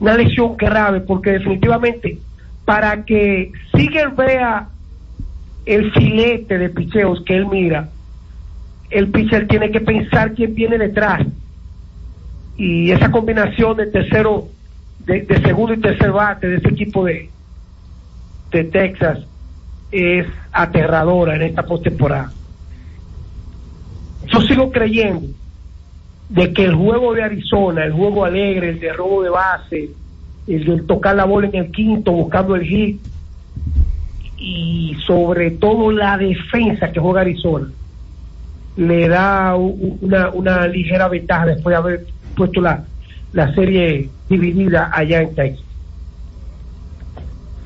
Una 0.00 0.14
lesión 0.14 0.56
grave 0.56 1.00
porque 1.00 1.32
definitivamente 1.32 2.18
para 2.64 3.04
que 3.04 3.52
Siger 3.74 4.10
vea 4.10 4.68
el 5.64 5.92
filete 5.92 6.58
de 6.58 6.68
picheos 6.68 7.22
que 7.24 7.36
él 7.36 7.46
mira, 7.46 7.88
el 8.90 9.08
pitcher 9.08 9.48
tiene 9.48 9.70
que 9.70 9.80
pensar 9.80 10.34
quién 10.34 10.54
viene 10.54 10.78
detrás. 10.78 11.26
Y 12.56 12.90
esa 12.90 13.10
combinación 13.10 13.76
de 13.76 13.86
tercero, 13.86 14.48
de, 15.00 15.22
de 15.22 15.40
segundo 15.42 15.74
y 15.74 15.80
tercer 15.80 16.12
bate 16.12 16.48
de 16.48 16.56
ese 16.56 16.68
equipo 16.68 17.04
de, 17.04 17.30
de 18.50 18.64
Texas 18.64 19.18
es 19.90 20.26
aterradora 20.52 21.36
en 21.36 21.42
esta 21.42 21.64
postemporada. 21.64 22.32
Yo 24.26 24.40
sigo 24.42 24.70
creyendo 24.70 25.28
de 26.28 26.52
que 26.52 26.64
el 26.64 26.74
juego 26.74 27.14
de 27.14 27.22
Arizona, 27.22 27.84
el 27.84 27.92
juego 27.92 28.24
alegre, 28.24 28.70
el 28.70 28.80
de 28.80 28.92
robo 28.92 29.22
de 29.22 29.30
base, 29.30 29.90
el 30.46 30.64
de 30.64 30.82
tocar 30.82 31.14
la 31.14 31.24
bola 31.24 31.48
en 31.48 31.54
el 31.54 31.70
quinto 31.70 32.12
buscando 32.12 32.56
el 32.56 32.62
hit 32.62 33.00
y 34.38 34.96
sobre 35.06 35.52
todo 35.52 35.92
la 35.92 36.18
defensa 36.18 36.90
que 36.90 37.00
juega 37.00 37.22
Arizona 37.22 37.68
le 38.76 39.08
da 39.08 39.56
una, 39.56 40.30
una 40.30 40.66
ligera 40.66 41.08
ventaja 41.08 41.46
después 41.46 41.72
de 41.72 41.76
haber 41.76 42.06
puesto 42.36 42.60
la, 42.60 42.84
la 43.32 43.54
serie 43.54 44.10
dividida 44.28 44.90
allá 44.92 45.22
en 45.22 45.34
Texas. 45.34 45.64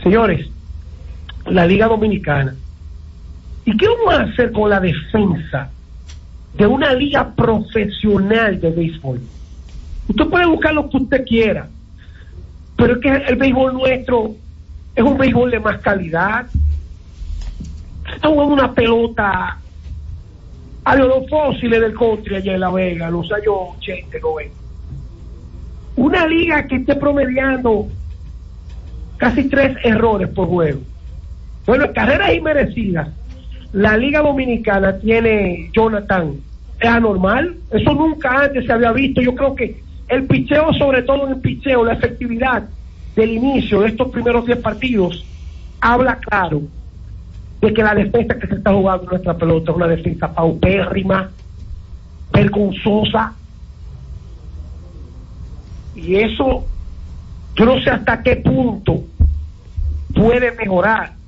Señores, 0.03 0.49
la 1.47 1.67
Liga 1.67 1.87
Dominicana. 1.87 2.55
¿Y 3.65 3.77
qué 3.77 3.87
vamos 3.89 4.15
a 4.15 4.23
hacer 4.23 4.53
con 4.53 4.71
la 4.71 4.81
defensa 4.81 5.71
de 6.55 6.67
una 6.67 6.93
liga 6.95 7.35
profesional 7.35 8.61
de 8.61 8.71
béisbol? 8.71 9.21
Usted 10.09 10.27
puede 10.27 10.47
buscar 10.47 10.75
lo 10.75 10.89
que 10.89 10.97
usted 10.97 11.25
quiera, 11.25 11.69
pero 12.77 12.95
es 12.95 12.99
que 13.01 13.09
el 13.09 13.37
béisbol 13.37 13.75
nuestro 13.75 14.35
es 14.95 15.05
un 15.05 15.17
béisbol 15.17 15.51
de 15.51 15.61
más 15.61 15.81
calidad. 15.81 16.47
Está 18.15 18.29
jugando 18.29 18.55
una 18.55 18.75
pelota 18.75 19.59
a 20.85 20.97
los 20.97 21.29
fósiles 21.29 21.81
del 21.81 21.95
country 21.95 22.37
allá 22.37 22.55
en 22.55 22.61
La 22.61 22.71
Vega, 22.71 23.11
los 23.11 23.31
años 23.31 23.55
80, 23.79 24.19
90. 24.21 24.55
Una 25.97 26.27
liga 26.27 26.67
que 26.67 26.77
esté 26.77 26.97
promediando 26.97 27.87
casi 29.19 29.49
tres 29.49 29.77
errores 29.85 30.29
por 30.29 30.49
juego. 30.49 30.81
Bueno, 31.67 31.85
en 31.85 31.93
carreras 31.93 32.35
inmerecidas, 32.35 33.09
la 33.73 33.97
Liga 33.97 34.23
Dominicana 34.23 34.99
tiene 34.99 35.71
Jonathan. 35.73 36.35
Es 36.81 36.89
anormal, 36.89 37.57
eso 37.71 37.95
nunca 37.95 38.45
antes 38.45 38.65
se 38.65 38.73
había 38.73 38.93
visto. 38.93 39.21
Yo 39.21 39.35
creo 39.35 39.55
que 39.55 39.83
el 40.09 40.25
picheo, 40.25 40.73
sobre 40.75 41.03
todo 41.03 41.27
en 41.27 41.35
el 41.35 41.41
picheo, 41.41 41.85
la 41.85 41.93
efectividad 41.93 42.65
del 43.15 43.31
inicio 43.31 43.83
de 43.83 43.89
estos 43.89 44.09
primeros 44.09 44.47
10 44.47 44.59
partidos, 44.59 45.25
habla 45.81 46.17
claro 46.17 46.63
de 47.61 47.75
que 47.75 47.83
la 47.83 47.95
defensa 47.95 48.39
que 48.39 48.47
se 48.47 48.55
está 48.55 48.73
jugando 48.73 49.05
en 49.05 49.11
nuestra 49.11 49.37
pelota 49.37 49.71
es 49.71 49.77
una 49.77 49.89
defensa 49.89 50.35
paupérrima, 50.35 51.31
vergonzosa. 52.33 53.35
Y 55.95 56.17
eso, 56.17 56.65
yo 57.55 57.65
no 57.67 57.81
sé 57.83 57.91
hasta 57.91 58.23
qué 58.23 58.37
punto 58.37 59.05
puede 60.15 60.53
mejorar. 60.53 61.20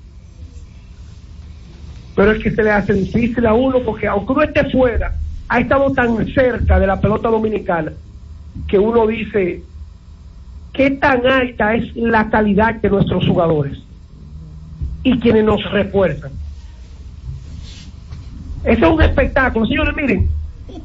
Pero 2.15 2.33
es 2.33 2.43
que 2.43 2.51
se 2.51 2.63
le 2.63 2.71
hace 2.71 2.93
difícil 2.93 3.47
a 3.47 3.55
uno 3.55 3.81
porque 3.85 4.07
aunque 4.07 4.33
uno 4.33 4.43
esté 4.43 4.71
fuera, 4.71 5.15
ha 5.49 5.61
estado 5.61 5.91
tan 5.93 6.27
cerca 6.29 6.79
de 6.79 6.87
la 6.87 7.01
pelota 7.01 7.29
dominicana 7.29 7.93
que 8.69 8.79
uno 8.79 9.07
dice 9.07 9.63
qué 10.73 10.91
tan 10.91 11.27
alta 11.27 11.75
es 11.75 11.95
la 11.97 12.29
calidad 12.31 12.75
de 12.77 12.91
nuestros 12.91 13.27
jugadores 13.27 13.79
y 15.03 15.19
quienes 15.19 15.45
nos 15.45 15.63
refuerzan. 15.71 16.33
Eso 18.65 18.87
es 18.87 18.93
un 18.93 19.03
espectáculo. 19.03 19.67
Señores, 19.67 19.97
miren, 19.97 20.29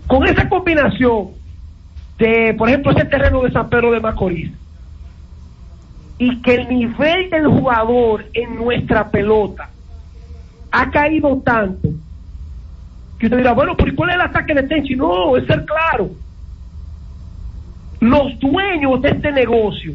con 0.07 0.25
esa 0.25 0.49
combinación 0.49 1.29
de, 2.17 2.55
por 2.57 2.69
ejemplo, 2.69 2.91
ese 2.91 3.05
terreno 3.05 3.43
de 3.43 3.51
San 3.51 3.69
Pedro 3.69 3.91
de 3.91 3.99
Macorís, 3.99 4.51
y 6.17 6.41
que 6.41 6.55
el 6.55 6.69
nivel 6.69 7.29
del 7.29 7.45
jugador 7.47 8.25
en 8.33 8.55
nuestra 8.55 9.09
pelota 9.11 9.69
ha 10.77 10.91
caído 10.91 11.41
tanto 11.43 11.89
que 13.17 13.25
usted 13.25 13.37
dirá, 13.37 13.53
bueno, 13.53 13.75
¿y 13.83 13.91
cuál 13.95 14.11
es 14.11 14.15
el 14.15 14.21
ataque 14.21 14.53
de 14.53 14.63
Tenchi? 14.63 14.95
No, 14.95 15.35
es 15.35 15.47
ser 15.47 15.65
claro. 15.65 16.11
Los 17.99 18.39
dueños 18.39 19.01
de 19.01 19.09
este 19.09 19.31
negocio 19.31 19.93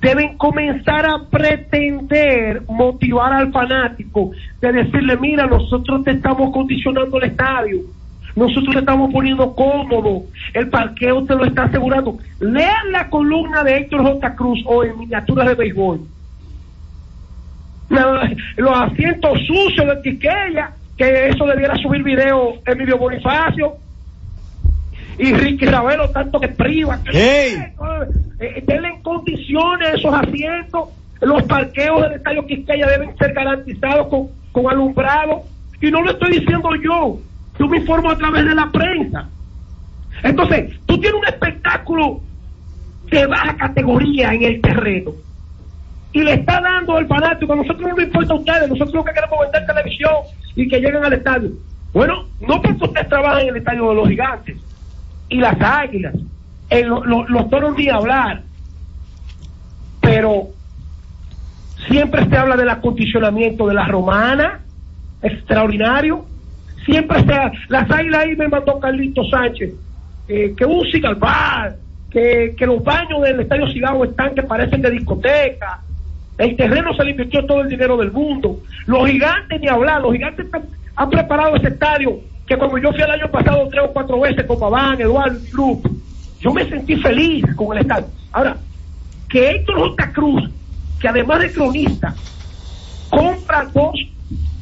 deben 0.00 0.36
comenzar 0.36 1.06
a 1.06 1.30
pretender 1.30 2.62
motivar 2.68 3.32
al 3.32 3.52
fanático, 3.52 4.32
de 4.60 4.72
decirle, 4.72 5.16
mira, 5.16 5.46
nosotros 5.46 6.02
te 6.02 6.10
estamos 6.10 6.52
condicionando 6.52 7.16
el 7.18 7.30
estadio, 7.30 7.82
nosotros 8.34 8.74
te 8.74 8.80
estamos 8.80 9.12
poniendo 9.12 9.54
cómodo, 9.54 10.24
el 10.54 10.68
parqueo 10.70 11.24
te 11.24 11.36
lo 11.36 11.44
está 11.44 11.64
asegurando. 11.64 12.18
Lean 12.40 12.90
la 12.90 13.08
columna 13.08 13.62
de 13.62 13.76
Héctor 13.76 14.02
J. 14.02 14.34
Cruz 14.34 14.58
hoy 14.66 14.88
en 14.88 14.98
miniaturas 14.98 15.46
de 15.46 15.54
béisbol. 15.54 16.00
La- 17.94 18.30
Los 18.56 18.76
asientos 18.80 19.38
sucios 19.46 19.86
de 19.86 20.02
Quiqueya, 20.02 20.72
que 20.96 21.28
eso 21.28 21.46
debiera 21.46 21.76
subir 21.76 22.02
video 22.02 22.54
Emilio 22.66 22.98
Bonifacio 22.98 23.74
y 25.18 25.32
Ricky 25.32 25.66
Ravelo, 25.66 26.10
tanto 26.10 26.40
que 26.40 26.48
priva. 26.48 26.98
Eh, 28.40 28.62
denle 28.66 28.88
en 28.88 29.02
condiciones 29.02 29.94
esos 29.94 30.12
asientos. 30.12 30.88
Los 31.20 31.42
parqueos 31.44 32.02
del 32.02 32.12
estadio 32.14 32.44
Quisqueya 32.46 32.86
deben 32.86 33.16
ser 33.16 33.32
garantizados 33.32 34.08
con, 34.08 34.28
con 34.52 34.68
alumbrado. 34.70 35.42
Y 35.80 35.90
no 35.90 36.02
lo 36.02 36.10
estoy 36.10 36.38
diciendo 36.38 36.68
yo. 36.82 37.18
Yo 37.58 37.68
me 37.68 37.78
informo 37.78 38.10
a 38.10 38.18
través 38.18 38.44
de 38.44 38.54
la 38.54 38.70
prensa. 38.72 39.28
Entonces, 40.22 40.72
tú 40.86 40.98
tienes 41.00 41.18
un 41.20 41.26
espectáculo 41.26 42.20
de 43.10 43.26
baja 43.26 43.56
categoría 43.56 44.32
en 44.34 44.42
el 44.42 44.60
terreno. 44.60 45.12
Y 46.14 46.22
le 46.22 46.32
está 46.34 46.60
dando 46.60 46.96
el 46.98 47.06
fanático. 47.06 47.52
A 47.52 47.56
nosotros 47.56 47.82
no 47.82 47.88
nos 47.88 48.04
importa 48.04 48.32
a 48.32 48.36
ustedes. 48.36 48.68
Nosotros 48.70 48.94
lo 48.94 49.04
que 49.04 49.12
queremos 49.12 49.38
vender 49.40 49.66
televisión 49.66 50.12
y 50.56 50.68
que 50.68 50.76
lleguen 50.80 51.04
al 51.04 51.12
estadio. 51.12 51.50
Bueno, 51.92 52.24
no 52.40 52.62
porque 52.62 52.84
ustedes 52.84 53.08
trabajan 53.08 53.42
en 53.42 53.48
el 53.48 53.56
estadio 53.56 53.88
de 53.90 53.94
los 53.96 54.08
gigantes 54.08 54.56
y 55.28 55.36
las 55.40 55.60
águilas, 55.60 56.14
en 56.70 56.88
lo- 56.88 57.04
lo- 57.04 57.28
los 57.28 57.50
toros 57.50 57.76
ni 57.76 57.88
hablar, 57.88 58.42
pero 60.00 60.48
siempre 61.88 62.28
se 62.28 62.36
habla 62.36 62.56
del 62.56 62.68
acondicionamiento 62.68 63.66
de 63.66 63.74
la 63.74 63.86
romana, 63.86 64.60
extraordinario, 65.22 66.24
siempre 66.84 67.20
se 67.20 67.34
las 67.68 67.90
águilas 67.90 68.24
ahí 68.24 68.36
me 68.36 68.48
mandó 68.48 68.78
Carlito 68.78 69.22
Sánchez, 69.30 69.72
eh, 70.28 70.54
que 70.56 70.64
un 70.64 70.84
cigar 70.90 71.16
bar, 71.16 71.76
que, 72.10 72.54
que 72.56 72.66
los 72.66 72.82
baños 72.84 73.22
del 73.22 73.40
estadio 73.40 73.66
Cigao 73.72 74.04
están 74.04 74.34
que 74.34 74.42
parecen 74.42 74.82
de 74.82 74.90
discoteca, 74.90 75.80
el 76.38 76.56
terreno 76.56 76.94
se 76.94 77.04
le 77.04 77.12
invirtió 77.12 77.44
todo 77.46 77.60
el 77.62 77.68
dinero 77.68 77.96
del 77.96 78.10
mundo, 78.10 78.60
los 78.86 79.08
gigantes 79.08 79.60
ni 79.60 79.68
hablar, 79.68 80.02
los 80.02 80.12
gigantes 80.12 80.46
han 80.96 81.10
preparado 81.10 81.56
ese 81.56 81.68
estadio 81.68 82.20
que 82.46 82.56
cuando 82.56 82.78
yo 82.78 82.92
fui 82.92 83.02
el 83.02 83.10
año 83.10 83.30
pasado 83.30 83.68
tres 83.70 83.84
o 83.84 83.92
cuatro 83.92 84.20
veces 84.20 84.44
con 84.44 84.58
Paván, 84.58 85.00
Eduardo 85.00 85.38
y 85.38 86.42
yo 86.42 86.52
me 86.52 86.68
sentí 86.68 86.96
feliz 86.96 87.44
con 87.56 87.76
el 87.76 87.82
estadio. 87.82 88.06
Ahora, 88.32 88.56
que 89.30 89.50
Héctor 89.50 89.78
J. 89.78 90.12
Cruz, 90.12 90.50
que 91.00 91.08
además 91.08 91.40
de 91.40 91.52
cronista, 91.52 92.14
compra 93.08 93.66
dos 93.72 93.94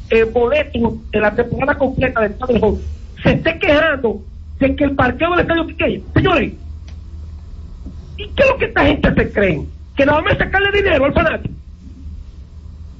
eh, 0.09 0.23
boletos 0.23 1.11
de 1.11 1.19
la 1.19 1.35
temporada 1.35 1.77
completa 1.77 2.21
del 2.21 2.33
Padre 2.35 2.59
Hall, 2.61 2.79
se 3.21 3.31
esté 3.33 3.59
quejando 3.59 4.21
de 4.59 4.75
que 4.75 4.83
el 4.85 4.95
parqueo 4.95 5.31
del 5.31 5.41
estadio 5.41 5.67
Quiqueya. 5.67 5.99
Señores, 6.13 6.53
¿y 8.17 8.27
qué 8.29 8.43
es 8.43 8.49
lo 8.49 8.57
que 8.57 8.65
esta 8.65 8.85
gente 8.85 9.13
se 9.13 9.31
cree? 9.31 9.61
Que 9.97 10.05
nada 10.05 10.21
más 10.21 10.37
sacarle 10.37 10.71
dinero 10.71 11.05
al 11.05 11.13
fanático. 11.13 11.53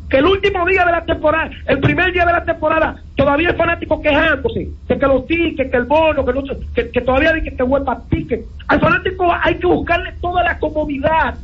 Que 0.10 0.18
el 0.18 0.26
último 0.26 0.66
día 0.66 0.86
de 0.86 0.92
la 0.92 1.06
temporada, 1.06 1.50
el 1.66 1.80
primer 1.80 2.12
día 2.14 2.26
de 2.26 2.34
la 2.34 2.44
temporada, 2.44 2.96
todavía 3.16 3.50
el 3.50 3.56
fanático 3.56 4.02
quejándose 4.02 4.70
de 4.88 5.00
que 5.00 5.08
los 5.08 5.26
tickets, 5.26 5.72
que 5.72 5.78
el 5.78 5.86
bono, 5.86 6.24
que, 6.26 6.34
no, 6.34 6.44
que, 6.76 6.90
que 6.92 7.02
todavía 7.02 7.34
dice 7.34 7.50
que 7.50 7.56
te 7.56 7.64
vuelva 7.64 8.02
ticket. 8.10 8.42
Al 8.68 8.80
fanático 8.80 9.34
hay 9.42 9.56
que 9.56 9.68
buscarle 9.68 10.14
toda 10.22 10.44
la 10.44 10.60
comodidad 10.60 11.36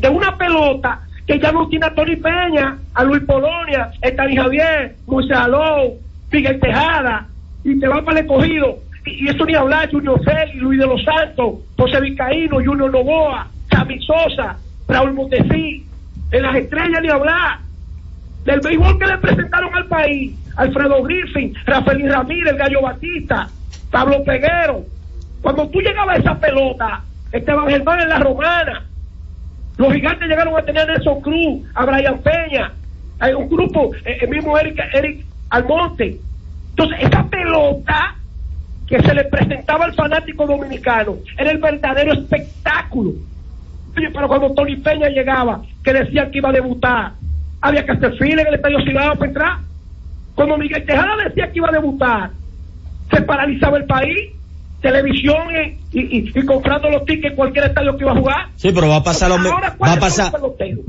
de 0.00 0.08
una 0.08 0.36
pelota 0.36 1.00
que 1.26 1.38
ya 1.38 1.52
no 1.52 1.68
tiene 1.68 1.86
a 1.86 1.94
Tony 1.94 2.16
Peña, 2.16 2.78
a 2.94 3.04
Luis 3.04 3.22
Polonia, 3.24 3.90
Estadio 4.00 4.42
Javier, 4.42 4.94
Moisés 5.06 5.36
Alou, 5.36 5.98
Miguel 6.30 6.60
Tejada, 6.60 7.26
y 7.64 7.78
te 7.78 7.88
va 7.88 8.02
para 8.02 8.20
el 8.20 8.26
escogido. 8.26 8.78
Y, 9.04 9.24
y 9.24 9.28
eso 9.28 9.44
ni 9.44 9.54
hablar, 9.54 9.90
Junior 9.90 10.22
Félix, 10.24 10.54
Luis 10.56 10.78
de 10.78 10.86
los 10.86 11.02
Santos, 11.02 11.54
José 11.76 12.00
Vizcaíno, 12.00 12.56
Junior 12.64 12.90
Novoa, 12.90 13.48
Sammy 13.70 14.00
Sosa, 14.00 14.56
Raúl 14.88 15.14
Montesí, 15.14 15.84
en 16.30 16.42
las 16.42 16.54
estrellas 16.56 17.02
ni 17.02 17.08
hablar. 17.08 17.65
Del 18.46 18.60
béisbol 18.60 18.98
que 18.98 19.06
le 19.06 19.18
presentaron 19.18 19.74
al 19.74 19.86
país, 19.86 20.32
Alfredo 20.56 21.02
Griffin, 21.02 21.52
Rafael 21.66 22.10
Ramírez, 22.10 22.56
Gallo 22.56 22.80
Batista, 22.80 23.48
Pablo 23.90 24.22
Peguero. 24.24 24.84
Cuando 25.42 25.68
tú 25.68 25.80
llegabas 25.80 26.16
a 26.16 26.20
esa 26.20 26.38
pelota, 26.38 27.02
Esteban 27.32 27.68
Germán 27.68 28.00
en 28.00 28.08
la 28.08 28.20
romana, 28.20 28.84
los 29.76 29.92
gigantes 29.92 30.28
llegaron 30.28 30.56
a 30.56 30.62
tener 30.62 30.88
a 30.88 30.92
Nelson 30.92 31.20
Cruz, 31.20 31.62
a 31.74 31.84
Brian 31.84 32.18
Peña, 32.22 32.72
hay 33.18 33.34
un 33.34 33.48
grupo, 33.48 33.90
eh, 34.04 34.18
el 34.20 34.28
mismo 34.28 34.56
Eric, 34.56 34.78
Eric 34.92 35.24
Almonte. 35.50 36.20
Entonces, 36.70 36.98
esa 37.00 37.24
pelota 37.24 38.14
que 38.86 39.02
se 39.02 39.12
le 39.12 39.24
presentaba 39.24 39.86
al 39.86 39.94
fanático 39.94 40.46
dominicano 40.46 41.16
era 41.36 41.50
el 41.50 41.58
verdadero 41.58 42.12
espectáculo. 42.12 43.12
Pero 43.92 44.28
cuando 44.28 44.52
Tony 44.52 44.76
Peña 44.76 45.08
llegaba, 45.08 45.62
que 45.82 45.92
decían 45.92 46.30
que 46.30 46.38
iba 46.38 46.50
a 46.50 46.52
debutar, 46.52 47.12
había 47.68 47.84
que 47.84 47.92
hacer 47.92 48.12
fila 48.16 48.42
en 48.42 48.48
el 48.48 48.54
estadio 48.54 48.78
Cibao 48.86 49.14
para 49.14 49.26
entrar. 49.26 49.58
Cuando 50.34 50.58
Miguel 50.58 50.84
Tejada 50.86 51.16
decía 51.28 51.46
que 51.50 51.58
iba 51.58 51.68
a 51.68 51.72
debutar, 51.72 52.30
se 53.10 53.22
paralizaba 53.22 53.78
el 53.78 53.84
país, 53.86 54.16
televisión 54.80 55.36
y, 55.92 55.98
y, 55.98 56.18
y- 56.18 56.32
y 56.34 56.44
comprando 56.44 56.90
los 56.90 57.04
tickets 57.06 57.30
en 57.30 57.36
cualquier 57.36 57.64
estadio 57.66 57.96
que 57.96 58.04
iba 58.04 58.12
a 58.12 58.16
jugar. 58.16 58.46
Sí, 58.56 58.70
pero 58.74 58.88
va 58.88 58.96
a 58.96 59.02
pasar 59.02 59.30
lo, 59.30 59.38
mi- 59.38 59.48
Ahora, 59.48 59.68
va 59.70 59.74
a 59.74 59.76
¿cuáles 59.78 59.98
pasar, 59.98 60.32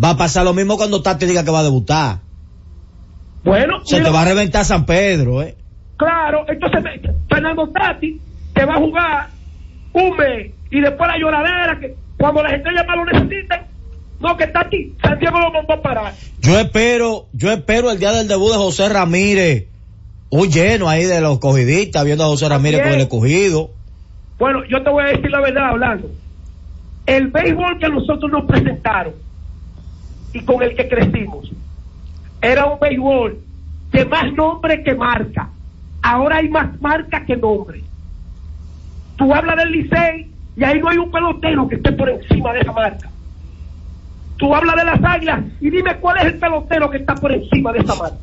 va 0.03 0.09
a 0.09 0.17
pasar 0.17 0.43
lo 0.43 0.53
mismo 0.53 0.75
cuando 0.77 1.01
Tati 1.01 1.25
diga 1.25 1.43
que 1.45 1.51
va 1.51 1.59
a 1.59 1.63
debutar. 1.63 2.17
Bueno, 3.43 3.79
Se 3.85 3.95
mira, 3.97 4.07
te 4.09 4.13
va 4.13 4.21
a 4.21 4.25
reventar 4.25 4.65
San 4.65 4.85
Pedro, 4.85 5.41
eh. 5.41 5.55
Claro, 5.95 6.45
entonces 6.47 6.83
Fernando 7.29 7.69
Tati 7.69 8.21
te 8.53 8.65
va 8.65 8.73
a 8.75 8.77
jugar 8.77 9.27
un 9.93 10.17
mes 10.17 10.51
y 10.69 10.81
después 10.81 11.09
la 11.09 11.17
lloradera 11.17 11.79
que 11.79 11.95
cuando 12.17 12.43
las 12.43 12.53
estrellas 12.53 12.85
más 12.87 12.97
lo 12.97 13.05
necesiten, 13.05 13.61
no 14.19 14.35
que 14.35 14.47
Tati, 14.47 14.93
Santiago 15.01 15.39
lo 15.39 15.51
mandó 15.51 15.73
a 15.73 15.81
parar. 15.81 16.13
Yo 16.41 16.59
espero, 16.59 17.27
yo 17.33 17.51
espero 17.51 17.91
el 17.91 17.99
día 17.99 18.11
del 18.11 18.27
debut 18.27 18.51
de 18.51 18.57
José 18.57 18.89
Ramírez, 18.89 19.67
un 20.29 20.49
lleno 20.49 20.89
ahí 20.89 21.03
de 21.03 21.21
los 21.21 21.39
cogidistas, 21.39 22.03
viendo 22.03 22.23
a 22.23 22.27
José 22.27 22.49
Ramírez 22.49 22.81
con 22.81 22.93
el 22.93 23.01
escogido. 23.01 23.71
Bueno, 24.39 24.63
yo 24.65 24.83
te 24.83 24.89
voy 24.89 25.03
a 25.03 25.07
decir 25.07 25.29
la 25.29 25.41
verdad 25.41 25.69
hablando. 25.69 26.09
El 27.05 27.27
béisbol 27.27 27.79
que 27.79 27.89
nosotros 27.89 28.31
nos 28.31 28.45
presentaron 28.45 29.13
y 30.33 30.41
con 30.41 30.61
el 30.61 30.75
que 30.75 30.87
crecimos 30.87 31.51
era 32.41 32.65
un 32.65 32.79
béisbol 32.79 33.39
de 33.91 34.05
más 34.05 34.33
nombre 34.33 34.83
que 34.83 34.93
marca. 34.93 35.49
Ahora 36.01 36.37
hay 36.37 36.49
más 36.49 36.79
marca 36.81 37.25
que 37.25 37.37
nombre. 37.37 37.83
Tú 39.15 39.33
hablas 39.33 39.55
del 39.57 39.71
Licey 39.71 40.29
y 40.55 40.63
ahí 40.63 40.79
no 40.79 40.89
hay 40.89 40.97
un 40.97 41.11
pelotero 41.11 41.67
que 41.67 41.75
esté 41.75 41.91
por 41.93 42.09
encima 42.09 42.53
de 42.53 42.61
esa 42.61 42.71
marca. 42.71 43.09
Tú 44.37 44.53
hablas 44.53 44.75
de 44.75 44.85
las 44.85 44.99
águilas 45.03 45.41
y 45.59 45.69
dime 45.69 45.97
cuál 45.99 46.17
es 46.19 46.25
el 46.25 46.39
pelotero 46.39 46.89
que 46.89 46.97
está 46.97 47.15
por 47.15 47.31
encima 47.31 47.71
de 47.73 47.79
esa 47.79 47.95
marca. 47.95 48.17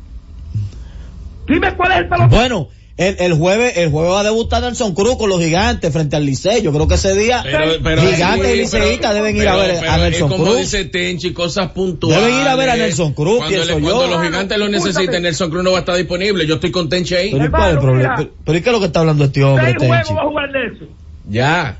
Dime 1.47 1.73
cuál 1.75 1.91
es 1.91 1.97
el 1.99 2.07
pelotero. 2.07 2.29
Bueno, 2.35 2.67
el, 2.97 3.17
el 3.19 3.33
jueves, 3.33 3.77
el 3.77 3.91
jueves 3.91 4.11
va 4.13 4.19
a 4.21 4.23
debutar 4.23 4.61
Nelson 4.63 4.95
Cruz 4.95 5.17
con 5.17 5.29
los 5.29 5.39
gigantes 5.41 5.91
frente 5.91 6.15
al 6.15 6.25
Licey. 6.25 6.61
Yo 6.61 6.71
creo 6.71 6.87
que 6.87 6.95
ese 6.95 7.13
día 7.13 7.41
Pero, 7.43 7.59
pero, 7.83 8.01
gigantes 8.01 8.47
y 8.47 8.51
sí, 8.53 8.57
liceístas 8.77 9.11
pero- 9.11 9.13
deben 9.15 9.35
ir 9.35 9.47
a 9.49 9.55
ver 9.57 9.75
pero 9.79 9.91
a 9.91 9.95
es 9.95 10.01
Nelson 10.01 10.29
como 10.29 10.43
Cruz. 10.45 10.57
dice 10.57 10.85
Tenchi, 10.85 11.33
cosas 11.33 11.71
puntuales. 11.71 12.23
Deben 12.23 12.41
ir 12.41 12.47
a 12.47 12.55
ver 12.55 12.69
a 12.69 12.75
Nelson 12.77 13.13
Cruz, 13.13 13.37
Cuando, 13.39 13.49
pienso 13.55 13.75
le- 13.79 13.85
yo. 13.85 13.93
cuando 13.95 14.15
los 14.15 14.25
gigantes 14.25 14.57
lo 14.57 14.69
necesiten, 14.69 15.23
Nelson 15.23 15.49
Cruz 15.51 15.63
no 15.63 15.71
va 15.71 15.77
a 15.77 15.79
estar 15.81 15.95
disponible. 15.97 16.47
Yo 16.47 16.55
estoy 16.55 16.71
con 16.71 16.87
Tenchi 16.89 17.15
ahí. 17.15 17.31
Pero 17.31 17.45
¿y 17.45 17.49
cuál 17.49 17.61
es 17.63 17.67
el 17.67 17.73
Hermano, 17.75 17.81
problema? 17.81 18.15
mira. 18.15 18.29
Pero, 18.29 18.43
pero 18.45 18.57
¿y 18.57 18.61
qué 18.61 18.69
es 18.69 18.73
lo 18.73 18.79
que 18.79 18.85
está 18.85 18.99
hablando 19.01 19.23
este 19.25 19.43
hombre, 19.43 19.73
Tenchi? 19.73 19.87
va 20.13 20.21
a 20.21 20.25
jugar 20.25 20.49
Nelson. 20.51 20.87
Ya. 21.27 21.77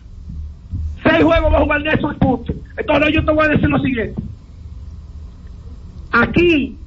Seis 1.06 1.24
juegos 1.24 1.54
va 1.54 1.58
a 1.58 1.62
jugar 1.62 1.82
Nelson, 1.82 2.16
punto. 2.18 2.54
Entonces 2.78 3.14
yo 3.14 3.26
te 3.26 3.32
voy 3.32 3.46
a 3.46 3.50
decir 3.50 3.70
lo 3.70 3.80
siguiente. 3.80 4.22
Aquí, 6.12 6.78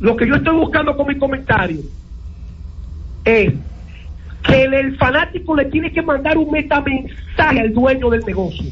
lo 0.00 0.16
que 0.16 0.26
yo 0.26 0.34
estoy 0.34 0.56
buscando 0.56 0.96
con 0.96 1.06
mi 1.06 1.16
comentario 1.16 1.80
es 3.24 3.54
que 4.42 4.62
el, 4.64 4.96
fanático 4.96 5.54
le 5.54 5.66
tiene 5.66 5.92
que 5.92 6.02
mandar 6.02 6.36
un 6.36 6.50
metamensaje 6.50 7.60
al 7.60 7.72
dueño 7.72 8.10
del 8.10 8.24
negocio, 8.24 8.70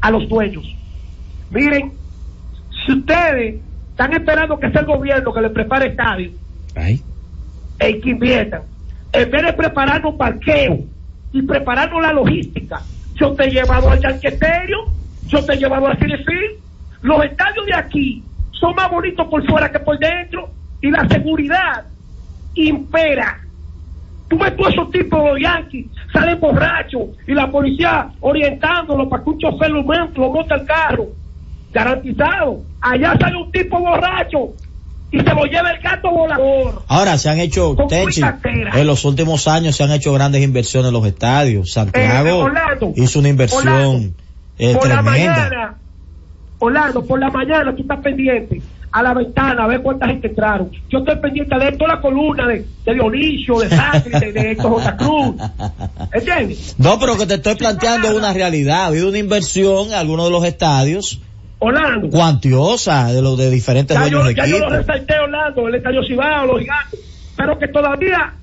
a 0.00 0.10
los 0.10 0.28
dueños. 0.28 0.64
Miren, 1.50 1.92
si 2.84 2.92
ustedes 2.92 3.60
están 3.90 4.12
esperando 4.12 4.58
que 4.58 4.70
sea 4.70 4.80
el 4.80 4.86
gobierno 4.86 5.32
que 5.32 5.40
le 5.40 5.50
prepare 5.50 5.88
estadio, 5.88 6.30
Ay. 6.74 7.02
el 7.78 8.00
que 8.00 8.10
inviertan, 8.10 8.62
en 9.12 9.30
vez 9.30 9.42
de 9.42 9.52
prepararnos 9.52 10.14
parqueo 10.14 10.80
y 11.32 11.42
prepararnos 11.42 12.02
la 12.02 12.12
logística, 12.12 12.80
yo 13.14 13.32
te 13.34 13.44
he 13.44 13.50
llevado 13.50 13.90
al 13.90 14.00
Yanqueterio, 14.00 14.78
yo 15.26 15.44
te 15.44 15.54
he 15.54 15.56
llevado 15.56 15.86
al 15.86 15.98
Cinefil, 15.98 16.58
los 17.02 17.24
estadios 17.24 17.66
de 17.66 17.74
aquí 17.74 18.24
son 18.52 18.74
más 18.74 18.90
bonitos 18.90 19.26
por 19.28 19.44
fuera 19.46 19.70
que 19.70 19.78
por 19.78 19.98
dentro 19.98 20.48
y 20.80 20.90
la 20.90 21.06
seguridad 21.08 21.84
impera. 22.54 23.40
Tú 24.28 24.38
ves 24.38 24.56
todos 24.56 24.72
esos 24.72 24.90
tipos 24.90 25.34
de 25.34 25.42
yanquis, 25.42 25.86
salen 26.12 26.40
borrachos 26.40 27.10
y 27.26 27.34
la 27.34 27.50
policía 27.50 28.08
orientándolo 28.20 29.08
para 29.08 29.22
que 29.22 29.30
un 29.30 29.38
chofer 29.38 29.70
lo 29.70 29.82
monte 29.82 30.54
al 30.54 30.64
carro. 30.64 31.08
Garantizado. 31.72 32.62
Allá 32.80 33.16
sale 33.18 33.36
un 33.36 33.50
tipo 33.50 33.78
borracho 33.78 34.52
y 35.14 35.18
se 35.20 35.34
lo 35.34 35.44
lleva 35.44 35.70
el 35.70 35.80
gato 35.80 36.10
volador. 36.10 36.82
Ahora 36.88 37.16
se 37.18 37.28
han 37.30 37.38
hecho, 37.38 37.76
cuitacera. 37.76 38.72
en 38.80 38.86
los 38.86 39.04
últimos 39.04 39.46
años 39.46 39.76
se 39.76 39.84
han 39.84 39.92
hecho 39.92 40.12
grandes 40.12 40.42
inversiones 40.42 40.88
en 40.88 40.94
los 40.94 41.06
estadios. 41.06 41.70
Santiago 41.72 42.28
Eh, 42.28 42.32
Orlando, 42.32 42.92
hizo 42.96 43.18
una 43.20 43.28
inversión 43.28 43.68
Orlando, 43.68 44.12
eh, 44.58 44.74
por 44.74 44.88
la 44.88 45.02
tremenda. 45.02 45.32
mañana, 45.36 45.74
Orlando, 46.58 47.04
por 47.04 47.20
la 47.20 47.30
mañana 47.30 47.74
tú 47.74 47.82
estás 47.82 48.00
pendiente 48.00 48.60
a 48.90 49.02
la 49.02 49.12
ventana 49.12 49.64
a 49.64 49.66
ver 49.66 49.82
cuánta 49.82 50.06
gente 50.06 50.28
entraron. 50.28 50.70
Yo 50.88 50.98
estoy 51.00 51.16
pendiente 51.16 51.56
de 51.58 51.72
toda 51.72 51.94
la 51.96 52.00
columna 52.00 52.46
de, 52.46 52.64
de 52.84 52.94
Dionisio, 52.94 53.58
de 53.58 53.68
Sacri, 53.68 54.12
de, 54.20 54.32
de 54.32 54.50
Héctor 54.52 54.70
J. 54.72 54.96
Cruz. 54.96 55.34
¿Entiendes? 56.12 56.74
No, 56.78 56.98
pero 56.98 57.16
que 57.18 57.26
te 57.26 57.34
estoy 57.34 57.56
planteando 57.56 58.16
una 58.16 58.32
realidad. 58.32 58.82
Ha 58.82 58.86
habido 58.86 59.08
una 59.08 59.18
inversión 59.18 59.88
en 59.88 59.94
algunos 59.94 60.26
de 60.26 60.30
los 60.32 60.44
estadios 60.44 61.20
Orlando. 61.58 62.10
cuantiosa 62.10 63.12
de 63.12 63.22
los 63.22 63.38
de 63.38 63.50
diferentes 63.50 63.96
Ya 63.96 64.04
yo, 64.08 64.18
dueños 64.18 64.28
de 64.28 64.34
ya 64.34 64.46
yo 64.46 64.58
lo 64.58 64.68
resalté, 64.70 65.18
Orlando, 65.18 65.68
el 65.68 65.74
Estadio 65.76 66.02
Cibao, 66.06 66.46
los 66.46 66.60
gigantes. 66.60 67.00
Pero 67.36 67.58
que 67.58 67.68
todavía 67.68 68.34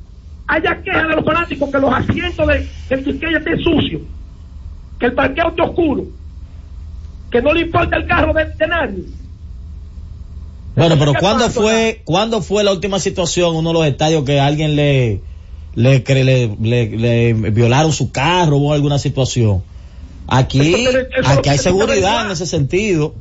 haya 0.48 0.82
quejas 0.84 1.08
de 1.08 1.16
los 1.16 1.26
fanáticos 1.26 1.70
que 1.72 1.80
los 1.80 1.94
asientos 1.94 2.48
de, 2.48 2.68
del 2.90 3.04
Quisqueya 3.06 3.38
estén 3.38 3.60
sucios, 3.64 4.02
que 5.00 5.06
el 5.06 5.14
parqueo 5.14 5.50
esté 5.50 5.62
oscuro, 5.62 6.04
que 7.30 7.42
no 7.42 7.54
le 7.54 7.62
importa 7.62 7.96
el 7.98 8.08
carro 8.08 8.34
de, 8.34 8.46
de 8.46 8.68
nadie. 8.68 9.04
Bueno, 10.76 10.96
pero 10.98 11.14
¿Qué 11.14 11.20
¿cuándo 11.20 11.50
fue, 11.50 12.02
¿cuándo 12.06 12.42
fue 12.42 12.64
la 12.64 12.72
última 12.72 13.00
situación 13.00 13.56
uno 13.56 13.70
de 13.70 13.74
los 13.74 13.86
estadios 13.88 14.24
que 14.24 14.40
alguien 14.40 14.76
le, 14.76 15.22
le, 15.76 16.00
le, 16.08 16.48
le- 16.62 16.98
le 16.98 17.34
violaron 17.52 17.92
su 17.92 18.12
carro 18.12 18.58
o 18.58 18.74
alguna 18.74 18.98
situación? 18.98 19.64
Aquí, 20.28 20.76
Eso- 20.86 21.00
eso- 21.00 21.30
aquí 21.30 21.50
hay 21.50 21.58
seguridad 21.58 22.26
en 22.26 22.32
ese 22.32 22.46
sentido. 22.46 23.16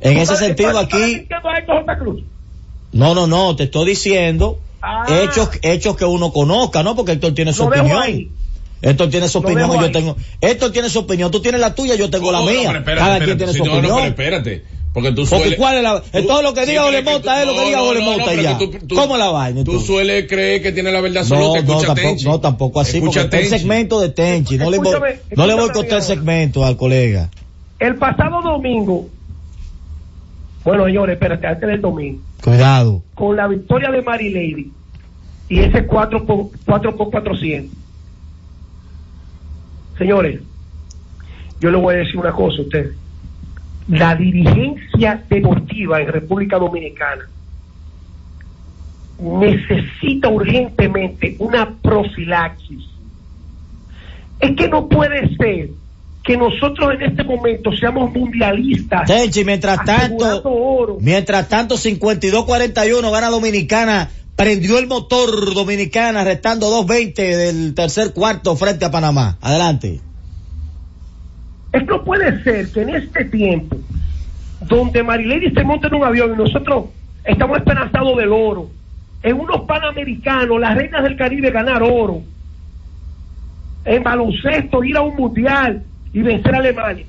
En 0.00 0.18
ese 0.18 0.36
sentido 0.36 0.78
aquí, 0.78 1.26
no, 2.92 3.14
no, 3.14 3.26
no, 3.26 3.56
te 3.56 3.64
estoy 3.64 3.86
diciendo 3.86 4.58
Ah. 4.80 5.04
hechos, 5.08 5.48
hechos 5.62 5.96
que 5.96 6.04
uno 6.04 6.30
conozca, 6.32 6.82
¿no? 6.82 6.94
Porque 6.94 7.12
Héctor 7.12 7.34
tiene 7.34 7.52
su 7.52 7.64
opinión. 7.64 8.02
Héctor 8.82 9.08
tiene 9.08 9.28
su 9.28 9.38
opinión, 9.38 9.70
yo 9.80 9.90
tengo, 9.90 10.16
Héctor 10.42 10.70
tiene 10.72 10.90
su 10.90 10.98
opinión, 11.00 11.30
tú 11.30 11.40
tienes 11.40 11.58
la 11.60 11.74
tuya, 11.74 11.94
yo 11.94 12.10
tengo 12.10 12.30
la 12.30 12.40
No, 12.40 12.44
mía. 12.46 12.60
pero 12.66 12.78
espérate, 12.80 13.00
Cada 13.00 13.16
espérate. 13.16 13.24
quien 13.24 13.38
tiene 13.38 13.52
su 13.54 13.58
no, 13.64 13.64
no, 13.64 13.78
opinión. 13.78 13.96
pero 14.14 14.36
espérate. 14.36 14.64
Porque 14.94 15.10
tú 15.10 15.22
Porque 15.26 15.36
sueles... 15.42 15.58
cuál 15.58 15.76
es 15.78 15.82
la, 15.82 16.00
tú- 16.00 16.26
todo 16.26 16.40
lo 16.40 16.54
que 16.54 16.64
diga 16.66 16.84
Ole 16.86 17.02
Mota 17.02 17.40
es 17.42 17.46
lo 17.48 17.52
que 17.54 17.58
no, 17.58 17.64
diga 17.66 17.78
no, 17.78 17.84
Ole 17.84 18.00
no, 18.00 18.12
no, 18.12 18.18
Mota 18.18 18.34
ya. 18.34 18.58
¿Cómo 18.94 19.16
la 19.16 19.28
vaina? 19.30 19.64
Tú 19.64 19.80
sueles 19.80 20.26
creer 20.28 20.62
que 20.62 20.70
tiene 20.70 20.92
la 20.92 21.00
verdad 21.00 21.24
No, 21.28 21.34
absoluta. 21.36 21.60
no, 21.62 21.66
Escucha 21.72 21.86
tampoco, 21.88 22.08
Tenchi. 22.08 22.24
no, 22.24 22.40
tampoco 22.40 22.80
así, 22.80 23.00
porque 23.00 23.18
Escucha 23.18 23.20
está 23.22 23.38
el 23.40 23.46
segmento 23.60 24.00
de 24.00 24.08
Tenchi. 24.10 24.56
No 24.56 24.70
le 24.70 24.78
voy, 24.78 24.94
no 25.36 25.46
le 25.48 25.54
voy 25.54 25.68
a 25.68 25.72
costar 25.72 25.98
el 25.98 26.04
segmento 26.04 26.64
al 26.64 26.76
colega. 26.76 27.28
El 27.80 27.96
pasado 27.96 28.40
domingo, 28.40 29.08
bueno 30.64 30.84
señores, 30.86 31.14
espérate, 31.14 31.46
antes 31.48 31.68
del 31.68 31.80
domingo, 31.80 32.20
Cuidado. 32.42 33.02
con 33.16 33.36
la 33.36 33.48
victoria 33.48 33.90
de 33.90 34.00
Mary 34.00 34.30
Lady 34.30 34.70
y 35.48 35.58
ese 35.58 35.84
4 35.86 36.24
por, 36.24 36.50
4 36.64 36.96
por 36.96 37.10
400. 37.10 37.76
Señores, 39.98 40.40
yo 41.60 41.70
le 41.70 41.78
voy 41.78 41.94
a 41.94 41.98
decir 41.98 42.16
una 42.16 42.32
cosa 42.32 42.58
a 42.58 42.62
ustedes. 42.62 42.94
La 43.88 44.14
dirigencia 44.14 45.22
deportiva 45.28 46.00
en 46.00 46.08
República 46.08 46.58
Dominicana 46.58 47.28
necesita 49.18 50.28
urgentemente 50.28 51.36
una 51.38 51.74
profilaxis. 51.82 52.84
Es 54.40 54.56
que 54.56 54.68
no 54.68 54.88
puede 54.88 55.36
ser 55.36 55.70
que 56.24 56.36
nosotros 56.36 56.94
en 56.94 57.02
este 57.02 57.22
momento 57.22 57.70
seamos 57.72 58.12
mundialistas. 58.12 59.06
Tenchi, 59.06 59.44
mientras 59.44 59.84
tanto, 59.84 60.42
oro. 60.44 60.98
mientras 61.00 61.48
tanto 61.48 61.76
52-41 61.76 63.12
gana 63.12 63.28
Dominicana, 63.28 64.10
prendió 64.34 64.78
el 64.78 64.86
motor 64.86 65.54
Dominicana, 65.54 66.24
restando 66.24 66.70
2.20 66.84 67.14
del 67.14 67.74
tercer 67.74 68.12
cuarto 68.12 68.56
frente 68.56 68.86
a 68.86 68.90
Panamá. 68.90 69.38
Adelante. 69.40 70.00
Es 71.74 71.80
que 71.82 71.86
no 71.88 72.04
puede 72.04 72.42
ser 72.44 72.70
que 72.72 72.82
en 72.82 72.88
este 72.90 73.24
tiempo, 73.24 73.76
donde 74.60 75.02
Marilady 75.02 75.50
se 75.50 75.64
monta 75.64 75.88
en 75.88 75.94
un 75.96 76.04
avión 76.04 76.32
y 76.32 76.36
nosotros 76.36 76.86
estamos 77.24 77.58
esperanzados 77.58 78.16
del 78.16 78.32
oro, 78.32 78.70
en 79.22 79.40
unos 79.40 79.62
panamericanos, 79.62 80.60
las 80.60 80.76
reinas 80.76 81.02
del 81.02 81.16
Caribe 81.16 81.50
ganar 81.50 81.82
oro, 81.82 82.22
en 83.84 84.02
baloncesto 84.02 84.84
ir 84.84 84.96
a 84.96 85.02
un 85.02 85.16
mundial 85.16 85.82
y 86.12 86.22
vencer 86.22 86.54
a 86.54 86.58
Alemania, 86.58 87.04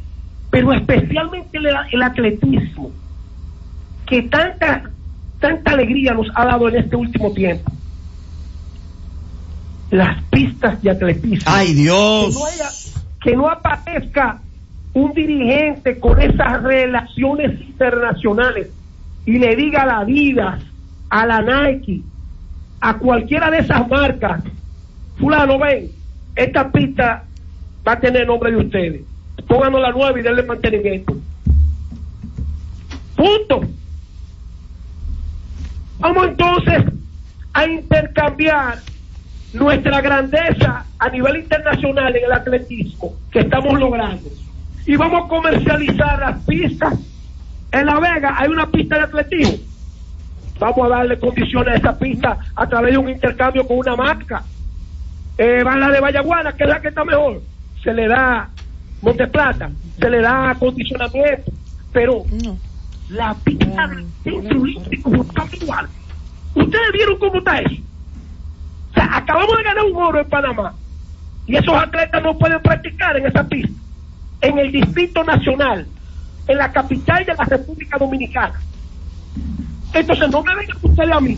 pero 0.49 0.73
especialmente 0.73 1.57
el, 1.57 1.67
el 1.91 2.01
atletismo, 2.03 2.91
que 4.07 4.23
tanta, 4.23 4.89
tanta 5.39 5.71
alegría 5.71 6.13
nos 6.13 6.27
ha 6.35 6.45
dado 6.45 6.67
en 6.69 6.77
este 6.77 6.95
último 6.95 7.31
tiempo. 7.33 7.71
Las 9.91 10.23
pistas 10.25 10.81
de 10.81 10.89
atletismo. 10.89 11.45
¡Ay, 11.45 11.73
Dios! 11.73 12.27
Que 12.33 12.39
no, 12.39 12.45
haya- 12.45 12.71
que 13.21 13.35
no 13.35 13.47
aparezca 13.49 14.41
un 14.95 15.11
dirigente 15.13 15.99
con 15.99 16.19
esas 16.21 16.63
relaciones 16.63 17.59
internacionales 17.59 18.71
y 19.25 19.37
le 19.37 19.55
diga 19.57 19.85
la 19.85 19.99
Adidas, 19.99 20.63
a 21.09 21.25
la 21.25 21.41
Nike, 21.41 22.01
a 22.79 22.97
cualquiera 22.97 23.51
de 23.51 23.57
esas 23.59 23.87
marcas, 23.89 24.41
fulano, 25.17 25.59
ven, 25.59 25.89
esta 26.35 26.71
pista 26.71 27.25
va 27.85 27.91
a 27.91 27.99
tener 27.99 28.25
nombre 28.25 28.51
de 28.51 28.57
ustedes. 28.57 29.01
Pónganos 29.47 29.81
la 29.81 29.91
nueva 29.91 30.17
y 30.17 30.23
denle 30.23 30.43
mantenimiento. 30.43 31.17
Punto. 33.17 33.61
Vamos 35.99 36.27
entonces 36.27 36.85
a 37.53 37.67
intercambiar 37.67 38.79
nuestra 39.53 39.99
grandeza 39.99 40.85
a 40.97 41.09
nivel 41.09 41.35
internacional 41.37 42.15
en 42.15 42.23
el 42.23 42.31
atletismo 42.31 43.13
que 43.29 43.39
estamos 43.39 43.77
logrando. 43.77 44.29
Y 44.85 44.95
vamos 44.95 45.25
a 45.25 45.27
comercializar 45.27 46.19
las 46.19 46.39
pistas. 46.45 46.99
En 47.71 47.85
La 47.85 47.99
Vega 47.99 48.35
hay 48.37 48.49
una 48.49 48.69
pista 48.69 48.95
de 48.95 49.03
atletismo. 49.03 49.57
Vamos 50.59 50.85
a 50.85 50.89
darle 50.89 51.19
condiciones 51.19 51.73
a 51.73 51.77
esa 51.77 51.99
pista 51.99 52.37
a 52.55 52.67
través 52.67 52.93
de 52.93 52.97
un 52.97 53.09
intercambio 53.09 53.67
con 53.67 53.79
una 53.79 53.95
marca. 53.95 54.43
Eh, 55.37 55.63
va 55.63 55.75
la 55.75 55.89
de 55.89 55.99
Vallaguana, 55.99 56.53
que 56.53 56.63
es 56.63 56.69
la 56.69 56.79
que 56.79 56.87
está 56.89 57.03
mejor. 57.03 57.41
Se 57.83 57.93
le 57.93 58.07
da 58.07 58.49
Monteplata, 59.01 59.69
se 59.99 60.09
le 60.09 60.21
da 60.21 60.51
acondicionamiento. 60.51 61.51
Pero 61.91 62.23
la 63.09 63.33
pista 63.43 63.87
del 63.87 64.05
centro 64.23 64.61
olímpico 64.61 65.15
está 65.15 65.45
igual. 65.55 65.87
¿Ustedes 66.55 66.91
vieron 66.93 67.19
cómo 67.19 67.37
está 67.39 67.59
eso? 67.59 67.81
O 68.91 68.93
sea, 68.93 69.17
acabamos 69.17 69.57
de 69.57 69.63
ganar 69.63 69.83
un 69.83 69.95
oro 69.97 70.19
en 70.19 70.29
Panamá 70.29 70.73
y 71.47 71.55
esos 71.55 71.75
atletas 71.75 72.23
no 72.23 72.37
pueden 72.37 72.61
practicar 72.61 73.17
en 73.17 73.27
esa 73.27 73.43
pista, 73.47 73.71
en 74.45 74.59
el 74.59 74.71
Distrito 74.71 75.23
Nacional, 75.23 75.87
en 76.47 76.57
la 76.57 76.71
capital 76.71 77.25
de 77.25 77.33
la 77.33 77.43
República 77.45 77.97
Dominicana. 77.97 78.59
Entonces 79.93 80.29
no 80.29 80.43
me 80.43 80.55
vengan 80.55 80.77
ustedes 80.81 81.11
a 81.11 81.19
mí 81.19 81.37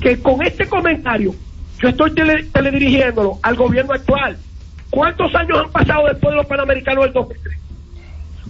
que 0.00 0.18
con 0.20 0.42
este 0.42 0.66
comentario 0.68 1.34
Yo 1.80 1.88
estoy 1.88 2.10
tele- 2.12 2.44
teledirigiéndolo 2.52 3.38
al 3.42 3.56
gobierno 3.56 3.92
actual. 3.94 4.36
¿Cuántos 4.90 5.34
años 5.34 5.58
han 5.64 5.70
pasado 5.72 6.06
después 6.06 6.30
de 6.30 6.36
los 6.36 6.46
Panamericanos 6.46 7.04
del 7.04 7.12
2003? 7.12 7.58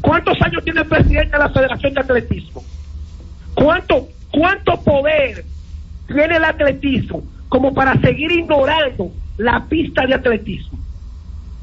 ¿Cuántos 0.02 0.36
años 0.42 0.62
tiene 0.62 0.80
el 0.82 0.86
presidente 0.86 1.30
de 1.32 1.38
la 1.38 1.48
Federación 1.48 1.94
de 1.94 2.00
Atletismo? 2.00 2.62
¿Cuánto, 3.54 4.08
cuánto 4.30 4.78
poder 4.82 5.44
tiene 6.06 6.36
el 6.36 6.44
atletismo 6.44 7.22
como 7.48 7.72
para 7.72 7.98
seguir 8.00 8.30
ignorando 8.30 9.10
la 9.38 9.64
pista 9.66 10.06
de 10.06 10.14
atletismo 10.14 10.78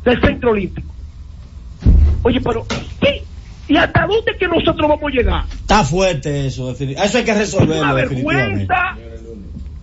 del 0.03 0.19
Centro 0.21 0.51
Olímpico? 0.51 0.90
Oye, 2.23 2.39
pero 2.41 2.65
¿qué? 2.99 3.23
¿y 3.67 3.77
hasta 3.77 4.01
dónde 4.01 4.31
es 4.31 4.37
que 4.37 4.47
nosotros 4.47 4.89
vamos 4.89 5.03
a 5.11 5.15
llegar? 5.15 5.43
Está 5.53 5.83
fuerte 5.83 6.45
eso, 6.47 6.71
eso 6.71 7.17
hay 7.17 7.23
que 7.23 7.31
Es 7.31 7.37
resolverlo 7.37 7.81
una 7.83 7.93
vergüenza. 7.93 8.75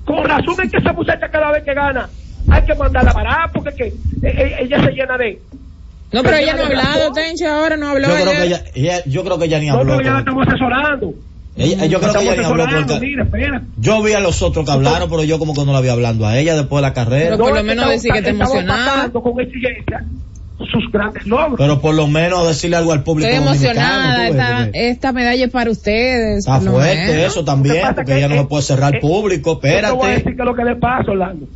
Con 0.05 0.24
razón 0.24 0.55
es 0.64 0.70
que 0.70 0.78
esa 0.78 0.92
muchacha 0.92 1.28
cada 1.28 1.53
vez 1.53 1.62
que 1.64 1.74
gana 1.74 2.09
hay 2.51 2.62
que 2.62 2.74
mandarla 2.74 3.11
a 3.11 3.14
parar 3.14 3.51
porque 3.53 3.74
que, 3.74 3.84
eh, 3.86 3.92
eh, 4.22 4.57
ella 4.61 4.82
se 4.84 4.90
llena 4.92 5.18
de... 5.18 5.38
No, 6.12 6.22
pero 6.22 6.36
ella 6.38 6.55
no 6.57 6.62
ha 6.62 6.66
hablado. 6.66 7.12
Tencho, 7.12 7.46
ahora 7.46 7.76
no 7.76 7.90
habló. 7.90 8.09
Yo 8.09 8.14
creo 8.14 8.30
ella- 8.42 8.64
que 8.64 8.80
ella, 8.80 8.96
ella- 8.96 9.03
yo 9.05 9.22
creo 9.24 9.38
que 9.38 9.44
ella 9.44 9.59
ni 9.59 9.66
No, 9.66 9.74
habló. 9.74 9.96
pero 9.99 10.07
ya 10.09 10.12
la 10.14 10.18
estamos 10.20 10.49
asesorando. 10.49 11.14
ella- 11.57 11.84
yo 11.86 12.01
creo 12.01 12.12
que 12.14 12.22
ella 12.22 12.36
ni 12.36 12.44
habló 12.44 12.64
porque 12.64 13.01
mira, 13.01 13.24
espera. 13.24 13.62
yo 13.76 14.03
vi 14.03 14.12
a 14.14 14.20
los 14.20 14.40
otros 14.40 14.64
que 14.64 14.70
hablaron, 14.72 15.11
pero 15.11 15.24
yo 15.24 15.38
como 15.38 15.53
que 15.53 15.64
no 15.66 15.72
la 15.74 15.82
vi 15.82 15.88
hablando 15.88 16.26
a 16.26 16.38
ella 16.38 16.55
después 16.57 16.80
de 16.82 16.88
la 16.88 16.94
carrera. 16.94 17.24
Pero 17.32 17.38
por 17.44 17.55
lo 17.55 17.62
menos 17.62 17.90
decir 17.90 18.12
que 18.12 18.18
está 18.20 18.30
estamos 18.30 18.55
sus 20.66 20.90
grandes 20.90 21.24
logros. 21.26 21.54
Pero 21.56 21.80
por 21.80 21.94
lo 21.94 22.06
menos 22.09 22.46
decirle 22.48 22.76
algo 22.76 22.92
al 22.92 23.04
público 23.04 23.30
Estoy 23.30 23.46
emocionada, 23.46 24.28
esta, 24.28 24.68
esta 24.72 25.12
medalla 25.12 25.44
es 25.44 25.50
para 25.52 25.70
ustedes. 25.70 26.38
Está 26.40 26.61
fuerte 26.61 27.06
menos. 27.06 27.26
eso 27.32 27.44
también, 27.44 27.76
que 27.76 27.94
porque 27.94 28.04
que 28.04 28.18
ella 28.18 28.28
no 28.28 28.34
es- 28.34 28.40
se 28.42 28.46
puede 28.46 28.62
cerrar 28.62 28.94
es- 28.96 29.00
público. 29.00 29.54
Yo 29.54 29.61
te 29.61 29.66
voy 29.68 29.70
a 29.70 29.76
Espérate. 29.78 30.09
decir 30.18 30.36
qué 30.36 30.42
es 30.42 30.46
lo 30.46 30.54
que 30.54 30.64
le 30.64 30.76
pasa, 30.76 31.11
Orlando. 31.12 31.46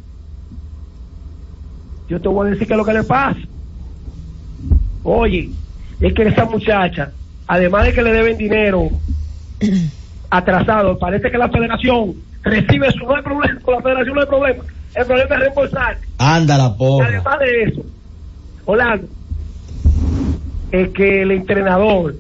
Yo 2.09 2.21
te 2.21 2.29
voy 2.29 2.47
a 2.47 2.51
decir 2.53 2.67
qué 2.67 2.73
es 2.75 2.79
lo 2.79 2.85
que 2.85 2.93
le 2.93 3.03
pasa. 3.05 3.41
Oye, 5.03 5.51
es 6.01 6.15
que 6.15 6.23
esa 6.23 6.45
muchacha, 6.45 7.11
además 7.47 7.85
de 7.87 7.93
que 7.95 8.03
le 8.03 8.13
deben 8.13 8.37
dinero 8.39 8.89
atrasado, 10.31 10.99
parece 10.99 11.31
que 11.31 11.39
la 11.39 11.49
federación 11.49 12.15
recibe 12.43 12.91
su 12.93 13.05
no 13.05 13.17
hay 13.17 13.23
problema, 13.23 13.61
con 13.63 13.75
la 13.75 13.83
federación 13.83 14.15
no 14.15 14.21
hay 14.21 14.27
problema. 14.27 14.65
El 14.95 15.07
problema 15.07 15.35
es 15.35 15.41
reembolsar. 15.41 15.99
Anda 16.19 16.59
la 16.59 16.67
Y 16.75 16.79
porra. 16.79 17.07
además 17.09 17.39
de 17.41 17.63
eso, 17.65 17.83
Orlando, 18.65 19.09
es 20.71 20.89
que 20.91 21.23
el 21.23 21.33
entrenador 21.33 22.15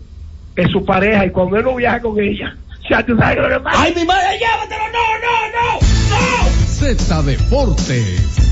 es 0.57 0.70
su 0.70 0.84
pareja 0.84 1.26
y 1.26 1.30
cuando 1.30 1.57
él 1.57 1.64
no 1.64 1.74
viaja 1.76 2.01
con 2.01 2.18
ella, 2.20 2.57
ya 2.90 3.05
tú 3.05 3.16
sabes 3.16 3.38
lo 3.38 3.49
que 3.49 3.61
pasa. 3.61 3.82
¡Ay, 3.82 3.95
mi 3.95 4.05
madre, 4.05 4.38
llévatelo! 4.38 4.84
¡No, 4.93 5.09
no, 5.18 5.78
no! 5.78 6.53
Z 6.66 7.22
Deportes. 7.22 8.51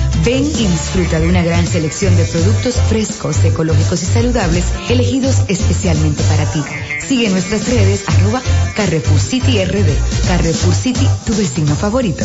Ven 0.23 0.43
y 0.43 0.67
disfruta 0.67 1.19
de 1.19 1.27
una 1.27 1.43
gran 1.43 1.65
selección 1.65 2.15
de 2.15 2.25
productos 2.25 2.75
frescos, 2.81 3.43
ecológicos 3.43 4.03
y 4.03 4.05
saludables, 4.05 4.71
elegidos 4.87 5.49
especialmente 5.49 6.21
para 6.23 6.45
ti. 6.51 6.59
Sigue 6.99 7.29
nuestras 7.31 7.67
redes 7.67 8.07
arroba 8.07 8.39
Carrefour 8.75 9.19
City 9.19 9.65
RD. 9.65 10.27
Carrefour 10.27 10.75
City, 10.75 11.07
tu 11.25 11.33
vecino 11.33 11.73
favorito. 11.73 12.23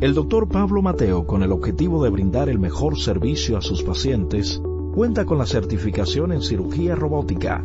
El 0.00 0.14
doctor 0.14 0.48
Pablo 0.48 0.80
Mateo, 0.80 1.26
con 1.26 1.42
el 1.42 1.50
objetivo 1.50 2.04
de 2.04 2.10
brindar 2.10 2.48
el 2.48 2.60
mejor 2.60 3.00
servicio 3.00 3.58
a 3.58 3.62
sus 3.62 3.82
pacientes, 3.82 4.62
cuenta 4.94 5.24
con 5.24 5.38
la 5.38 5.46
certificación 5.46 6.30
en 6.30 6.40
cirugía 6.40 6.94
robótica, 6.94 7.64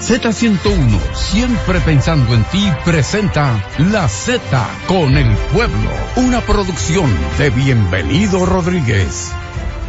Z101, 0.00 1.14
siempre 1.14 1.80
pensando 1.80 2.34
en 2.34 2.44
ti, 2.44 2.70
presenta 2.84 3.64
La 3.90 4.08
Z 4.08 4.40
con 4.86 5.16
el 5.16 5.36
pueblo, 5.52 5.90
una 6.16 6.40
producción 6.40 7.10
de 7.38 7.50
Bienvenido 7.50 8.46
Rodríguez. 8.46 9.32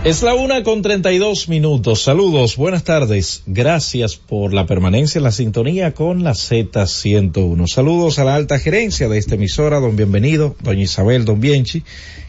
Es 0.05 0.23
la 0.23 0.33
una 0.33 0.63
con 0.63 0.81
32 0.81 1.49
minutos. 1.49 2.03
Saludos, 2.03 2.55
buenas 2.55 2.85
tardes. 2.85 3.43
Gracias 3.45 4.15
por 4.15 4.53
la 4.53 4.65
permanencia 4.65 5.19
en 5.19 5.25
la 5.25 5.31
sintonía 5.33 5.93
con 5.93 6.23
la 6.23 6.31
Z101. 6.31 7.67
Saludos 7.67 8.17
a 8.17 8.23
la 8.23 8.35
alta 8.35 8.59
gerencia 8.59 9.09
de 9.09 9.17
esta 9.17 9.35
emisora, 9.35 9.81
don 9.81 9.97
Bienvenido, 9.97 10.55
doña 10.63 10.83
Isabel, 10.83 11.25
don 11.25 11.41
Bienchi, 11.41 11.83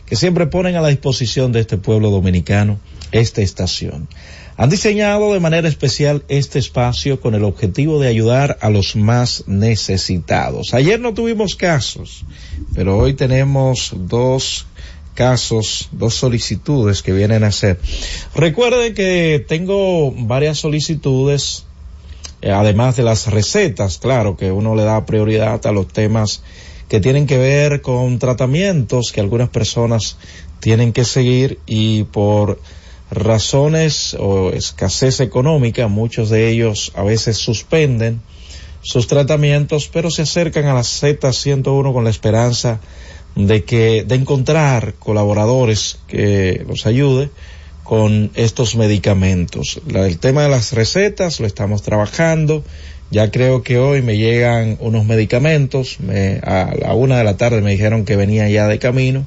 que 0.05 0.17
siempre 0.17 0.49
ponen 0.49 0.75
a 0.75 0.81
la 0.81 0.89
disposición 0.89 1.53
de 1.53 1.61
este 1.61 1.77
pueblo 1.77 2.11
dominicano 2.11 2.81
esta 3.13 3.41
estación. 3.41 4.09
Han 4.61 4.69
diseñado 4.69 5.33
de 5.33 5.41
manera 5.41 5.69
especial 5.69 6.23
este 6.29 6.59
espacio 6.59 7.19
con 7.19 7.35
el 7.35 7.45
objetivo 7.45 7.99
de 7.99 8.09
ayudar 8.09 8.59
a 8.61 8.69
los 8.69 8.95
más 8.95 9.45
necesitados. 9.47 10.75
Ayer 10.75 11.01
no 11.01 11.15
tuvimos 11.15 11.57
casos, 11.57 12.27
pero 12.75 12.99
hoy 12.99 13.15
tenemos 13.15 13.95
dos 13.97 14.67
casos, 15.15 15.89
dos 15.93 16.15
solicitudes 16.15 17.03
que 17.03 17.15
vienen 17.15 17.43
a 17.43 17.47
hacer. 17.47 17.81
Recuerden 18.35 18.93
que 18.93 19.43
tengo 19.49 20.13
varias 20.13 20.59
solicitudes 20.59 21.65
eh, 22.43 22.51
además 22.51 22.97
de 22.97 23.05
las 23.05 23.29
recetas, 23.29 23.97
claro 23.97 24.37
que 24.37 24.53
uno 24.53 24.75
le 24.75 24.85
da 24.85 25.07
prioridad 25.07 25.67
a 25.67 25.73
los 25.73 25.89
temas 25.89 26.43
que 26.91 27.01
tienen 27.01 27.27
que 27.27 27.39
ver 27.39 27.81
con 27.81 28.19
tratamientos 28.19 29.11
que 29.11 29.23
algunas 29.23 29.49
personas 29.49 30.19
tienen 30.61 30.93
que 30.93 31.07
seguir 31.07 31.61
y 31.65 32.05
por 32.05 32.61
razones 33.11 34.17
o 34.19 34.51
escasez 34.51 35.21
económica, 35.21 35.89
muchos 35.89 36.31
de 36.31 36.49
ellos 36.51 36.93
a 36.95 37.03
veces 37.03 37.37
suspenden 37.37 38.21
sus 38.83 39.07
tratamientos, 39.07 39.91
pero 39.93 40.11
se 40.11 40.23
acercan 40.23 40.67
a 40.67 40.75
la 40.75 40.81
Z101 40.81 41.93
con 41.93 42.05
la 42.05 42.11
esperanza 42.11 42.81
de 43.35 43.65
que, 43.65 44.05
de 44.05 44.15
encontrar 44.15 44.95
colaboradores 44.95 45.99
que 46.07 46.65
los 46.67 46.87
ayude 46.87 47.31
con 47.85 48.31
estos 48.35 48.77
medicamentos. 48.77 49.81
El 49.89 50.19
tema 50.19 50.43
de 50.43 50.49
las 50.49 50.73
recetas 50.73 51.41
lo 51.41 51.47
estamos 51.47 51.83
trabajando. 51.83 52.65
Ya 53.11 53.31
creo 53.31 53.63
que 53.63 53.79
hoy 53.79 54.03
me 54.03 54.17
llegan 54.17 54.77
unos 54.81 55.05
medicamentos. 55.05 55.99
Me- 56.01 56.41
a 56.45 56.73
la 56.81 56.95
una 56.95 57.19
de 57.19 57.25
la 57.25 57.37
tarde 57.37 57.61
me 57.61 57.73
dijeron 57.73 58.05
que 58.05 58.17
venía 58.17 58.49
ya 58.49 58.69
de 58.69 58.79
camino. 58.79 59.27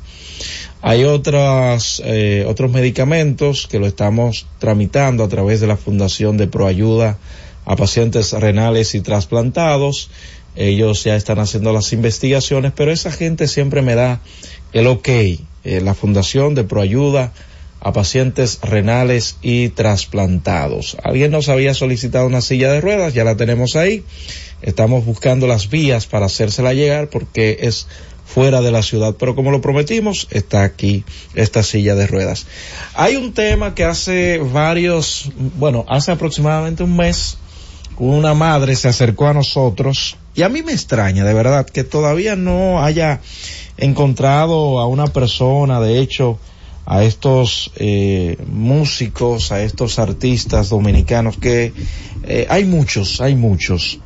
Hay 0.82 1.04
otras, 1.04 2.02
eh, 2.06 2.46
otros 2.48 2.72
medicamentos 2.72 3.68
que 3.68 3.80
lo 3.80 3.88
estamos 3.88 4.48
tramitando 4.60 5.24
a 5.24 5.28
través 5.30 5.60
de 5.62 5.68
la 5.68 5.78
Fundación 5.78 6.38
de 6.38 6.48
Proayuda 6.48 7.18
a 7.66 7.76
pacientes 7.76 8.32
renales 8.34 8.96
y 8.96 9.02
trasplantados. 9.02 10.10
Ellos 10.56 11.04
ya 11.04 11.16
están 11.16 11.40
haciendo 11.40 11.74
las 11.74 11.94
investigaciones, 11.94 12.72
pero 12.76 12.92
esa 12.92 13.12
gente 13.12 13.48
siempre 13.48 13.82
me 13.82 13.96
da 13.96 14.22
el 14.72 14.88
ok. 14.88 15.08
Eh, 15.10 15.40
la 15.82 15.94
Fundación 15.94 16.56
de 16.56 16.64
Proayuda 16.66 17.32
a 17.84 17.92
pacientes 17.92 18.60
renales 18.62 19.36
y 19.42 19.68
trasplantados. 19.68 20.96
Alguien 21.04 21.32
nos 21.32 21.50
había 21.50 21.74
solicitado 21.74 22.26
una 22.26 22.40
silla 22.40 22.72
de 22.72 22.80
ruedas, 22.80 23.14
ya 23.14 23.26
la 23.26 23.36
tenemos 23.36 23.76
ahí. 23.76 24.06
Estamos 24.62 25.06
buscando 25.06 25.48
las 25.48 25.70
vías 25.70 26.06
para 26.06 26.28
hacérsela 26.28 26.74
llegar 26.74 27.10
porque 27.10 27.58
es 27.62 27.88
fuera 28.26 28.62
de 28.62 28.72
la 28.72 28.84
ciudad, 28.84 29.16
pero 29.20 29.36
como 29.36 29.52
lo 29.52 29.60
prometimos, 29.60 30.28
está 30.32 30.64
aquí 30.64 31.04
esta 31.36 31.62
silla 31.62 31.94
de 31.96 32.08
ruedas. 32.08 32.48
Hay 32.96 33.18
un 33.18 33.34
tema 33.34 33.76
que 33.76 33.84
hace 33.84 34.38
varios, 34.38 35.30
bueno, 35.58 35.84
hace 35.90 36.14
aproximadamente 36.14 36.84
un 36.84 36.96
mes, 36.96 37.38
una 37.98 38.34
madre 38.34 38.78
se 38.78 38.88
acercó 38.88 39.28
a 39.28 39.34
nosotros 39.34 40.16
y 40.36 40.44
a 40.44 40.50
mí 40.50 40.64
me 40.64 40.72
extraña, 40.72 41.26
de 41.26 41.34
verdad, 41.34 41.66
que 41.66 41.84
todavía 41.84 42.38
no 42.38 42.82
haya 42.82 43.20
encontrado 43.76 44.80
a 44.80 44.88
una 44.88 45.08
persona, 45.08 45.82
de 45.82 46.00
hecho, 46.00 46.40
a 46.86 47.04
estos 47.04 47.72
eh, 47.76 48.38
músicos, 48.48 49.52
a 49.52 49.62
estos 49.64 50.00
artistas 50.00 50.70
dominicanos, 50.70 51.38
que 51.38 51.74
eh, 52.24 52.46
hay 52.50 52.66
muchos, 52.66 53.22
hay 53.22 53.36
muchos, 53.36 54.00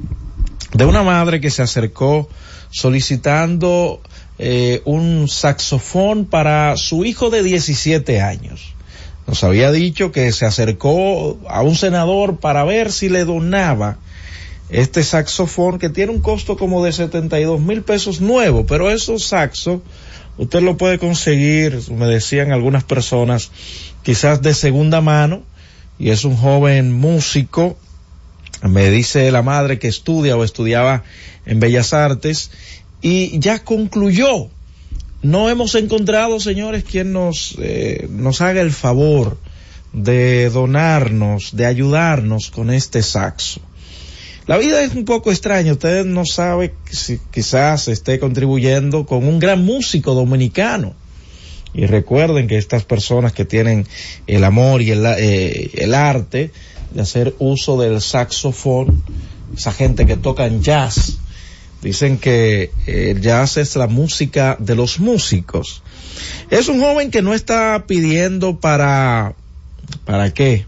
de 0.73 0.85
una 0.85 1.03
madre 1.03 1.41
que 1.41 1.49
se 1.49 1.61
acercó 1.61 2.29
solicitando 2.69 4.01
eh, 4.37 4.81
un 4.85 5.27
saxofón 5.27 6.25
para 6.25 6.77
su 6.77 7.05
hijo 7.05 7.29
de 7.29 7.41
17 7.41 8.21
años. 8.21 8.73
Nos 9.25 9.43
había 9.43 9.71
dicho 9.71 10.11
que 10.11 10.31
se 10.31 10.45
acercó 10.45 11.39
a 11.49 11.61
un 11.61 11.75
senador 11.75 12.37
para 12.37 12.63
ver 12.63 12.91
si 12.91 13.09
le 13.09 13.25
donaba 13.25 13.97
este 14.69 15.03
saxofón 15.03 15.79
que 15.79 15.89
tiene 15.89 16.11
un 16.11 16.21
costo 16.21 16.57
como 16.57 16.83
de 16.83 16.91
72 16.91 17.59
mil 17.59 17.81
pesos 17.81 18.21
nuevo, 18.21 18.65
pero 18.65 18.89
esos 18.89 19.25
saxos 19.25 19.81
usted 20.37 20.61
lo 20.61 20.77
puede 20.77 20.99
conseguir, 20.99 21.79
me 21.91 22.05
decían 22.05 22.51
algunas 22.51 22.83
personas, 22.83 23.51
quizás 24.03 24.41
de 24.41 24.53
segunda 24.53 25.01
mano, 25.01 25.43
y 25.99 26.09
es 26.09 26.25
un 26.25 26.35
joven 26.35 26.91
músico, 26.93 27.77
me 28.61 28.89
dice 28.89 29.31
la 29.31 29.41
madre 29.41 29.79
que 29.79 29.87
estudia 29.87 30.37
o 30.37 30.43
estudiaba 30.43 31.03
en 31.45 31.59
Bellas 31.59 31.93
Artes, 31.93 32.51
y 33.01 33.39
ya 33.39 33.63
concluyó. 33.63 34.49
No 35.21 35.49
hemos 35.49 35.75
encontrado, 35.75 36.39
señores, 36.39 36.83
quien 36.83 37.13
nos, 37.13 37.55
eh, 37.59 38.07
nos 38.09 38.41
haga 38.41 38.61
el 38.61 38.71
favor 38.71 39.37
de 39.93 40.49
donarnos, 40.49 41.55
de 41.55 41.65
ayudarnos 41.65 42.51
con 42.51 42.69
este 42.69 43.01
saxo. 43.01 43.61
La 44.47 44.57
vida 44.57 44.81
es 44.81 44.95
un 44.95 45.03
poco 45.03 45.29
extraña, 45.29 45.73
usted 45.73 46.05
no 46.05 46.25
sabe 46.25 46.73
si 46.89 47.19
quizás 47.31 47.89
esté 47.89 48.17
contribuyendo 48.17 49.05
con 49.05 49.27
un 49.27 49.39
gran 49.39 49.65
músico 49.65 50.13
dominicano. 50.13 50.93
Y 51.73 51.85
recuerden 51.85 52.47
que 52.47 52.57
estas 52.57 52.85
personas 52.85 53.33
que 53.33 53.43
tienen 53.43 53.85
el 54.25 54.45
amor 54.45 54.81
y 54.81 54.91
el, 54.91 55.05
eh, 55.05 55.71
el 55.73 55.93
arte 55.93 56.51
de 56.93 57.01
hacer 57.01 57.35
uso 57.39 57.77
del 57.77 57.99
saxofón, 57.99 59.03
esa 59.53 59.73
gente 59.73 60.05
que 60.05 60.15
tocan 60.15 60.63
jazz, 60.63 61.17
dicen 61.81 62.17
que 62.17 62.71
eh, 62.87 63.11
el 63.11 63.21
jazz 63.21 63.57
es 63.57 63.75
la 63.75 63.87
música 63.87 64.55
de 64.59 64.75
los 64.75 65.01
músicos. 65.01 65.83
Es 66.49 66.69
un 66.69 66.79
joven 66.79 67.11
que 67.11 67.21
no 67.21 67.33
está 67.33 67.83
pidiendo 67.85 68.61
para, 68.61 69.35
¿para 70.05 70.33
qué? 70.33 70.65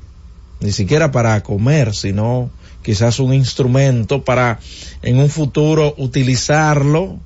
Ni 0.59 0.73
siquiera 0.73 1.13
para 1.13 1.41
comer, 1.43 1.95
sino 1.95 2.51
quizás 2.83 3.19
un 3.19 3.33
instrumento 3.33 4.23
para 4.23 4.59
en 5.01 5.17
un 5.17 5.29
futuro 5.29 5.93
utilizarlo, 5.97 7.19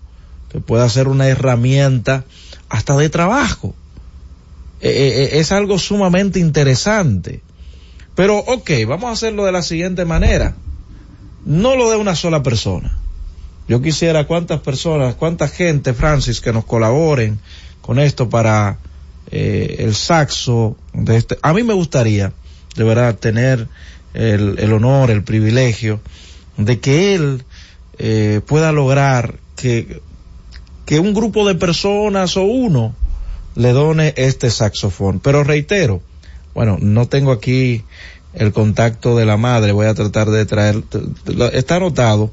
que 0.50 0.60
pueda 0.60 0.88
ser 0.90 1.08
una 1.08 1.28
herramienta 1.28 2.26
hasta 2.70 2.96
de 2.98 3.10
trabajo. 3.10 3.74
Eh, 4.82 4.90
eh, 5.34 5.40
es 5.40 5.52
algo 5.52 5.80
sumamente 5.80 6.40
interesante. 6.40 7.42
Pero, 8.16 8.38
ok, 8.38 8.70
vamos 8.88 9.10
a 9.10 9.14
hacerlo 9.14 9.46
de 9.46 9.52
la 9.52 9.64
siguiente 9.64 10.06
manera. 10.06 10.56
No 11.46 11.76
lo 11.76 11.90
de 11.90 11.98
una 11.98 12.16
sola 12.16 12.44
persona. 12.44 12.98
Yo 13.68 13.82
quisiera 13.82 14.28
cuántas 14.28 14.60
personas, 14.60 15.16
cuánta 15.16 15.48
gente, 15.48 15.94
Francis, 15.94 16.42
que 16.42 16.54
nos 16.54 16.66
colaboren 16.66 17.40
con 17.82 17.98
esto 17.98 18.30
para 18.30 18.78
eh, 19.32 19.78
el 19.80 19.96
saxo 19.96 20.76
de 20.94 21.18
este. 21.18 21.38
A 21.42 21.54
mí 21.54 21.64
me 21.64 21.74
gustaría, 21.74 22.34
de 22.76 22.84
verdad, 22.84 23.16
tener 23.16 23.68
el, 24.14 24.74
honor, 24.74 25.12
el 25.12 25.24
privilegio 25.24 26.00
de 26.58 26.80
que 26.80 27.16
él 27.16 27.44
eh, 27.98 28.42
pueda 28.46 28.72
lograr 28.72 29.36
que, 29.56 30.02
que 30.86 31.00
un 31.00 31.14
grupo 31.14 31.48
de 31.48 31.56
personas 31.56 32.38
o 32.38 32.44
uno 32.44 32.96
le 33.56 33.72
done 33.72 34.14
este 34.18 34.50
saxofón. 34.50 35.20
Pero 35.20 35.44
reitero, 35.44 36.02
bueno, 36.54 36.78
no 36.80 37.08
tengo 37.08 37.32
aquí 37.32 37.84
el 38.34 38.52
contacto 38.52 39.16
de 39.16 39.26
la 39.26 39.38
madre, 39.38 39.72
voy 39.72 39.88
a 39.88 39.94
tratar 39.94 40.30
de 40.30 40.46
traer, 40.46 40.84
está 41.54 41.76
anotado 41.76 42.32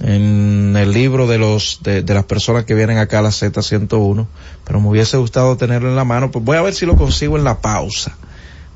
en 0.00 0.74
el 0.76 0.92
libro 0.92 1.26
de 1.26 1.38
los 1.38 1.80
de, 1.82 2.02
de, 2.02 2.14
las 2.14 2.24
personas 2.24 2.64
que 2.64 2.74
vienen 2.74 2.98
acá 2.98 3.20
a 3.20 3.22
la 3.22 3.30
Z101, 3.30 4.26
pero 4.64 4.80
me 4.80 4.88
hubiese 4.88 5.16
gustado 5.16 5.56
tenerlo 5.56 5.88
en 5.88 5.96
la 5.96 6.04
mano, 6.04 6.30
pues 6.30 6.44
voy 6.44 6.56
a 6.56 6.62
ver 6.62 6.74
si 6.74 6.86
lo 6.86 6.96
consigo 6.96 7.38
en 7.38 7.44
la 7.44 7.60
pausa 7.60 8.16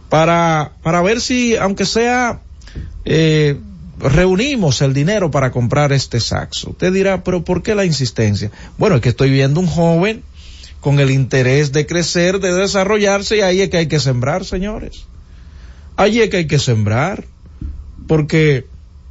para 0.09 0.73
para 0.83 1.03
ver 1.03 1.21
si 1.21 1.57
aunque 1.57 1.85
sea 1.85 2.41
eh, 3.05 3.57
reunimos 3.99 4.83
el 4.83 4.93
dinero 4.93 5.31
para 5.31 5.51
comprar 5.51 5.93
este 5.93 6.21
saxo. 6.21 6.71
Usted 6.71 6.93
dirá, 6.93 7.25
pero 7.25 7.45
¿por 7.45 7.63
qué 7.63 7.75
la 7.75 7.85
insistencia? 7.85 8.51
Bueno, 8.79 8.97
es 8.97 9.03
que 9.03 9.09
estoy 9.09 9.31
viendo 9.31 9.61
un 9.61 9.67
joven 9.67 10.23
con 10.81 11.01
el 11.01 11.11
interés 11.11 11.73
de 11.73 11.87
crecer, 11.87 12.39
de 12.41 12.53
desarrollarse 12.53 13.39
y 13.39 13.41
ahí 13.41 13.61
es 13.61 13.71
que 13.71 13.79
hay 13.79 13.87
que 13.87 14.01
sembrar, 14.01 14.45
señores. 14.45 15.05
Ahí 15.97 16.21
es 16.21 16.29
que 16.29 16.37
hay 16.39 16.47
que 16.47 16.59
sembrar, 16.59 17.25
porque 18.07 18.67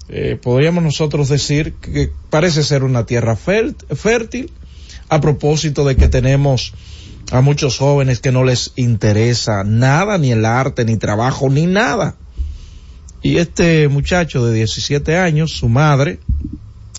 eh, 0.07 0.37
podríamos 0.41 0.83
nosotros 0.83 1.29
decir 1.29 1.73
que 1.73 2.11
parece 2.29 2.63
ser 2.63 2.83
una 2.83 3.05
tierra 3.05 3.35
fértil, 3.35 4.51
a 5.09 5.19
propósito 5.19 5.85
de 5.85 5.95
que 5.95 6.07
tenemos 6.07 6.73
a 7.31 7.41
muchos 7.41 7.77
jóvenes 7.77 8.19
que 8.19 8.31
no 8.31 8.43
les 8.43 8.71
interesa 8.75 9.63
nada, 9.63 10.17
ni 10.17 10.31
el 10.31 10.45
arte, 10.45 10.85
ni 10.85 10.97
trabajo, 10.97 11.49
ni 11.49 11.65
nada. 11.65 12.15
Y 13.21 13.37
este 13.37 13.87
muchacho 13.87 14.45
de 14.45 14.53
17 14.53 15.17
años, 15.17 15.51
su 15.51 15.69
madre, 15.69 16.19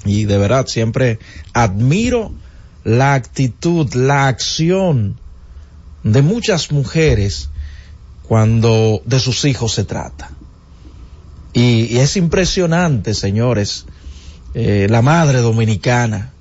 y 0.05 0.24
de 0.24 0.39
verdad 0.39 0.66
siempre 0.66 1.19
admiro 1.53 2.32
la 2.85 3.15
actitud, 3.15 3.93
la 3.94 4.28
acción 4.28 5.19
de 6.03 6.23
muchas 6.23 6.70
mujeres 6.70 7.51
cuando 8.23 9.03
de 9.05 9.20
sus 9.20 9.44
hijos 9.44 9.74
se 9.74 9.85
trata. 9.85 10.31
Y, 11.53 11.98
es 11.98 12.16
impresionante, 12.16 13.15
señores, 13.15 13.86
eh, 14.55 14.86
la 14.90 15.03
madre 15.03 15.40
dominicana 15.40 16.32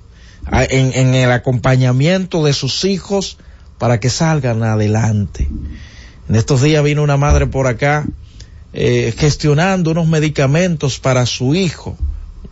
en, 0.50 1.14
el 1.14 1.32
acompañamiento 1.32 2.44
de 2.44 2.52
sus 2.52 2.84
hijos 2.84 3.38
para 3.78 4.00
que 4.00 4.10
salgan 4.10 4.62
adelante. 4.62 5.48
En 6.28 6.34
estos 6.34 6.62
días 6.62 6.82
vino 6.82 7.02
una 7.02 7.16
madre 7.16 7.46
por 7.46 7.66
acá 7.66 8.04
eh, 8.72 9.14
gestionando 9.16 9.92
unos 9.92 10.06
medicamentos 10.06 10.98
para 10.98 11.24
su 11.24 11.54
hijo, 11.54 11.96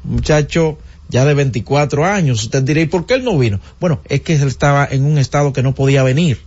un 0.04 0.14
muchacho 0.14 0.78
ya 1.08 1.24
de 1.24 1.34
24 1.34 2.04
años. 2.04 2.42
Usted 2.42 2.62
dirá, 2.62 2.80
¿y 2.80 2.86
por 2.86 3.06
qué 3.06 3.14
él 3.14 3.24
no 3.24 3.36
vino? 3.38 3.60
Bueno, 3.80 4.00
es 4.08 4.22
que 4.22 4.34
él 4.36 4.48
estaba 4.48 4.86
en 4.90 5.04
un 5.04 5.18
estado 5.18 5.52
que 5.52 5.62
no 5.62 5.74
podía 5.74 6.02
venir. 6.02 6.40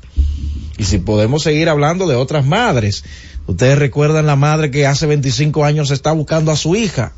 Y 0.78 0.84
si 0.84 1.00
podemos 1.00 1.44
seguir 1.44 1.70
hablando 1.70 2.08
de 2.08 2.16
otras 2.16 2.46
madres, 2.46 3.04
ustedes 3.46 3.78
recuerdan 3.78 4.26
la 4.26 4.36
madre 4.36 4.72
que 4.72 4.86
hace 4.86 5.06
25 5.06 5.66
años 5.66 5.92
está 5.92 6.12
buscando 6.12 6.52
a 6.52 6.56
su 6.56 6.76
hija. 6.76 7.14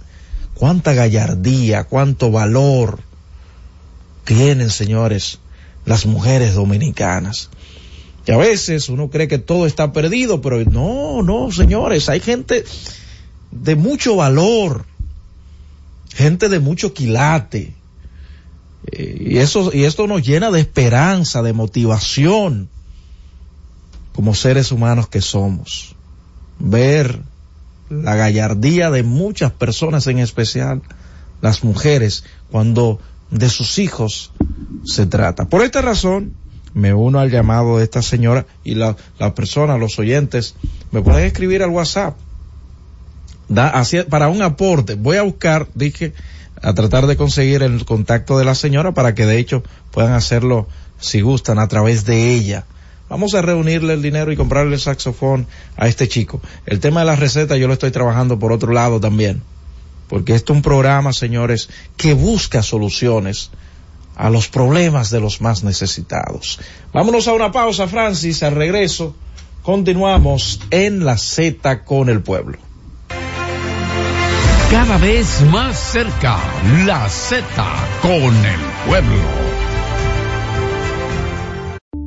cuánta 0.53 0.93
gallardía, 0.93 1.85
cuánto 1.85 2.31
valor 2.31 2.99
tienen, 4.25 4.69
señores, 4.69 5.39
las 5.89 6.05
mujeres 6.05 6.53
dominicanas. 6.53 7.49
Y 8.27 8.31
a 8.31 8.37
veces 8.37 8.89
uno 8.89 9.09
cree 9.09 9.27
que 9.27 9.39
todo 9.39 9.65
está 9.65 9.91
perdido, 9.91 10.39
pero 10.39 10.63
no, 10.63 11.23
no, 11.23 11.51
señores, 11.51 12.09
hay 12.09 12.19
gente 12.19 12.63
de 13.49 13.75
mucho 13.75 14.15
valor, 14.15 14.85
gente 16.13 16.47
de 16.47 16.59
mucho 16.59 16.93
quilate. 16.93 17.73
Eh, 18.91 19.29
y 19.31 19.37
eso, 19.37 19.71
y 19.73 19.85
esto 19.85 20.05
nos 20.05 20.21
llena 20.21 20.51
de 20.51 20.59
esperanza, 20.59 21.41
de 21.41 21.53
motivación, 21.53 22.69
como 24.13 24.35
seres 24.35 24.71
humanos 24.71 25.07
que 25.07 25.21
somos. 25.21 25.95
Ver 26.59 27.19
la 27.89 28.13
gallardía 28.13 28.91
de 28.91 29.01
muchas 29.01 29.51
personas, 29.53 30.05
en 30.05 30.19
especial 30.19 30.83
las 31.41 31.63
mujeres, 31.63 32.25
cuando 32.51 32.99
de 33.31 33.49
sus 33.49 33.79
hijos 33.79 34.31
se 34.83 35.05
trata. 35.05 35.45
Por 35.45 35.61
esta 35.61 35.81
razón, 35.81 36.33
me 36.73 36.93
uno 36.93 37.19
al 37.19 37.31
llamado 37.31 37.77
de 37.77 37.83
esta 37.83 38.01
señora 38.01 38.45
y 38.63 38.75
la, 38.75 38.95
la 39.17 39.33
persona, 39.33 39.77
los 39.77 39.99
oyentes, 39.99 40.55
me 40.91 41.01
pueden 41.01 41.25
escribir 41.25 41.63
al 41.63 41.69
WhatsApp. 41.69 42.17
Da, 43.47 43.83
para 44.09 44.27
un 44.27 44.41
aporte, 44.43 44.93
voy 44.93 45.17
a 45.17 45.23
buscar, 45.23 45.67
dije, 45.73 46.13
a 46.61 46.73
tratar 46.73 47.07
de 47.07 47.17
conseguir 47.17 47.63
el 47.63 47.83
contacto 47.85 48.37
de 48.37 48.45
la 48.45 48.53
señora 48.53 48.93
para 48.93 49.15
que 49.15 49.25
de 49.25 49.39
hecho 49.39 49.63
puedan 49.91 50.13
hacerlo, 50.13 50.67
si 50.99 51.21
gustan, 51.21 51.57
a 51.57 51.67
través 51.67 52.05
de 52.05 52.33
ella. 52.33 52.65
Vamos 53.09 53.33
a 53.33 53.41
reunirle 53.41 53.93
el 53.93 54.03
dinero 54.03 54.31
y 54.31 54.35
comprarle 54.35 54.75
el 54.75 54.79
saxofón 54.79 55.47
a 55.77 55.87
este 55.87 56.07
chico. 56.07 56.41
El 56.67 56.79
tema 56.79 56.99
de 56.99 57.07
la 57.07 57.15
receta 57.15 57.57
yo 57.57 57.67
lo 57.67 57.73
estoy 57.73 57.89
trabajando 57.89 58.37
por 58.37 58.51
otro 58.51 58.71
lado 58.71 58.99
también. 58.99 59.41
Porque 60.09 60.33
este 60.33 60.51
es 60.51 60.57
un 60.57 60.63
programa, 60.63 61.13
señores, 61.13 61.69
que 61.95 62.13
busca 62.13 62.63
soluciones 62.63 63.51
a 64.15 64.29
los 64.29 64.49
problemas 64.49 65.11
de 65.11 65.21
los 65.21 65.39
más 65.39 65.63
necesitados. 65.63 66.59
Vámonos 66.91 67.27
a 67.27 67.33
una 67.33 67.51
pausa, 67.51 67.87
Francis. 67.87 68.43
Al 68.43 68.55
regreso, 68.55 69.15
continuamos 69.61 70.59
en 70.71 71.05
la 71.05 71.17
Z 71.17 71.85
con 71.85 72.09
el 72.09 72.21
pueblo. 72.21 72.57
Cada 74.71 74.97
vez 74.97 75.41
más 75.51 75.79
cerca, 75.79 76.37
la 76.85 77.07
Z 77.07 77.45
con 78.01 78.11
el 78.11 78.59
pueblo. 78.87 79.21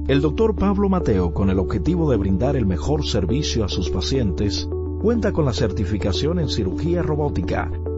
El 0.09 0.21
doctor 0.21 0.57
Pablo 0.57 0.89
Mateo, 0.89 1.33
con 1.33 1.51
el 1.51 1.59
objetivo 1.61 2.11
de 2.11 2.17
brindar 2.17 2.57
el 2.57 2.67
mejor 2.67 3.07
servicio 3.07 3.65
a 3.65 3.69
sus 3.69 3.89
pacientes, 3.91 4.69
cuenta 5.01 5.33
con 5.33 5.45
la 5.45 5.53
certificación 5.53 6.41
en 6.41 6.49
cirugía 6.49 7.03
robótica 7.03 7.71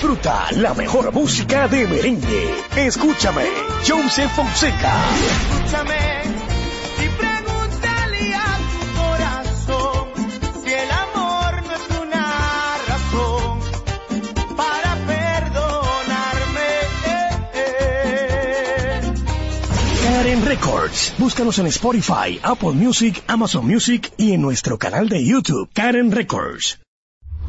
Disfruta 0.00 0.52
la 0.52 0.74
mejor 0.74 1.12
música 1.12 1.66
de 1.66 1.84
merengue. 1.88 2.54
Escúchame, 2.76 3.46
Joseph 3.84 4.30
Fonseca. 4.30 4.94
Escúchame 5.26 6.22
y 7.04 7.08
pregúntale 7.18 8.34
a 8.36 8.58
tu 8.70 8.78
corazón 9.00 10.08
si 10.62 10.72
el 10.72 10.88
amor 10.88 11.62
no 11.66 11.74
es 11.74 11.90
una 12.00 12.78
razón 12.86 13.58
para 14.56 14.94
perdonarme. 15.04 16.68
Karen 20.04 20.46
Records. 20.46 21.14
Búscanos 21.18 21.58
en 21.58 21.66
Spotify, 21.66 22.38
Apple 22.44 22.74
Music, 22.74 23.24
Amazon 23.26 23.66
Music 23.66 24.12
y 24.16 24.34
en 24.34 24.42
nuestro 24.42 24.78
canal 24.78 25.08
de 25.08 25.24
YouTube, 25.24 25.68
Karen 25.74 26.12
Records. 26.12 26.78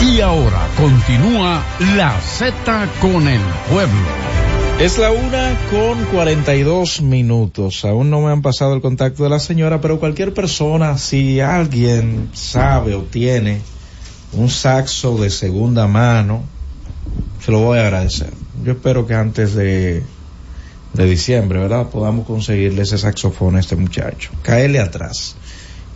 Y 0.00 0.20
ahora 0.20 0.68
continúa 0.76 1.64
la 1.96 2.20
Z 2.20 2.88
con 3.00 3.26
el 3.26 3.40
pueblo. 3.68 4.08
Es 4.78 4.96
la 4.96 5.10
una 5.10 5.58
con 5.70 6.04
42 6.04 7.02
minutos. 7.02 7.84
Aún 7.84 8.10
no 8.10 8.20
me 8.20 8.30
han 8.30 8.40
pasado 8.40 8.74
el 8.74 8.80
contacto 8.80 9.24
de 9.24 9.28
la 9.28 9.40
señora, 9.40 9.80
pero 9.80 9.98
cualquier 9.98 10.32
persona, 10.32 10.98
si 10.98 11.40
alguien 11.40 12.30
sabe 12.32 12.94
o 12.94 13.02
tiene 13.02 13.60
un 14.34 14.48
saxo 14.48 15.18
de 15.18 15.30
segunda 15.30 15.88
mano, 15.88 16.42
se 17.44 17.50
lo 17.50 17.60
voy 17.60 17.78
a 17.78 17.82
agradecer. 17.82 18.32
Yo 18.62 18.72
espero 18.72 19.04
que 19.04 19.14
antes 19.14 19.54
de, 19.54 20.04
de 20.92 21.04
diciembre, 21.06 21.58
¿verdad? 21.58 21.88
Podamos 21.88 22.24
conseguirle 22.24 22.82
ese 22.82 22.98
saxofón 22.98 23.56
a 23.56 23.60
este 23.60 23.74
muchacho. 23.74 24.30
Caerle 24.42 24.78
atrás. 24.78 25.34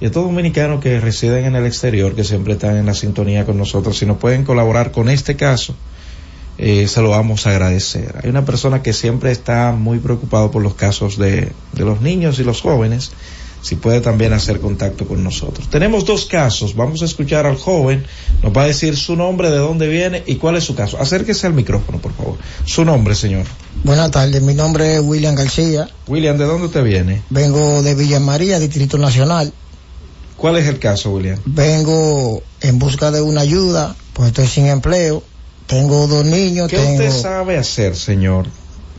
Y 0.03 0.07
a 0.07 0.11
todos 0.11 0.27
los 0.27 0.35
dominicanos 0.35 0.81
que 0.81 0.99
residen 0.99 1.45
en 1.45 1.55
el 1.55 1.65
exterior, 1.65 2.17
que 2.17 2.25
siempre 2.25 2.55
están 2.55 2.77
en 2.77 2.87
la 2.87 2.95
sintonía 2.95 3.47
con 3.47 3.57
nosotros, 3.57 3.97
si 3.97 4.05
nos 4.05 4.17
pueden 4.17 4.43
colaborar 4.43 4.91
con 4.91 5.09
este 5.09 5.37
caso, 5.37 5.77
eh, 6.59 6.89
se 6.89 7.01
lo 7.03 7.11
vamos 7.11 7.47
a 7.47 7.51
agradecer. 7.51 8.13
Hay 8.21 8.29
una 8.29 8.45
persona 8.45 8.83
que 8.83 8.93
siempre 8.95 9.31
está 9.31 9.71
muy 9.71 10.01
preocupado 10.01 10.51
por 10.51 10.61
los 10.61 10.75
casos 10.75 11.19
de, 11.19 11.53
de 11.73 11.85
los 11.85 12.01
niños 12.01 12.41
y 12.41 12.43
los 12.43 12.63
jóvenes, 12.63 13.13
si 13.61 13.77
puede 13.77 14.01
también 14.01 14.33
hacer 14.33 14.59
contacto 14.59 15.07
con 15.07 15.23
nosotros. 15.23 15.71
Tenemos 15.71 16.05
dos 16.05 16.27
casos, 16.27 16.75
vamos 16.75 17.03
a 17.03 17.05
escuchar 17.05 17.47
al 17.47 17.57
joven, 17.57 18.05
nos 18.43 18.53
va 18.53 18.63
a 18.63 18.67
decir 18.67 18.97
su 18.97 19.15
nombre, 19.15 19.53
de 19.53 19.59
dónde 19.59 19.87
viene 19.87 20.25
y 20.27 20.35
cuál 20.35 20.57
es 20.57 20.65
su 20.65 20.75
caso. 20.75 21.01
Acérquese 21.01 21.47
al 21.47 21.55
micrófono, 21.55 21.99
por 21.99 22.13
favor. 22.13 22.39
Su 22.65 22.85
nombre, 22.85 23.15
señor. 23.15 23.47
Buenas 23.85 24.11
tardes, 24.11 24.43
mi 24.43 24.55
nombre 24.55 24.97
es 24.97 25.01
William 25.01 25.37
García. 25.37 25.89
William, 26.09 26.37
¿de 26.37 26.45
dónde 26.45 26.67
usted 26.67 26.83
viene? 26.83 27.23
Vengo 27.31 27.83
de 27.83 27.95
Villa 27.95 28.19
María, 28.19 28.59
Distrito 28.59 28.99
Nacional. 28.99 29.53
¿Cuál 30.43 30.57
es 30.57 30.67
el 30.67 30.81
caso, 30.81 31.13
William? 31.13 31.39
Vengo 31.45 32.43
en 32.63 32.81
busca 32.81 33.13
de 33.13 33.21
una 33.21 33.43
ayuda, 33.43 33.95
pues 34.13 34.31
estoy 34.31 34.49
sin 34.49 34.67
empleo. 34.67 35.23
Tengo 35.69 36.09
dos 36.09 36.25
niños. 36.25 36.69
¿Qué 36.69 36.79
tengo... 36.79 36.95
usted 36.95 37.13
sabe 37.13 37.57
hacer, 37.59 37.95
señor? 37.95 38.49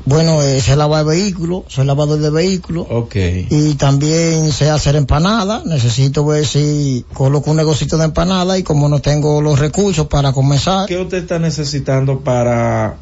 Bueno, 0.06 0.42
eh, 0.42 0.62
sé 0.62 0.78
lavar 0.78 1.04
vehículos, 1.04 1.64
soy 1.68 1.86
lavador 1.86 2.20
de 2.20 2.30
vehículos. 2.30 2.88
Ok. 2.90 3.16
Y 3.50 3.74
también 3.74 4.54
sé 4.54 4.70
hacer 4.70 4.96
empanadas. 4.96 5.66
Necesito 5.66 6.26
ver 6.26 6.46
si 6.46 7.04
coloco 7.14 7.52
un 7.52 7.58
negocito 7.58 7.98
de 7.98 8.06
empanada 8.06 8.58
y 8.58 8.64
como 8.64 8.88
no 8.88 9.02
tengo 9.02 9.42
los 9.42 9.60
recursos 9.60 10.08
para 10.08 10.32
comenzar. 10.32 10.88
¿Qué 10.88 10.98
usted 10.98 11.18
está 11.18 11.40
necesitando 11.40 12.22
para 12.22 12.96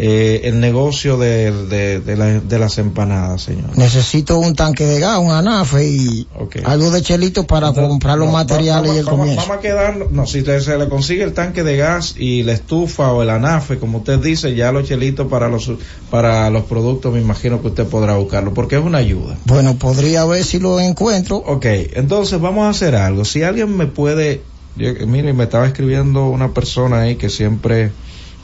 eh, 0.00 0.42
el 0.44 0.60
negocio 0.60 1.18
de, 1.18 1.50
de, 1.66 1.98
de, 2.00 2.16
la- 2.16 2.38
de 2.38 2.58
las 2.60 2.78
empanadas, 2.78 3.42
señor? 3.42 3.76
Necesito 3.76 4.38
un 4.38 4.54
tanque 4.54 4.86
de 4.86 5.00
gas, 5.00 5.18
un 5.18 5.32
anafe 5.32 5.88
y 5.88 6.28
algo 6.64 6.92
de 6.92 7.02
chelito 7.02 7.48
para 7.48 7.72
comprar 7.72 8.16
los 8.16 8.28
No, 8.28 8.32
materiales 8.34 8.82
vamos, 8.90 8.94
y 8.96 8.98
el 9.00 9.04
vamos- 9.06 9.18
comienzo. 9.20 9.42
Vamos 9.42 9.56
a 9.56 9.60
quedar, 9.60 10.06
no, 10.12 10.24
si 10.26 10.42
le- 10.42 10.60
se 10.60 10.78
le 10.78 10.88
consigue 10.88 11.24
el 11.24 11.32
tanque 11.34 11.64
de 11.64 11.76
gas 11.76 12.14
y 12.16 12.44
la 12.44 12.52
estufa 12.52 13.10
o 13.12 13.22
el 13.24 13.30
anafe, 13.30 13.78
como 13.78 13.98
usted 13.98 14.20
dice, 14.20 14.54
ya 14.54 14.70
los 14.70 14.86
chelitos 14.86 15.26
para 15.26 15.48
los, 15.48 15.68
para 16.12 16.48
los 16.50 16.62
productos, 16.66 17.12
me 17.12 17.20
imagino 17.20 17.60
que 17.60 17.66
usted 17.66 17.86
podrá 17.86 18.14
buscarlo, 18.14 18.54
porque 18.54 18.76
es 18.76 18.82
una 18.84 18.98
ayuda. 18.98 19.36
Bueno, 19.46 19.74
podría 19.78 20.24
ver 20.26 20.44
si 20.44 20.60
lo 20.60 20.78
encuentro. 20.78 21.38
Ok, 21.38 21.66
entonces 21.94 22.40
vamos 22.40 22.66
a 22.66 22.68
hacer 22.70 22.94
algo. 22.94 23.24
Si 23.24 23.42
alguien 23.42 23.76
me 23.76 23.86
puede, 23.88 24.42
yo, 24.76 24.90
mire, 25.08 25.32
me 25.32 25.42
estaba 25.44 25.66
escribiendo 25.66 26.28
una 26.28 26.54
persona 26.54 27.00
ahí 27.00 27.16
que 27.16 27.28
siempre 27.30 27.90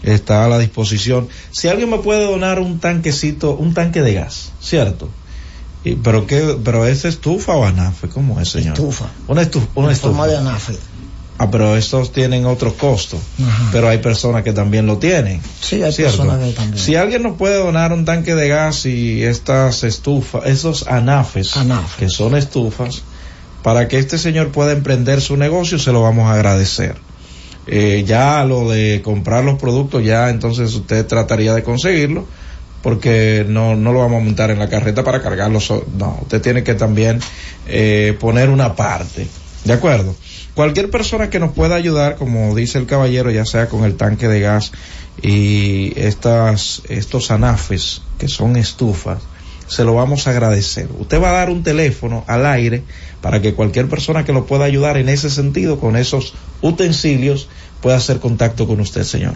está 0.05 0.45
a 0.45 0.49
la 0.49 0.59
disposición. 0.59 1.29
Si 1.51 1.69
alguien 1.69 1.91
me 1.91 1.99
puede 1.99 2.25
donar 2.25 2.61
un 2.61 2.79
tanquecito, 2.81 3.55
un 3.57 3.75
tanque 3.75 4.03
de 4.03 4.15
gas, 4.15 4.53
¿cierto? 4.61 5.09
Y, 5.85 5.97
pero 5.97 6.27
qué, 6.27 6.57
pero 6.65 6.87
es 6.87 7.05
estufa 7.05 7.53
o 7.55 7.65
anafe, 7.65 8.09
¿cómo 8.09 8.41
es, 8.41 8.49
señor? 8.51 8.75
Estufa. 8.75 9.07
Una 9.29 9.43
estufa, 9.43 9.67
una 9.75 9.91
En 9.91 9.97
forma 9.97 10.25
estufa. 10.25 10.27
de 10.27 10.37
anafe. 10.37 10.77
Ah, 11.37 11.51
pero 11.51 11.77
estos 11.77 12.13
tienen 12.13 12.47
otro 12.47 12.73
costo. 12.75 13.19
Ajá. 13.45 13.69
Pero 13.73 13.89
hay 13.89 13.99
personas 13.99 14.45
que 14.45 14.53
también 14.53 14.87
lo 14.87 14.99
tienen. 14.99 15.41
Sí, 15.61 15.83
hay 15.83 15.93
¿cierto? 15.93 16.19
personas 16.19 16.47
que 16.47 16.53
también. 16.55 16.79
Si 16.79 16.95
alguien 16.95 17.23
nos 17.25 17.37
puede 17.37 17.57
donar 17.57 17.93
un 17.93 18.05
tanque 18.05 18.35
de 18.37 18.49
gas 18.49 18.87
y 18.87 19.23
estas 19.25 19.83
estufas, 19.83 20.47
esos 20.47 20.87
anafes, 20.87 21.55
que 21.99 22.09
son 22.09 22.37
estufas, 22.37 23.03
para 23.65 23.89
que 23.89 23.99
este 23.99 24.17
señor 24.17 24.53
pueda 24.53 24.73
emprender 24.73 25.21
su 25.21 25.37
negocio, 25.37 25.79
se 25.79 25.91
lo 25.91 26.03
vamos 26.03 26.27
a 26.31 26.35
agradecer. 26.35 26.97
Eh, 27.67 28.05
ya 28.07 28.45
lo 28.45 28.71
de 28.71 29.01
comprar 29.03 29.45
los 29.45 29.59
productos, 29.59 30.05
ya 30.05 30.29
entonces 30.29 30.75
usted 30.75 31.07
trataría 31.07 31.55
de 31.55 31.63
conseguirlo, 31.63 32.27
porque 32.83 33.47
no, 33.49 33.75
no 33.75 33.93
lo 33.93 34.01
vamos 34.01 34.21
a 34.21 34.25
montar 34.25 34.51
en 34.51 34.59
la 34.59 34.69
carreta 34.69 35.03
para 35.03 35.23
cargarlo. 35.23 35.59
no, 35.99 36.19
usted 36.23 36.43
tiene 36.43 36.63
que 36.63 36.75
también 36.75 37.21
eh, 37.67 38.17
poner 38.21 38.51
una 38.51 38.75
parte. 38.75 39.27
¿De 39.65 39.73
acuerdo? 39.73 40.15
Cualquier 40.55 40.91
persona 40.91 41.31
que 41.31 41.41
nos 41.41 41.53
pueda 41.53 41.75
ayudar, 41.75 42.17
como 42.17 42.55
dice 42.55 42.79
el 42.79 42.87
caballero, 42.87 43.31
ya 43.31 43.47
sea 43.47 43.69
con 43.69 43.85
el 43.85 43.97
tanque 43.97 44.29
de 44.29 44.41
gas 44.41 44.73
y 45.23 45.99
estas, 45.99 46.83
estos 46.89 47.31
anafes, 47.31 48.03
que 48.19 48.29
son 48.29 48.57
estufas, 48.57 49.23
se 49.75 49.85
lo 49.85 49.95
vamos 49.95 50.27
a 50.27 50.31
agradecer. 50.31 50.89
Usted 50.99 51.21
va 51.21 51.31
a 51.31 51.33
dar 51.33 51.51
un 51.51 51.63
teléfono 51.63 52.25
al 52.29 52.47
aire 52.47 52.85
para 53.21 53.43
que 53.43 53.55
cualquier 53.55 53.89
persona 53.89 54.25
que 54.25 54.33
lo 54.33 54.47
pueda 54.47 54.65
ayudar 54.65 54.97
en 54.97 55.09
ese 55.09 55.31
sentido, 55.31 55.81
con 55.81 55.97
esos 55.97 56.35
utensilios, 56.63 57.49
pueda 57.81 57.97
hacer 57.97 58.21
contacto 58.21 58.67
con 58.67 58.81
usted, 58.81 59.03
señor. 59.03 59.35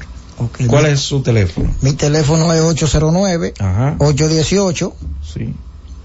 ¿Cuál 0.69 0.87
es 0.87 1.01
su 1.01 1.23
teléfono? 1.23 1.75
Mi 1.83 1.95
teléfono 1.95 2.53
es 2.53 2.61
809 2.61 3.55
Ajá. 3.59 3.97
818 3.99 4.95
Sí. 5.35 5.53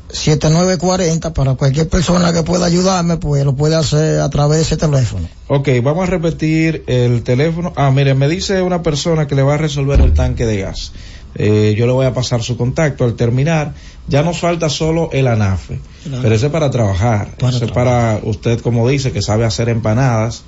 7940 0.10 1.34
para 1.34 1.56
cualquier 1.56 1.90
persona 1.90 2.34
que 2.34 2.44
pueda 2.44 2.66
ayudarme, 2.66 3.18
pues 3.18 3.44
lo 3.46 3.56
puede 3.56 3.76
hacer 3.76 4.22
a 4.22 4.30
través 4.30 4.58
de 4.58 4.64
ese 4.64 4.78
teléfono. 4.78 5.28
Ok, 5.48 5.70
vamos 5.84 6.08
a 6.08 6.12
repetir 6.12 6.84
el 6.88 7.24
teléfono. 7.24 7.74
Ah, 7.76 7.90
mire, 7.92 8.14
me 8.14 8.28
dice 8.28 8.62
una 8.62 8.84
persona 8.84 9.26
que 9.28 9.34
le 9.36 9.42
va 9.42 9.56
a 9.56 9.58
resolver 9.58 10.00
el 10.02 10.14
tanque 10.14 10.46
de 10.46 10.62
gas. 10.62 10.92
Eh, 11.36 11.76
yo 11.78 11.86
le 11.86 11.94
voy 11.94 12.06
a 12.06 12.14
pasar 12.14 12.44
su 12.44 12.58
contacto 12.58 13.04
al 13.04 13.16
terminar. 13.16 13.74
Ya 14.08 14.24
nos 14.24 14.40
falta 14.40 14.70
solo 14.70 15.10
el 15.14 15.28
anafe. 15.28 15.80
Claro. 16.04 16.22
Pero 16.22 16.36
ese 16.36 16.48
es 16.48 16.52
para 16.52 16.70
trabajar. 16.70 17.36
Para 17.38 17.56
ese 17.56 17.66
es 17.66 17.72
para 17.72 18.20
usted, 18.24 18.60
como 18.60 18.88
dice, 18.88 19.12
que 19.12 19.22
sabe 19.22 19.46
hacer 19.46 19.70
empanadas. 19.70 20.44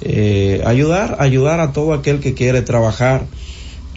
Eh, 0.00 0.62
ayudar, 0.66 1.16
ayudar 1.20 1.60
a 1.60 1.72
todo 1.72 1.92
aquel 1.92 2.20
que 2.20 2.34
quiere 2.34 2.62
trabajar. 2.62 3.24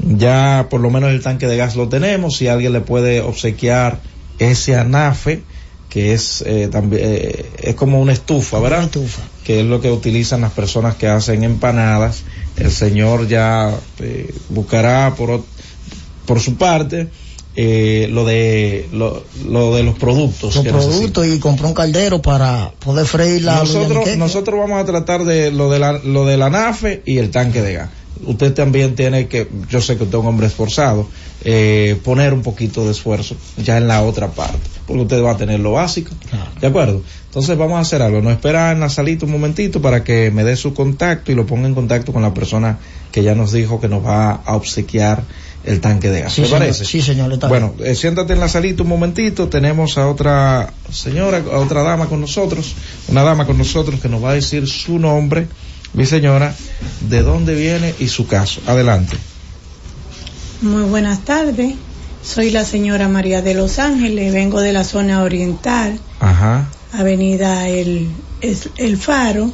Ya 0.03 0.67
por 0.69 0.81
lo 0.81 0.89
menos 0.89 1.11
el 1.11 1.21
tanque 1.21 1.47
de 1.47 1.57
gas 1.57 1.75
lo 1.75 1.89
tenemos. 1.89 2.37
Si 2.37 2.47
alguien 2.47 2.73
le 2.73 2.81
puede 2.81 3.21
obsequiar 3.21 3.99
ese 4.39 4.75
anafe, 4.75 5.43
que 5.89 6.13
es 6.13 6.43
eh, 6.45 6.69
también 6.71 7.01
eh, 7.03 7.45
es 7.57 7.75
como 7.75 7.99
una 7.99 8.13
estufa, 8.13 8.59
¿verdad? 8.59 8.89
Que 9.43 9.61
es 9.61 9.65
lo 9.65 9.81
que 9.81 9.91
utilizan 9.91 10.41
las 10.41 10.51
personas 10.51 10.95
que 10.95 11.07
hacen 11.07 11.43
empanadas. 11.43 12.23
El 12.57 12.71
señor 12.71 13.27
ya 13.27 13.73
eh, 13.99 14.33
buscará 14.49 15.15
por 15.15 15.43
por 16.29 16.39
su 16.39 16.57
parte 16.57 17.07
eh, 17.55 18.07
lo 18.11 18.23
de 18.23 18.87
lo, 18.93 19.23
lo 19.47 19.75
de 19.75 19.81
los 19.81 19.97
productos. 19.97 20.55
Los 20.55 20.63
necesita. 20.63 20.91
productos 20.91 21.25
y 21.27 21.39
compré 21.39 21.65
un 21.65 21.73
caldero 21.73 22.21
para 22.21 22.71
poder 22.77 23.07
freír 23.07 23.41
la 23.41 23.55
Nosotros, 23.55 24.15
nosotros 24.15 24.59
vamos 24.59 24.79
a 24.79 24.85
tratar 24.85 25.25
de 25.25 25.49
lo 25.49 25.71
de 25.71 25.79
la, 25.79 25.93
lo 25.93 26.27
de 26.27 26.37
la 26.37 26.51
nafe 26.51 27.01
y 27.03 27.17
el 27.17 27.31
tanque 27.31 27.63
de 27.63 27.73
gas. 27.73 27.89
Usted 28.27 28.53
también 28.53 28.93
tiene 28.93 29.27
que, 29.27 29.47
yo 29.69 29.81
sé 29.81 29.97
que 29.97 30.03
usted 30.03 30.19
es 30.19 30.21
un 30.21 30.27
hombre 30.27 30.45
esforzado, 30.45 31.07
eh, 31.43 31.99
poner 32.03 32.31
un 32.33 32.43
poquito 32.43 32.85
de 32.85 32.91
esfuerzo 32.91 33.35
ya 33.57 33.77
en 33.77 33.87
la 33.87 34.03
otra 34.03 34.27
parte, 34.27 34.69
porque 34.85 35.01
usted 35.01 35.23
va 35.23 35.31
a 35.31 35.37
tener 35.37 35.59
lo 35.59 35.71
básico. 35.71 36.11
¿De 36.61 36.67
acuerdo? 36.67 37.01
Entonces 37.25 37.57
vamos 37.57 37.77
a 37.77 37.79
hacer 37.79 38.03
algo. 38.03 38.21
Nos 38.21 38.33
espera 38.33 38.71
en 38.71 38.81
la 38.81 38.89
salita 38.89 39.25
un 39.25 39.31
momentito 39.31 39.81
para 39.81 40.03
que 40.03 40.29
me 40.29 40.43
dé 40.43 40.55
su 40.55 40.75
contacto 40.75 41.31
y 41.31 41.35
lo 41.35 41.47
ponga 41.47 41.67
en 41.67 41.73
contacto 41.73 42.13
con 42.13 42.21
la 42.21 42.33
persona 42.35 42.77
que 43.11 43.23
ya 43.23 43.33
nos 43.35 43.51
dijo 43.51 43.79
que 43.79 43.87
nos 43.87 44.05
va 44.05 44.31
a 44.31 44.55
obsequiar 44.55 45.23
el 45.69 45.79
tanque 45.81 46.09
de 46.09 46.21
gas. 46.21 46.33
Sí, 46.33 46.41
¿Te 46.41 46.47
señor. 46.47 46.59
parece? 46.61 46.83
Sí, 46.85 47.01
señor, 47.01 47.31
está 47.31 47.47
Bueno, 47.47 47.73
eh, 47.79 47.95
siéntate 47.95 48.33
en 48.33 48.39
la 48.39 48.49
salita 48.49 48.83
un 48.83 48.89
momentito. 48.89 49.47
Tenemos 49.49 49.97
a 49.97 50.07
otra 50.09 50.73
señora, 50.91 51.37
a 51.51 51.57
otra 51.59 51.83
dama 51.83 52.07
con 52.07 52.19
nosotros, 52.21 52.75
una 53.07 53.23
dama 53.23 53.45
con 53.45 53.57
nosotros 53.57 53.99
que 53.99 54.09
nos 54.09 54.23
va 54.23 54.31
a 54.31 54.33
decir 54.33 54.67
su 54.67 54.99
nombre, 54.99 55.47
mi 55.93 56.05
señora, 56.05 56.53
de 57.07 57.21
dónde 57.21 57.55
viene 57.55 57.93
y 57.99 58.07
su 58.07 58.27
caso. 58.27 58.61
Adelante. 58.67 59.15
Muy 60.61 60.83
buenas 60.83 61.23
tardes. 61.23 61.75
Soy 62.23 62.49
la 62.51 62.65
señora 62.65 63.07
María 63.07 63.41
de 63.41 63.53
Los 63.53 63.79
Ángeles. 63.79 64.33
Vengo 64.33 64.59
de 64.61 64.73
la 64.73 64.83
zona 64.83 65.23
oriental, 65.23 65.99
Ajá. 66.19 66.67
Avenida 66.91 67.67
El, 67.69 68.09
es- 68.41 68.69
El 68.77 68.97
Faro. 68.97 69.51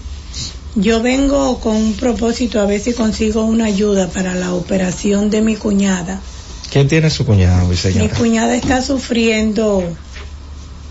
Yo 0.75 1.01
vengo 1.01 1.59
con 1.61 1.77
un 1.77 1.93
propósito 1.93 2.59
a 2.59 2.65
ver 2.65 2.81
si 2.81 2.91
consigo 2.91 3.45
una 3.45 3.65
ayuda 3.65 4.09
para 4.09 4.35
la 4.35 4.53
operación 4.53 5.29
de 5.29 5.41
mi 5.41 5.55
cuñada. 5.55 6.21
¿Qué 6.69 6.83
tiene 6.83 7.09
su 7.09 7.25
cuñada, 7.25 7.63
mi 7.63 7.99
Mi 8.01 8.09
cuñada 8.09 8.53
está 8.55 8.81
sufriendo, 8.81 9.83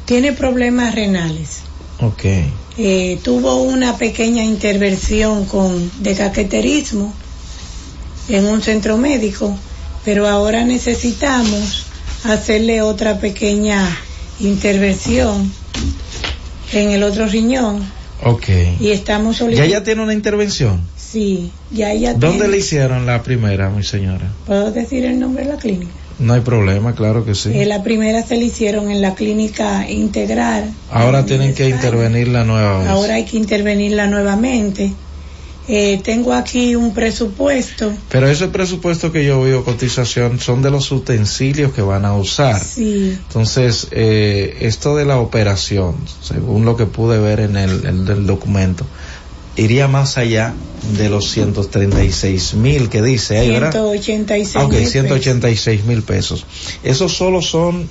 tiene 0.07 0.33
problemas 0.33 0.95
renales. 0.95 1.59
Ok. 2.01 2.25
Eh, 2.79 3.21
tuvo 3.23 3.57
una 3.57 3.99
pequeña 3.99 4.43
intervención 4.43 5.45
con 5.45 5.91
de 6.03 6.15
caqueterismo 6.15 7.13
en 8.29 8.47
un 8.47 8.63
centro 8.63 8.97
médico, 8.97 9.55
pero 10.03 10.27
ahora 10.27 10.65
necesitamos 10.65 11.85
hacerle 12.25 12.81
otra 12.81 13.21
pequeña 13.21 13.87
intervención 14.41 15.53
en 16.73 16.91
el 16.91 17.03
otro 17.03 17.27
riñón 17.27 17.85
Ok. 18.23 18.49
y 18.81 18.91
estamos 18.91 19.37
¿Ya 19.37 19.45
solicitando. 19.45 19.75
ella 19.75 19.85
tiene 19.85 20.03
una 20.03 20.15
intervención? 20.15 20.81
Sí, 20.97 21.51
ya 21.71 21.93
ella 21.93 22.13
¿Dónde 22.15 22.39
tiene- 22.39 22.49
le 22.49 22.59
hicieron 22.59 23.07
la 23.07 23.23
primera, 23.23 23.71
mi 23.71 23.83
señora? 23.83 24.31
¿Puedo 24.47 24.71
decir 24.73 25.05
el 25.05 25.19
nombre 25.21 25.45
de 25.45 25.51
la 25.53 25.57
clínica? 25.59 25.91
No 26.19 26.33
hay 26.35 26.41
problema, 26.43 26.95
claro 26.95 27.25
que 27.25 27.35
sí. 27.35 27.51
Eh, 27.53 27.67
la 27.67 27.83
primera 27.83 28.23
se 28.23 28.37
le 28.37 28.45
hicieron 28.45 28.89
en 28.91 29.03
la 29.03 29.15
clínica 29.17 29.91
integral. 29.91 30.71
Ahora 30.91 31.27
tienen 31.27 31.55
que 31.55 31.69
intervenir 31.69 32.29
la 32.29 32.45
nueva 32.45 32.79
vez. 32.79 32.89
Ahora 32.89 33.15
hay 33.15 33.25
que 33.25 33.37
intervenirla 33.37 34.07
nuevamente. 34.07 34.93
Eh, 35.67 36.01
tengo 36.05 36.35
aquí 36.35 36.77
un 36.77 36.93
presupuesto. 36.93 37.93
Pero 38.11 38.29
ese 38.29 38.49
presupuesto 38.49 39.11
que 39.13 39.25
yo 39.25 39.41
veo, 39.41 39.65
cotización, 39.65 40.39
son 40.39 40.61
de 40.61 40.71
los 40.71 40.93
utensilios 40.93 41.73
que 41.73 41.81
van 41.81 42.05
a 42.05 42.15
usar. 42.15 42.63
Sí. 42.63 43.17
Entonces, 43.27 43.89
eh, 43.91 44.59
esto 44.61 44.95
de 44.97 45.07
la 45.07 45.19
operación, 45.19 45.95
según 46.23 46.65
lo 46.67 46.77
que 46.77 46.85
pude 46.85 47.19
ver 47.19 47.41
en 47.41 47.57
el, 47.57 47.87
en 47.87 48.07
el 48.07 48.27
documento, 48.27 48.85
iría 49.57 49.89
más 49.89 50.19
allá 50.19 50.53
de 50.99 51.09
los 51.09 51.31
136 51.31 52.55
mil 52.55 52.91
que 52.91 53.01
dice 53.01 53.39
ahí, 53.39 53.51
¿verdad? 53.51 53.73
186 53.73 54.57
Ah, 54.57 54.65
Ok, 54.65 54.73
mil 54.73 54.79
pesos. 54.81 54.93
186 54.93 55.85
mil 55.85 56.03
pesos. 56.03 56.47
Esos 56.83 57.17
solo 57.17 57.41
son, 57.41 57.89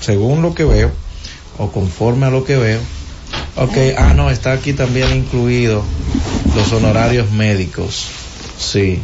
según 0.00 0.42
lo 0.42 0.54
que 0.54 0.64
veo, 0.64 0.92
o 1.58 1.72
conforme 1.72 2.26
a 2.26 2.30
lo 2.30 2.44
que 2.44 2.56
veo. 2.56 2.80
Ok, 3.56 3.76
ah, 3.96 4.14
no, 4.14 4.30
está 4.30 4.52
aquí 4.52 4.72
también 4.72 5.12
incluido 5.16 5.82
los 6.54 6.72
honorarios 6.72 7.30
médicos. 7.30 8.06
Sí. 8.58 9.00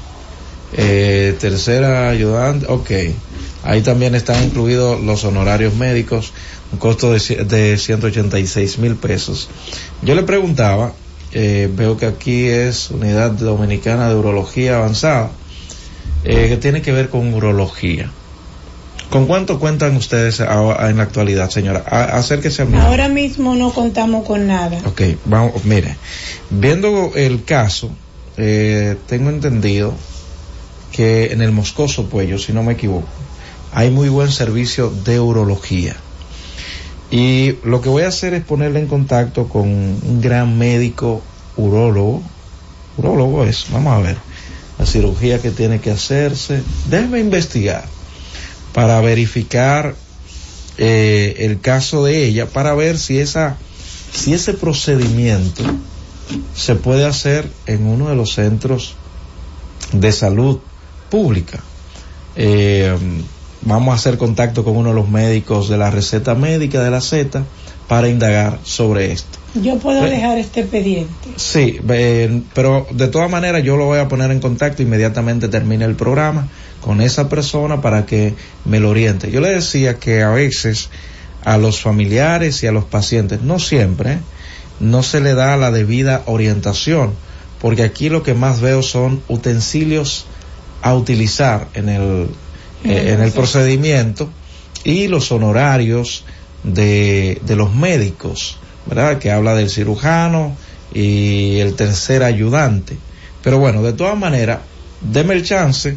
Eh, 0.76 1.36
tercera 1.38 2.08
ayudante, 2.08 2.66
ok. 2.68 2.90
Ahí 3.62 3.80
también 3.82 4.14
están 4.14 4.42
incluidos 4.44 5.00
los 5.00 5.24
honorarios 5.24 5.74
médicos, 5.74 6.32
un 6.72 6.78
costo 6.78 7.12
de, 7.12 7.44
de 7.44 7.78
186 7.78 8.78
mil 8.78 8.96
pesos. 8.96 9.48
Yo 10.02 10.14
le 10.14 10.22
preguntaba, 10.22 10.92
eh, 11.32 11.70
veo 11.72 11.96
que 11.96 12.06
aquí 12.06 12.46
es 12.46 12.90
Unidad 12.90 13.30
Dominicana 13.30 14.08
de 14.08 14.16
Urología 14.16 14.76
Avanzada, 14.76 15.30
eh, 16.24 16.48
que 16.48 16.56
tiene 16.56 16.82
que 16.82 16.92
ver 16.92 17.08
con 17.08 17.32
urología. 17.32 18.10
¿Con 19.14 19.26
cuánto 19.26 19.60
cuentan 19.60 19.94
ustedes 19.94 20.40
ahora- 20.40 20.90
en 20.90 20.96
la 20.96 21.04
actualidad, 21.04 21.48
señora? 21.48 21.84
A- 21.88 22.18
acérquese 22.18 22.62
al 22.62 22.66
micrófono. 22.68 22.90
Ahora 22.90 23.08
mismo 23.08 23.54
no 23.54 23.72
contamos 23.72 24.26
con 24.26 24.48
nada. 24.48 24.80
Ok, 24.86 25.02
vamos, 25.24 25.64
mire, 25.64 25.96
viendo 26.50 27.12
el 27.14 27.44
caso, 27.44 27.90
eh, 28.36 28.96
tengo 29.06 29.30
entendido 29.30 29.94
que 30.90 31.26
en 31.26 31.42
el 31.42 31.52
Moscoso 31.52 32.06
Puello, 32.08 32.40
si 32.40 32.52
no 32.52 32.64
me 32.64 32.72
equivoco, 32.72 33.06
hay 33.72 33.88
muy 33.92 34.08
buen 34.08 34.32
servicio 34.32 34.90
de 35.04 35.20
urología. 35.20 35.94
Y 37.12 37.58
lo 37.62 37.80
que 37.82 37.90
voy 37.90 38.02
a 38.02 38.08
hacer 38.08 38.34
es 38.34 38.42
ponerle 38.42 38.80
en 38.80 38.88
contacto 38.88 39.46
con 39.48 39.68
un 39.68 40.20
gran 40.20 40.58
médico 40.58 41.22
urólogo. 41.56 42.20
Urólogo 42.96 43.44
es, 43.44 43.66
vamos 43.70 43.92
a 43.94 43.98
ver, 44.00 44.16
la 44.76 44.86
cirugía 44.86 45.40
que 45.40 45.52
tiene 45.52 45.78
que 45.78 45.92
hacerse. 45.92 46.64
Déjeme 46.90 47.20
investigar 47.20 47.84
para 48.74 49.00
verificar 49.00 49.94
eh, 50.76 51.36
el 51.38 51.60
caso 51.60 52.04
de 52.04 52.26
ella, 52.26 52.46
para 52.46 52.74
ver 52.74 52.98
si 52.98 53.18
esa, 53.18 53.56
si 54.12 54.34
ese 54.34 54.52
procedimiento 54.52 55.62
se 56.54 56.74
puede 56.74 57.06
hacer 57.06 57.48
en 57.66 57.86
uno 57.86 58.08
de 58.08 58.16
los 58.16 58.34
centros 58.34 58.96
de 59.92 60.10
salud 60.10 60.58
pública. 61.08 61.60
Eh, 62.34 62.92
vamos 63.62 63.92
a 63.92 63.94
hacer 63.94 64.18
contacto 64.18 64.64
con 64.64 64.76
uno 64.76 64.88
de 64.88 64.96
los 64.96 65.08
médicos 65.08 65.68
de 65.68 65.78
la 65.78 65.90
receta 65.90 66.34
médica 66.34 66.82
de 66.82 66.90
la 66.90 67.00
Z 67.00 67.44
para 67.86 68.08
indagar 68.08 68.58
sobre 68.64 69.12
esto. 69.12 69.38
Yo 69.54 69.78
puedo 69.78 70.02
dejar 70.02 70.38
este 70.38 70.60
expediente. 70.60 71.28
Sí, 71.36 71.78
eh, 71.88 72.42
pero 72.54 72.88
de 72.90 73.06
todas 73.06 73.30
maneras 73.30 73.62
yo 73.62 73.76
lo 73.76 73.84
voy 73.84 74.00
a 74.00 74.08
poner 74.08 74.32
en 74.32 74.40
contacto 74.40 74.82
inmediatamente 74.82 75.46
termine 75.46 75.84
el 75.84 75.94
programa 75.94 76.48
con 76.84 77.00
esa 77.00 77.30
persona 77.30 77.80
para 77.80 78.04
que 78.04 78.34
me 78.66 78.78
lo 78.78 78.90
oriente. 78.90 79.30
Yo 79.30 79.40
le 79.40 79.48
decía 79.48 79.98
que 79.98 80.22
a 80.22 80.28
veces 80.28 80.90
a 81.42 81.56
los 81.56 81.80
familiares 81.80 82.62
y 82.62 82.66
a 82.66 82.72
los 82.72 82.84
pacientes, 82.84 83.40
no 83.40 83.58
siempre, 83.58 84.12
¿eh? 84.12 84.18
no 84.80 85.02
se 85.02 85.22
le 85.22 85.32
da 85.32 85.56
la 85.56 85.70
debida 85.70 86.22
orientación, 86.26 87.14
porque 87.58 87.84
aquí 87.84 88.10
lo 88.10 88.22
que 88.22 88.34
más 88.34 88.60
veo 88.60 88.82
son 88.82 89.22
utensilios 89.28 90.26
a 90.82 90.94
utilizar 90.94 91.68
en 91.72 91.88
el, 91.88 92.28
eh, 92.84 93.14
en 93.14 93.22
el 93.22 93.32
procedimiento 93.32 94.28
y 94.84 95.08
los 95.08 95.32
honorarios 95.32 96.26
de, 96.64 97.40
de 97.46 97.56
los 97.56 97.74
médicos, 97.74 98.58
¿verdad? 98.84 99.18
Que 99.18 99.30
habla 99.30 99.54
del 99.54 99.70
cirujano 99.70 100.54
y 100.92 101.60
el 101.60 101.76
tercer 101.76 102.22
ayudante. 102.22 102.98
Pero 103.42 103.58
bueno, 103.58 103.82
de 103.82 103.94
todas 103.94 104.18
maneras, 104.18 104.58
deme 105.00 105.32
el 105.32 105.44
chance 105.44 105.96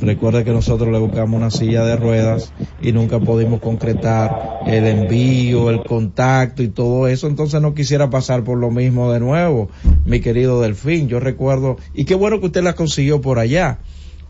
recuerde 0.00 0.44
que 0.44 0.52
nosotros 0.52 0.90
le 0.92 0.98
buscamos 1.00 1.36
una 1.36 1.50
silla 1.50 1.84
de 1.84 1.96
ruedas 1.96 2.52
y 2.80 2.92
nunca 2.92 3.18
pudimos 3.18 3.58
concretar 3.60 4.60
el 4.64 4.86
envío, 4.86 5.70
el 5.70 5.82
contacto 5.82 6.62
y 6.62 6.68
todo 6.68 7.08
eso, 7.08 7.26
entonces 7.26 7.60
no 7.60 7.74
quisiera 7.74 8.10
pasar 8.10 8.44
por 8.44 8.58
lo 8.58 8.70
mismo 8.70 9.12
de 9.12 9.18
nuevo, 9.18 9.70
mi 10.04 10.20
querido 10.20 10.60
Delfín. 10.60 11.08
Yo 11.08 11.18
recuerdo, 11.18 11.78
y 11.94 12.04
qué 12.04 12.14
bueno 12.14 12.38
que 12.38 12.46
usted 12.46 12.62
la 12.62 12.74
consiguió 12.74 13.20
por 13.20 13.40
allá. 13.40 13.78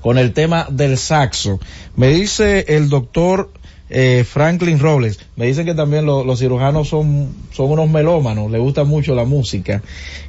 con 0.00 0.18
el 0.18 0.32
tema 0.32 0.68
del 0.70 0.98
saxo. 0.98 1.58
Me 1.96 2.08
dice 2.08 2.64
el 2.68 2.88
doctor 2.88 3.50
eh, 3.88 4.24
Franklin 4.28 4.78
Robles, 4.78 5.18
me 5.36 5.46
dicen 5.46 5.64
que 5.66 5.74
también 5.74 6.06
lo- 6.06 6.24
los 6.24 6.38
cirujanos 6.40 6.88
son, 6.88 7.34
son 7.52 7.70
unos 7.70 7.88
melómanos, 7.88 8.50
le 8.50 8.58
gusta 8.58 8.84
mucho 8.84 9.14
la 9.14 9.24
música, 9.24 9.82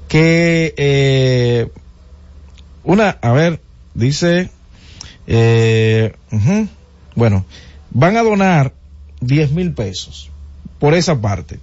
que 0.07 0.73
eh, 0.77 1.67
una, 2.83 3.17
a 3.21 3.31
ver, 3.31 3.59
dice, 3.93 4.49
eh, 5.27 6.13
bueno, 7.15 7.45
van 7.91 8.17
a 8.17 8.23
donar 8.23 8.73
10 9.21 9.51
mil 9.51 9.73
pesos 9.73 10.29
por 10.79 10.93
esa 10.93 11.19
parte. 11.19 11.59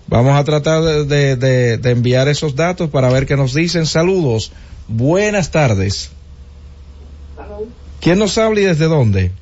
Vamos 0.08 0.38
a 0.38 0.44
tratar 0.44 0.82
de, 0.82 1.04
de- 1.04 1.36
de- 1.36 1.76
de 1.76 1.90
enviar 1.90 2.28
esos 2.28 2.54
datos 2.56 2.88
para 2.88 3.10
ver 3.10 3.26
qué 3.26 3.36
nos 3.36 3.52
dicen. 3.52 3.84
Saludos. 3.84 4.52
Buenas 4.88 5.50
tardes. 5.50 6.10
¿Quién 8.00 8.18
nos 8.18 8.38
habla 8.38 8.60
y 8.60 8.64
desde 8.64 8.86
dónde? 8.86 9.32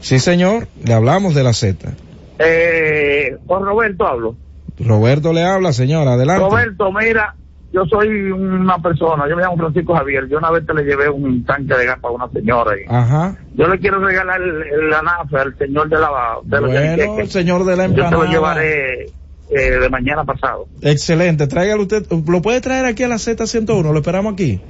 Sí, 0.00 0.18
señor. 0.18 0.68
Le 0.84 0.94
hablamos 0.94 1.34
de 1.34 1.42
la 1.42 1.52
Z. 1.52 1.90
Eh, 2.38 3.36
con 3.46 3.64
Roberto 3.64 4.06
hablo. 4.06 4.36
Roberto 4.78 5.32
le 5.32 5.44
habla, 5.44 5.72
señor. 5.72 6.06
Adelante. 6.06 6.44
Roberto, 6.44 6.92
mira, 6.92 7.34
yo 7.72 7.84
soy 7.86 8.08
una 8.30 8.78
persona, 8.78 9.28
yo 9.28 9.36
me 9.36 9.42
llamo 9.42 9.56
Francisco 9.56 9.94
Javier, 9.94 10.28
yo 10.28 10.38
una 10.38 10.50
vez 10.50 10.64
te 10.64 10.72
le 10.72 10.84
llevé 10.84 11.10
un 11.10 11.44
tanque 11.44 11.74
de 11.74 11.84
gas 11.84 11.98
para 12.00 12.14
una 12.14 12.28
señora 12.30 12.72
y 12.78 12.84
Ajá. 12.88 13.36
yo 13.54 13.66
le 13.68 13.78
quiero 13.78 13.98
regalar 13.98 14.40
la 14.40 15.02
nafe 15.02 15.36
al 15.36 15.58
señor 15.58 15.88
de 15.90 15.98
la 15.98 16.10
de 16.44 16.60
Bueno, 16.60 17.18
el 17.18 17.28
señor 17.28 17.64
de 17.64 17.76
la 17.76 17.86
Yo 17.88 17.94
te 17.94 18.00
empanada. 18.00 18.24
lo 18.24 18.30
llevaré 18.30 19.02
eh, 19.50 19.70
de 19.80 19.88
mañana 19.90 20.24
pasado. 20.24 20.66
Excelente. 20.80 21.46
Tráigalo 21.48 21.82
usted. 21.82 22.04
¿Lo 22.26 22.40
puede 22.40 22.60
traer 22.60 22.84
aquí 22.86 23.02
a 23.02 23.08
la 23.08 23.16
Z101? 23.16 23.82
¿Lo 23.92 23.98
esperamos 23.98 24.32
aquí? 24.34 24.60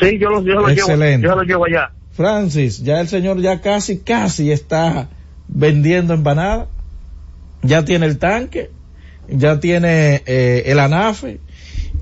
Sí, 0.00 0.18
yo 0.18 0.28
lo, 0.28 0.42
yo 0.42 0.54
lo 0.54 0.60
llevo, 0.68 0.70
Excelente. 0.70 1.26
yo 1.26 1.36
lo 1.36 1.42
llevo 1.42 1.64
allá. 1.66 1.90
Francis, 2.16 2.82
ya 2.82 3.00
el 3.00 3.08
señor 3.08 3.40
ya 3.42 3.60
casi, 3.60 3.98
casi 3.98 4.50
está 4.50 5.08
vendiendo 5.48 6.14
empanada. 6.14 6.66
Ya 7.62 7.84
tiene 7.84 8.06
el 8.06 8.18
tanque, 8.18 8.70
ya 9.28 9.60
tiene 9.60 10.22
eh, 10.26 10.64
el 10.66 10.78
anafe. 10.78 11.40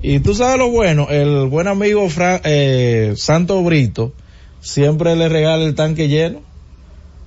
Y 0.01 0.19
tú 0.19 0.33
sabes 0.33 0.57
lo 0.57 0.69
bueno, 0.69 1.07
el 1.09 1.47
buen 1.47 1.67
amigo 1.67 2.07
eh, 2.19 3.13
Santo 3.17 3.61
Brito 3.63 4.13
siempre 4.61 5.15
le 5.15 5.27
regala 5.27 5.63
el 5.65 5.75
tanque 5.75 6.07
lleno. 6.07 6.41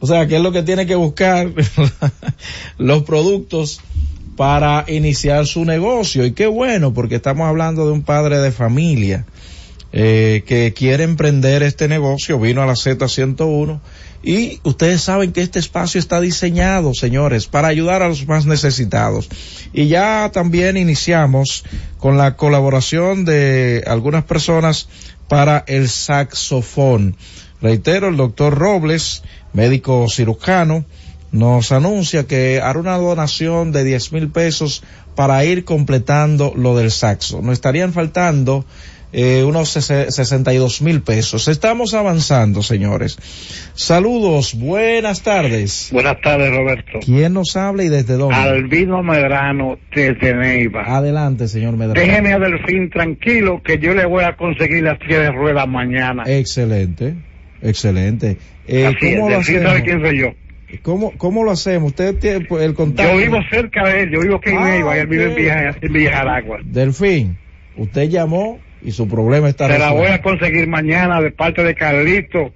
O 0.00 0.06
sea, 0.06 0.26
que 0.26 0.36
es 0.36 0.42
lo 0.42 0.52
que 0.52 0.62
tiene 0.62 0.86
que 0.86 0.94
buscar 0.94 1.52
los 2.78 3.02
productos 3.02 3.80
para 4.36 4.84
iniciar 4.88 5.46
su 5.46 5.64
negocio. 5.64 6.24
Y 6.24 6.32
qué 6.32 6.46
bueno, 6.46 6.94
porque 6.94 7.16
estamos 7.16 7.48
hablando 7.48 7.84
de 7.86 7.92
un 7.92 8.02
padre 8.02 8.38
de 8.38 8.52
familia 8.52 9.26
eh, 9.92 10.42
que 10.46 10.74
quiere 10.74 11.04
emprender 11.04 11.62
este 11.62 11.88
negocio, 11.88 12.38
vino 12.38 12.62
a 12.62 12.66
la 12.66 12.74
Z101 12.74 13.80
y 14.22 14.60
ustedes 14.64 15.02
saben 15.02 15.32
que 15.32 15.42
este 15.42 15.58
espacio 15.58 15.98
está 16.00 16.20
diseñado, 16.20 16.92
señores, 16.92 17.46
para 17.46 17.68
ayudar 17.68 18.02
a 18.02 18.08
los 18.08 18.26
más 18.26 18.46
necesitados. 18.46 19.28
Y 19.72 19.86
ya 19.86 20.30
también 20.32 20.76
iniciamos 20.76 21.64
con 21.98 22.18
la 22.18 22.36
colaboración 22.36 23.24
de 23.24 23.84
algunas 23.86 24.24
personas 24.24 24.88
para 25.28 25.64
el 25.66 25.88
saxofón. 25.88 27.16
Reitero, 27.62 28.08
el 28.08 28.16
doctor 28.16 28.54
Robles, 28.54 29.22
médico 29.52 30.08
cirujano, 30.08 30.84
nos 31.30 31.72
anuncia 31.72 32.26
que 32.26 32.60
hará 32.60 32.78
una 32.78 32.96
donación 32.96 33.70
de 33.70 33.84
10 33.84 34.12
mil 34.12 34.30
pesos 34.30 34.82
para 35.14 35.44
ir 35.44 35.64
completando 35.64 36.52
lo 36.56 36.76
del 36.76 36.90
saxo. 36.90 37.42
Nos 37.42 37.52
estarían 37.52 37.92
faltando 37.92 38.64
eh, 39.12 39.42
unos 39.44 39.70
sese- 39.70 40.10
62 40.10 40.82
mil 40.82 41.00
pesos. 41.02 41.48
Estamos 41.48 41.94
avanzando, 41.94 42.62
señores. 42.62 43.18
Saludos, 43.74 44.54
buenas 44.54 45.22
tardes. 45.22 45.88
Buenas 45.92 46.20
tardes, 46.20 46.50
Roberto. 46.54 46.98
¿Quién 47.04 47.32
nos 47.32 47.56
habla 47.56 47.84
y 47.84 47.88
desde 47.88 48.14
dónde? 48.14 48.34
Albino 48.36 49.02
Medrano 49.02 49.78
desde 49.94 50.34
Neiva. 50.34 50.82
Adelante, 50.86 51.48
señor 51.48 51.76
Medrano. 51.76 52.00
Déjeme 52.00 52.32
a 52.32 52.38
Delfín 52.38 52.90
tranquilo 52.90 53.62
que 53.64 53.78
yo 53.78 53.94
le 53.94 54.04
voy 54.06 54.24
a 54.24 54.36
conseguir 54.36 54.82
la 54.82 54.98
silla 54.98 55.20
de 55.20 55.30
ruedas 55.32 55.66
mañana. 55.68 56.24
Excelente, 56.26 57.14
excelente. 57.62 58.36
Eh, 58.66 58.86
Así 58.86 59.06
es, 59.06 59.16
¿Cómo 59.16 59.30
lo 59.30 59.36
Delfín 59.36 59.56
hacemos? 59.56 59.72
sabe 59.72 59.82
quién 59.84 60.00
soy 60.02 60.18
yo. 60.20 60.26
¿Cómo, 60.82 61.12
¿Cómo 61.16 61.44
lo 61.44 61.50
hacemos? 61.52 61.92
Usted 61.92 62.16
tiene 62.18 62.40
pues, 62.44 62.62
el 62.62 62.74
contacto. 62.74 63.10
Yo 63.12 63.18
vivo 63.18 63.38
cerca 63.50 63.88
de 63.88 64.02
él, 64.02 64.10
yo 64.12 64.20
vivo 64.20 64.36
aquí 64.36 64.50
en 64.50 64.58
Ah, 64.58 64.64
Neiva 64.68 64.98
él 64.98 65.06
vive 65.06 65.24
en. 65.30 65.34
Villa, 65.34 65.74
en 65.80 65.92
Villa 65.92 66.12
Jaragua. 66.12 66.58
Delfín, 66.62 67.38
usted 67.76 68.10
llamó 68.10 68.58
y 68.82 68.92
su 68.92 69.08
problema 69.08 69.48
está 69.48 69.66
Se 69.68 69.78
la 69.78 69.92
voy 69.92 70.06
a 70.06 70.16
resuelto. 70.16 70.28
conseguir 70.30 70.68
mañana 70.68 71.20
de 71.20 71.30
parte 71.30 71.62
de 71.64 71.74
Carlito, 71.74 72.52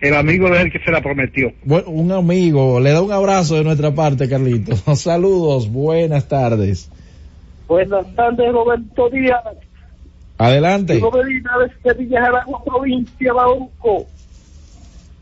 el 0.00 0.14
amigo 0.14 0.48
de 0.50 0.62
él 0.62 0.72
que 0.72 0.78
se 0.78 0.90
la 0.90 1.00
prometió. 1.00 1.52
Bueno, 1.64 1.88
un 1.88 2.12
amigo, 2.12 2.80
le 2.80 2.90
da 2.90 3.02
un 3.02 3.12
abrazo 3.12 3.56
de 3.56 3.64
nuestra 3.64 3.92
parte, 3.92 4.28
Carlito. 4.28 4.76
Saludos, 4.96 5.70
buenas 5.70 6.28
tardes. 6.28 6.90
Buenas 7.66 8.06
tardes, 8.14 8.52
Roberto 8.52 9.10
Díaz. 9.10 9.42
Adelante. 10.38 10.94
Medina 10.94 11.50
desde 11.58 11.98
Villajaragua, 11.98 12.64
provincia 12.64 13.32
Bauco. 13.32 14.06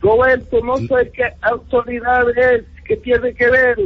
Roberto, 0.00 0.60
no 0.62 0.76
sé 0.76 1.10
qué 1.12 1.24
autoridad 1.40 2.28
es 2.30 2.64
que 2.84 2.96
tiene 2.98 3.32
que 3.34 3.50
ver 3.50 3.76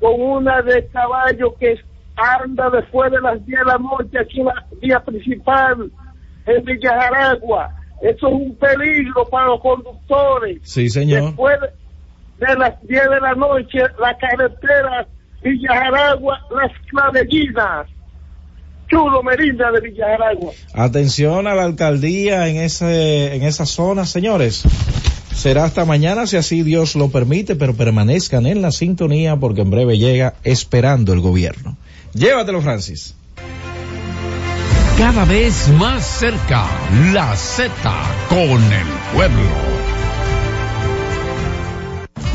con 0.00 0.20
una 0.20 0.62
de 0.62 0.86
caballo 0.86 1.54
que 1.58 1.72
anda 2.16 2.70
después 2.70 3.10
de 3.12 3.20
las 3.20 3.44
10 3.44 3.58
de 3.58 3.64
la 3.64 3.78
noche 3.78 4.18
aquí 4.18 4.40
en 4.40 4.46
la 4.46 4.66
vía 4.80 5.00
principal 5.00 5.90
en 6.46 6.64
Villajaragua. 6.64 7.74
Eso 8.02 8.28
es 8.28 8.32
un 8.32 8.56
peligro 8.56 9.26
para 9.30 9.46
los 9.46 9.60
conductores. 9.60 10.58
Sí, 10.62 10.88
señor. 10.88 11.24
Después 11.24 11.56
de, 12.38 12.56
las 12.56 12.80
10 12.86 13.02
de 13.10 13.20
la 13.20 13.34
noche, 13.34 13.78
la 13.98 14.16
carretera 14.16 15.06
Villajaragua, 15.42 16.40
las 16.50 16.72
clavellinas. 16.90 17.86
Chulo 18.88 19.22
Merinda 19.22 19.72
de 19.72 19.80
Villajaragua. 19.80 20.52
Atención 20.74 21.46
a 21.46 21.54
la 21.54 21.64
alcaldía 21.64 22.48
en 22.48 22.56
ese, 22.56 23.34
en 23.34 23.42
esa 23.42 23.66
zona, 23.66 24.06
señores. 24.06 24.64
Será 25.34 25.64
hasta 25.64 25.84
mañana 25.84 26.26
si 26.26 26.36
así 26.36 26.62
Dios 26.62 26.94
lo 26.94 27.10
permite, 27.10 27.56
pero 27.56 27.74
permanezcan 27.74 28.46
en 28.46 28.62
la 28.62 28.70
sintonía 28.70 29.36
porque 29.36 29.62
en 29.62 29.70
breve 29.70 29.98
llega 29.98 30.34
esperando 30.44 31.12
el 31.12 31.20
gobierno. 31.20 31.76
Llévatelo, 32.16 32.62
Francis. 32.62 33.14
Cada 34.96 35.26
vez 35.26 35.68
más 35.78 36.02
cerca, 36.06 36.64
la 37.12 37.36
Z 37.36 37.70
con 38.30 38.72
el 38.72 38.86
pueblo. 39.14 39.65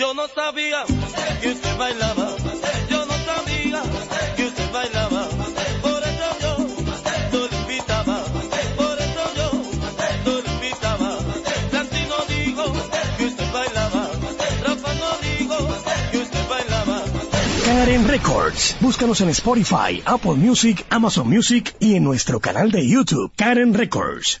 Yo 0.00 0.14
no 0.14 0.26
sabía 0.28 0.82
que 1.42 1.50
usted 1.50 1.76
bailaba. 1.76 2.34
Yo 2.88 3.04
no 3.04 3.12
sabía 3.28 3.82
que 4.34 4.46
usted 4.46 4.72
bailaba. 4.72 5.28
Por 5.82 6.02
eso 6.10 6.28
yo 6.40 6.56
no 7.32 7.46
le 7.46 7.56
invitaba. 7.58 8.24
Por 8.78 8.98
eso 8.98 9.24
yo 9.36 9.50
no 10.24 10.40
le 10.40 10.52
invitaba. 10.54 11.18
Santi 11.70 12.02
no 12.12 12.18
dijo 12.34 12.64
que 13.18 13.24
usted 13.26 13.52
bailaba. 13.52 14.10
Rafa 14.64 14.94
no 14.94 15.10
dijo 15.20 15.58
que 16.10 16.18
usted 16.18 16.48
bailaba. 16.48 17.02
Karen 17.66 18.08
Records. 18.08 18.76
Búscanos 18.80 19.20
en 19.20 19.28
Spotify, 19.28 20.02
Apple 20.06 20.36
Music, 20.36 20.86
Amazon 20.88 21.28
Music 21.28 21.76
y 21.78 21.96
en 21.96 22.04
nuestro 22.04 22.40
canal 22.40 22.70
de 22.70 22.88
YouTube, 22.88 23.30
Karen 23.36 23.74
Records. 23.74 24.40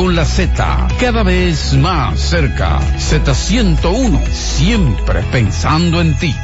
la 0.09 0.25
Z, 0.25 0.87
cada 0.99 1.23
vez 1.23 1.73
más 1.73 2.19
cerca. 2.19 2.79
Z101, 2.97 4.25
siempre 4.31 5.21
pensando 5.31 6.01
en 6.01 6.17
ti. 6.17 6.35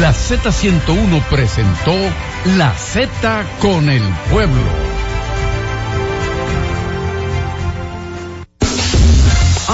La 0.00 0.12
Z101 0.12 1.22
presentó 1.30 1.94
La 2.56 2.72
Z 2.74 3.44
con 3.60 3.88
el 3.88 4.02
pueblo. 4.30 4.97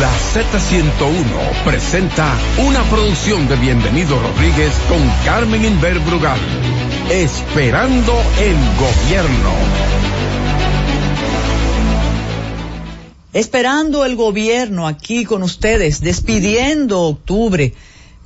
La 0.00 0.12
Z101 0.12 1.64
presenta 1.64 2.38
una 2.58 2.82
producción 2.90 3.48
de 3.48 3.56
Bienvenido 3.56 4.20
Rodríguez 4.20 4.74
con 4.90 4.98
Carmen 5.24 5.64
Inver 5.64 5.98
Brugal. 6.00 6.38
Esperando 7.10 8.12
el 8.38 8.56
gobierno. 8.76 9.52
Esperando 13.32 14.04
el 14.04 14.16
gobierno 14.16 14.86
aquí 14.86 15.24
con 15.24 15.42
ustedes, 15.42 16.02
despidiendo 16.02 17.00
octubre, 17.00 17.72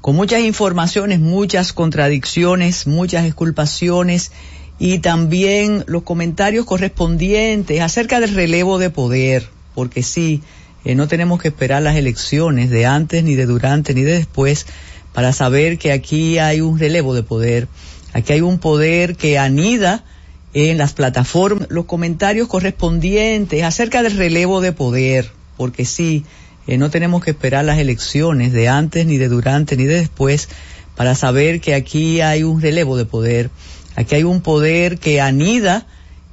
con 0.00 0.16
muchas 0.16 0.40
informaciones, 0.40 1.20
muchas 1.20 1.72
contradicciones, 1.72 2.88
muchas 2.88 3.26
exculpaciones 3.26 4.32
y 4.80 4.98
también 4.98 5.84
los 5.86 6.02
comentarios 6.02 6.66
correspondientes 6.66 7.80
acerca 7.80 8.18
del 8.18 8.34
relevo 8.34 8.78
de 8.78 8.90
poder, 8.90 9.48
porque 9.76 10.02
sí, 10.02 10.42
eh, 10.84 10.94
no 10.94 11.08
tenemos 11.08 11.40
que 11.40 11.48
esperar 11.48 11.82
las 11.82 11.96
elecciones 11.96 12.70
de 12.70 12.86
antes, 12.86 13.22
ni 13.24 13.34
de 13.34 13.46
durante, 13.46 13.94
ni 13.94 14.02
de 14.02 14.12
después 14.12 14.66
para 15.12 15.32
saber 15.32 15.78
que 15.78 15.92
aquí 15.92 16.38
hay 16.38 16.60
un 16.60 16.78
relevo 16.78 17.14
de 17.14 17.22
poder. 17.22 17.68
Aquí 18.12 18.32
hay 18.32 18.40
un 18.40 18.58
poder 18.58 19.16
que 19.16 19.38
anida 19.38 20.04
en 20.52 20.78
las 20.78 20.92
plataformas 20.92 21.68
los 21.70 21.84
comentarios 21.84 22.48
correspondientes 22.48 23.62
acerca 23.62 24.02
del 24.02 24.16
relevo 24.16 24.60
de 24.60 24.72
poder, 24.72 25.30
porque 25.56 25.84
sí, 25.84 26.24
eh, 26.66 26.76
no 26.78 26.90
tenemos 26.90 27.22
que 27.24 27.30
esperar 27.30 27.64
las 27.64 27.78
elecciones 27.78 28.52
de 28.52 28.68
antes, 28.68 29.06
ni 29.06 29.16
de 29.16 29.28
durante, 29.28 29.76
ni 29.76 29.84
de 29.84 29.96
después 29.96 30.48
para 30.96 31.14
saber 31.14 31.60
que 31.60 31.74
aquí 31.74 32.20
hay 32.20 32.42
un 32.42 32.60
relevo 32.60 32.96
de 32.96 33.06
poder. 33.06 33.50
Aquí 33.96 34.16
hay 34.16 34.24
un 34.24 34.40
poder 34.40 34.98
que 34.98 35.20
anida 35.20 35.86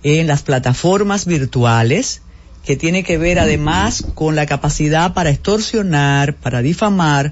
en 0.04 0.28
las 0.28 0.44
plataformas 0.44 1.26
virtuales, 1.26 2.22
que 2.68 2.76
tiene 2.76 3.04
que 3.04 3.18
ver 3.18 3.40
además 3.40 4.04
con 4.14 4.36
la 4.36 4.46
capacidad 4.46 5.14
para 5.14 5.30
extorsionar, 5.30 6.36
para 6.36 6.62
difamar 6.62 7.32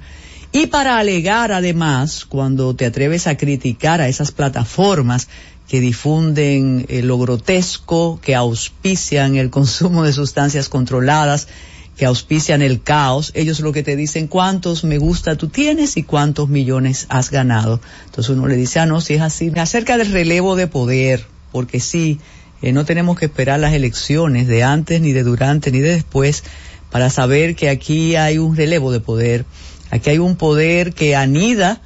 y 0.53 0.67
para 0.67 0.97
alegar 0.97 1.51
además 1.51 2.23
cuando 2.23 2.73
te 2.73 2.85
atreves 2.85 3.27
a 3.27 3.35
criticar 3.35 3.99
a 3.99 4.07
esas 4.07 4.31
plataformas 4.31 5.27
que 5.67 5.81
difunden 5.81 6.85
eh, 6.87 7.01
lo 7.01 7.17
grotesco, 7.17 8.17
que 8.21 8.33
auspician 8.33 9.35
el 9.35 9.49
consumo 9.49 10.05
de 10.05 10.13
sustancias 10.13 10.69
controladas, 10.69 11.49
que 11.97 12.05
auspician 12.05 12.61
el 12.61 12.81
caos, 12.81 13.33
ellos 13.35 13.59
lo 13.59 13.73
que 13.73 13.83
te 13.83 13.97
dicen 13.97 14.27
cuántos 14.27 14.85
me 14.85 14.99
gusta 14.99 15.35
tú 15.35 15.49
tienes 15.49 15.97
y 15.97 16.03
cuántos 16.03 16.47
millones 16.47 17.07
has 17.09 17.29
ganado. 17.29 17.81
Entonces 18.05 18.33
uno 18.33 18.47
le 18.47 18.55
dice, 18.55 18.79
ah, 18.79 18.85
no, 18.85 19.01
si 19.01 19.15
es 19.15 19.21
así, 19.21 19.51
acerca 19.57 19.97
del 19.97 20.13
relevo 20.13 20.55
de 20.55 20.67
poder, 20.67 21.25
porque 21.51 21.81
sí, 21.81 22.21
eh, 22.61 22.71
no 22.71 22.85
tenemos 22.85 23.17
que 23.17 23.25
esperar 23.25 23.59
las 23.59 23.73
elecciones 23.73 24.47
de 24.47 24.63
antes, 24.63 25.01
ni 25.01 25.11
de 25.11 25.23
durante, 25.23 25.71
ni 25.71 25.79
de 25.79 25.93
después 25.95 26.43
para 26.89 27.09
saber 27.09 27.55
que 27.55 27.69
aquí 27.69 28.15
hay 28.15 28.37
un 28.37 28.55
relevo 28.55 28.91
de 28.91 28.99
poder. 28.99 29.45
Aquí 29.91 30.11
hay 30.11 30.17
un 30.17 30.35
poder 30.35 30.93
que 30.93 31.15
anida 31.15 31.81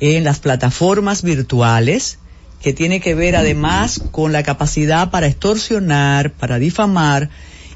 en 0.00 0.24
las 0.24 0.38
plataformas 0.38 1.22
virtuales, 1.22 2.18
que 2.60 2.72
tiene 2.72 3.00
que 3.00 3.14
ver 3.14 3.36
además 3.36 4.00
con 4.10 4.32
la 4.32 4.42
capacidad 4.42 5.10
para 5.10 5.26
extorsionar, 5.26 6.32
para 6.32 6.58
difamar 6.58 7.28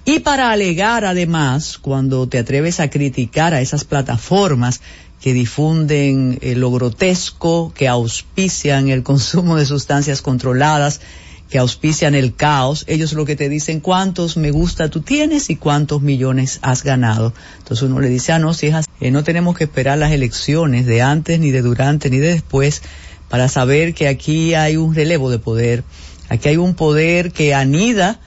y 0.05 0.21
para 0.21 0.51
alegar 0.51 1.05
además 1.05 1.77
cuando 1.77 2.27
te 2.27 2.39
atreves 2.39 2.81
a 2.81 2.89
criticar 2.89 3.53
a 3.53 3.61
esas 3.61 3.85
plataformas 3.85 4.81
que 5.21 5.35
difunden 5.35 6.39
eh, 6.41 6.55
lo 6.55 6.71
grotesco, 6.71 7.73
que 7.75 7.89
auspician 7.89 8.89
el 8.89 9.03
consumo 9.03 9.57
de 9.57 9.67
sustancias 9.67 10.23
controladas, 10.23 11.03
que 11.51 11.59
auspician 11.59 12.15
el 12.15 12.35
caos, 12.35 12.85
ellos 12.89 13.13
lo 13.15 13.25
que 13.25 13.37
te 13.37 13.49
dicen 13.49 13.81
cuántos 13.81 14.37
me 14.37 14.51
gusta 14.51 14.91
tú 14.91 15.01
tienes 15.01 15.49
y 15.51 15.57
cuántos 15.57 16.03
millones 16.03 16.59
has 16.63 16.83
ganado. 16.83 17.33
Entonces 17.59 17.89
uno 17.89 18.01
le 18.01 18.09
dice, 18.09 18.33
ah, 18.33 18.39
no, 18.39 18.53
si 18.53 18.67
es 18.67 18.75
así, 18.75 18.89
eh, 19.01 19.11
no 19.11 19.25
tenemos 19.25 19.57
que 19.57 19.65
esperar 19.65 19.99
las 19.99 20.13
elecciones 20.13 20.85
de 20.85 21.01
antes, 21.01 21.41
ni 21.41 21.51
de 21.51 21.63
durante, 21.63 22.11
ni 22.11 22.19
de 22.19 22.35
después 22.35 22.83
para 23.29 23.49
saber 23.49 23.95
que 23.95 24.09
aquí 24.09 24.55
hay 24.55 24.77
un 24.77 24.95
relevo 24.95 25.31
de 25.31 25.39
poder. 25.39 25.85
Aquí 26.29 26.49
hay 26.49 26.57
un 26.57 26.75
poder 26.75 27.33
que 27.33 27.55
anida 27.55 28.21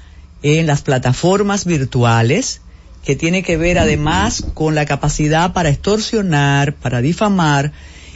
en 0.44 0.66
las 0.66 0.82
plataformas 0.82 1.66
virtuales, 1.66 2.62
que 3.04 3.16
tiene 3.16 3.44
que 3.44 3.58
ver 3.58 3.80
además 3.80 4.44
con 4.54 4.76
la 4.76 4.86
capacidad 4.86 5.54
para 5.54 5.70
extorsionar, 5.70 6.76
para 6.76 7.02
difamar, 7.02 7.72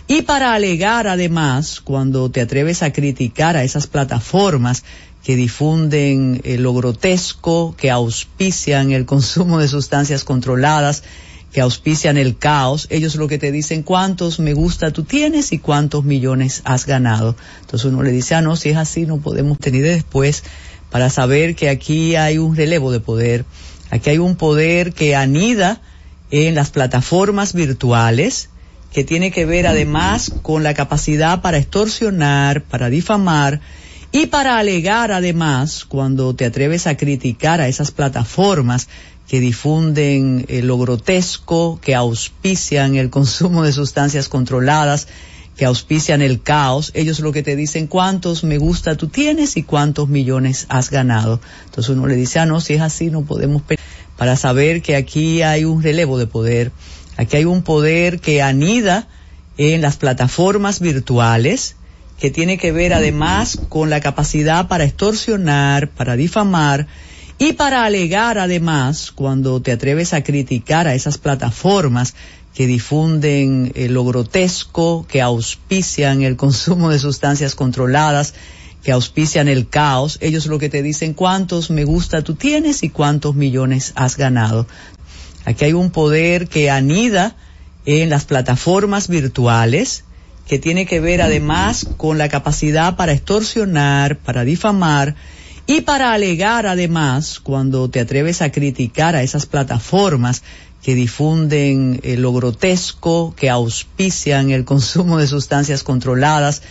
y 0.07 0.21
para 0.21 0.53
alegar 0.53 1.07
además, 1.07 1.81
cuando 1.81 2.29
te 2.29 2.41
atreves 2.41 2.83
a 2.83 2.93
criticar 2.93 3.57
a 3.57 3.63
esas 3.63 3.87
plataformas 3.87 4.83
que 5.23 5.35
difunden 5.35 6.41
eh, 6.43 6.59
lo 6.59 6.73
grotesco, 6.75 7.75
que 7.75 7.89
auspician 7.89 8.91
el 8.91 9.05
consumo 9.05 9.57
de 9.59 9.67
sustancias 9.67 10.23
controladas, 10.23 11.01
que 11.51 11.61
auspician 11.61 12.17
el 12.17 12.37
caos, 12.37 12.85
ellos 12.91 13.15
lo 13.15 13.27
que 13.27 13.39
te 13.39 13.51
dicen 13.51 13.81
cuántos 13.81 14.39
me 14.39 14.53
gusta 14.53 14.91
tú 14.91 15.03
tienes 15.03 15.53
y 15.53 15.57
cuántos 15.57 16.03
millones 16.03 16.61
has 16.65 16.85
ganado. 16.85 17.35
Entonces 17.61 17.91
uno 17.91 18.03
le 18.03 18.11
dice, 18.11 18.35
ah, 18.35 18.41
no, 18.41 18.55
si 18.55 18.69
es 18.69 18.77
así, 18.77 19.05
no 19.05 19.17
podemos 19.17 19.57
tener 19.57 19.81
después 19.81 20.43
para 20.91 21.09
saber 21.09 21.55
que 21.55 21.69
aquí 21.69 22.15
hay 22.15 22.37
un 22.37 22.55
relevo 22.55 22.91
de 22.91 22.99
poder. 22.99 23.45
Aquí 23.89 24.11
hay 24.11 24.17
un 24.17 24.35
poder 24.35 24.93
que 24.93 25.15
anida 25.15 25.81
en 26.29 26.53
las 26.53 26.69
plataformas 26.69 27.53
virtuales, 27.53 28.49
que 28.95 29.03
tiene 29.03 29.29
que 29.29 29.45
ver 29.45 29.67
además 29.67 30.31
con 30.41 30.63
la 30.63 30.73
capacidad 30.73 31.41
para 31.41 31.57
extorsionar, 31.57 32.63
para 32.63 32.89
difamar 32.89 33.59
y 34.13 34.27
para 34.27 34.57
alegar 34.57 35.11
además 35.11 35.83
cuando 35.83 36.33
te 36.33 36.45
atreves 36.45 36.87
a 36.87 36.95
criticar 36.95 37.59
a 37.59 37.67
esas 37.67 37.91
plataformas 37.91 38.87
que 39.27 39.41
difunden 39.41 40.45
eh, 40.47 40.61
lo 40.61 40.77
grotesco, 40.77 41.77
que 41.81 41.93
auspician 41.93 42.95
el 42.95 43.09
consumo 43.09 43.63
de 43.63 43.73
sustancias 43.73 44.29
controladas, 44.29 45.09
que 45.57 45.65
auspician 45.65 46.21
el 46.21 46.41
caos, 46.41 46.91
ellos 46.93 47.19
lo 47.19 47.33
que 47.33 47.43
te 47.43 47.57
dicen 47.57 47.87
cuántos 47.87 48.45
me 48.45 48.57
gusta 48.57 48.95
tú 48.95 49.09
tienes 49.09 49.57
y 49.57 49.63
cuántos 49.63 50.07
millones 50.07 50.67
has 50.69 50.89
ganado. 50.89 51.41
Entonces 51.65 51.89
uno 51.93 52.07
le 52.07 52.15
dice, 52.15 52.39
ah, 52.39 52.45
no, 52.45 52.61
si 52.61 52.75
es 52.75 52.81
así, 52.81 53.11
no 53.11 53.23
podemos 53.23 53.61
para 54.15 54.37
saber 54.37 54.81
que 54.81 54.95
aquí 54.95 55.41
hay 55.41 55.65
un 55.65 55.83
relevo 55.83 56.17
de 56.17 56.27
poder 56.27 56.71
Aquí 57.17 57.37
hay 57.37 57.45
un 57.45 57.63
poder 57.63 58.19
que 58.19 58.41
anida 58.41 59.07
en 59.57 59.81
las 59.81 59.97
plataformas 59.97 60.79
virtuales, 60.79 61.75
que 62.19 62.29
tiene 62.29 62.57
que 62.57 62.71
ver 62.71 62.93
además 62.93 63.59
con 63.69 63.89
la 63.89 64.01
capacidad 64.01 64.67
para 64.67 64.85
extorsionar, 64.85 65.89
para 65.89 66.15
difamar 66.15 66.87
y 67.37 67.53
para 67.53 67.83
alegar 67.83 68.37
además 68.37 69.11
cuando 69.11 69.61
te 69.61 69.71
atreves 69.71 70.13
a 70.13 70.23
criticar 70.23 70.87
a 70.87 70.95
esas 70.95 71.17
plataformas 71.17 72.15
que 72.53 72.67
difunden 72.67 73.73
eh, 73.75 73.89
lo 73.89 74.05
grotesco, 74.05 75.05
que 75.09 75.21
auspician 75.21 76.21
el 76.23 76.37
consumo 76.37 76.89
de 76.89 76.99
sustancias 76.99 77.53
controladas, 77.53 78.33
que 78.81 78.93
auspician 78.93 79.49
el 79.49 79.67
caos, 79.67 80.17
ellos 80.21 80.45
lo 80.45 80.57
que 80.57 80.69
te 80.69 80.81
dicen 80.81 81.13
cuántos 81.13 81.69
me 81.69 81.83
gusta 81.83 82.21
tú 82.21 82.35
tienes 82.35 82.83
y 82.83 82.89
cuántos 82.89 83.35
millones 83.35 83.91
has 83.95 84.15
ganado. 84.15 84.67
Aquí 85.45 85.65
hay 85.65 85.73
un 85.73 85.91
poder 85.91 86.47
que 86.47 86.71
anida 86.71 87.35
en 87.85 88.09
las 88.09 88.25
plataformas 88.25 89.07
virtuales, 89.07 90.03
que 90.47 90.59
tiene 90.59 90.85
que 90.85 90.99
ver 90.99 91.21
además 91.21 91.87
con 91.97 92.17
la 92.17 92.29
capacidad 92.29 92.95
para 92.95 93.13
extorsionar, 93.13 94.17
para 94.17 94.43
difamar 94.43 95.15
y 95.67 95.81
para 95.81 96.13
alegar 96.13 96.67
además 96.67 97.39
cuando 97.39 97.89
te 97.89 97.99
atreves 97.99 98.41
a 98.41 98.51
criticar 98.51 99.15
a 99.15 99.23
esas 99.23 99.45
plataformas 99.45 100.43
que 100.83 100.93
difunden 100.93 101.99
eh, 102.03 102.17
lo 102.17 102.31
grotesco, 102.33 103.33
que 103.35 103.49
auspician 103.49 104.51
el 104.51 104.65
consumo 104.65 105.17
de 105.17 105.25
sustancias 105.27 105.81
controladas, 105.81 106.61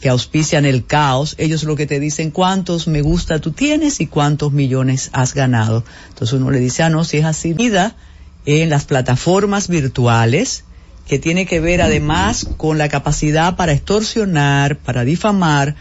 que 0.00 0.08
auspician 0.08 0.64
el 0.64 0.84
caos, 0.84 1.34
ellos 1.38 1.64
lo 1.64 1.74
que 1.74 1.86
te 1.86 1.98
dicen 1.98 2.30
cuántos 2.30 2.86
me 2.86 3.00
gusta 3.02 3.40
tú 3.40 3.50
tienes 3.50 4.00
y 4.00 4.06
cuántos 4.06 4.52
millones 4.52 5.10
has 5.12 5.34
ganado. 5.34 5.84
Entonces 6.10 6.34
uno 6.34 6.50
le 6.50 6.60
dice, 6.60 6.84
ah, 6.84 6.90
no, 6.90 7.04
si 7.04 7.18
es 7.18 7.24
así, 7.24 7.52
vida 7.52 7.96
en 8.46 8.70
las 8.70 8.84
plataformas 8.84 9.68
virtuales, 9.68 10.64
que 11.06 11.18
tiene 11.18 11.46
que 11.46 11.60
ver 11.60 11.82
además 11.82 12.46
con 12.56 12.78
la 12.78 12.88
capacidad 12.88 13.56
para 13.56 13.72
extorsionar, 13.72 14.78
para 14.78 15.04
difamar 15.04 15.76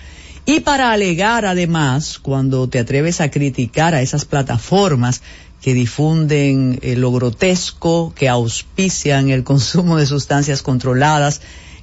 y 0.45 0.59
para 0.59 0.91
alegar 0.91 1.45
además 1.45 2.19
cuando 2.19 2.67
te 2.67 2.79
atreves 2.79 3.21
a 3.21 3.31
criticar 3.31 3.95
a 3.95 4.01
esas 4.01 4.25
plataformas 4.25 5.21
que 5.61 5.73
difunden 5.73 6.79
eh, 6.81 6.97
lo 6.97 7.13
grotesco, 7.13 8.13
que 8.13 8.27
auspician 8.27 9.29
el 9.29 9.45
consumo 9.45 9.95
de 9.95 10.05
sustancias 10.05 10.61
controladas, 10.61 11.39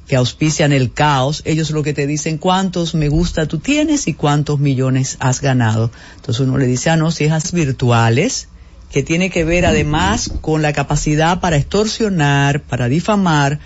que 0.07 0.16
auspician 0.16 0.73
el 0.73 0.93
caos, 0.93 1.40
ellos 1.47 1.70
lo 1.70 1.82
que 1.82 1.94
te 1.94 2.07
dicen 2.07 2.36
cuántos 2.36 2.94
me 2.94 3.09
gusta 3.09 3.47
tú 3.47 3.59
tienes 3.59 4.07
y 4.07 4.12
cuántos 4.12 4.61
millones 4.61 5.16
has 5.20 5.40
ganado. 5.40 5.90
Entonces 6.16 6.47
uno 6.47 6.59
le 6.59 6.66
dice, 6.66 6.90
ah, 6.90 6.97
no, 6.97 7.11
si 7.11 7.24
es 7.24 7.52
virtuales, 7.52 8.48
que 8.91 9.03
tiene 9.03 9.31
que 9.31 9.45
ver 9.45 9.67
además 9.67 10.33
con 10.41 10.62
la 10.62 10.73
capacidad 10.73 11.41
para 11.41 11.57
extorsionar, 11.57 12.62
para 12.62 12.89
difamar 12.89 13.61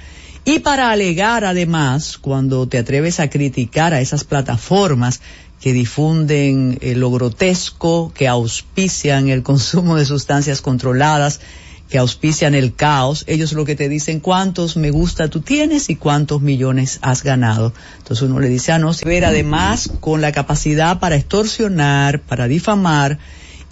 y 0.45 0.59
para 0.59 0.91
alegar 0.91 1.45
además 1.45 2.19
cuando 2.19 2.69
te 2.69 2.79
atreves 2.79 3.21
a 3.21 3.31
criticar 3.31 3.95
a 3.95 4.01
esas 4.01 4.25
plataformas 4.25 5.21
que 5.61 5.73
difunden 5.73 6.77
eh, 6.83 6.95
lo 6.95 7.11
grotesco, 7.11 8.13
que 8.15 8.29
auspician 8.29 9.29
el 9.31 9.43
consumo 9.43 9.97
de 9.97 10.05
sustancias 10.05 10.61
controladas, 10.61 11.41
que 11.89 11.97
auspician 11.97 12.55
el 12.55 12.75
caos, 12.75 13.25
ellos 13.27 13.55
lo 13.55 13.65
que 13.65 13.77
te 13.77 13.89
dicen 13.89 14.21
cuántos 14.21 14.77
me 14.77 14.91
gusta 14.91 15.29
tú 15.29 15.41
tienes 15.41 15.89
y 15.89 15.97
cuántos 15.97 16.43
millones 16.43 16.99
has 17.01 17.23
ganado. 17.23 17.73
Entonces 17.99 18.29
uno 18.29 18.41
le 18.41 18.49
dice, 18.49 18.73
ah, 18.73 18.79
no, 18.79 18.93
si 18.93 19.07
ver 19.07 19.25
además 19.25 19.91
con 20.01 20.21
la 20.21 20.33
capacidad 20.33 20.99
para 20.99 21.17
extorsionar, 21.17 22.21
para 22.21 22.47
difamar 22.47 23.19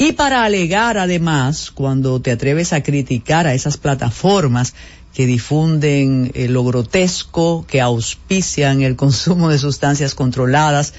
y 0.05 0.11
para 0.11 0.43
alegar 0.43 0.99
además 0.99 1.71
cuando 1.71 2.21
te 2.21 2.33
atreves 2.33 2.73
a 2.73 2.83
criticar 2.83 3.47
a 3.47 3.55
esas 3.55 3.77
plataformas 3.77 4.75
que 5.15 5.27
difunden 5.27 6.33
eh, 6.35 6.49
lo 6.49 6.65
grotesco, 6.65 7.65
que 7.69 7.81
auspician 7.81 8.83
el 8.83 8.97
consumo 8.97 9.49
de 9.49 9.61
sustancias 9.61 10.17
controladas, 10.17 10.93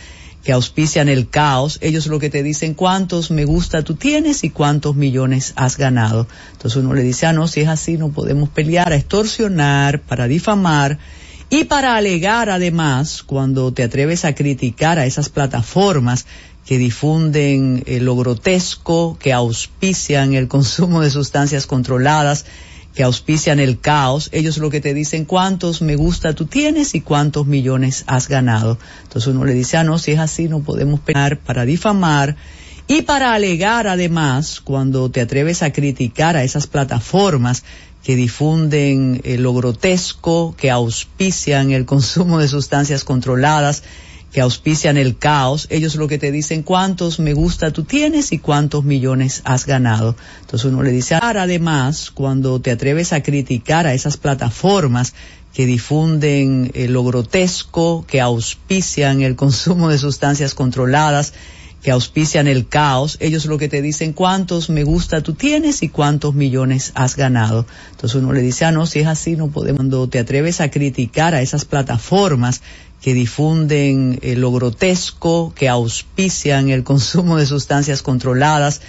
que 0.46 0.54
auspician 0.54 1.10
el 1.10 1.28
caos, 1.28 1.80
ellos 1.82 2.08
lo 2.08 2.18
que 2.18 2.30
te 2.30 2.44
dicen 2.44 2.76
cuántos 2.76 3.30
me 3.30 3.44
gusta 3.44 3.84
tú 3.84 3.96
tienes 3.96 4.46
y 4.46 4.52
cuántos 4.52 4.96
millones 4.96 5.52
has 5.58 5.76
ganado. 5.76 6.26
Entonces 6.54 6.82
uno 6.82 6.94
le 6.94 7.04
dice, 7.04 7.26
ah, 7.26 7.34
no, 7.34 7.50
si 7.50 7.60
es 7.60 7.68
así 7.68 7.98
no 7.98 8.08
podemos 8.08 8.48
pelear, 8.48 8.94
a 8.94 8.96
extorsionar, 8.96 10.00
para 10.00 10.30
difamar 10.30 10.98
y 11.50 11.66
para 11.66 11.98
alegar 11.98 12.50
además 12.50 13.22
cuando 13.22 13.74
te 13.74 13.84
atreves 13.84 14.24
a 14.24 14.34
criticar 14.34 14.98
a 14.98 15.06
esas 15.06 15.28
plataformas 15.28 16.26
que 16.66 16.78
difunden 16.78 17.84
eh, 17.86 18.00
lo 18.00 18.16
grotesco, 18.16 19.18
que 19.20 19.34
auspician 19.34 20.34
el 20.34 20.48
consumo 20.48 21.02
de 21.02 21.10
sustancias 21.10 21.68
controladas, 21.68 22.46
que 22.96 23.04
auspician 23.04 23.60
el 23.60 23.80
caos, 23.80 24.30
ellos 24.32 24.58
lo 24.60 24.70
que 24.70 24.80
te 24.80 24.94
dicen 24.94 25.26
cuántos 25.26 25.82
me 25.82 25.96
gusta 25.96 26.34
tú 26.34 26.46
tienes 26.46 26.94
y 26.94 27.02
cuántos 27.02 27.48
millones 27.48 28.04
has 28.08 28.28
ganado. 28.28 28.78
Entonces 29.04 29.34
uno 29.34 29.46
le 29.46 29.54
dice, 29.54 29.78
ah, 29.78 29.84
no, 29.84 29.98
si 29.98 30.12
es 30.12 30.20
así 30.20 30.48
no 30.48 30.62
podemos 30.62 31.00
pelear 31.00 31.40
para 31.40 31.66
difamar 31.66 32.36
y 32.88 33.02
para 33.02 33.34
alegar 33.34 33.88
además 33.88 34.62
cuando 34.62 35.10
te 35.10 35.22
atreves 35.22 35.64
a 35.64 35.72
criticar 35.72 36.38
a 36.38 36.44
esas 36.44 36.68
plataformas 36.68 37.64
que 38.04 38.16
difunden 38.16 39.22
eh, 39.24 39.38
lo 39.38 39.54
grotesco, 39.54 40.56
que 40.58 40.70
auspician 40.70 41.72
el 41.72 41.86
consumo 41.86 42.40
de 42.40 42.50
sustancias 42.50 43.04
controladas, 43.04 43.84
que 44.34 44.42
auspician 44.42 44.98
el 44.98 45.16
caos, 45.18 45.68
ellos 45.70 45.96
lo 45.96 46.08
que 46.08 46.18
te 46.18 46.32
dicen 46.32 46.64
cuántos 46.64 47.20
me 47.20 47.34
gusta 47.34 47.72
tú 47.72 47.84
tienes 47.84 48.32
y 48.32 48.40
cuántos 48.40 48.84
millones 48.84 49.44
has 49.46 49.68
ganado. 49.68 50.16
Entonces 50.42 50.72
uno 50.72 50.82
le 50.82 50.92
dice, 50.92 51.16
además, 51.22 52.10
cuando 52.10 52.60
te 52.60 52.72
atreves 52.72 53.14
a 53.14 53.22
criticar 53.22 53.86
a 53.86 53.94
esas 53.94 54.18
plataformas 54.18 55.14
que 55.54 55.68
difunden 55.68 56.72
eh, 56.74 56.88
lo 56.88 57.04
grotesco, 57.04 58.06
que 58.08 58.22
auspician 58.22 59.22
el 59.22 59.36
consumo 59.36 59.90
de 59.90 60.00
sustancias 60.00 60.56
controladas, 60.56 61.34
que 61.84 61.92
auspician 61.92 62.48
el 62.48 62.68
caos, 62.68 63.18
ellos 63.20 63.46
lo 63.46 63.58
que 63.58 63.68
te 63.70 63.82
dicen 63.82 64.14
cuántos 64.14 64.70
me 64.70 64.84
gusta 64.84 65.22
tú 65.22 65.34
tienes 65.34 65.84
y 65.84 65.90
cuántos 65.90 66.34
millones 66.34 66.94
has 66.96 67.18
ganado. 67.18 67.68
Entonces 67.92 68.20
uno 68.20 68.32
le 68.32 68.42
dice, 68.42 68.66
ah, 68.66 68.72
no, 68.72 68.86
si 68.88 69.02
es 69.02 69.08
así 69.08 69.36
no 69.36 69.50
podemos. 69.50 69.78
Cuando 69.78 70.08
te 70.08 70.18
atreves 70.18 70.62
a 70.62 70.72
criticar 70.72 71.36
a 71.36 71.42
esas 71.42 71.66
plataformas 71.66 72.62
que 73.04 73.14
difunden 73.14 74.18
eh, 74.22 74.38
lo 74.38 74.50
grotesco, 74.54 75.54
que 75.54 75.68
auspician 75.68 76.70
el 76.70 76.86
consumo 76.86 77.36
de 77.36 77.46
sustancias 77.46 78.02
controladas, 78.02 78.80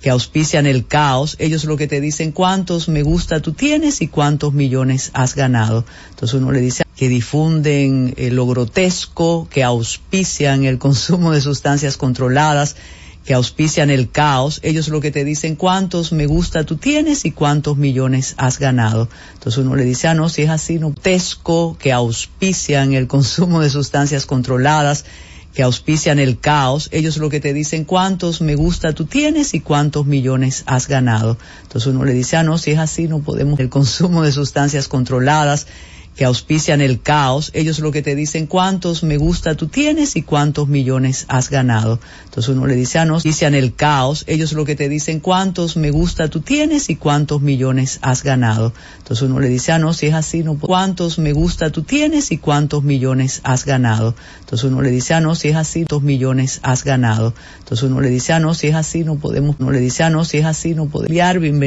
que 0.00 0.10
auspician 0.10 0.66
el 0.66 0.86
caos, 0.86 1.34
ellos 1.40 1.64
lo 1.64 1.76
que 1.76 1.88
te 1.88 2.00
dicen 2.00 2.30
cuántos 2.30 2.88
me 2.88 3.02
gusta 3.02 3.40
tú 3.40 3.52
tienes 3.52 4.00
y 4.00 4.06
cuántos 4.06 4.52
millones 4.52 5.10
has 5.12 5.34
ganado. 5.34 5.84
Entonces 6.10 6.40
uno 6.40 6.52
le 6.52 6.60
dice 6.60 6.84
que 6.94 7.08
difunden 7.08 8.14
eh, 8.16 8.30
lo 8.30 8.46
grotesco, 8.46 9.48
que 9.50 9.64
auspician 9.64 10.64
el 10.64 10.78
consumo 10.78 11.32
de 11.32 11.40
sustancias 11.40 11.96
controladas, 11.96 12.76
que 13.24 13.34
auspician 13.34 13.90
el 13.90 14.10
caos, 14.10 14.60
ellos 14.62 14.88
lo 14.88 15.00
que 15.00 15.10
te 15.10 15.24
dicen 15.24 15.56
cuántos 15.56 16.12
me 16.12 16.26
gusta 16.26 16.64
tú 16.64 16.76
tienes 16.76 17.24
y 17.24 17.30
cuántos 17.30 17.76
millones 17.76 18.34
has 18.36 18.58
ganado. 18.58 19.08
Entonces 19.32 19.64
uno 19.64 19.76
le 19.76 19.84
dice, 19.84 20.08
ah, 20.08 20.14
no, 20.14 20.28
si 20.28 20.42
es 20.42 20.50
así, 20.50 20.78
no, 20.78 20.92
tesco, 20.92 21.76
que 21.78 21.92
auspician 21.92 22.92
el 22.92 23.06
consumo 23.06 23.60
de 23.60 23.70
sustancias 23.70 24.26
controladas, 24.26 25.06
que 25.54 25.62
auspician 25.62 26.18
el 26.18 26.38
caos, 26.38 26.88
ellos 26.92 27.16
lo 27.16 27.30
que 27.30 27.40
te 27.40 27.54
dicen 27.54 27.84
cuántos 27.84 28.40
me 28.40 28.56
gusta 28.56 28.92
tú 28.92 29.06
tienes 29.06 29.54
y 29.54 29.60
cuántos 29.60 30.04
millones 30.04 30.64
has 30.66 30.88
ganado. 30.88 31.38
Entonces 31.62 31.94
uno 31.94 32.04
le 32.04 32.12
dice, 32.12 32.36
ah, 32.36 32.42
no, 32.42 32.58
si 32.58 32.72
es 32.72 32.78
así, 32.78 33.08
no 33.08 33.20
podemos, 33.20 33.58
el 33.60 33.70
consumo 33.70 34.22
de 34.22 34.32
sustancias 34.32 34.88
controladas, 34.88 35.66
que 36.16 36.24
auspician 36.24 36.80
el 36.80 37.00
caos, 37.00 37.50
ellos 37.54 37.80
lo 37.80 37.90
que 37.90 38.02
te 38.02 38.14
dicen 38.14 38.46
cuántos 38.46 39.02
me 39.02 39.16
gusta 39.16 39.56
tú 39.56 39.68
tienes 39.68 40.16
y 40.16 40.22
cuántos 40.22 40.68
millones 40.68 41.24
has 41.28 41.50
ganado. 41.50 41.98
Entonces 42.24 42.54
uno 42.54 42.66
le 42.66 42.76
dice, 42.76 42.98
ah, 42.98 43.04
no, 43.04 43.14
auspician 43.14 43.54
el 43.54 43.74
caos, 43.74 44.24
ellos 44.26 44.52
lo 44.52 44.64
que 44.64 44.76
te 44.76 44.88
dicen 44.88 45.20
cuántos 45.20 45.76
me 45.76 45.90
gusta 45.90 46.28
tú 46.28 46.40
tienes 46.40 46.88
y 46.90 46.96
cuántos 46.96 47.42
millones 47.42 47.98
has 48.02 48.22
ganado. 48.22 48.72
Entonces 48.98 49.28
uno 49.28 49.40
le 49.40 49.48
dice, 49.48 49.72
ah, 49.72 49.78
no, 49.78 49.92
si 49.92 50.06
es 50.06 50.14
así, 50.14 50.42
no, 50.42 50.58
cuántos 50.58 51.18
me 51.18 51.32
gusta 51.32 51.70
tú 51.70 51.82
tienes 51.82 52.30
y 52.30 52.38
cuántos 52.38 52.84
millones 52.84 53.40
has 53.42 53.64
ganado. 53.64 54.14
Entonces 54.40 54.70
uno 54.70 54.82
le 54.82 54.90
dice, 54.90 55.14
ah, 55.14 55.20
no, 55.20 55.34
si 55.34 55.48
es 55.48 55.56
así, 55.56 55.80
cuántos 55.80 56.02
millones 56.02 56.60
has 56.62 56.84
ganado. 56.84 57.34
Entonces 57.58 57.90
uno 57.90 58.00
le 58.00 58.10
dice, 58.10 58.32
ah, 58.32 58.40
no, 58.40 58.54
si 58.54 58.68
es 58.68 58.74
así, 58.74 59.04
no 59.04 59.16
podemos, 59.16 59.58
no 59.58 59.70
le 59.70 59.80
dice, 59.80 60.04
ah, 60.04 60.10
no, 60.10 60.24
si 60.24 60.38
es 60.38 60.44
así, 60.44 60.74
no 60.74 60.86
podemos, 60.86 61.40
bienvenido. 61.40 61.64